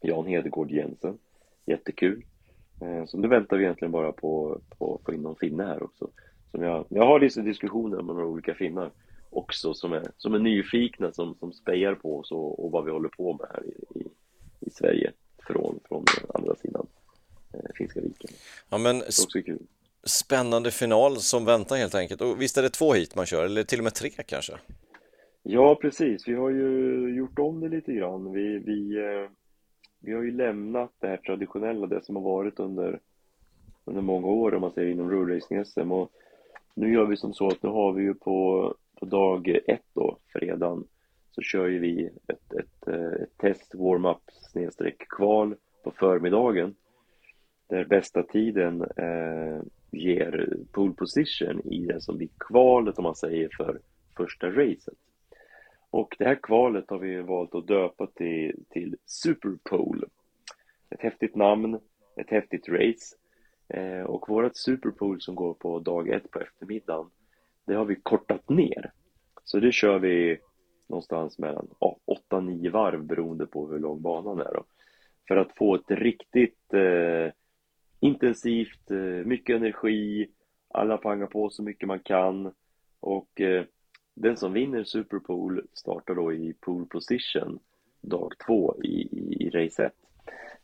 Jan 0.00 0.26
Hedegård 0.26 0.70
Jensen. 0.70 1.18
Jättekul. 1.66 2.24
Eh, 2.80 3.04
så 3.04 3.18
nu 3.18 3.28
väntar 3.28 3.56
vi 3.56 3.64
egentligen 3.64 3.92
bara 3.92 4.12
på, 4.12 4.60
på 4.78 4.94
att 4.94 5.04
få 5.04 5.14
in 5.14 5.22
någon 5.22 5.36
finne 5.36 5.64
här 5.64 5.82
också. 5.82 6.10
Som 6.50 6.62
jag, 6.62 6.86
jag 6.88 7.06
har 7.06 7.20
lite 7.20 7.42
diskussioner 7.42 7.96
med 7.96 8.14
några 8.14 8.26
olika 8.26 8.54
finnar 8.54 8.90
också 9.30 9.74
som 9.74 9.92
är, 9.92 10.10
som 10.16 10.34
är 10.34 10.38
nyfikna, 10.38 11.12
som, 11.12 11.34
som 11.34 11.52
spejar 11.52 11.94
på 11.94 12.18
oss 12.18 12.32
och, 12.32 12.64
och 12.64 12.70
vad 12.70 12.84
vi 12.84 12.90
håller 12.90 13.08
på 13.08 13.32
med 13.32 13.46
här 13.50 13.66
i, 13.66 14.00
i, 14.00 14.06
i 14.60 14.70
Sverige 14.70 15.12
från, 15.46 15.80
från 15.88 16.04
andra 16.34 16.54
sidan 16.54 16.86
eh, 17.52 17.60
Finska 17.74 18.00
viken. 18.00 18.30
Ja, 18.68 18.78
men. 18.78 19.02
Spännande 20.04 20.70
final 20.70 21.16
som 21.16 21.44
väntar 21.44 21.76
helt 21.76 21.94
enkelt. 21.94 22.20
Och 22.20 22.42
visst 22.42 22.58
är 22.58 22.62
det 22.62 22.70
två 22.70 22.92
hit 22.92 23.14
man 23.14 23.26
kör, 23.26 23.44
eller 23.44 23.62
till 23.62 23.78
och 23.78 23.84
med 23.84 23.94
tre 23.94 24.10
kanske? 24.26 24.52
Ja, 25.42 25.74
precis. 25.74 26.28
Vi 26.28 26.34
har 26.34 26.50
ju 26.50 27.14
gjort 27.16 27.38
om 27.38 27.60
det 27.60 27.68
lite 27.68 27.92
grann. 27.92 28.32
Vi, 28.32 28.58
vi, 28.58 28.96
eh, 28.96 29.30
vi 30.00 30.12
har 30.12 30.22
ju 30.22 30.30
lämnat 30.30 30.90
det 30.98 31.06
här 31.06 31.16
traditionella, 31.16 31.86
det 31.86 32.04
som 32.04 32.16
har 32.16 32.22
varit 32.22 32.60
under, 32.60 33.00
under 33.84 34.02
många 34.02 34.26
år 34.26 34.54
om 34.54 34.60
man 34.60 34.72
säger 34.72 34.92
inom 34.92 35.10
rulracing-SM. 35.10 35.92
Och 35.92 36.10
nu 36.74 36.92
gör 36.92 37.06
vi 37.06 37.16
som 37.16 37.34
så 37.34 37.48
att 37.48 37.62
nu 37.62 37.68
har 37.68 37.92
vi 37.92 38.02
ju 38.02 38.14
på, 38.14 38.74
på 38.98 39.04
dag 39.04 39.48
ett 39.66 39.86
då, 39.94 40.18
fredagen, 40.32 40.84
så 41.34 41.42
kör 41.42 41.66
ju 41.66 41.78
vi 41.78 42.10
ett, 42.28 42.52
ett, 42.52 42.88
eh, 42.88 43.22
ett 43.22 43.38
test, 43.38 43.74
warm-up 43.74 44.22
snedstreck 44.30 45.08
kval 45.08 45.54
på 45.84 45.90
förmiddagen. 45.90 46.74
Där 47.68 47.84
bästa 47.84 48.22
tiden 48.22 48.82
eh, 48.82 49.62
ger 49.90 50.56
pole 50.72 50.94
position 50.94 51.60
i 51.64 51.86
det 51.86 52.00
som 52.00 52.16
blir 52.16 52.28
kvalet 52.38 52.98
om 52.98 53.02
man 53.02 53.16
säger 53.16 53.48
för 53.56 53.80
första 54.16 54.50
racet. 54.50 54.98
Och 55.90 56.16
det 56.18 56.24
här 56.24 56.38
kvalet 56.42 56.90
har 56.90 56.98
vi 56.98 57.22
valt 57.22 57.54
att 57.54 57.66
döpa 57.66 58.06
till, 58.06 58.64
till 58.70 58.96
Superpole. 59.06 60.06
Ett 60.90 61.00
häftigt 61.00 61.36
namn, 61.36 61.80
ett 62.16 62.30
häftigt 62.30 62.68
race. 62.68 63.16
Eh, 63.68 64.02
och 64.02 64.28
vårt 64.28 64.56
Superpole 64.56 65.20
som 65.20 65.34
går 65.34 65.54
på 65.54 65.78
dag 65.78 66.08
ett 66.08 66.30
på 66.30 66.40
eftermiddagen, 66.40 67.10
det 67.66 67.74
har 67.74 67.84
vi 67.84 67.94
kortat 67.94 68.48
ner. 68.48 68.92
Så 69.44 69.60
det 69.60 69.72
kör 69.72 69.98
vi 69.98 70.38
någonstans 70.92 71.38
mellan 71.38 71.68
8-9 72.30 72.70
varv 72.70 73.04
beroende 73.04 73.46
på 73.46 73.68
hur 73.68 73.78
lång 73.78 74.02
banan 74.02 74.40
är. 74.40 74.52
Då. 74.54 74.64
För 75.28 75.36
att 75.36 75.56
få 75.56 75.74
ett 75.74 75.90
riktigt 75.90 76.74
eh, 76.74 77.32
intensivt, 78.00 78.90
eh, 78.90 78.98
mycket 78.98 79.56
energi, 79.56 80.30
alla 80.68 80.96
pangar 80.96 81.26
på 81.26 81.50
så 81.50 81.62
mycket 81.62 81.88
man 81.88 82.00
kan 82.00 82.52
och 83.00 83.40
eh, 83.40 83.64
den 84.14 84.36
som 84.36 84.52
vinner 84.52 84.84
Superpool 84.84 85.66
startar 85.72 86.14
då 86.14 86.32
i 86.32 86.54
pool 86.60 86.86
position 86.86 87.58
dag 88.00 88.32
två 88.46 88.76
i, 88.82 88.88
i, 88.88 89.46
i 89.46 89.50
race 89.50 89.84
1. 89.84 89.92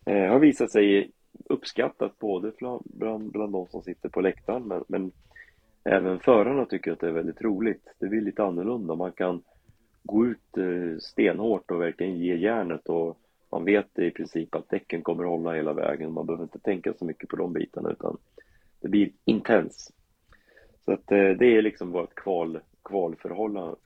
Eh, 0.07 0.31
har 0.31 0.39
visat 0.39 0.73
sig 0.73 1.11
uppskattat 1.45 2.19
både 2.19 2.53
bland, 2.59 3.33
bland 3.33 3.53
de 3.53 3.67
som 3.67 3.83
sitter 3.83 4.09
på 4.09 4.21
läktaren 4.21 4.63
men, 4.63 4.85
men 4.89 5.13
även 5.85 6.21
förarna 6.21 6.65
tycker 6.65 6.93
att 6.93 7.01
det 7.01 7.09
är 7.09 7.13
väldigt 7.13 7.43
roligt. 7.43 7.95
Det 7.99 8.09
blir 8.09 8.21
lite 8.21 8.45
annorlunda. 8.45 8.95
Man 8.95 9.13
kan 9.13 9.43
gå 10.03 10.27
ut 10.27 10.57
eh, 10.57 10.99
stenhårt 10.99 11.71
och 11.71 11.81
verkligen 11.81 12.19
ge 12.19 12.37
järnet 12.37 12.89
och 12.89 13.19
man 13.51 13.65
vet 13.65 13.99
i 13.99 14.11
princip 14.11 14.55
att 14.55 14.69
däcken 14.69 15.03
kommer 15.03 15.25
att 15.25 15.31
hålla 15.31 15.53
hela 15.53 15.73
vägen. 15.73 16.13
Man 16.13 16.27
behöver 16.27 16.45
inte 16.45 16.59
tänka 16.59 16.95
så 16.95 17.05
mycket 17.05 17.29
på 17.29 17.37
de 17.37 17.53
bitarna 17.53 17.91
utan 17.91 18.17
det 18.81 18.89
blir 18.89 19.11
intens. 19.25 19.93
Så 20.85 20.93
att 20.93 21.13
eh, 21.13 21.31
det 21.31 21.57
är 21.57 21.63
liksom 21.63 21.93
vårt 21.93 22.15
kval, 22.15 22.61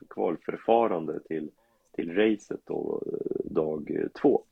kvalförfarande 0.09 1.19
till, 1.19 1.51
till 1.95 2.15
racet 2.15 2.59
då, 2.65 3.03
eh, 3.05 3.51
dag 3.51 4.07
två. 4.21 4.43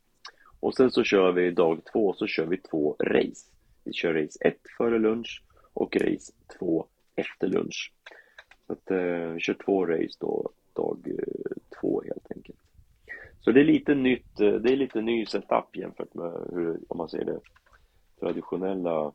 Och 0.60 0.74
sen 0.74 0.90
så 0.90 1.04
kör 1.04 1.32
vi 1.32 1.50
dag 1.50 1.80
två 1.92 2.12
så 2.12 2.26
kör 2.26 2.46
vi 2.46 2.56
två 2.56 2.96
race. 2.98 3.50
Vi 3.84 3.92
kör 3.92 4.14
race 4.14 4.38
ett 4.40 4.60
före 4.78 4.98
lunch 4.98 5.42
och 5.72 5.96
race 5.96 6.32
två 6.58 6.86
efter 7.16 7.46
lunch. 7.46 7.92
Så 8.66 8.72
att 8.72 8.90
eh, 8.90 9.32
vi 9.32 9.40
kör 9.40 9.56
två 9.64 9.86
race 9.86 10.16
då 10.20 10.50
dag 10.74 10.98
eh, 11.06 11.52
två 11.80 12.02
helt 12.02 12.32
enkelt. 12.36 12.58
Så 13.40 13.52
det 13.52 13.60
är 13.60 13.64
lite 13.64 13.94
nytt, 13.94 14.40
eh, 14.40 14.52
det 14.52 14.72
är 14.72 14.76
lite 14.76 15.00
ny 15.00 15.26
setup 15.26 15.76
jämfört 15.76 16.14
med 16.14 16.32
hur, 16.52 16.78
om 16.88 16.98
man 16.98 17.08
säger 17.08 17.24
det, 17.24 17.40
traditionella 18.20 19.12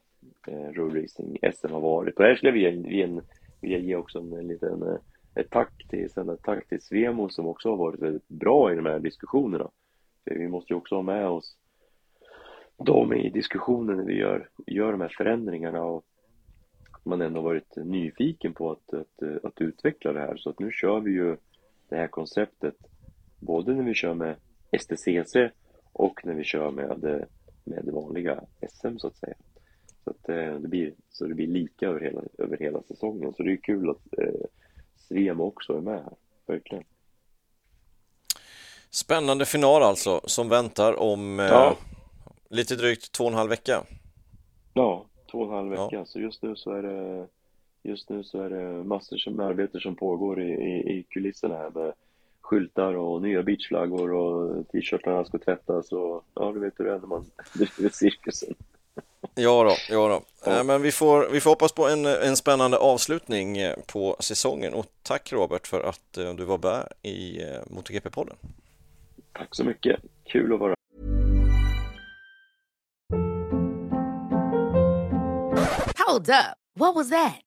eh, 0.48 0.72
roadracing 0.74 1.38
SM 1.54 1.72
har 1.72 1.82
varit. 1.82 2.18
Och 2.18 2.24
här 2.24 2.36
skulle 2.36 2.60
jag 2.60 2.72
vilja, 2.72 3.22
vilja 3.62 3.78
ge 3.78 3.96
också 3.96 4.20
en, 4.20 4.34
en 4.34 4.48
liten 4.48 4.84
eh, 4.84 4.98
ett 5.36 5.50
tack 5.50 5.88
till, 5.90 6.10
sen 6.10 6.30
ett 6.30 6.44
tack 6.44 6.68
till 6.68 6.82
Svemo 6.82 7.30
som 7.30 7.48
också 7.48 7.70
har 7.70 7.78
varit 7.78 8.00
väldigt 8.00 8.28
bra 8.28 8.74
i 8.74 8.76
de 8.76 8.86
här 8.86 9.00
diskussionerna. 9.00 9.70
För 10.24 10.36
vi 10.36 10.48
måste 10.48 10.74
ju 10.74 10.78
också 10.78 10.96
ha 10.96 11.02
med 11.02 11.28
oss 11.28 11.58
dem 12.78 13.14
i 13.14 13.30
diskussionen 13.30 13.98
när 13.98 14.04
vi 14.04 14.18
gör, 14.18 14.50
gör 14.68 14.92
de 14.92 15.02
här 15.02 15.14
förändringarna 15.18 15.84
och 15.84 16.06
man 17.04 17.22
ändå 17.22 17.42
varit 17.42 17.76
nyfiken 17.76 18.54
på 18.54 18.72
att, 18.72 18.94
att, 18.94 19.44
att 19.44 19.62
utveckla 19.62 20.14
det 20.14 20.20
här. 20.20 20.38
Så 20.38 20.50
att 20.50 20.60
nu 20.60 20.72
kör 20.72 21.00
vi 21.00 21.12
ju 21.12 21.38
det 21.90 21.96
här 21.96 22.08
konceptet 22.08 22.76
både 23.40 23.74
när 23.74 23.84
vi 23.84 23.94
kör 23.94 24.14
med 24.14 24.36
STCC 24.80 25.36
och 25.94 26.26
när 26.26 26.34
vi 26.34 26.44
kör 26.44 26.72
med, 26.72 27.00
med 27.64 27.86
det 27.86 27.92
vanliga 27.92 28.44
SM 28.70 28.98
så 28.98 29.08
att 29.08 29.18
säga. 29.18 29.36
Så, 30.04 30.10
att, 30.10 30.30
eh, 30.30 30.54
det, 30.54 30.68
blir, 30.68 30.94
så 31.10 31.26
det 31.26 31.34
blir 31.34 31.48
lika 31.48 31.88
över 31.88 32.00
hela, 32.00 32.22
över 32.38 32.58
hela 32.58 32.82
säsongen. 32.82 33.34
Så 33.34 33.44
det 33.44 33.52
är 33.52 33.58
kul 33.58 33.90
att 33.90 34.20
eh, 34.20 34.46
Svem 34.96 35.42
också 35.42 35.78
är 35.78 35.82
med 35.82 36.04
här, 36.04 36.14
verkligen. 36.46 36.84
Spännande 38.90 39.46
final 39.46 39.84
alltså, 39.84 40.22
som 40.24 40.50
väntar 40.50 41.00
om 41.00 41.40
eh, 41.40 41.46
ja. 41.46 41.78
lite 42.50 42.76
drygt 42.76 43.12
två 43.12 43.24
och 43.24 43.30
en 43.30 43.38
halv 43.38 43.50
vecka. 43.50 43.84
Ja, 44.74 45.06
två 45.32 45.38
och 45.38 45.48
en 45.48 45.54
halv 45.54 45.70
vecka. 45.70 45.88
Ja. 45.92 46.06
Så 46.06 46.20
just 46.20 46.44
nu 46.44 46.56
så 46.56 46.72
är 46.72 46.82
det 46.82 47.28
Just 47.88 48.10
nu 48.10 48.24
så 48.24 48.42
är 48.42 48.50
det 48.50 48.84
massor 48.84 49.32
med 49.32 49.46
arbete 49.46 49.80
som 49.80 49.96
pågår 49.96 50.42
i, 50.42 50.50
i, 50.50 50.98
i 50.98 51.04
kulisserna 51.10 51.56
här 51.56 51.70
med 51.70 51.94
skyltar 52.42 52.94
och 52.94 53.22
nya 53.22 53.44
beachflaggor 53.44 54.14
och 54.14 54.68
t-shirtarna 54.68 55.26
ska 55.26 55.38
tvättas 55.38 55.92
och 55.92 56.24
ja, 56.34 56.52
du 56.52 56.60
vet 56.60 56.74
hur 56.78 56.86
det 56.86 56.94
är 56.94 57.00
när 57.00 57.08
man 57.08 57.26
driver 57.54 57.90
cirkusen. 57.90 58.56
Ja 59.36 59.64
då, 59.64 59.76
ja 59.90 60.08
då. 60.08 60.22
Ja. 60.52 60.64
Men 60.64 60.82
vi 60.82 60.92
får, 60.92 61.30
vi 61.32 61.42
får 61.42 61.50
hoppas 61.50 61.72
på 61.72 61.88
en, 61.88 62.06
en 62.06 62.36
spännande 62.36 62.78
avslutning 62.78 63.58
eh, 63.58 63.76
på 63.86 64.16
säsongen 64.20 64.74
och 64.74 64.86
tack 65.04 65.34
Robert 65.34 65.68
för 65.68 65.82
att 65.82 66.18
eh, 66.18 66.34
du 66.34 66.44
var 66.44 66.58
med 66.58 66.88
i 67.02 67.42
eh, 67.44 67.62
MotoGP-podden. 67.66 68.36
Tack 69.34 69.56
så 69.56 69.64
mycket, 69.64 70.00
kul 70.24 70.54
att 70.54 70.60
vara 70.60 70.76
Hold 76.08 76.30
up. 76.30 76.58
What 76.80 76.96
was 76.96 77.10
that? 77.10 77.47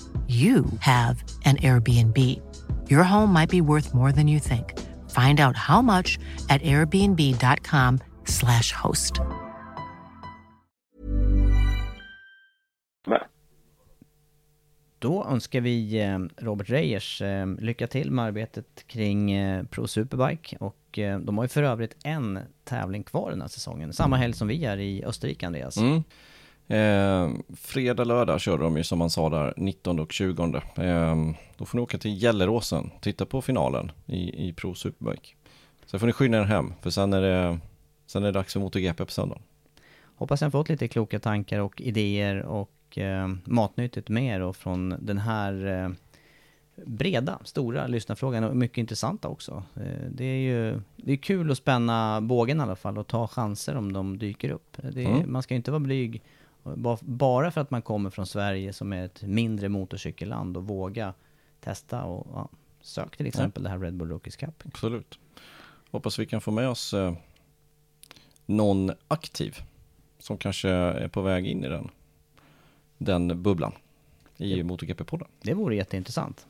you 0.27 0.65
have 0.79 1.21
an 1.43 1.57
Airbnb. 1.57 2.17
Your 2.89 3.03
home 3.03 3.33
might 3.33 3.49
be 3.49 3.59
worth 3.59 3.93
more 3.93 4.13
than 4.13 4.29
you 4.29 4.39
think. 4.39 4.79
Find 5.09 5.41
out 5.41 5.57
how 5.57 5.81
much 5.81 6.17
at 6.47 6.61
airbnb.com/slash 6.61 8.71
host. 8.71 9.19
med. 13.11 13.27
Då 14.99 15.25
önskar 15.25 15.61
vi 15.61 16.01
eh, 16.01 16.19
Robert 16.37 16.69
Reyers 16.69 17.21
eh, 17.21 17.47
lycka 17.59 17.87
till 17.87 18.11
med 18.11 18.25
arbetet 18.25 18.83
kring 18.87 19.31
eh, 19.31 19.63
Pro 19.63 19.87
Superbike 19.87 20.57
och 20.59 20.77
de 21.21 21.37
har 21.37 21.43
ju 21.43 21.47
för 21.47 21.63
övrigt 21.63 21.97
en 22.03 22.39
tävling 22.63 23.03
kvar 23.03 23.31
den 23.31 23.41
här 23.41 23.47
säsongen. 23.47 23.93
Samma 23.93 24.17
helg 24.17 24.33
som 24.33 24.47
vi 24.47 24.65
är 24.65 24.77
i 24.77 25.03
Österrike, 25.05 25.47
Andreas. 25.47 25.77
Mm. 25.77 26.03
Eh, 26.71 27.29
fredag, 27.55 28.03
lördag 28.03 28.41
körde 28.41 28.63
de 28.63 28.77
ju 28.77 28.83
som 28.83 28.99
man 28.99 29.09
sa 29.09 29.29
där 29.29 29.53
19 29.57 29.99
och 29.99 30.11
20. 30.11 30.61
Eh, 30.75 31.15
då 31.57 31.65
får 31.65 31.77
ni 31.77 31.81
åka 31.81 31.97
till 31.97 32.21
Gelleråsen, 32.21 32.91
titta 33.01 33.25
på 33.25 33.41
finalen 33.41 33.91
i, 34.05 34.47
i 34.47 34.53
Pro 34.53 34.75
Superbike. 34.75 35.29
Sen 35.85 35.99
får 35.99 36.07
ni 36.07 36.13
skynda 36.13 36.37
er 36.37 36.43
hem, 36.43 36.73
för 36.81 36.89
sen 36.89 37.13
är 37.13 37.21
det, 37.21 37.59
sen 38.07 38.23
är 38.23 38.27
det 38.27 38.31
dags 38.31 38.53
för 38.53 38.59
MotoGP 38.59 39.05
på 39.05 39.11
söndag. 39.11 39.37
Hoppas 40.15 40.41
jag 40.41 40.51
fått 40.51 40.69
lite 40.69 40.87
kloka 40.87 41.19
tankar 41.19 41.59
och 41.59 41.81
idéer 41.81 42.41
och 42.41 42.97
eh, 42.97 43.27
matnyttigt 43.43 44.09
med 44.09 44.41
då 44.41 44.53
från 44.53 44.95
den 44.99 45.17
här 45.17 45.83
eh, 45.83 45.89
breda, 46.85 47.39
stora 47.43 47.87
lyssnarfrågan 47.87 48.43
och 48.43 48.55
mycket 48.55 48.77
intressanta 48.77 49.27
också. 49.27 49.63
Eh, 49.75 50.09
det 50.11 50.25
är 50.25 50.39
ju 50.39 50.81
det 50.95 51.11
är 51.11 51.17
kul 51.17 51.51
att 51.51 51.57
spänna 51.57 52.21
bågen 52.21 52.59
i 52.59 52.61
alla 52.61 52.75
fall 52.75 52.97
och 52.97 53.07
ta 53.07 53.27
chanser 53.27 53.75
om 53.75 53.93
de 53.93 54.17
dyker 54.17 54.49
upp. 54.49 54.77
Är, 54.83 54.97
Mm. 54.97 55.31
Man 55.31 55.43
ska 55.43 55.53
ju 55.53 55.57
inte 55.57 55.71
vara 55.71 55.79
blyg 55.79 56.21
bara 57.01 57.51
för 57.51 57.61
att 57.61 57.71
man 57.71 57.81
kommer 57.81 58.09
från 58.09 58.25
Sverige 58.25 58.73
som 58.73 58.93
är 58.93 59.05
ett 59.05 59.21
mindre 59.23 59.69
motorcykelland 59.69 60.57
och 60.57 60.67
våga 60.67 61.13
testa 61.59 62.03
och 62.03 62.27
ja, 62.33 62.49
sök 62.81 63.17
till 63.17 63.27
exempel 63.27 63.63
det 63.63 63.69
här 63.69 63.79
Red 63.79 63.93
Bull 63.93 64.09
Rookies 64.09 64.35
Cup. 64.35 64.63
Absolut. 64.65 65.19
Hoppas 65.91 66.19
vi 66.19 66.25
kan 66.25 66.41
få 66.41 66.51
med 66.51 66.69
oss 66.69 66.93
eh, 66.93 67.13
någon 68.45 68.91
aktiv 69.07 69.57
som 70.19 70.37
kanske 70.37 70.69
är 70.69 71.07
på 71.07 71.21
väg 71.21 71.47
in 71.47 71.63
i 71.63 71.69
den, 71.69 71.89
den 72.97 73.43
bubblan 73.43 73.73
i 74.37 74.63
MotoGP-podden. 74.63 75.27
Det 75.41 75.53
vore 75.53 75.75
jätteintressant. 75.75 76.47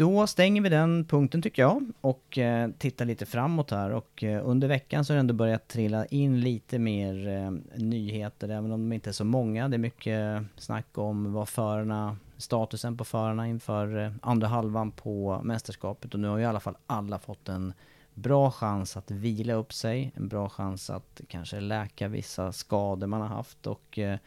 Då 0.00 0.26
stänger 0.26 0.62
vi 0.62 0.68
den 0.68 1.04
punkten 1.04 1.42
tycker 1.42 1.62
jag 1.62 1.92
och 2.00 2.38
eh, 2.38 2.70
tittar 2.78 3.04
lite 3.04 3.26
framåt 3.26 3.70
här 3.70 3.90
och 3.90 4.24
eh, 4.24 4.48
under 4.48 4.68
veckan 4.68 5.04
så 5.04 5.12
har 5.12 5.16
det 5.16 5.20
ändå 5.20 5.34
börjat 5.34 5.68
trilla 5.68 6.06
in 6.06 6.40
lite 6.40 6.78
mer 6.78 7.28
eh, 7.28 7.50
nyheter 7.80 8.48
även 8.48 8.72
om 8.72 8.80
de 8.80 8.92
inte 8.92 9.10
är 9.10 9.12
så 9.12 9.24
många. 9.24 9.68
Det 9.68 9.76
är 9.76 9.78
mycket 9.78 10.42
snack 10.56 10.98
om 10.98 11.32
vad 11.32 11.48
förarna, 11.48 12.16
statusen 12.36 12.96
på 12.96 13.04
förarna 13.04 13.48
inför 13.48 14.04
eh, 14.04 14.12
andra 14.22 14.48
halvan 14.48 14.90
på 14.90 15.40
mästerskapet 15.44 16.14
och 16.14 16.20
nu 16.20 16.28
har 16.28 16.36
ju 16.36 16.42
i 16.42 16.46
alla 16.46 16.60
fall 16.60 16.76
alla 16.86 17.18
fått 17.18 17.48
en 17.48 17.72
bra 18.14 18.50
chans 18.50 18.96
att 18.96 19.10
vila 19.10 19.52
upp 19.52 19.72
sig, 19.72 20.12
en 20.14 20.28
bra 20.28 20.48
chans 20.48 20.90
att 20.90 21.20
kanske 21.28 21.60
läka 21.60 22.08
vissa 22.08 22.52
skador 22.52 23.06
man 23.06 23.20
har 23.20 23.28
haft 23.28 23.66
och 23.66 23.98
eh, 23.98 24.18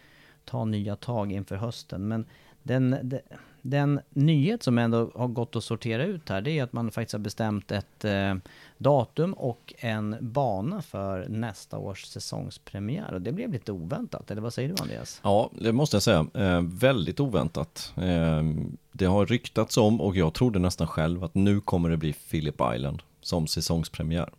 ta 0.46 0.66
nya 0.66 0.96
tag 0.96 1.32
inför 1.32 1.56
hösten. 1.56 2.08
Men 2.08 2.26
den, 2.64 2.98
den 3.04 3.22
den 3.66 4.00
nyhet 4.10 4.64
som 4.64 4.78
ändå 4.78 5.12
har 5.16 5.28
gått 5.28 5.56
att 5.56 5.64
sortera 5.64 6.06
ut 6.06 6.30
här, 6.30 6.42
det 6.42 6.60
är 6.60 6.64
att 6.64 6.74
man 6.74 6.92
faktiskt 6.92 7.14
har 7.14 7.20
bestämt 7.20 7.72
ett 7.72 8.06
eh, 8.06 8.36
datum 8.78 9.34
och 9.34 9.74
en 9.78 10.18
bana 10.22 10.82
för 10.82 11.28
nästa 11.30 11.78
års 11.78 12.06
säsongspremiär. 12.06 13.14
Och 13.14 13.22
det 13.22 13.32
blev 13.32 13.52
lite 13.52 13.72
oväntat, 13.72 14.32
eller 14.32 14.42
vad 14.42 14.54
säger 14.54 14.70
du 14.70 14.76
Andreas? 14.82 15.20
Ja, 15.24 15.50
det 15.60 15.72
måste 15.72 15.96
jag 15.96 16.04
säga. 16.04 16.28
Eh, 16.34 16.62
väldigt 16.62 17.20
oväntat. 17.20 17.94
Eh, 17.98 18.44
det 18.92 19.06
har 19.06 19.26
ryktats 19.26 19.78
om 19.78 20.02
och 20.02 20.16
jag 20.16 20.34
trodde 20.34 20.60
nästan 20.60 20.88
själv 20.88 21.24
att 21.24 21.36
nu 21.36 21.62
kommer 21.62 21.90
det 21.90 21.98
bli 21.98 22.14
Phillip 22.14 22.62
Island 22.76 23.04
som 23.22 23.48
säsongspremiär. 23.48 24.30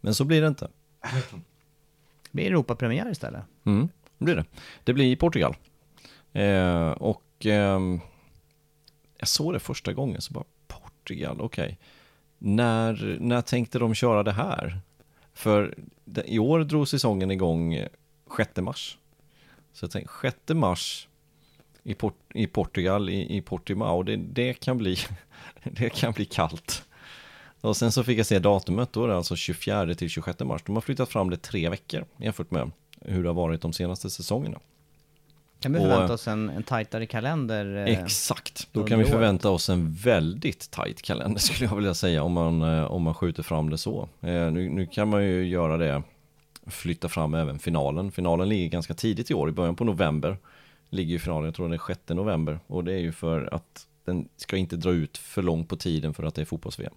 Men 0.00 0.14
så 0.14 0.24
blir 0.24 0.42
det 0.42 0.48
inte. 0.48 0.68
Det 2.22 2.30
blir 2.32 2.46
Europapremiär 2.46 3.10
istället. 3.10 3.42
Mm, 3.64 3.88
det 4.18 4.24
blir 4.24 4.36
det. 4.36 4.44
Det 4.84 4.92
blir 4.92 5.06
i 5.06 5.16
Portugal. 5.16 5.56
Och 6.98 7.46
ehm, 7.46 8.00
jag 9.24 9.28
såg 9.28 9.52
det 9.52 9.60
första 9.60 9.92
gången 9.92 10.20
så 10.20 10.32
bara 10.32 10.44
Portugal, 10.66 11.40
okej. 11.40 11.78
När, 12.38 13.16
när 13.20 13.42
tänkte 13.42 13.78
de 13.78 13.94
köra 13.94 14.22
det 14.22 14.32
här? 14.32 14.78
För 15.32 15.74
det, 16.04 16.24
i 16.32 16.38
år 16.38 16.60
drog 16.60 16.88
säsongen 16.88 17.30
igång 17.30 17.86
6 18.36 18.56
mars. 18.56 18.98
Så 19.72 19.84
jag 19.84 19.90
tänkte 19.90 20.12
6 20.22 20.36
mars 20.48 21.08
i, 21.82 21.94
Port, 21.94 22.18
i 22.34 22.46
Portugal, 22.46 23.10
i, 23.10 23.36
i 23.36 23.40
Portimao, 23.40 24.02
det, 24.02 24.16
det, 24.16 24.54
kan 24.54 24.78
bli, 24.78 24.96
det 25.62 25.90
kan 25.90 26.12
bli 26.12 26.24
kallt. 26.24 26.84
Och 27.60 27.76
sen 27.76 27.92
så 27.92 28.04
fick 28.04 28.18
jag 28.18 28.26
se 28.26 28.38
datumet, 28.38 28.92
då 28.92 29.04
är 29.04 29.08
det 29.08 29.16
alltså 29.16 29.36
24 29.36 29.94
till 29.94 30.10
26 30.10 30.40
mars. 30.40 30.62
De 30.66 30.74
har 30.74 30.82
flyttat 30.82 31.08
fram 31.08 31.30
det 31.30 31.36
tre 31.36 31.68
veckor 31.68 32.04
jämfört 32.16 32.50
med 32.50 32.70
hur 33.00 33.22
det 33.22 33.28
har 33.28 33.34
varit 33.34 33.60
de 33.60 33.72
senaste 33.72 34.10
säsongerna. 34.10 34.60
Kan 35.64 35.72
vi 35.72 35.78
Och- 35.78 35.82
förvänta 35.82 36.12
oss 36.14 36.28
en, 36.28 36.48
en 36.50 36.62
tajtare 36.62 37.06
kalender? 37.06 37.76
eh, 37.76 37.98
Exakt, 38.02 38.68
då 38.72 38.84
kan 38.84 38.98
vi 38.98 39.04
året. 39.04 39.12
förvänta 39.14 39.50
oss 39.50 39.68
en 39.68 39.92
väldigt 39.94 40.70
tajt 40.70 41.02
kalender 41.02 41.40
skulle 41.40 41.68
jag 41.68 41.76
vilja 41.76 41.94
säga 41.94 42.22
om 42.22 42.32
man, 42.32 42.62
eh, 42.62 42.84
om 42.84 43.02
man 43.02 43.14
skjuter 43.14 43.42
fram 43.42 43.70
det 43.70 43.78
så. 43.78 44.08
Eh, 44.20 44.50
Nu, 44.50 44.68
nu 44.68 44.86
kan 44.86 45.08
man 45.08 45.24
ju 45.24 45.44
göra 45.46 45.76
det, 45.76 46.02
flytta 46.66 47.08
fram 47.08 47.34
även 47.34 47.58
finalen. 47.58 48.12
Finalen 48.12 48.48
ligger 48.48 48.68
ganska 48.68 48.94
tidigt 48.94 49.30
i 49.30 49.34
år, 49.34 49.48
i 49.48 49.52
början 49.52 49.76
på 49.76 49.84
november 49.84 50.36
ligger 50.90 51.12
ju 51.12 51.18
finalen, 51.18 51.44
jag 51.44 51.54
tror 51.54 51.68
det 51.68 51.76
är 51.76 51.86
6 51.86 52.00
november. 52.08 52.58
Och 52.66 52.84
det 52.84 52.92
är 52.92 52.98
ju 52.98 53.12
för 53.12 53.54
att 53.54 53.86
den 54.04 54.28
ska 54.36 54.56
inte 54.56 54.76
dra 54.76 54.90
ut 54.90 55.18
för 55.18 55.42
långt 55.42 55.68
på 55.68 55.76
tiden 55.76 56.14
för 56.14 56.22
att 56.24 56.34
det 56.34 56.40
är 56.40 56.46
fotbolls-VM. 56.46 56.94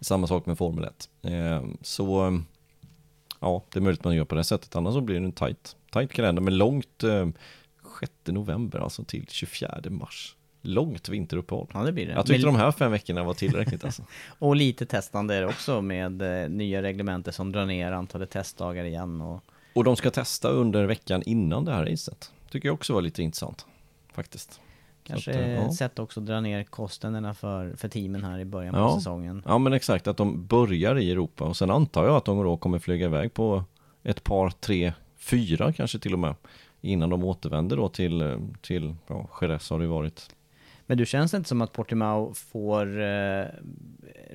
Samma 0.00 0.26
sak 0.26 0.46
med 0.46 0.58
Formel 0.58 0.84
1. 0.84 1.08
Eh, 1.22 1.64
Så 1.82 2.40
ja, 3.40 3.62
det 3.72 3.78
är 3.78 3.80
möjligt 3.80 4.00
att 4.00 4.04
man 4.04 4.14
gör 4.16 4.24
på 4.24 4.34
det 4.34 4.44
sättet, 4.44 4.76
annars 4.76 4.94
så 4.94 5.00
blir 5.00 5.20
det 5.20 5.26
en 5.26 5.32
tajt, 5.32 5.76
tajt 5.90 6.12
kalender 6.12 6.42
med 6.42 6.52
långt 6.52 7.04
6 8.00 8.12
november, 8.24 8.78
alltså 8.78 9.04
till 9.04 9.26
24 9.28 9.80
mars. 9.90 10.34
Långt 10.62 11.08
vinteruppehåll. 11.08 11.66
Ja, 11.74 11.82
det 11.82 11.92
blir 11.92 12.06
det. 12.06 12.12
Jag 12.12 12.26
tyckte 12.26 12.46
Men- 12.46 12.54
de 12.54 12.60
här 12.60 12.72
fem 12.72 12.92
veckorna 12.92 13.24
var 13.24 13.34
tillräckligt 13.34 13.84
alltså. 13.84 14.02
Och 14.38 14.56
lite 14.56 14.86
testande 14.86 15.34
är 15.34 15.40
det 15.40 15.46
också 15.46 15.82
med 15.82 16.42
eh, 16.42 16.48
nya 16.48 16.82
reglementer 16.82 17.32
som 17.32 17.52
drar 17.52 17.66
ner 17.66 17.92
antalet 17.92 18.30
testdagar 18.30 18.84
igen 18.84 19.20
och 19.20 19.44
Och 19.74 19.84
de 19.84 19.96
ska 19.96 20.10
testa 20.10 20.48
under 20.48 20.84
veckan 20.84 21.22
innan 21.22 21.64
det 21.64 21.72
här 21.72 21.86
racet. 21.86 22.32
Tycker 22.50 22.68
jag 22.68 22.74
också 22.74 22.92
var 22.94 23.00
lite 23.02 23.22
intressant. 23.22 23.66
Faktiskt. 24.12 24.60
kanske 25.04 25.30
att, 25.30 25.36
eh, 25.36 25.50
ja. 25.50 25.60
ett 25.66 25.74
sätt 25.74 25.98
också 25.98 26.20
att 26.20 26.26
dra 26.26 26.40
ner 26.40 26.64
kostnaderna 26.64 27.34
för, 27.34 27.74
för 27.76 27.88
teamen 27.88 28.24
här 28.24 28.38
i 28.38 28.44
början 28.44 28.74
på 28.74 28.80
Ja. 28.80 28.94
säsongen. 28.98 29.42
Ja 29.46 29.58
men 29.58 29.72
exakt, 29.72 30.06
att 30.06 30.16
de 30.16 30.46
börjar 30.46 30.98
i 30.98 31.10
Europa 31.10 31.44
och 31.44 31.56
sen 31.56 31.70
antar 31.70 32.04
jag 32.04 32.16
att 32.16 32.24
de 32.24 32.44
då 32.44 32.56
kommer 32.56 32.78
flyga 32.78 33.06
iväg 33.06 33.34
på 33.34 33.64
ett 34.02 34.24
par, 34.24 34.50
tre, 34.50 34.92
fyra 35.18 35.72
kanske 35.72 35.98
till 35.98 36.12
och 36.12 36.18
med. 36.18 36.34
Innan 36.80 37.10
de 37.10 37.24
återvänder 37.24 37.76
då 37.76 37.88
till, 37.88 38.36
till 38.60 38.94
ja, 39.06 39.28
Jerez 39.40 39.70
har 39.70 39.78
det 39.80 39.86
varit. 39.86 40.34
Men 40.86 40.98
du 40.98 41.06
känns 41.06 41.30
det 41.30 41.36
inte 41.36 41.48
som 41.48 41.60
att 41.60 41.72
Portimao 41.72 42.34
får 42.34 43.00
eh, 43.00 43.44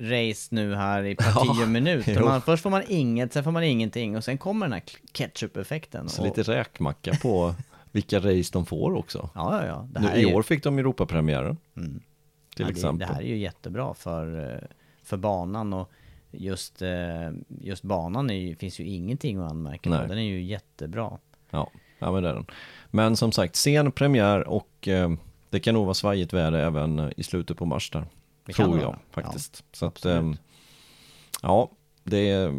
race 0.00 0.54
nu 0.54 0.74
här 0.74 1.04
i 1.04 1.16
Ja, 1.34 1.62
och 1.62 1.68
minut? 1.68 2.04
jo. 2.08 2.24
Man, 2.24 2.42
först 2.42 2.62
får 2.62 2.70
man 2.70 2.82
inget, 2.88 3.32
sen 3.32 3.44
får 3.44 3.50
man 3.50 3.62
ingenting 3.64 4.16
och 4.16 4.24
sen 4.24 4.38
kommer 4.38 4.66
den 4.66 4.72
här 4.72 4.82
ketchup-effekten. 5.12 6.08
Så 6.08 6.22
och, 6.22 6.26
lite 6.38 6.42
räkmacka 6.52 7.12
på 7.22 7.54
vilka 7.92 8.18
race 8.18 8.50
de 8.52 8.66
får 8.66 8.94
också. 8.94 9.30
Ja, 9.34 9.60
ja, 9.60 9.66
ja. 9.66 9.88
Det 9.92 10.00
Nu, 10.00 10.20
I 10.20 10.20
ju- 10.28 10.34
år 10.34 10.42
fick 10.42 10.62
de 10.64 10.78
Europapremiären. 10.78 11.56
Mm. 11.76 12.00
Till 12.56 12.62
ja, 12.62 12.64
det, 12.64 12.70
exempel. 12.70 13.08
det 13.08 13.14
här 13.14 13.20
är 13.22 13.26
ju 13.26 13.36
jättebra 13.36 13.94
för, 13.94 14.52
eh, 14.54 14.58
för 15.02 15.16
banan 15.16 15.72
och 15.72 15.90
just, 16.30 16.82
eh, 16.82 16.90
just 17.48 17.82
banan 17.82 18.30
är 18.30 18.54
finns 18.54 18.78
ju 18.80 18.84
ingenting 18.84 19.38
att 19.38 19.50
anmärka 19.50 19.90
på. 19.90 19.96
Den 20.06 20.18
är 20.18 20.22
ju 20.22 20.42
jättebra. 20.42 21.18
Ja, 21.50 21.70
ja 22.04 22.12
men 22.12 22.22
det 22.22 22.28
är 22.28 22.34
den. 22.34 22.46
Men 22.90 23.16
som 23.16 23.32
sagt, 23.32 23.56
sen 23.56 23.92
premiär 23.92 24.48
och 24.48 24.88
eh, 24.88 25.12
det 25.50 25.60
kan 25.60 25.74
nog 25.74 25.84
vara 25.84 25.94
svajigt 25.94 26.32
väder 26.32 26.58
även 26.58 26.98
eh, 26.98 27.10
i 27.16 27.22
slutet 27.22 27.56
på 27.56 27.64
mars 27.66 27.90
där. 27.90 28.06
Det 28.46 28.52
tror 28.52 28.78
jag 28.78 28.86
vara. 28.86 28.98
faktiskt. 29.10 29.64
Ja, 29.70 29.76
Så 29.76 29.86
att, 29.86 30.04
eh, 30.04 30.32
ja, 31.42 31.70
det 32.04 32.52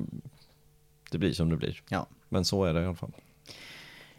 det 1.12 1.18
blir 1.18 1.34
som 1.34 1.50
det 1.50 1.58
blir. 1.58 1.82
Ja. 1.90 2.08
Men 2.30 2.46
så 2.46 2.66
är 2.66 2.74
det 2.74 2.82
i 2.82 2.86
alla 2.86 2.96
fall. 2.96 3.12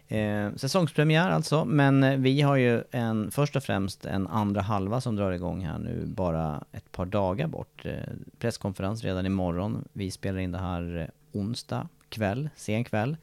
Eh, 0.07 0.55
säsongspremiär 0.55 1.29
alltså, 1.29 1.65
men 1.65 2.03
eh, 2.03 2.17
vi 2.17 2.41
har 2.41 2.55
ju 2.55 2.83
en, 2.91 3.31
först 3.31 3.55
och 3.55 3.63
främst 3.63 4.05
en 4.05 4.27
andra 4.27 4.61
halva 4.61 5.01
som 5.01 5.15
drar 5.15 5.31
igång 5.31 5.65
här 5.65 5.79
nu 5.79 6.05
bara 6.05 6.63
ett 6.71 6.91
par 6.91 7.05
dagar 7.05 7.47
bort. 7.47 7.85
Eh, 7.85 7.93
presskonferens 8.39 9.03
redan 9.03 9.25
imorgon. 9.25 9.87
Vi 9.93 10.11
spelar 10.11 10.39
in 10.39 10.51
det 10.51 10.57
här 10.57 10.97
eh, 10.97 11.39
onsdag 11.39 11.87
kväll, 12.09 12.49
sen 12.55 12.83
kväll. 12.83 13.17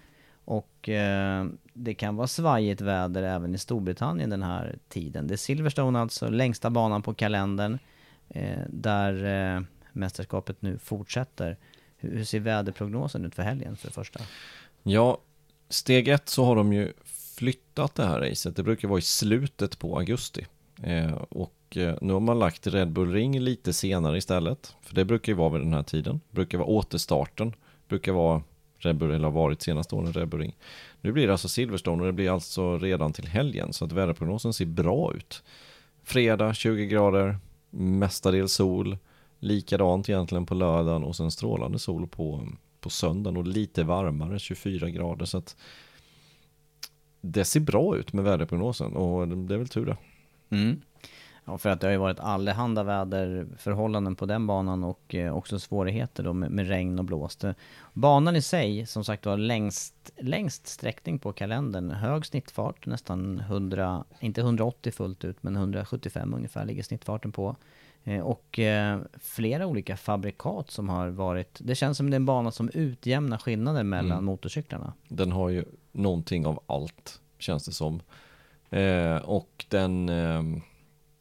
Och 0.45 0.89
eh, 0.89 1.47
det 1.75 1.95
kan 1.95 2.17
vara 2.17 2.27
svajigt 2.27 2.81
väder 2.81 3.23
även 3.23 3.55
i 3.55 3.59
Storbritannien 3.59 4.31
den 4.31 4.43
här 4.43 4.79
tiden. 4.89 5.27
Det 5.27 5.35
är 5.35 5.37
Silverstone 5.37 5.99
alltså, 5.99 6.29
längsta 6.29 6.71
banan 6.71 7.03
på 7.03 7.15
kalendern. 7.15 7.79
Eh, 8.29 8.59
där 8.69 9.25
eh, 9.57 9.63
mästerskapet 9.93 10.63
nu 10.63 10.79
fortsätter. 10.79 11.57
Hur, 11.97 12.17
hur 12.17 12.25
ser 12.25 12.41
väderprognosen 12.41 13.25
ut 13.25 13.35
för 13.35 13.43
helgen 13.43 13.77
för 13.77 13.89
det 13.89 13.95
första? 13.95 14.21
Ja, 14.83 15.19
steg 15.69 16.09
ett 16.09 16.29
så 16.29 16.45
har 16.45 16.57
de 16.57 16.73
ju 16.73 16.93
flyttat 17.37 17.95
det 17.95 18.07
här 18.07 18.21
racet. 18.21 18.57
Det 18.57 18.63
brukar 18.63 18.89
vara 18.89 18.99
i 18.99 19.03
slutet 19.03 19.79
på 19.79 19.99
augusti. 19.99 20.47
Eh, 20.83 21.13
och 21.15 21.77
eh, 21.77 21.95
nu 22.01 22.13
har 22.13 22.21
man 22.21 22.39
lagt 22.39 22.67
Red 22.67 22.91
Bull 22.91 23.13
Ring 23.13 23.41
lite 23.41 23.73
senare 23.73 24.19
istället. 24.19 24.77
För 24.83 24.95
det 24.95 25.05
brukar 25.05 25.33
ju 25.33 25.37
vara 25.37 25.49
vid 25.49 25.61
den 25.61 25.75
här 25.75 25.83
tiden. 25.83 26.21
Det 26.31 26.35
brukar 26.35 26.59
vara 26.59 26.69
återstarten. 26.69 27.51
det 27.51 27.89
brukar 27.89 28.13
vara 28.13 28.43
Red 28.79 28.97
Bull, 28.97 29.11
eller 29.11 29.25
har 29.25 29.33
varit 29.33 29.63
senaste 29.63 29.95
åren 29.95 30.13
Red 30.13 30.29
Bull 30.29 30.41
Ring. 30.41 30.57
Nu 31.05 31.13
blir 31.13 31.27
det 31.27 31.33
alltså 31.33 31.49
Silverstone 31.49 32.03
och 32.03 32.07
det 32.07 32.13
blir 32.13 32.31
alltså 32.31 32.79
redan 32.79 33.13
till 33.13 33.27
helgen. 33.27 33.73
Så 33.73 33.85
att 33.85 33.93
väderprognosen 33.93 34.53
ser 34.53 34.67
bra 34.67 35.15
ut. 35.15 35.43
Fredag 36.03 36.55
20 36.55 36.87
grader, 36.87 37.39
mestadels 37.71 38.53
sol. 38.53 38.99
Likadant 39.39 40.09
egentligen 40.09 40.47
på 40.47 40.55
lördagen 40.55 41.05
och 41.05 41.17
sen 41.17 41.31
strålande 41.31 41.79
sol 41.79 42.07
på, 42.07 42.49
på 42.81 42.91
söndagen 42.91 43.37
och 43.37 43.47
lite 43.47 43.85
varmare, 43.85 44.39
24 44.39 44.91
grader. 44.91 45.25
Så 45.25 45.39
att 45.39 45.57
det 47.21 47.45
ser 47.45 47.61
bra 47.61 47.97
ut 47.97 48.13
med 48.13 48.25
väderprognosen 48.25 48.97
och 48.97 49.29
det 49.29 49.55
är 49.55 49.59
väl 49.59 49.69
tur 49.69 49.87
det. 49.87 49.97
Mm. 50.57 50.81
Ja, 51.45 51.59
för 51.59 51.71
att 51.71 51.81
det 51.81 51.87
har 51.87 51.93
ju 51.93 51.99
varit 51.99 52.21
allehanda 52.21 52.83
väderförhållanden 52.83 54.17
på 54.17 54.27
den 54.27 54.47
banan 54.47 54.85
och 54.85 55.15
eh, 55.15 55.37
också 55.37 55.59
svårigheter 55.59 56.23
då 56.23 56.33
med, 56.33 56.51
med, 56.51 56.69
regn 56.69 56.99
och 56.99 57.05
blåst. 57.05 57.45
Banan 57.93 58.37
i 58.37 58.43
sig, 58.43 58.87
som 58.87 59.05
sagt 59.05 59.27
var 59.27 59.37
längst, 59.37 60.13
längst 60.17 60.67
sträckning 60.67 61.19
på 61.19 61.33
kalendern. 61.33 61.91
Hög 61.91 62.27
snittfart, 62.27 62.87
nästan 62.87 63.41
100, 63.41 64.05
inte 64.21 64.41
180 64.41 64.93
fullt 64.93 65.25
ut, 65.25 65.43
men 65.43 65.57
175 65.57 66.35
ungefär 66.35 66.65
ligger 66.65 66.83
snittfarten 66.83 67.33
på. 67.33 67.57
Eh, 68.05 68.21
och 68.21 68.59
eh, 68.59 69.01
flera 69.21 69.67
olika 69.67 69.97
fabrikat 69.97 70.71
som 70.71 70.89
har 70.89 71.09
varit, 71.09 71.59
det 71.63 71.75
känns 71.75 71.97
som 71.97 72.11
det 72.11 72.15
är 72.15 72.17
en 72.17 72.27
bana 72.27 72.51
som 72.51 72.71
utjämnar 72.75 73.39
skillnader 73.39 73.83
mellan 73.83 74.13
mm. 74.13 74.25
motorcyklarna. 74.25 74.93
Den 75.09 75.33
har 75.33 75.49
ju 75.49 75.65
någonting 75.93 76.47
av 76.47 76.63
allt, 76.67 77.21
känns 77.39 77.65
det 77.65 77.73
som. 77.73 78.01
Eh, 78.71 79.17
och 79.17 79.67
den 79.69 80.09
ehm, 80.09 80.63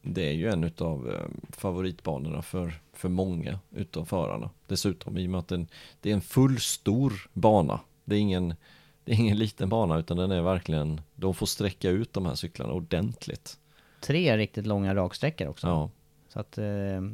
det 0.05 0.29
är 0.29 0.33
ju 0.33 0.49
en 0.49 0.71
av 0.77 1.11
eh, 1.11 1.27
favoritbanorna 1.49 2.41
för, 2.41 2.73
för 2.93 3.09
många 3.09 3.59
utav 3.71 4.05
förarna. 4.05 4.49
Dessutom 4.67 5.17
i 5.17 5.27
och 5.27 5.31
med 5.31 5.39
att 5.39 5.47
den, 5.47 5.67
det 6.01 6.09
är 6.09 6.13
en 6.13 6.21
full 6.21 6.59
stor 6.59 7.13
bana. 7.33 7.79
Det 8.05 8.15
är, 8.15 8.19
ingen, 8.19 8.55
det 9.03 9.11
är 9.11 9.15
ingen 9.15 9.37
liten 9.37 9.69
bana 9.69 9.99
utan 9.99 10.17
den 10.17 10.31
är 10.31 10.41
verkligen, 10.41 11.01
de 11.15 11.33
får 11.33 11.45
sträcka 11.45 11.89
ut 11.89 12.13
de 12.13 12.25
här 12.25 12.35
cyklarna 12.35 12.73
ordentligt. 12.73 13.57
Tre 13.99 14.37
riktigt 14.37 14.65
långa 14.65 14.95
raksträckor 14.95 15.47
också. 15.47 15.67
Ja. 15.67 15.89
Så 16.29 16.39
att, 16.39 16.57
eh, 16.57 16.65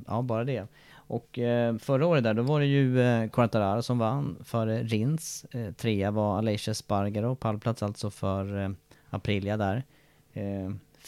ja 0.07 0.22
bara 0.22 0.44
det. 0.44 0.68
Och 0.91 1.40
eh, 1.40 1.78
förra 1.78 2.07
året 2.07 2.24
där, 2.24 2.34
då 2.34 2.44
var 2.44 2.60
det 2.60 2.66
ju 2.66 3.30
Quartararo 3.30 3.82
som 3.82 3.99
vann 3.99 4.38
före 4.44 4.84
Rins. 4.84 5.45
Trea 5.78 6.11
var 6.11 6.38
Alicia 6.38 6.74
Spargaro, 6.74 7.36
pallplats 7.36 7.84
alltså 7.84 8.10
för 8.10 8.76
Aprilia 9.10 9.57
där. 9.57 9.84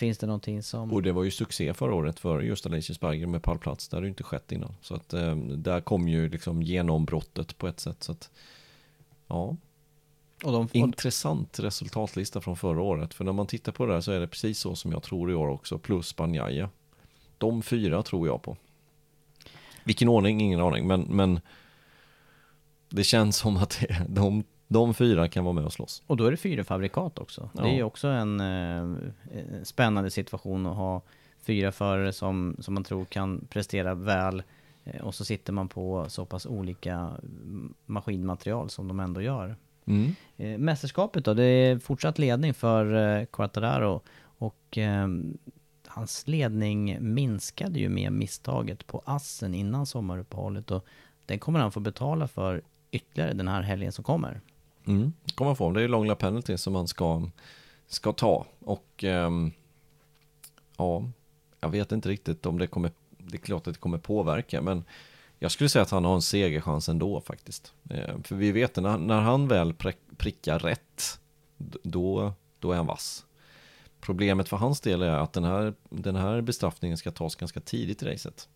Finns 0.01 0.17
det 0.17 0.27
någonting 0.27 0.63
som... 0.63 0.93
Och 0.93 1.03
det 1.03 1.11
var 1.11 1.23
ju 1.23 1.31
succé 1.31 1.73
förra 1.73 1.95
året 1.95 2.19
för 2.19 2.41
just 2.41 2.65
Alicia 2.65 2.95
Sparger 2.95 3.27
med 3.27 3.43
pallplats. 3.43 3.87
Det 3.87 3.97
hade 3.97 4.07
ju 4.07 4.09
inte 4.09 4.23
skett 4.23 4.51
innan. 4.51 4.75
Så 4.81 4.95
att 4.95 5.13
eh, 5.13 5.35
där 5.35 5.81
kom 5.81 6.07
ju 6.07 6.29
liksom 6.29 6.61
genombrottet 6.61 7.57
på 7.57 7.67
ett 7.67 7.79
sätt. 7.79 8.03
Så 8.03 8.11
att, 8.11 8.29
ja. 9.27 9.57
Och 10.43 10.51
de, 10.51 10.67
Intressant 10.71 11.59
resultatlista 11.59 12.41
från 12.41 12.57
förra 12.57 12.81
året. 12.81 13.13
För 13.13 13.23
när 13.23 13.31
man 13.31 13.47
tittar 13.47 13.71
på 13.71 13.85
det 13.85 13.93
här 13.93 14.01
så 14.01 14.11
är 14.11 14.19
det 14.19 14.27
precis 14.27 14.59
så 14.59 14.75
som 14.75 14.91
jag 14.91 15.03
tror 15.03 15.31
i 15.31 15.33
år 15.33 15.47
också. 15.47 15.77
Plus 15.77 16.15
Banjaya. 16.15 16.69
De 17.37 17.61
fyra 17.61 18.03
tror 18.03 18.27
jag 18.27 18.41
på. 18.41 18.57
Vilken 19.83 20.09
ordning, 20.09 20.41
ingen 20.41 20.61
aning. 20.61 20.87
Men, 20.87 21.01
men 21.01 21.39
det 22.89 23.03
känns 23.03 23.37
som 23.37 23.57
att 23.57 23.83
de 24.07 24.43
de 24.71 24.93
fyra 24.93 25.27
kan 25.27 25.43
vara 25.43 25.53
med 25.53 25.65
och 25.65 25.73
slåss. 25.73 26.03
Och 26.07 26.17
då 26.17 26.25
är 26.25 26.31
det 26.31 26.37
fyra 26.37 26.63
fabrikat 26.63 27.19
också. 27.19 27.49
Ja. 27.53 27.61
Det 27.61 27.69
är 27.69 27.75
ju 27.75 27.83
också 27.83 28.07
en 28.07 28.39
eh, 28.39 29.63
spännande 29.63 30.09
situation 30.09 30.65
att 30.65 30.75
ha 30.75 31.01
fyra 31.41 31.71
förare 31.71 32.13
som, 32.13 32.55
som 32.59 32.73
man 32.73 32.83
tror 32.83 33.05
kan 33.05 33.47
prestera 33.49 33.93
väl. 33.93 34.43
Eh, 34.83 35.01
och 35.01 35.15
så 35.15 35.25
sitter 35.25 35.53
man 35.53 35.67
på 35.67 36.05
så 36.09 36.25
pass 36.25 36.45
olika 36.45 37.11
maskinmaterial 37.85 38.69
som 38.69 38.87
de 38.87 38.99
ändå 38.99 39.21
gör. 39.21 39.55
Mm. 39.85 40.15
Eh, 40.37 40.57
mästerskapet 40.57 41.25
då, 41.25 41.33
det 41.33 41.43
är 41.43 41.79
fortsatt 41.79 42.19
ledning 42.19 42.53
för 42.53 42.93
eh, 43.19 43.25
Quartararo. 43.25 44.01
Och 44.21 44.77
eh, 44.77 45.07
hans 45.87 46.27
ledning 46.27 46.97
minskade 47.13 47.79
ju 47.79 47.89
med 47.89 48.11
misstaget 48.11 48.87
på 48.87 49.01
assen 49.05 49.53
innan 49.53 49.85
sommaruppehållet. 49.85 50.71
Och 50.71 50.85
den 51.25 51.39
kommer 51.39 51.59
han 51.59 51.71
få 51.71 51.79
betala 51.79 52.27
för 52.27 52.61
ytterligare 52.91 53.33
den 53.33 53.47
här 53.47 53.61
helgen 53.61 53.91
som 53.91 54.03
kommer. 54.03 54.41
Mm, 54.91 55.13
kommer 55.35 55.55
få. 55.55 55.71
Det 55.71 55.81
är 55.83 55.87
långa 55.87 56.15
penalty 56.15 56.57
som 56.57 56.73
man 56.73 56.87
ska, 56.87 57.29
ska 57.87 58.13
ta. 58.13 58.45
Och 58.59 59.03
um, 59.03 59.51
ja, 60.77 61.03
jag 61.59 61.69
vet 61.69 61.91
inte 61.91 62.09
riktigt 62.09 62.45
om 62.45 62.57
det 62.57 62.67
kommer, 62.67 62.91
det 63.17 63.37
är 63.37 63.41
klart 63.41 63.67
att 63.67 63.73
det 63.73 63.79
kommer 63.79 63.97
påverka, 63.97 64.61
men 64.61 64.83
jag 65.39 65.51
skulle 65.51 65.69
säga 65.69 65.83
att 65.83 65.91
han 65.91 66.05
har 66.05 66.15
en 66.15 66.21
segerchans 66.21 66.89
ändå 66.89 67.21
faktiskt. 67.21 67.73
Eh, 67.89 68.21
för 68.23 68.35
vi 68.35 68.51
vet 68.51 68.75
när, 68.75 68.97
när 68.97 69.21
han 69.21 69.47
väl 69.47 69.73
prickar 70.17 70.59
rätt, 70.59 71.19
då, 71.83 72.33
då 72.59 72.71
är 72.71 72.75
han 72.77 72.85
vass. 72.85 73.25
Problemet 73.99 74.49
för 74.49 74.57
hans 74.57 74.81
del 74.81 75.01
är 75.01 75.17
att 75.17 75.33
den 75.33 75.43
här, 75.43 75.73
den 75.89 76.15
här 76.15 76.41
bestraffningen 76.41 76.97
ska 76.97 77.11
tas 77.11 77.35
ganska 77.35 77.59
tidigt 77.59 78.03
i 78.03 78.05
racet. 78.05 78.49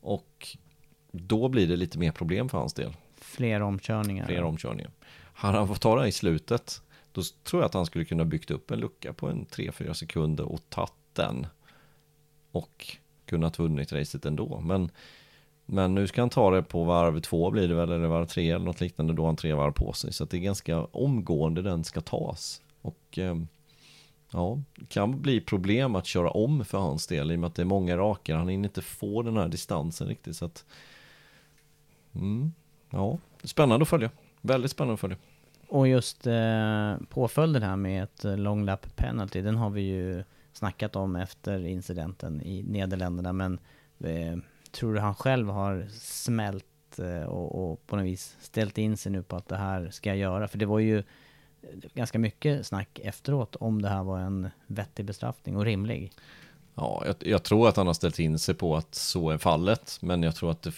Och 0.00 0.56
då 1.12 1.48
blir 1.48 1.68
det 1.68 1.76
lite 1.76 1.98
mer 1.98 2.12
problem 2.12 2.48
för 2.48 2.58
hans 2.58 2.74
del. 2.74 2.96
Fler 3.16 3.62
omkörningar. 3.62 4.26
Fler 4.26 4.42
omkörningar. 4.42 4.90
Hade 5.34 5.58
han 5.58 5.68
fått 5.68 5.80
ta 5.80 6.00
det 6.00 6.08
i 6.08 6.12
slutet, 6.12 6.82
då 7.12 7.22
tror 7.42 7.62
jag 7.62 7.66
att 7.66 7.74
han 7.74 7.86
skulle 7.86 8.04
kunna 8.04 8.24
byggt 8.24 8.50
upp 8.50 8.70
en 8.70 8.80
lucka 8.80 9.12
på 9.12 9.28
en 9.28 9.46
3-4 9.46 9.92
sekunder 9.92 10.44
och 10.44 10.60
tagit 10.68 10.92
den. 11.12 11.46
Och 12.50 12.96
kunnat 13.26 13.58
vunnit 13.58 13.92
racet 13.92 14.26
ändå. 14.26 14.60
Men, 14.60 14.90
men 15.66 15.94
nu 15.94 16.06
ska 16.06 16.22
han 16.22 16.30
ta 16.30 16.50
det 16.50 16.62
på 16.62 16.84
varv 16.84 17.20
två 17.20 17.50
blir 17.50 17.68
det 17.68 17.74
väl, 17.74 17.92
eller 17.92 18.08
varv 18.08 18.26
tre 18.26 18.50
eller 18.50 18.64
något 18.64 18.80
liknande, 18.80 19.12
då 19.12 19.22
har 19.22 19.26
han 19.26 19.36
tre 19.36 19.52
varv 19.52 19.72
på 19.72 19.92
sig. 19.92 20.12
Så 20.12 20.24
det 20.24 20.36
är 20.36 20.40
ganska 20.40 20.84
omgående 20.84 21.62
den 21.62 21.84
ska 21.84 22.00
tas. 22.00 22.62
Och 22.82 23.18
ehm, 23.18 23.48
ja, 24.30 24.62
det 24.74 24.86
kan 24.86 25.20
bli 25.20 25.40
problem 25.40 25.94
att 25.94 26.06
köra 26.06 26.30
om 26.30 26.64
för 26.64 26.78
hans 26.78 27.06
del 27.06 27.32
i 27.32 27.34
och 27.34 27.40
med 27.40 27.48
att 27.48 27.54
det 27.54 27.62
är 27.62 27.66
många 27.66 27.96
rakar. 27.96 28.36
Han 28.36 28.48
hinner 28.48 28.68
inte 28.68 28.82
få 28.82 29.22
den 29.22 29.36
här 29.36 29.48
distansen 29.48 30.08
riktigt. 30.08 30.36
Så 30.36 30.44
att, 30.44 30.64
mm, 32.14 32.52
ja, 32.90 33.18
spännande 33.44 33.82
att 33.82 33.88
följa. 33.88 34.10
Väldigt 34.46 34.70
spännande 34.70 34.94
att 34.94 35.00
följa. 35.00 35.16
Och 35.68 35.88
just 35.88 36.26
eh, 36.26 36.96
påföljden 37.08 37.62
här 37.62 37.76
med 37.76 38.02
ett 38.02 38.24
eh, 38.24 38.36
long 38.36 38.64
lap 38.64 38.96
penalty, 38.96 39.42
den 39.42 39.56
har 39.56 39.70
vi 39.70 39.80
ju 39.80 40.24
snackat 40.52 40.96
om 40.96 41.16
efter 41.16 41.66
incidenten 41.66 42.42
i 42.42 42.62
Nederländerna. 42.62 43.32
Men 43.32 43.58
eh, 43.98 44.38
tror 44.70 44.94
du 44.94 45.00
han 45.00 45.14
själv 45.14 45.48
har 45.48 45.86
smält 46.00 46.98
eh, 46.98 47.28
och, 47.28 47.72
och, 47.72 47.86
på 47.86 47.96
något 47.96 48.04
vis 48.04 48.36
ställt 48.40 48.78
in 48.78 48.96
sig 48.96 49.12
nu 49.12 49.22
på 49.22 49.36
att 49.36 49.48
det 49.48 49.56
här 49.56 49.90
ska 49.90 50.10
jag 50.10 50.18
göra? 50.18 50.48
För 50.48 50.58
det 50.58 50.66
var 50.66 50.78
ju 50.78 51.02
ganska 51.94 52.18
mycket 52.18 52.66
snack 52.66 52.98
efteråt 53.02 53.56
om 53.56 53.82
det 53.82 53.88
här 53.88 54.02
var 54.02 54.18
en 54.18 54.48
vettig 54.66 55.04
bestraffning 55.04 55.56
och 55.56 55.64
rimlig. 55.64 56.12
Ja, 56.74 57.02
jag, 57.06 57.16
jag, 57.18 57.42
tror 57.42 57.68
att 57.68 57.76
han 57.76 57.86
har 57.86 57.94
ställt 57.94 58.18
in 58.18 58.38
sig 58.38 58.54
på 58.54 58.76
att 58.76 58.94
så 58.94 59.30
är 59.30 59.38
fallet, 59.38 59.98
men 60.00 60.22
jag 60.22 60.36
tror 60.36 60.50
att 60.50 60.62
det, 60.62 60.72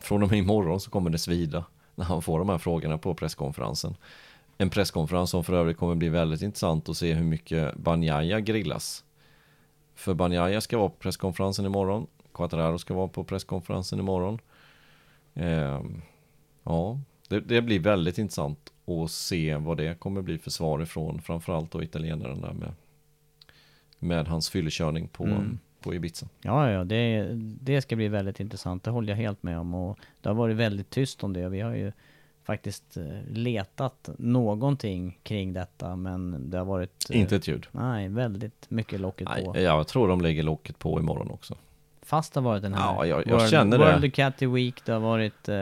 från 0.00 0.22
och 0.22 0.30
med 0.30 0.38
imorgon 0.38 0.80
så 0.80 0.90
kommer 0.90 1.10
det 1.10 1.18
svida 1.18 1.64
när 1.94 2.04
han 2.04 2.22
får 2.22 2.38
de 2.38 2.48
här 2.48 2.58
frågorna 2.58 2.98
på 2.98 3.14
presskonferensen. 3.14 3.96
En 4.58 4.70
presskonferens 4.70 5.30
som 5.30 5.44
för 5.44 5.52
övrigt 5.52 5.76
kommer 5.76 5.94
bli 5.94 6.08
väldigt 6.08 6.42
intressant 6.42 6.88
att 6.88 6.96
se 6.96 7.12
hur 7.12 7.24
mycket 7.24 7.76
Banjaya 7.76 8.40
grillas. 8.40 9.04
För 9.94 10.14
Banjaya 10.14 10.60
ska 10.60 10.78
vara 10.78 10.88
på 10.88 10.96
presskonferensen 10.96 11.66
imorgon. 11.66 12.06
Quattararo 12.34 12.78
ska 12.78 12.94
vara 12.94 13.08
på 13.08 13.24
presskonferensen 13.24 13.98
imorgon. 13.98 14.38
Eh, 15.34 15.80
ja, 16.62 17.00
det, 17.28 17.40
det, 17.40 17.62
blir 17.62 17.80
väldigt 17.80 18.18
intressant 18.18 18.72
att 18.86 19.10
se 19.10 19.56
vad 19.56 19.76
det 19.76 20.00
kommer 20.00 20.22
bli 20.22 20.38
för 20.38 20.50
svar 20.50 20.82
ifrån 20.82 21.22
framförallt 21.22 21.70
då 21.70 21.82
italienaren 21.82 22.40
där 22.40 22.52
med, 22.52 22.72
med 23.98 24.28
hans 24.28 24.50
fyllekörning 24.50 25.08
på, 25.08 25.24
mm 25.24 25.58
på 25.84 25.94
Ibiza. 25.94 26.26
Ja, 26.42 26.70
ja, 26.70 26.84
det, 26.84 27.28
det 27.60 27.82
ska 27.82 27.96
bli 27.96 28.08
väldigt 28.08 28.40
intressant. 28.40 28.84
Det 28.84 28.90
håller 28.90 29.08
jag 29.08 29.16
helt 29.16 29.42
med 29.42 29.58
om. 29.58 29.74
Och 29.74 29.98
det 30.20 30.28
har 30.28 30.34
varit 30.36 30.56
väldigt 30.56 30.90
tyst 30.90 31.24
om 31.24 31.32
det. 31.32 31.48
Vi 31.48 31.60
har 31.60 31.74
ju 31.74 31.92
faktiskt 32.44 32.96
eh, 32.96 33.04
letat 33.28 34.08
någonting 34.18 35.18
kring 35.22 35.52
detta 35.52 35.96
men 35.96 36.50
det 36.50 36.58
har 36.58 36.64
varit... 36.64 37.10
eh, 37.10 37.20
Inte 37.20 37.36
ett 37.36 37.48
ljud. 37.48 37.66
Nej, 37.72 38.08
väldigt 38.08 38.66
mycket 38.70 39.00
locket 39.00 39.28
Nej, 39.28 39.44
på. 39.44 39.58
jag 39.58 39.86
tror 39.88 40.08
de 40.08 40.20
lägger 40.20 40.42
locket 40.42 40.78
på 40.78 41.00
imorgon 41.00 41.30
också. 41.30 41.54
Fast 42.02 42.34
det 42.34 42.40
har 42.40 42.44
varit 42.44 42.62
den 42.62 42.74
här 42.74 42.94
Ja, 42.94 43.06
jag- 43.06 43.26
jag 43.26 43.36
World, 43.38 43.50
känner 43.50 43.78
det. 43.78 43.84
World 43.84 44.00
Ducati 44.02 44.46
Week, 44.46 44.84
det 44.84 44.92
har 44.92 45.00
varit... 45.00 45.48
Eh, 45.48 45.54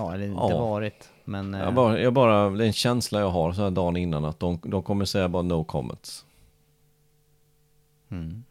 ja, 0.00 0.14
eller 0.14 0.24
inte 0.26 0.36
Ja. 0.54 0.60
varit, 0.60 1.08
men... 1.24 1.54
Eh, 1.54 1.60
Jag 1.60 1.74
bara, 1.74 2.00
jag 2.00 2.12
bara, 2.12 2.50
det 2.50 2.64
är 2.64 2.66
en 2.66 2.72
känsla 2.72 3.20
jag 3.20 3.30
har 3.30 3.52
så 3.52 3.62
här 3.62 3.70
dagen 3.70 3.96
innan 3.96 4.24
att 4.24 4.40
de, 4.40 4.58
de 4.64 4.82
kommer 4.82 5.04
säga 5.04 5.28
bara 5.28 5.42
no 5.42 5.64
comments. 5.64 6.24
mm. 8.10 8.44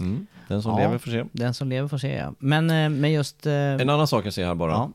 Mm. 0.00 0.26
Den 0.48 0.62
som 0.62 0.72
Ja. 0.72 0.78
lever 0.78 0.98
får 0.98 1.10
se. 1.10 1.24
Den 1.32 1.54
som 1.54 1.68
lever 1.68 1.88
får 1.88 1.98
se 1.98 2.14
ja. 2.16 2.34
Men 2.38 2.70
eh, 2.70 2.88
med 2.88 3.12
just... 3.12 3.46
Eh, 3.46 3.52
En 3.54 3.90
annan 3.90 4.06
sak 4.08 4.26
jag 4.26 4.32
ser 4.32 4.46
här 4.46 4.54
bara. 4.54 4.72
ja, 4.72 4.90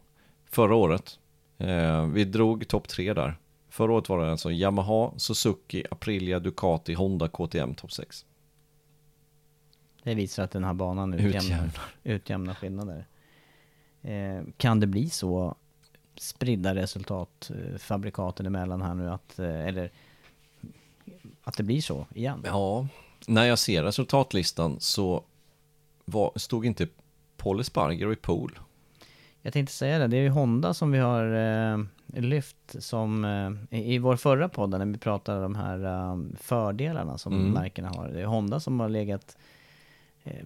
Förra 0.49 0.75
året, 0.75 1.19
eh, 1.57 2.05
vi 2.05 2.23
drog 2.25 2.67
topp 2.67 2.87
tre 2.87 3.13
där. 3.13 3.35
Förra 3.69 3.93
året 3.93 4.09
var 4.09 4.25
det 4.25 4.31
alltså 4.31 4.51
Yamaha, 4.51 5.11
Suzuki, 5.17 5.83
Aprilia, 5.91 6.39
Ducati, 6.39 6.93
Honda, 6.93 7.27
KTM 7.27 7.73
topp 7.75 7.91
6. 7.91 8.25
det 10.03 10.15
visar 10.15 10.43
att 10.43 10.51
den 10.51 10.63
här 10.63 10.73
banan 10.73 11.13
utjämnar, 11.13 11.37
Utjämnar. 11.39 11.71
utjämnar 12.03 12.53
skillnader. 12.53 13.05
Eh, 14.01 14.41
kan 14.57 14.79
det 14.79 14.87
bli 14.87 15.09
så 15.09 15.55
spridda 16.17 16.75
resultat 16.75 17.51
fabrikaten 17.77 18.45
emellan 18.45 18.81
här 18.81 18.93
nu 18.93 19.09
att... 19.11 19.39
Eh, 19.39 19.65
eller... 19.67 19.91
Att 21.43 21.57
det 21.57 21.63
blir 21.63 21.81
så 21.81 22.07
igen? 22.13 22.41
Ja, 22.45 22.87
när 23.27 23.45
jag 23.45 23.59
ser 23.59 23.83
resultatlistan 23.83 24.75
så 24.79 25.23
var, 26.05 26.31
stod 26.35 26.65
inte 26.65 26.87
Paul 27.37 27.59
Espargaro 27.59 28.13
i 28.13 28.15
pool. 28.15 28.59
Jag 29.41 29.53
tänkte 29.53 29.73
säga 29.75 29.99
det, 29.99 30.07
det 30.07 30.17
är 30.17 30.21
ju 30.21 30.29
Honda 30.29 30.73
som 30.73 30.91
vi 30.91 30.99
har 30.99 31.33
eh, 31.73 31.79
lyft 32.07 32.55
som 32.79 33.25
eh, 33.71 33.79
i, 33.79 33.97
vår 33.97 34.15
förra 34.15 34.49
podd 34.49 34.69
när 34.69 34.85
vi 34.85 34.97
pratade 34.97 35.45
om 35.45 35.53
de 35.53 35.59
här 35.59 35.85
eh, 35.85 36.17
fördelarna 36.39 37.17
som 37.17 37.33
Mm. 37.33 37.51
märkena 37.51 37.89
har. 37.89 38.07
Det 38.07 38.21
är 38.21 38.25
Honda 38.25 38.59
som 38.59 38.79
har 38.79 38.89
legat 38.89 39.37
eh, 40.23 40.45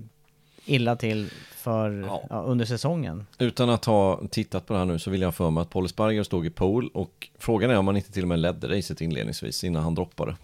illa 0.66 0.96
till 0.96 1.30
för, 1.56 1.92
Ja. 2.08 2.24
ja, 2.30 2.42
under 2.42 2.66
säsongen. 2.66 3.26
Utan 3.40 3.70
att 3.70 3.86
ha 3.86 4.22
tittat 4.32 4.66
på 4.66 4.74
det 4.74 4.80
här 4.80 4.86
nu 4.86 5.00
så 5.00 5.10
vill 5.12 5.22
jag 5.22 5.36
för 5.36 5.50
mig 5.50 5.62
att 5.62 5.70
Paul 5.70 5.86
Espargaro 5.86 6.24
stod 6.24 6.46
i 6.46 6.50
pool 6.50 6.90
och 6.94 7.30
frågan 7.38 7.70
är 7.72 7.78
om 7.78 7.88
han 7.88 7.98
inte 7.98 8.12
till 8.12 8.24
och 8.24 8.28
med 8.30 8.40
ledde 8.40 8.78
racet 8.78 9.02
inledningsvis 9.02 9.64
innan 9.64 9.84
han 9.84 9.96
droppade. 9.96 10.36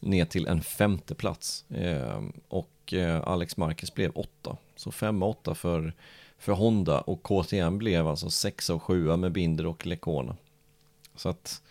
Ner 0.00 0.24
till 0.24 0.46
en 0.46 0.62
femte 0.62 1.14
plats. 1.14 1.70
Eh, 1.70 2.22
och 2.48 2.92
eh, 2.92 3.20
Alex 3.28 3.56
Marquez 3.56 3.94
blev 3.94 4.12
åtta. 4.14 4.56
Så 4.76 4.90
fem 4.90 5.22
och 5.22 5.28
åtta 5.28 5.54
för, 5.54 5.94
för 6.38 6.52
Honda 6.52 7.00
och 7.00 7.22
KTM 7.22 7.78
blev 7.78 8.08
alltså 8.08 8.30
sexa 8.30 8.74
och 8.74 8.82
sjua 8.82 9.16
med 9.16 9.32
Binder 9.32 9.66
och 9.66 9.86
Lecona. 9.86 10.36
Så 11.14 11.28
att 11.28 11.62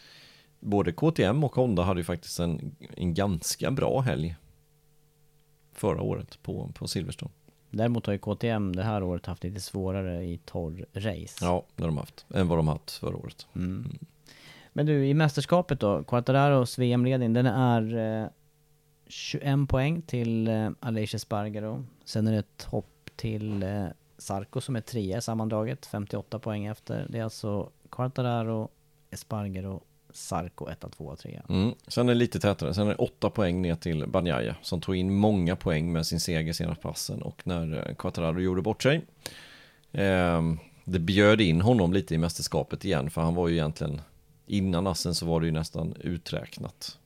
både 0.59 0.91
KTM 0.91 1.43
och 1.43 1.55
Honda 1.55 1.83
hade 1.83 1.99
ju 1.99 2.03
faktiskt 2.03 2.39
en, 2.39 2.75
en 2.97 3.13
ganska 3.13 3.71
bra 3.71 3.99
helg 3.99 4.35
förra 5.73 6.01
året 6.01 6.39
på, 6.43 6.71
på 6.73 6.87
Silverstone. 6.87 7.31
Däremot 7.69 8.05
har 8.05 8.13
ju 8.13 8.19
KTM 8.19 8.75
det 8.75 8.83
här 8.83 9.03
året 9.03 9.25
haft 9.25 9.43
lite 9.43 9.59
svårare 9.59 10.23
i 10.23 10.37
torr 10.37 10.85
race. 10.93 11.45
Ja, 11.45 11.65
det 11.75 11.83
har 11.83 11.87
de 11.87 11.97
haft. 11.97 12.25
Än 12.33 12.47
vad 12.47 12.57
de 12.57 12.67
haft 12.67 12.91
förra 12.91 13.15
året. 13.15 13.47
Mm. 13.55 13.97
Men 14.79 14.85
du, 14.85 15.07
i 15.07 15.13
mästerskapet 15.13 15.79
då, 15.79 16.03
Quartararos 16.03 16.79
VM-ledning, 16.79 17.33
den 17.33 17.45
är 17.45 17.97
eh, 18.23 18.29
21 19.07 19.69
poäng 19.69 20.01
till 20.01 20.47
eh, 20.47 20.69
Aleix 20.79 21.13
Espargaro. 21.13 21.85
Sen 22.05 22.27
är 22.27 22.31
det 22.31 22.37
ett 22.37 22.63
hopp 22.63 23.09
till 23.15 23.63
eh, 23.63 23.85
Sarko 24.17 24.61
som 24.61 24.75
är 24.75 24.81
trea 24.81 25.17
i 25.17 25.21
sammandraget, 25.21 25.85
58 25.85 26.39
poäng 26.39 26.65
efter. 26.65 27.07
Det 27.09 27.19
är 27.19 27.23
alltså 27.23 27.69
Quartararo, 27.89 28.69
Espargaro, 29.11 29.83
Sarko 30.09 30.69
1, 30.69 30.85
2, 30.97 31.15
3. 31.15 31.41
Mm. 31.49 31.73
Sen 31.87 32.09
är 32.09 32.13
det 32.13 32.19
lite 32.19 32.39
tätare, 32.39 32.73
sen 32.73 32.87
är 32.87 32.91
det 32.91 32.95
8 32.95 33.29
poäng 33.29 33.61
ner 33.61 33.75
till 33.75 34.07
Banjaya 34.07 34.55
som 34.61 34.81
tog 34.81 34.95
in 34.95 35.13
många 35.13 35.55
poäng 35.55 35.91
med 35.91 36.05
sin 36.05 36.19
seger 36.19 36.53
senast 36.53 36.81
passen 36.81 37.21
och 37.21 37.41
när 37.43 37.87
eh, 37.87 37.95
Quattararo 37.95 38.39
gjorde 38.39 38.61
bort 38.61 38.83
sig. 38.83 39.05
Eh, 39.91 40.41
det 40.83 40.99
bjöd 40.99 41.41
in 41.41 41.61
honom 41.61 41.93
lite 41.93 42.15
i 42.15 42.17
mästerskapet 42.17 42.85
igen 42.85 43.09
för 43.09 43.21
han 43.21 43.35
var 43.35 43.47
ju 43.47 43.55
egentligen 43.55 44.01
innan 44.49 44.87
Assen 44.87 45.15
så 45.15 45.25
var 45.25 45.39
det 45.39 45.45
ju 45.45 45.51
nästan 45.51 45.93
uträknat 45.99 46.97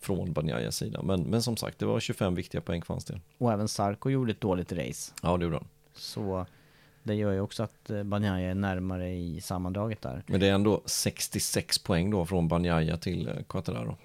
från 0.00 0.32
Banjayas 0.32 0.76
sida. 0.76 1.02
Men, 1.02 1.22
men 1.22 1.42
som 1.42 1.56
sagt, 1.56 1.78
det 1.78 1.86
var 1.86 2.00
25 2.00 2.34
viktiga 2.34 2.60
poäng 2.60 2.82
för 2.82 2.94
hans 2.94 3.04
del. 3.04 3.20
Och 3.38 3.52
även 3.52 3.68
Sarko 3.68 4.10
gjorde 4.10 4.32
ett 4.32 4.40
dåligt 4.40 4.72
race. 4.72 5.12
Ja, 5.22 5.36
det 5.36 5.44
gjorde 5.44 5.56
han. 5.56 5.68
Så 5.94 6.46
det 7.02 7.14
gör 7.14 7.32
ju 7.32 7.40
också 7.40 7.62
att 7.62 7.90
eh, 7.90 8.02
Bagnaia 8.02 8.50
är 8.50 8.54
närmare 8.54 9.14
i 9.14 9.40
sammandraget 9.40 10.02
där. 10.02 10.22
Men 10.26 10.40
det 10.40 10.46
är 10.46 10.52
ändå 10.52 10.82
66 10.86 11.78
poäng 11.78 12.10
då 12.10 12.26
från 12.26 12.48
Banjaya 12.48 12.96
till 12.96 13.28
eh, 13.28 13.34
Quattararo. 13.48 13.96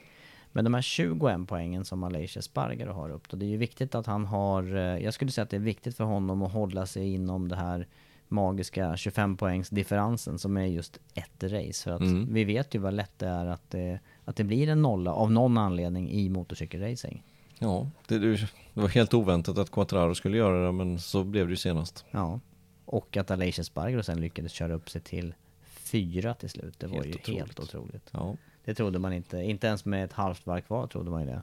Men 0.52 0.64
de 0.64 0.74
här 0.74 0.82
21 0.82 1.48
poängen 1.48 1.86
som 1.86 2.04
Aleix 2.04 2.38
Espargaro 2.38 2.94
har 2.94 3.10
upp 3.10 3.30
då, 3.30 3.38
det 3.38 3.46
är 3.46 3.50
ju 3.50 3.58
viktigt 3.58 3.96
att 3.96 4.06
han 4.06 4.26
har, 4.26 4.76
eh, 4.76 5.04
jag 5.04 5.14
skulle 5.14 5.32
säga 5.32 5.44
att 5.44 5.50
det 5.50 5.58
är 5.58 5.62
viktigt 5.62 5.98
för 5.98 6.04
honom 6.04 6.42
att 6.42 6.52
hålla 6.52 6.86
sig 6.86 7.14
inom 7.14 7.48
det 7.48 7.56
här 7.56 7.88
magiska 8.32 8.98
25 8.98 9.38
poängs 9.38 9.70
differensen 9.70 10.40
som 10.40 10.58
är 10.58 10.66
just 10.66 11.00
ett 11.14 11.44
race. 11.44 11.84
För 11.84 11.92
att 11.92 12.02
Mm. 12.02 12.34
vi 12.34 12.44
vet 12.44 12.76
ju 12.76 12.80
vad 12.80 12.94
lätt 12.94 13.20
det 13.20 13.28
är 13.28 13.46
att 13.46 13.70
det, 13.70 14.00
att 14.26 14.36
det 14.36 14.44
blir 14.44 14.70
en 14.70 14.82
nolla 14.82 15.14
av 15.14 15.32
någon 15.32 15.58
anledning 15.58 16.10
i 16.12 16.30
motorcykelracing. 16.30 17.24
Ja, 17.60 17.90
det, 18.08 18.18
det 18.20 18.38
var 18.74 18.88
helt 18.88 19.14
oväntat 19.14 19.58
att 19.58 19.72
Quattararo 19.72 20.16
skulle 20.16 20.38
göra 20.38 20.66
det 20.66 20.72
men 20.72 21.00
så 21.00 21.24
blev 21.24 21.46
det 21.48 21.52
ju 21.52 21.58
senast. 21.58 22.06
Ja. 22.12 22.40
Och 22.86 23.18
att 23.18 23.32
Aleix 23.32 23.60
Espargaro 23.60 24.04
sen 24.04 24.22
lyckades 24.22 24.52
köra 24.52 24.74
upp 24.74 24.90
sig 24.90 25.02
till 25.02 25.34
fyra 25.68 26.34
till 26.34 26.50
slut. 26.50 26.80
Det 26.80 26.88
var 26.88 26.96
Helt 26.96 27.08
ju 27.08 27.14
otroligt. 27.14 27.40
helt 27.40 27.60
otroligt. 27.60 28.10
Ja, 28.12 28.36
Det 28.66 28.74
trodde 28.76 29.00
man 29.00 29.14
inte, 29.14 29.38
inte 29.38 29.68
ens 29.68 29.86
med 29.86 30.04
ett 30.06 30.14
halvt 30.14 30.46
varv 30.46 30.62
kvar 30.62 30.88
trodde 30.88 31.12
man 31.12 31.22
ju 31.22 31.28
det. 31.28 31.42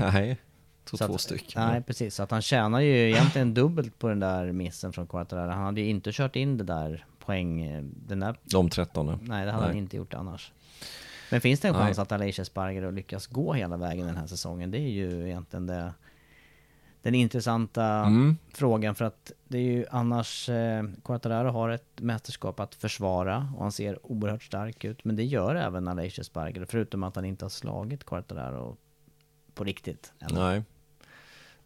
nej, 0.00 0.38
tog 0.90 0.98
två 1.08 1.14
att- 1.14 1.20
stycken. 1.20 1.68
Nej 1.68 1.82
precis, 1.82 2.14
så 2.14 2.22
att 2.22 2.30
han 2.30 2.42
tjänar 2.42 2.80
ju 2.80 3.10
egentligen 3.10 3.54
dubbelt 3.54 3.98
på 3.98 4.08
den 4.08 4.20
där 4.20 4.52
missen 4.52 4.92
från 4.92 5.06
Quartararo. 5.06 5.50
Han 5.50 5.64
hade 5.64 5.80
ju 5.80 5.88
inte 5.88 6.10
kört 6.12 6.36
in 6.36 6.56
det 6.58 6.64
där 6.64 7.04
poäng, 7.18 7.62
eh, 7.62 7.82
den 8.06 8.20
där, 8.20 8.36
De 8.44 8.70
13. 8.70 9.18
nej 9.22 9.46
det 9.46 9.52
hade 9.52 9.64
han 9.64 9.72
Nej. 9.72 9.78
inte 9.82 9.96
gjort 9.96 10.14
annars. 10.14 10.52
Men 11.30 11.40
finns 11.40 11.60
det 11.60 11.68
en 11.68 11.74
chans 11.74 11.98
att 11.98 12.12
Aleix 12.12 12.38
Espargaro 12.38 12.90
lyckas 12.90 13.26
gå 13.26 13.52
hela 13.52 13.76
vägen 13.76 14.06
den 14.06 14.16
här 14.16 14.26
säsongen? 14.26 14.70
Det 14.70 14.78
är 14.78 14.88
ju 14.90 15.26
egentligen 15.26 15.66
det, 15.66 15.92
den 17.02 17.14
intressanta 17.14 17.84
Mm. 17.84 18.36
frågan 18.52 18.94
för 18.94 19.04
att 19.04 19.32
det 19.48 19.58
är 19.58 19.62
ju 19.62 19.86
annars, 19.90 20.48
eh, 20.48 20.84
Quartararo 21.04 21.50
har 21.50 21.68
ett 21.70 22.00
mästerskap 22.00 22.60
att 22.60 22.74
försvara 22.74 23.48
och 23.56 23.62
han 23.62 23.72
ser 23.72 24.06
oerhört 24.12 24.42
stark 24.42 24.84
ut. 24.84 25.04
Men 25.04 25.16
det 25.16 25.24
gör 25.24 25.54
även 25.54 25.88
Aleix 25.88 26.18
Espargaro, 26.18 26.66
förutom 26.68 27.02
att 27.02 27.16
han 27.16 27.24
inte 27.24 27.44
har 27.44 27.50
slagit 27.50 28.04
Quartararo 28.04 28.76
på 29.54 29.64
riktigt. 29.64 30.12
än. 30.20 30.28
Nej. 30.34 30.62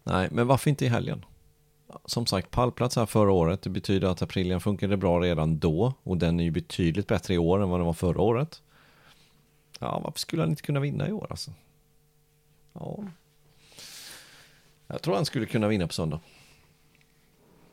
Nej, 0.03 0.27
men 0.31 0.47
varför 0.47 0.69
inte 0.69 0.85
i 0.85 0.87
helgen? 0.87 1.25
Som 2.05 2.25
sagt, 2.25 2.51
pallplats 2.51 2.95
här 2.95 3.05
förra 3.05 3.31
året. 3.31 3.61
Det 3.61 3.69
betyder 3.69 4.07
att 4.07 4.21
Aprilian 4.21 4.61
funkade 4.61 4.97
bra 4.97 5.19
redan 5.19 5.59
då. 5.59 5.93
Och 6.03 6.17
den 6.17 6.39
är 6.39 6.43
ju 6.43 6.51
betydligt 6.51 7.07
bättre 7.07 7.33
i 7.33 7.37
år 7.37 7.61
än 7.63 7.69
vad 7.69 7.79
den 7.79 7.85
var 7.85 7.93
förra 7.93 8.21
året. 8.21 8.61
Ja, 9.79 9.99
varför 10.03 10.19
skulle 10.19 10.41
han 10.41 10.49
inte 10.49 10.61
kunna 10.61 10.79
vinna 10.79 11.07
i 11.09 11.11
år 11.11 11.27
alltså? 11.29 11.51
Ja. 12.73 12.99
Jag 14.87 15.01
tror 15.01 15.15
han 15.15 15.25
skulle 15.25 15.45
kunna 15.45 15.67
vinna 15.67 15.87
på 15.87 15.93
söndag. 15.93 16.19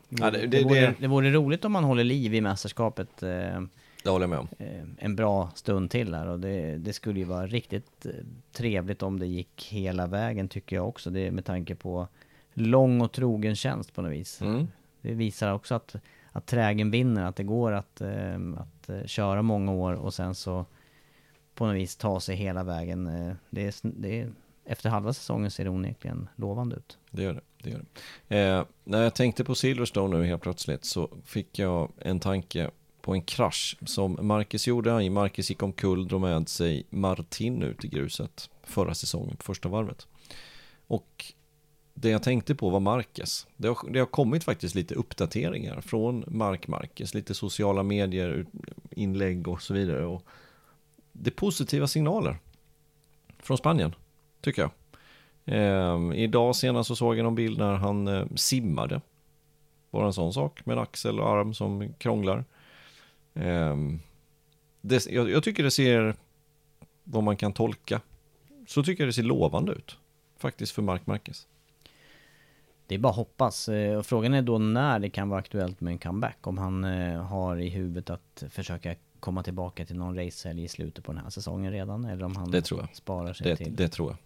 Ja, 0.09 0.31
det- 0.31 0.37
det, 0.39 0.47
det- 0.47 0.63
vore, 0.63 0.95
det- 0.99 1.07
vore 1.07 1.31
roligt 1.31 1.65
om 1.65 1.71
man 1.71 1.83
håller 1.83 2.03
liv 2.03 2.33
i 2.35 2.41
mästerskapet 2.41 3.23
eh, 3.23 3.61
Det 4.03 4.09
håller 4.09 4.23
jag 4.23 4.29
med 4.29 4.39
om. 4.39 4.47
eh, 4.59 4.83
en 5.05 5.15
bra 5.15 5.51
stund 5.55 5.91
till 5.91 6.13
här 6.13 6.27
och 6.27 6.39
det, 6.39 6.77
det 6.77 6.93
skulle 6.93 7.19
ju 7.19 7.25
vara 7.25 7.47
riktigt 7.47 8.05
eh, 8.05 8.11
trevligt 8.51 9.03
om 9.03 9.19
det 9.19 9.27
gick 9.27 9.67
hela 9.71 10.07
vägen 10.07 10.47
tycker 10.49 10.75
jag 10.75 10.87
också. 10.87 11.09
Det 11.09 11.31
med 11.31 11.45
tanke 11.45 11.75
på 11.75 12.07
lång 12.53 13.01
och 13.01 13.11
trogen 13.11 13.55
tjänst 13.55 13.93
på 13.93 14.01
något 14.01 14.11
vis. 14.11 14.41
Mm. 14.41 14.67
Det 15.01 15.13
visar 15.13 15.53
också 15.53 15.75
att, 15.75 15.95
att 16.31 16.45
trägen 16.45 16.91
vinner, 16.91 17.25
att 17.25 17.35
det 17.35 17.43
går 17.43 17.71
att, 17.71 18.01
eh, 18.01 18.35
att 18.57 18.89
eh, 18.89 19.05
köra 19.05 19.41
många 19.41 19.71
år 19.71 19.93
och 19.93 20.13
sen 20.13 20.35
så 20.35 20.65
på 21.55 21.65
något 21.65 21.75
vis 21.75 21.95
ta 21.95 22.19
sig 22.19 22.35
hela 22.35 22.63
vägen. 22.63 23.07
Eh, 23.07 23.35
det 23.49 23.67
är, 23.67 23.75
det 23.83 24.21
är, 24.21 24.31
efter 24.65 24.89
halva 24.89 25.13
säsongen 25.13 25.51
ser 25.51 25.63
det 25.63 25.69
onekligen 25.69 26.29
lovande 26.35 26.75
ut. 26.75 26.97
Det 27.11 27.23
gör 27.23 27.33
det. 27.33 27.41
det, 27.63 27.69
gör 27.69 27.85
det. 28.27 28.37
Eh, 28.37 28.65
när 28.83 29.03
jag 29.03 29.15
tänkte 29.15 29.43
på 29.43 29.55
Silverstone 29.55 30.17
nu 30.17 30.25
helt 30.25 30.41
plötsligt 30.41 30.85
så 30.85 31.09
fick 31.25 31.59
jag 31.59 31.91
en 31.97 32.19
tanke 32.19 32.71
på 33.01 33.13
en 33.13 33.21
krasch 33.21 33.77
som 33.85 34.17
Marcus 34.21 34.67
gjorde. 34.67 35.09
Marcus 35.09 35.49
gick 35.49 35.63
omkull, 35.63 36.07
drog 36.07 36.21
med 36.21 36.49
sig 36.49 36.85
Martin 36.89 37.63
ut 37.63 37.85
i 37.85 37.87
gruset 37.87 38.49
förra 38.63 38.93
säsongen 38.93 39.37
på 39.37 39.43
första 39.43 39.69
varvet. 39.69 40.07
Och 40.87 41.33
det 42.01 42.09
jag 42.09 42.23
tänkte 42.23 42.55
på 42.55 42.69
var 42.69 42.79
Marcus. 42.79 43.47
Det 43.57 43.67
har, 43.67 43.89
det 43.89 43.99
har 43.99 44.05
kommit 44.05 44.43
faktiskt 44.43 44.75
lite 44.75 44.95
uppdateringar 44.95 45.81
från 45.81 46.23
Mark 46.27 46.67
Marcus, 46.67 47.13
lite 47.13 47.33
sociala 47.33 47.83
medier, 47.83 48.45
inlägg 48.91 49.47
och 49.47 49.61
så 49.61 49.73
vidare. 49.73 50.05
Och 50.05 50.25
det 51.11 51.29
är 51.29 51.35
positiva 51.35 51.87
signaler 51.87 52.37
från 53.39 53.57
Spanien, 53.57 53.95
tycker 54.41 54.61
jag. 54.61 54.71
Eh, 55.45 56.17
idag 56.19 56.55
senast 56.55 56.87
så 56.87 56.95
såg 56.95 57.17
jag 57.17 57.23
någon 57.23 57.35
bild 57.35 57.57
när 57.57 57.73
han 57.73 58.07
eh, 58.07 58.25
simmade. 58.35 59.01
Bara 59.91 60.05
en 60.05 60.13
sån 60.13 60.33
sak 60.33 60.65
med 60.65 60.77
en 60.77 60.83
axel 60.83 61.19
och 61.19 61.29
arm 61.29 61.53
som 61.53 61.93
krånglar. 61.93 62.45
Eh, 63.33 63.75
det, 64.81 65.05
jag, 65.09 65.29
jag 65.29 65.43
tycker 65.43 65.63
det 65.63 65.71
ser, 65.71 66.15
vad 67.03 67.23
man 67.23 67.37
kan 67.37 67.53
tolka, 67.53 68.01
så 68.67 68.83
tycker 68.83 69.03
jag 69.03 69.09
det 69.09 69.13
ser 69.13 69.23
lovande 69.23 69.71
ut. 69.71 69.97
Faktiskt 70.37 70.71
för 70.71 70.81
Mark 70.81 71.07
Marquez. 71.07 71.47
Det 72.91 72.95
är 72.95 72.99
bara 72.99 73.09
att 73.09 73.15
hoppas. 73.15 73.69
Eh, 73.69 73.97
och 73.97 74.05
Frågan 74.05 74.33
är 74.33 74.41
då 74.41 74.57
när 74.57 74.99
det 74.99 75.09
kan 75.09 75.29
vara 75.29 75.39
aktuellt 75.39 75.81
med 75.81 75.91
en 75.91 75.97
comeback. 75.99 76.37
Om 76.41 76.57
han 76.57 76.83
eh, 76.83 77.21
har 77.23 77.57
i 77.57 77.69
huvudet 77.69 78.09
att 78.09 78.43
försöka 78.49 78.95
komma 79.19 79.43
tillbaka 79.43 79.85
till 79.85 79.95
någon 79.95 80.15
racehelg 80.25 80.63
i 80.63 80.67
slutet 80.67 81.03
på 81.03 81.11
den 81.11 81.21
här 81.23 81.29
säsongen 81.29 81.71
redan. 81.71 82.05
Eller 82.05 82.25
om 82.25 82.35
han 82.35 82.51
Det 82.51 82.61
tror 82.61 82.79
jag. 82.79 82.95
sparar 82.95 83.33
sig 83.33 83.47
Det, 83.47 83.55
till... 83.55 83.75
det 83.75 83.87
tror 83.89 84.09
jag. 84.09 84.17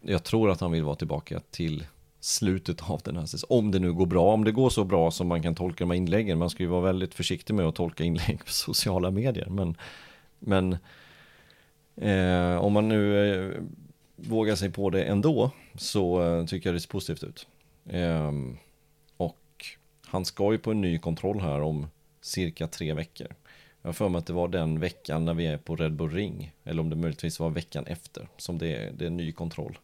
jag. 0.00 0.12
Jag 0.12 0.24
tror 0.24 0.50
att 0.50 0.60
han 0.60 0.72
vill 0.72 0.84
vara 0.84 0.94
tillbaka 0.96 1.40
till 1.50 1.86
slutet 2.20 2.90
av 2.90 3.00
den 3.04 3.16
här 3.16 3.26
säsongen. 3.26 3.64
Om 3.64 3.70
det 3.70 3.78
nu 3.78 3.92
går 3.92 4.06
bra, 4.06 4.32
om 4.34 4.44
det 4.44 4.52
går 4.52 4.70
så 4.70 4.84
bra 4.84 5.10
som 5.10 5.28
man 5.28 5.42
kan 5.42 5.54
tolka 5.54 5.84
de 5.84 5.90
här 5.90 5.96
inläggen. 5.96 6.38
Man 6.38 6.50
ska 6.50 6.62
ju 6.62 6.68
vara 6.68 6.80
väldigt 6.82 7.14
försiktig 7.14 7.54
med 7.54 7.66
att 7.66 7.74
tolka 7.74 8.04
inlägg 8.04 8.38
på 8.38 8.50
sociala 8.50 9.10
medier. 9.10 9.48
Men, 9.50 9.76
men 10.38 10.76
eh, 11.96 12.56
om 12.64 12.72
man 12.72 12.88
nu 12.88 13.34
eh, 13.34 13.62
vågar 14.16 14.56
sig 14.56 14.70
på 14.72 14.90
det 14.90 15.02
ändå 15.04 15.50
så 15.74 16.22
eh, 16.22 16.44
tycker 16.46 16.68
jag 16.68 16.74
det 16.76 16.80
ser 16.80 16.88
positivt 16.88 17.24
ut. 17.24 17.46
Ehm, 17.90 18.56
och 19.16 19.64
han 20.06 20.24
ska 20.24 20.52
ju 20.52 20.58
på 20.58 20.70
en 20.70 20.80
ny 20.80 20.98
kontroll 20.98 21.40
här 21.40 21.60
om 21.60 21.86
cirka 22.20 22.68
tre 22.68 22.94
veckor. 22.94 23.28
Jag 23.82 23.88
har 23.88 23.92
för 23.92 24.08
mig 24.08 24.18
att 24.18 24.26
det 24.26 24.32
var 24.32 24.48
den 24.48 24.80
veckan 24.80 25.24
när 25.24 25.34
vi 25.34 25.46
är 25.46 25.58
på 25.58 25.76
Red 25.76 25.92
Bull 25.92 26.10
Ring. 26.10 26.52
Eller 26.64 26.80
om 26.80 26.90
det 26.90 26.96
möjligtvis 26.96 27.40
var 27.40 27.50
veckan 27.50 27.86
efter 27.86 28.28
som 28.36 28.58
det 28.58 28.76
är, 28.76 28.92
det 28.92 29.04
är 29.04 29.06
en 29.06 29.16
ny 29.16 29.32
kontroll. 29.32 29.78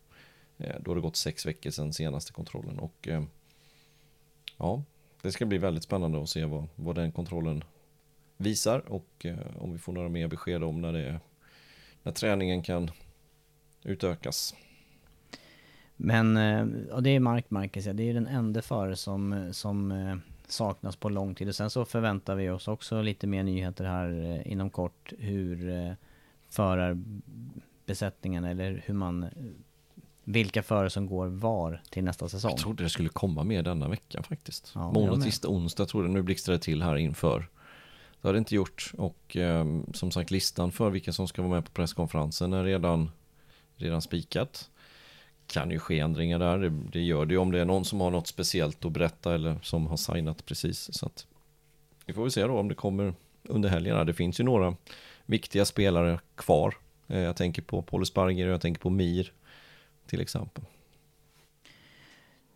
Ehm, 0.59 0.83
Då 0.83 0.91
har 0.91 0.97
det 0.97 1.03
gått 1.03 1.17
sex 1.17 1.47
veckor 1.47 1.71
sedan 1.71 1.93
senaste 1.93 2.33
kontrollen 2.33 2.79
och 2.79 3.09
ehm, 3.09 3.27
ja, 4.59 4.83
det 5.23 5.33
ska 5.33 5.47
bli 5.47 5.59
väldigt 5.59 5.85
spännande 5.85 6.23
att 6.23 6.29
se 6.29 6.45
vad, 6.45 6.67
vad 6.75 6.95
den 6.95 7.13
kontrollen 7.13 7.65
visar 8.37 8.79
och 8.79 9.27
eh, 9.27 9.37
om 9.59 9.73
vi 9.73 9.79
får 9.79 9.93
några 9.93 10.09
mer 10.09 10.29
besked 10.29 10.65
om 10.65 10.81
när, 10.81 10.93
det, 10.93 11.21
när 12.03 12.13
träningen 12.13 12.63
kan 12.63 12.91
utökas. 13.83 14.55
Men, 16.05 16.37
eh, 16.37 16.67
ja, 16.91 17.01
det 17.01 17.11
är 17.11 17.21
Mark 17.21 17.51
Marquez, 17.51 17.87
ja. 17.87 17.93
det 17.93 18.11
är 18.11 18.15
den 18.15 18.27
enda 18.27 18.63
förare 18.63 18.97
som, 18.97 19.49
som 19.53 19.93
eh, 19.93 20.17
saknas 20.47 20.97
på 20.97 21.09
lång 21.09 21.35
tid. 21.35 21.49
Och 21.49 21.55
sen 21.55 21.71
så 21.71 21.85
förväntar 21.85 22.35
vi 22.35 22.51
oss 22.51 22.69
också 22.69 23.03
lite 23.03 23.27
mer 23.27 23.43
nyheter 23.43 23.85
här 23.85 24.23
eh, 24.23 24.53
inom 24.53 24.71
kort 24.71 25.13
hur 25.19 25.97
förarbesättningen 26.49 28.45
eller 28.45 28.83
hur 28.87 28.95
man 28.95 29.27
vilka 30.25 30.63
förare 30.63 30.91
som 30.91 31.07
går 31.07 31.27
var 31.27 31.83
till 31.91 32.05
nästa 32.05 32.29
säsong. 32.29 32.51
Jag 32.51 32.59
trodde 32.59 32.83
det 32.83 32.91
skulle 32.91 33.09
komma 33.09 33.45
mer 33.45 33.63
denna 33.63 33.89
vecka 33.89 34.23
faktiskt. 34.23 34.73
Ja, 34.75 34.93
Måndag, 34.93 35.21
tisdag, 35.21 35.49
onsdag 35.49 35.87
trodde 35.87 36.07
jag. 36.07 36.15
Nu 36.15 36.23
blixtrade 36.23 36.59
det 36.59 36.63
till 36.63 36.83
här 36.83 36.97
inför. 36.97 37.49
Det 38.21 38.29
har 38.29 38.33
det 38.33 38.39
inte 38.39 38.55
gjort 38.55 38.93
och 38.99 39.37
eh, 39.37 39.67
som 39.93 40.11
sagt 40.11 40.31
listan 40.31 40.73
för 40.73 40.91
vilka 40.91 41.13
som 41.13 41.29
ska 41.29 41.43
vara 41.43 41.53
med 41.55 41.65
på 41.65 41.71
presskonferensen 41.71 42.53
är 42.53 42.65
redan, 42.65 43.11
redan 43.77 44.03
spikat. 44.03 44.71
Kan 45.53 45.71
ju 45.71 45.79
ske 45.79 45.99
ändringar 45.99 46.39
där, 46.39 46.59
det, 46.59 46.71
det 46.93 47.01
gör 47.01 47.27
det 47.27 47.35
ju 47.35 47.39
om 47.39 47.53
det 47.53 47.61
är 47.61 47.65
någon 47.65 47.85
som 47.85 48.01
har 48.01 48.11
något 48.11 48.27
speciellt 48.27 48.85
att 48.85 48.93
berätta 48.93 49.35
eller 49.35 49.57
som 49.63 49.87
har 49.87 49.97
signat 49.97 50.47
precis. 50.47 50.95
Så 50.99 51.07
att 51.07 51.27
vi 52.07 52.13
får 52.13 52.23
väl 52.23 52.31
se 52.31 52.47
då 52.47 52.59
om 52.59 52.69
det 52.69 52.75
kommer 52.75 53.15
under 53.43 53.69
helgen. 53.69 54.07
Det 54.07 54.15
finns 54.15 54.41
ju 54.41 54.45
några 54.45 54.77
viktiga 55.27 55.65
spelare 55.65 56.21
kvar. 56.35 56.75
Eh, 57.09 57.21
jag 57.21 57.37
tänker 57.37 57.63
på 57.63 57.83
Paul 57.83 58.07
Sparger 58.07 58.47
och 58.47 58.53
jag 58.53 58.61
tänker 58.61 58.81
på 58.81 58.91
Mir 58.91 59.33
till 60.07 60.21
exempel. 60.21 60.65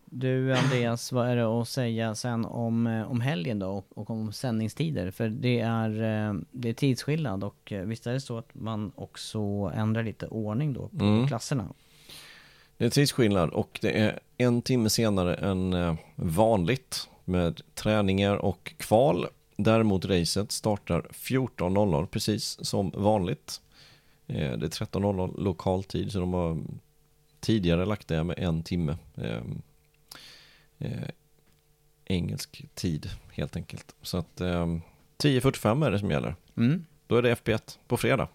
Du 0.04 0.56
Andreas, 0.56 1.12
vad 1.12 1.28
är 1.28 1.36
det 1.36 1.46
att 1.46 1.68
säga 1.68 2.14
sen 2.14 2.44
om, 2.44 2.86
eh, 2.86 3.10
om 3.10 3.20
helgen 3.20 3.58
då 3.58 3.84
och, 3.88 4.10
om 4.10 4.32
sändningstider? 4.32 5.10
För 5.10 5.28
det 5.28 5.60
är, 5.60 5.90
eh, 6.28 6.34
det 6.52 6.68
är 6.68 6.72
tidsskillnad 6.72 7.44
och 7.44 7.72
visst 7.84 8.06
är 8.06 8.12
det 8.12 8.20
så 8.20 8.38
att 8.38 8.54
man 8.54 8.92
också 8.94 9.38
ändrar 9.74 10.02
lite 10.02 10.26
ordning 10.26 10.72
då 10.72 10.88
på 10.88 11.04
Mm. 11.04 11.28
klasserna? 11.28 11.68
Det 12.78 12.84
är 12.86 12.90
tidsskillnad 12.90 13.50
och 13.50 13.78
det 13.82 13.98
är 14.00 14.20
en 14.36 14.62
timme 14.62 14.90
senare 14.90 15.34
än 15.34 15.72
eh, 15.72 15.94
vanligt 16.16 17.08
med 17.24 17.60
träningar 17.74 18.36
och 18.36 18.74
kval. 18.76 19.26
Däremot 19.56 20.04
racet 20.04 20.52
startar 20.52 21.00
14.00 21.12 22.06
precis 22.06 22.58
som 22.66 22.90
vanligt. 22.94 23.60
Eh, 24.26 24.52
Det 24.52 24.66
är 24.66 24.86
13.00 24.86 25.40
lokaltid 25.40 26.12
så 26.12 26.18
de 26.20 26.32
har 26.32 26.58
tidigare 27.40 27.84
lagt 27.86 28.08
det 28.08 28.24
med 28.24 28.38
en 28.38 28.62
timme. 28.62 28.96
eh, 29.14 29.42
eh, 30.78 31.08
Engelsk 32.08 32.64
tid 32.74 33.10
helt 33.32 33.56
enkelt. 33.56 33.94
Så 34.02 34.18
att 34.18 34.40
eh, 34.40 34.66
10.45 35.18 35.86
är 35.86 35.90
det 35.90 35.98
som 35.98 36.10
gäller. 36.10 36.34
Mm, 36.56 36.84
Då 37.06 37.16
är 37.16 37.22
det 37.22 37.34
FP1 37.34 37.78
på 37.88 37.96
fredag. 37.96 38.28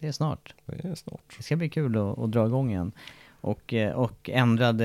det 0.00 0.06
är 0.08 0.12
snart. 0.12 0.54
Det 0.66 0.84
är 0.88 0.94
snart. 0.94 1.34
Det 1.36 1.42
ska 1.42 1.56
bli 1.56 1.68
kul 1.68 1.96
att, 1.96 2.18
att 2.18 2.32
dra 2.32 2.46
igång 2.46 2.70
igen. 2.70 2.92
Och, 3.40 3.72
eh, 3.74 3.92
och 3.92 4.30
ändrad, 4.32 4.80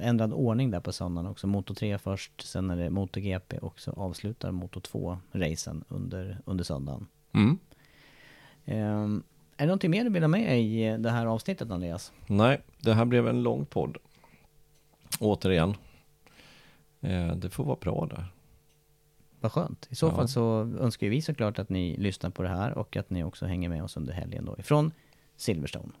ändrad 0.00 0.32
ordning 0.32 0.70
där 0.70 0.80
på 0.80 0.92
söndagen 0.92 1.30
också. 1.30 1.46
Moto 1.46 1.74
3 1.74 1.98
först, 1.98 2.40
sen 2.46 2.70
är 2.70 2.76
det 2.76 2.90
MotoGP 2.90 3.58
och 3.58 3.80
så 3.80 3.90
avslutar 3.92 4.50
Moto 4.52 4.80
2-racen 4.80 5.84
under, 5.88 6.38
under 6.44 6.64
söndagen. 6.64 7.06
Mm. 7.32 7.58
Ehm, 8.64 9.22
är 9.56 9.64
det 9.64 9.66
någonting 9.66 9.90
mer 9.90 10.04
du 10.04 10.10
vill 10.10 10.22
ha 10.22 10.28
med 10.28 10.60
i 10.62 10.96
det 10.98 11.10
här 11.10 11.26
avsnittet 11.26 11.70
Andreas? 11.70 12.12
Nej, 12.26 12.60
det 12.80 12.94
här 12.94 13.04
blev 13.04 13.28
en 13.28 13.42
lång 13.42 13.66
podd. 13.66 13.96
Återigen. 15.20 15.74
Eh, 17.00 17.36
det 17.36 17.50
får 17.50 17.64
vara 17.64 17.76
bra 17.80 18.06
där. 18.10 18.24
Vad 19.40 19.52
skönt. 19.52 19.86
I 19.90 19.94
så 19.94 20.06
Ja. 20.06 20.14
fall 20.14 20.28
så 20.28 20.60
önskar 20.80 21.08
vi 21.08 21.22
såklart 21.22 21.58
att 21.58 21.68
ni 21.68 21.96
lyssnar 21.96 22.30
på 22.30 22.42
det 22.42 22.48
här 22.48 22.78
och 22.78 22.96
att 22.96 23.10
ni 23.10 23.24
också 23.24 23.46
hänger 23.46 23.68
med 23.68 23.82
oss 23.84 23.96
under 23.96 24.12
helgen 24.12 24.44
då 24.44 24.56
ifrån 24.58 24.92
Silverstone. 25.36 25.92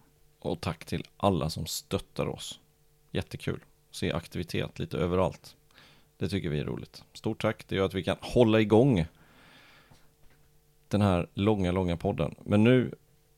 Och 0.42 0.60
tack 0.60 0.84
till 0.84 1.04
alla 1.16 1.50
som 1.50 1.66
stöttar 1.66 2.26
oss. 2.26 2.60
Jättekul. 3.10 3.64
Se 3.90 4.12
aktivitet 4.12 4.78
lite 4.78 4.98
överallt. 4.98 5.56
Det 6.16 6.28
tycker 6.28 6.48
vi 6.48 6.60
är 6.60 6.64
roligt. 6.64 7.04
Stort 7.12 7.42
tack. 7.42 7.68
Det 7.68 7.76
gör 7.76 7.84
att 7.84 7.94
vi 7.94 8.04
kan 8.04 8.16
hålla 8.20 8.60
igång 8.60 9.06
den 10.88 11.02
här 11.02 11.26
långa, 11.34 11.72
långa 11.72 11.96
podden. 11.96 12.34
Men 12.44 12.64
nu 12.64 12.94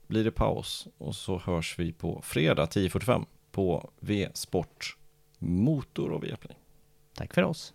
blir 0.07 0.25
det 0.25 0.31
paus 0.31 0.89
och 0.99 1.15
så 1.15 1.39
hörs 1.39 1.79
vi 1.79 1.93
på 1.93 2.21
fredag 2.23 2.65
10.45 2.65 3.27
på 3.51 3.91
V-sport 4.01 4.97
Motor 5.39 6.13
och 6.13 6.25
Viaplay. 6.25 6.57
Tack 7.15 7.35
för 7.35 7.43
oss. 7.43 7.75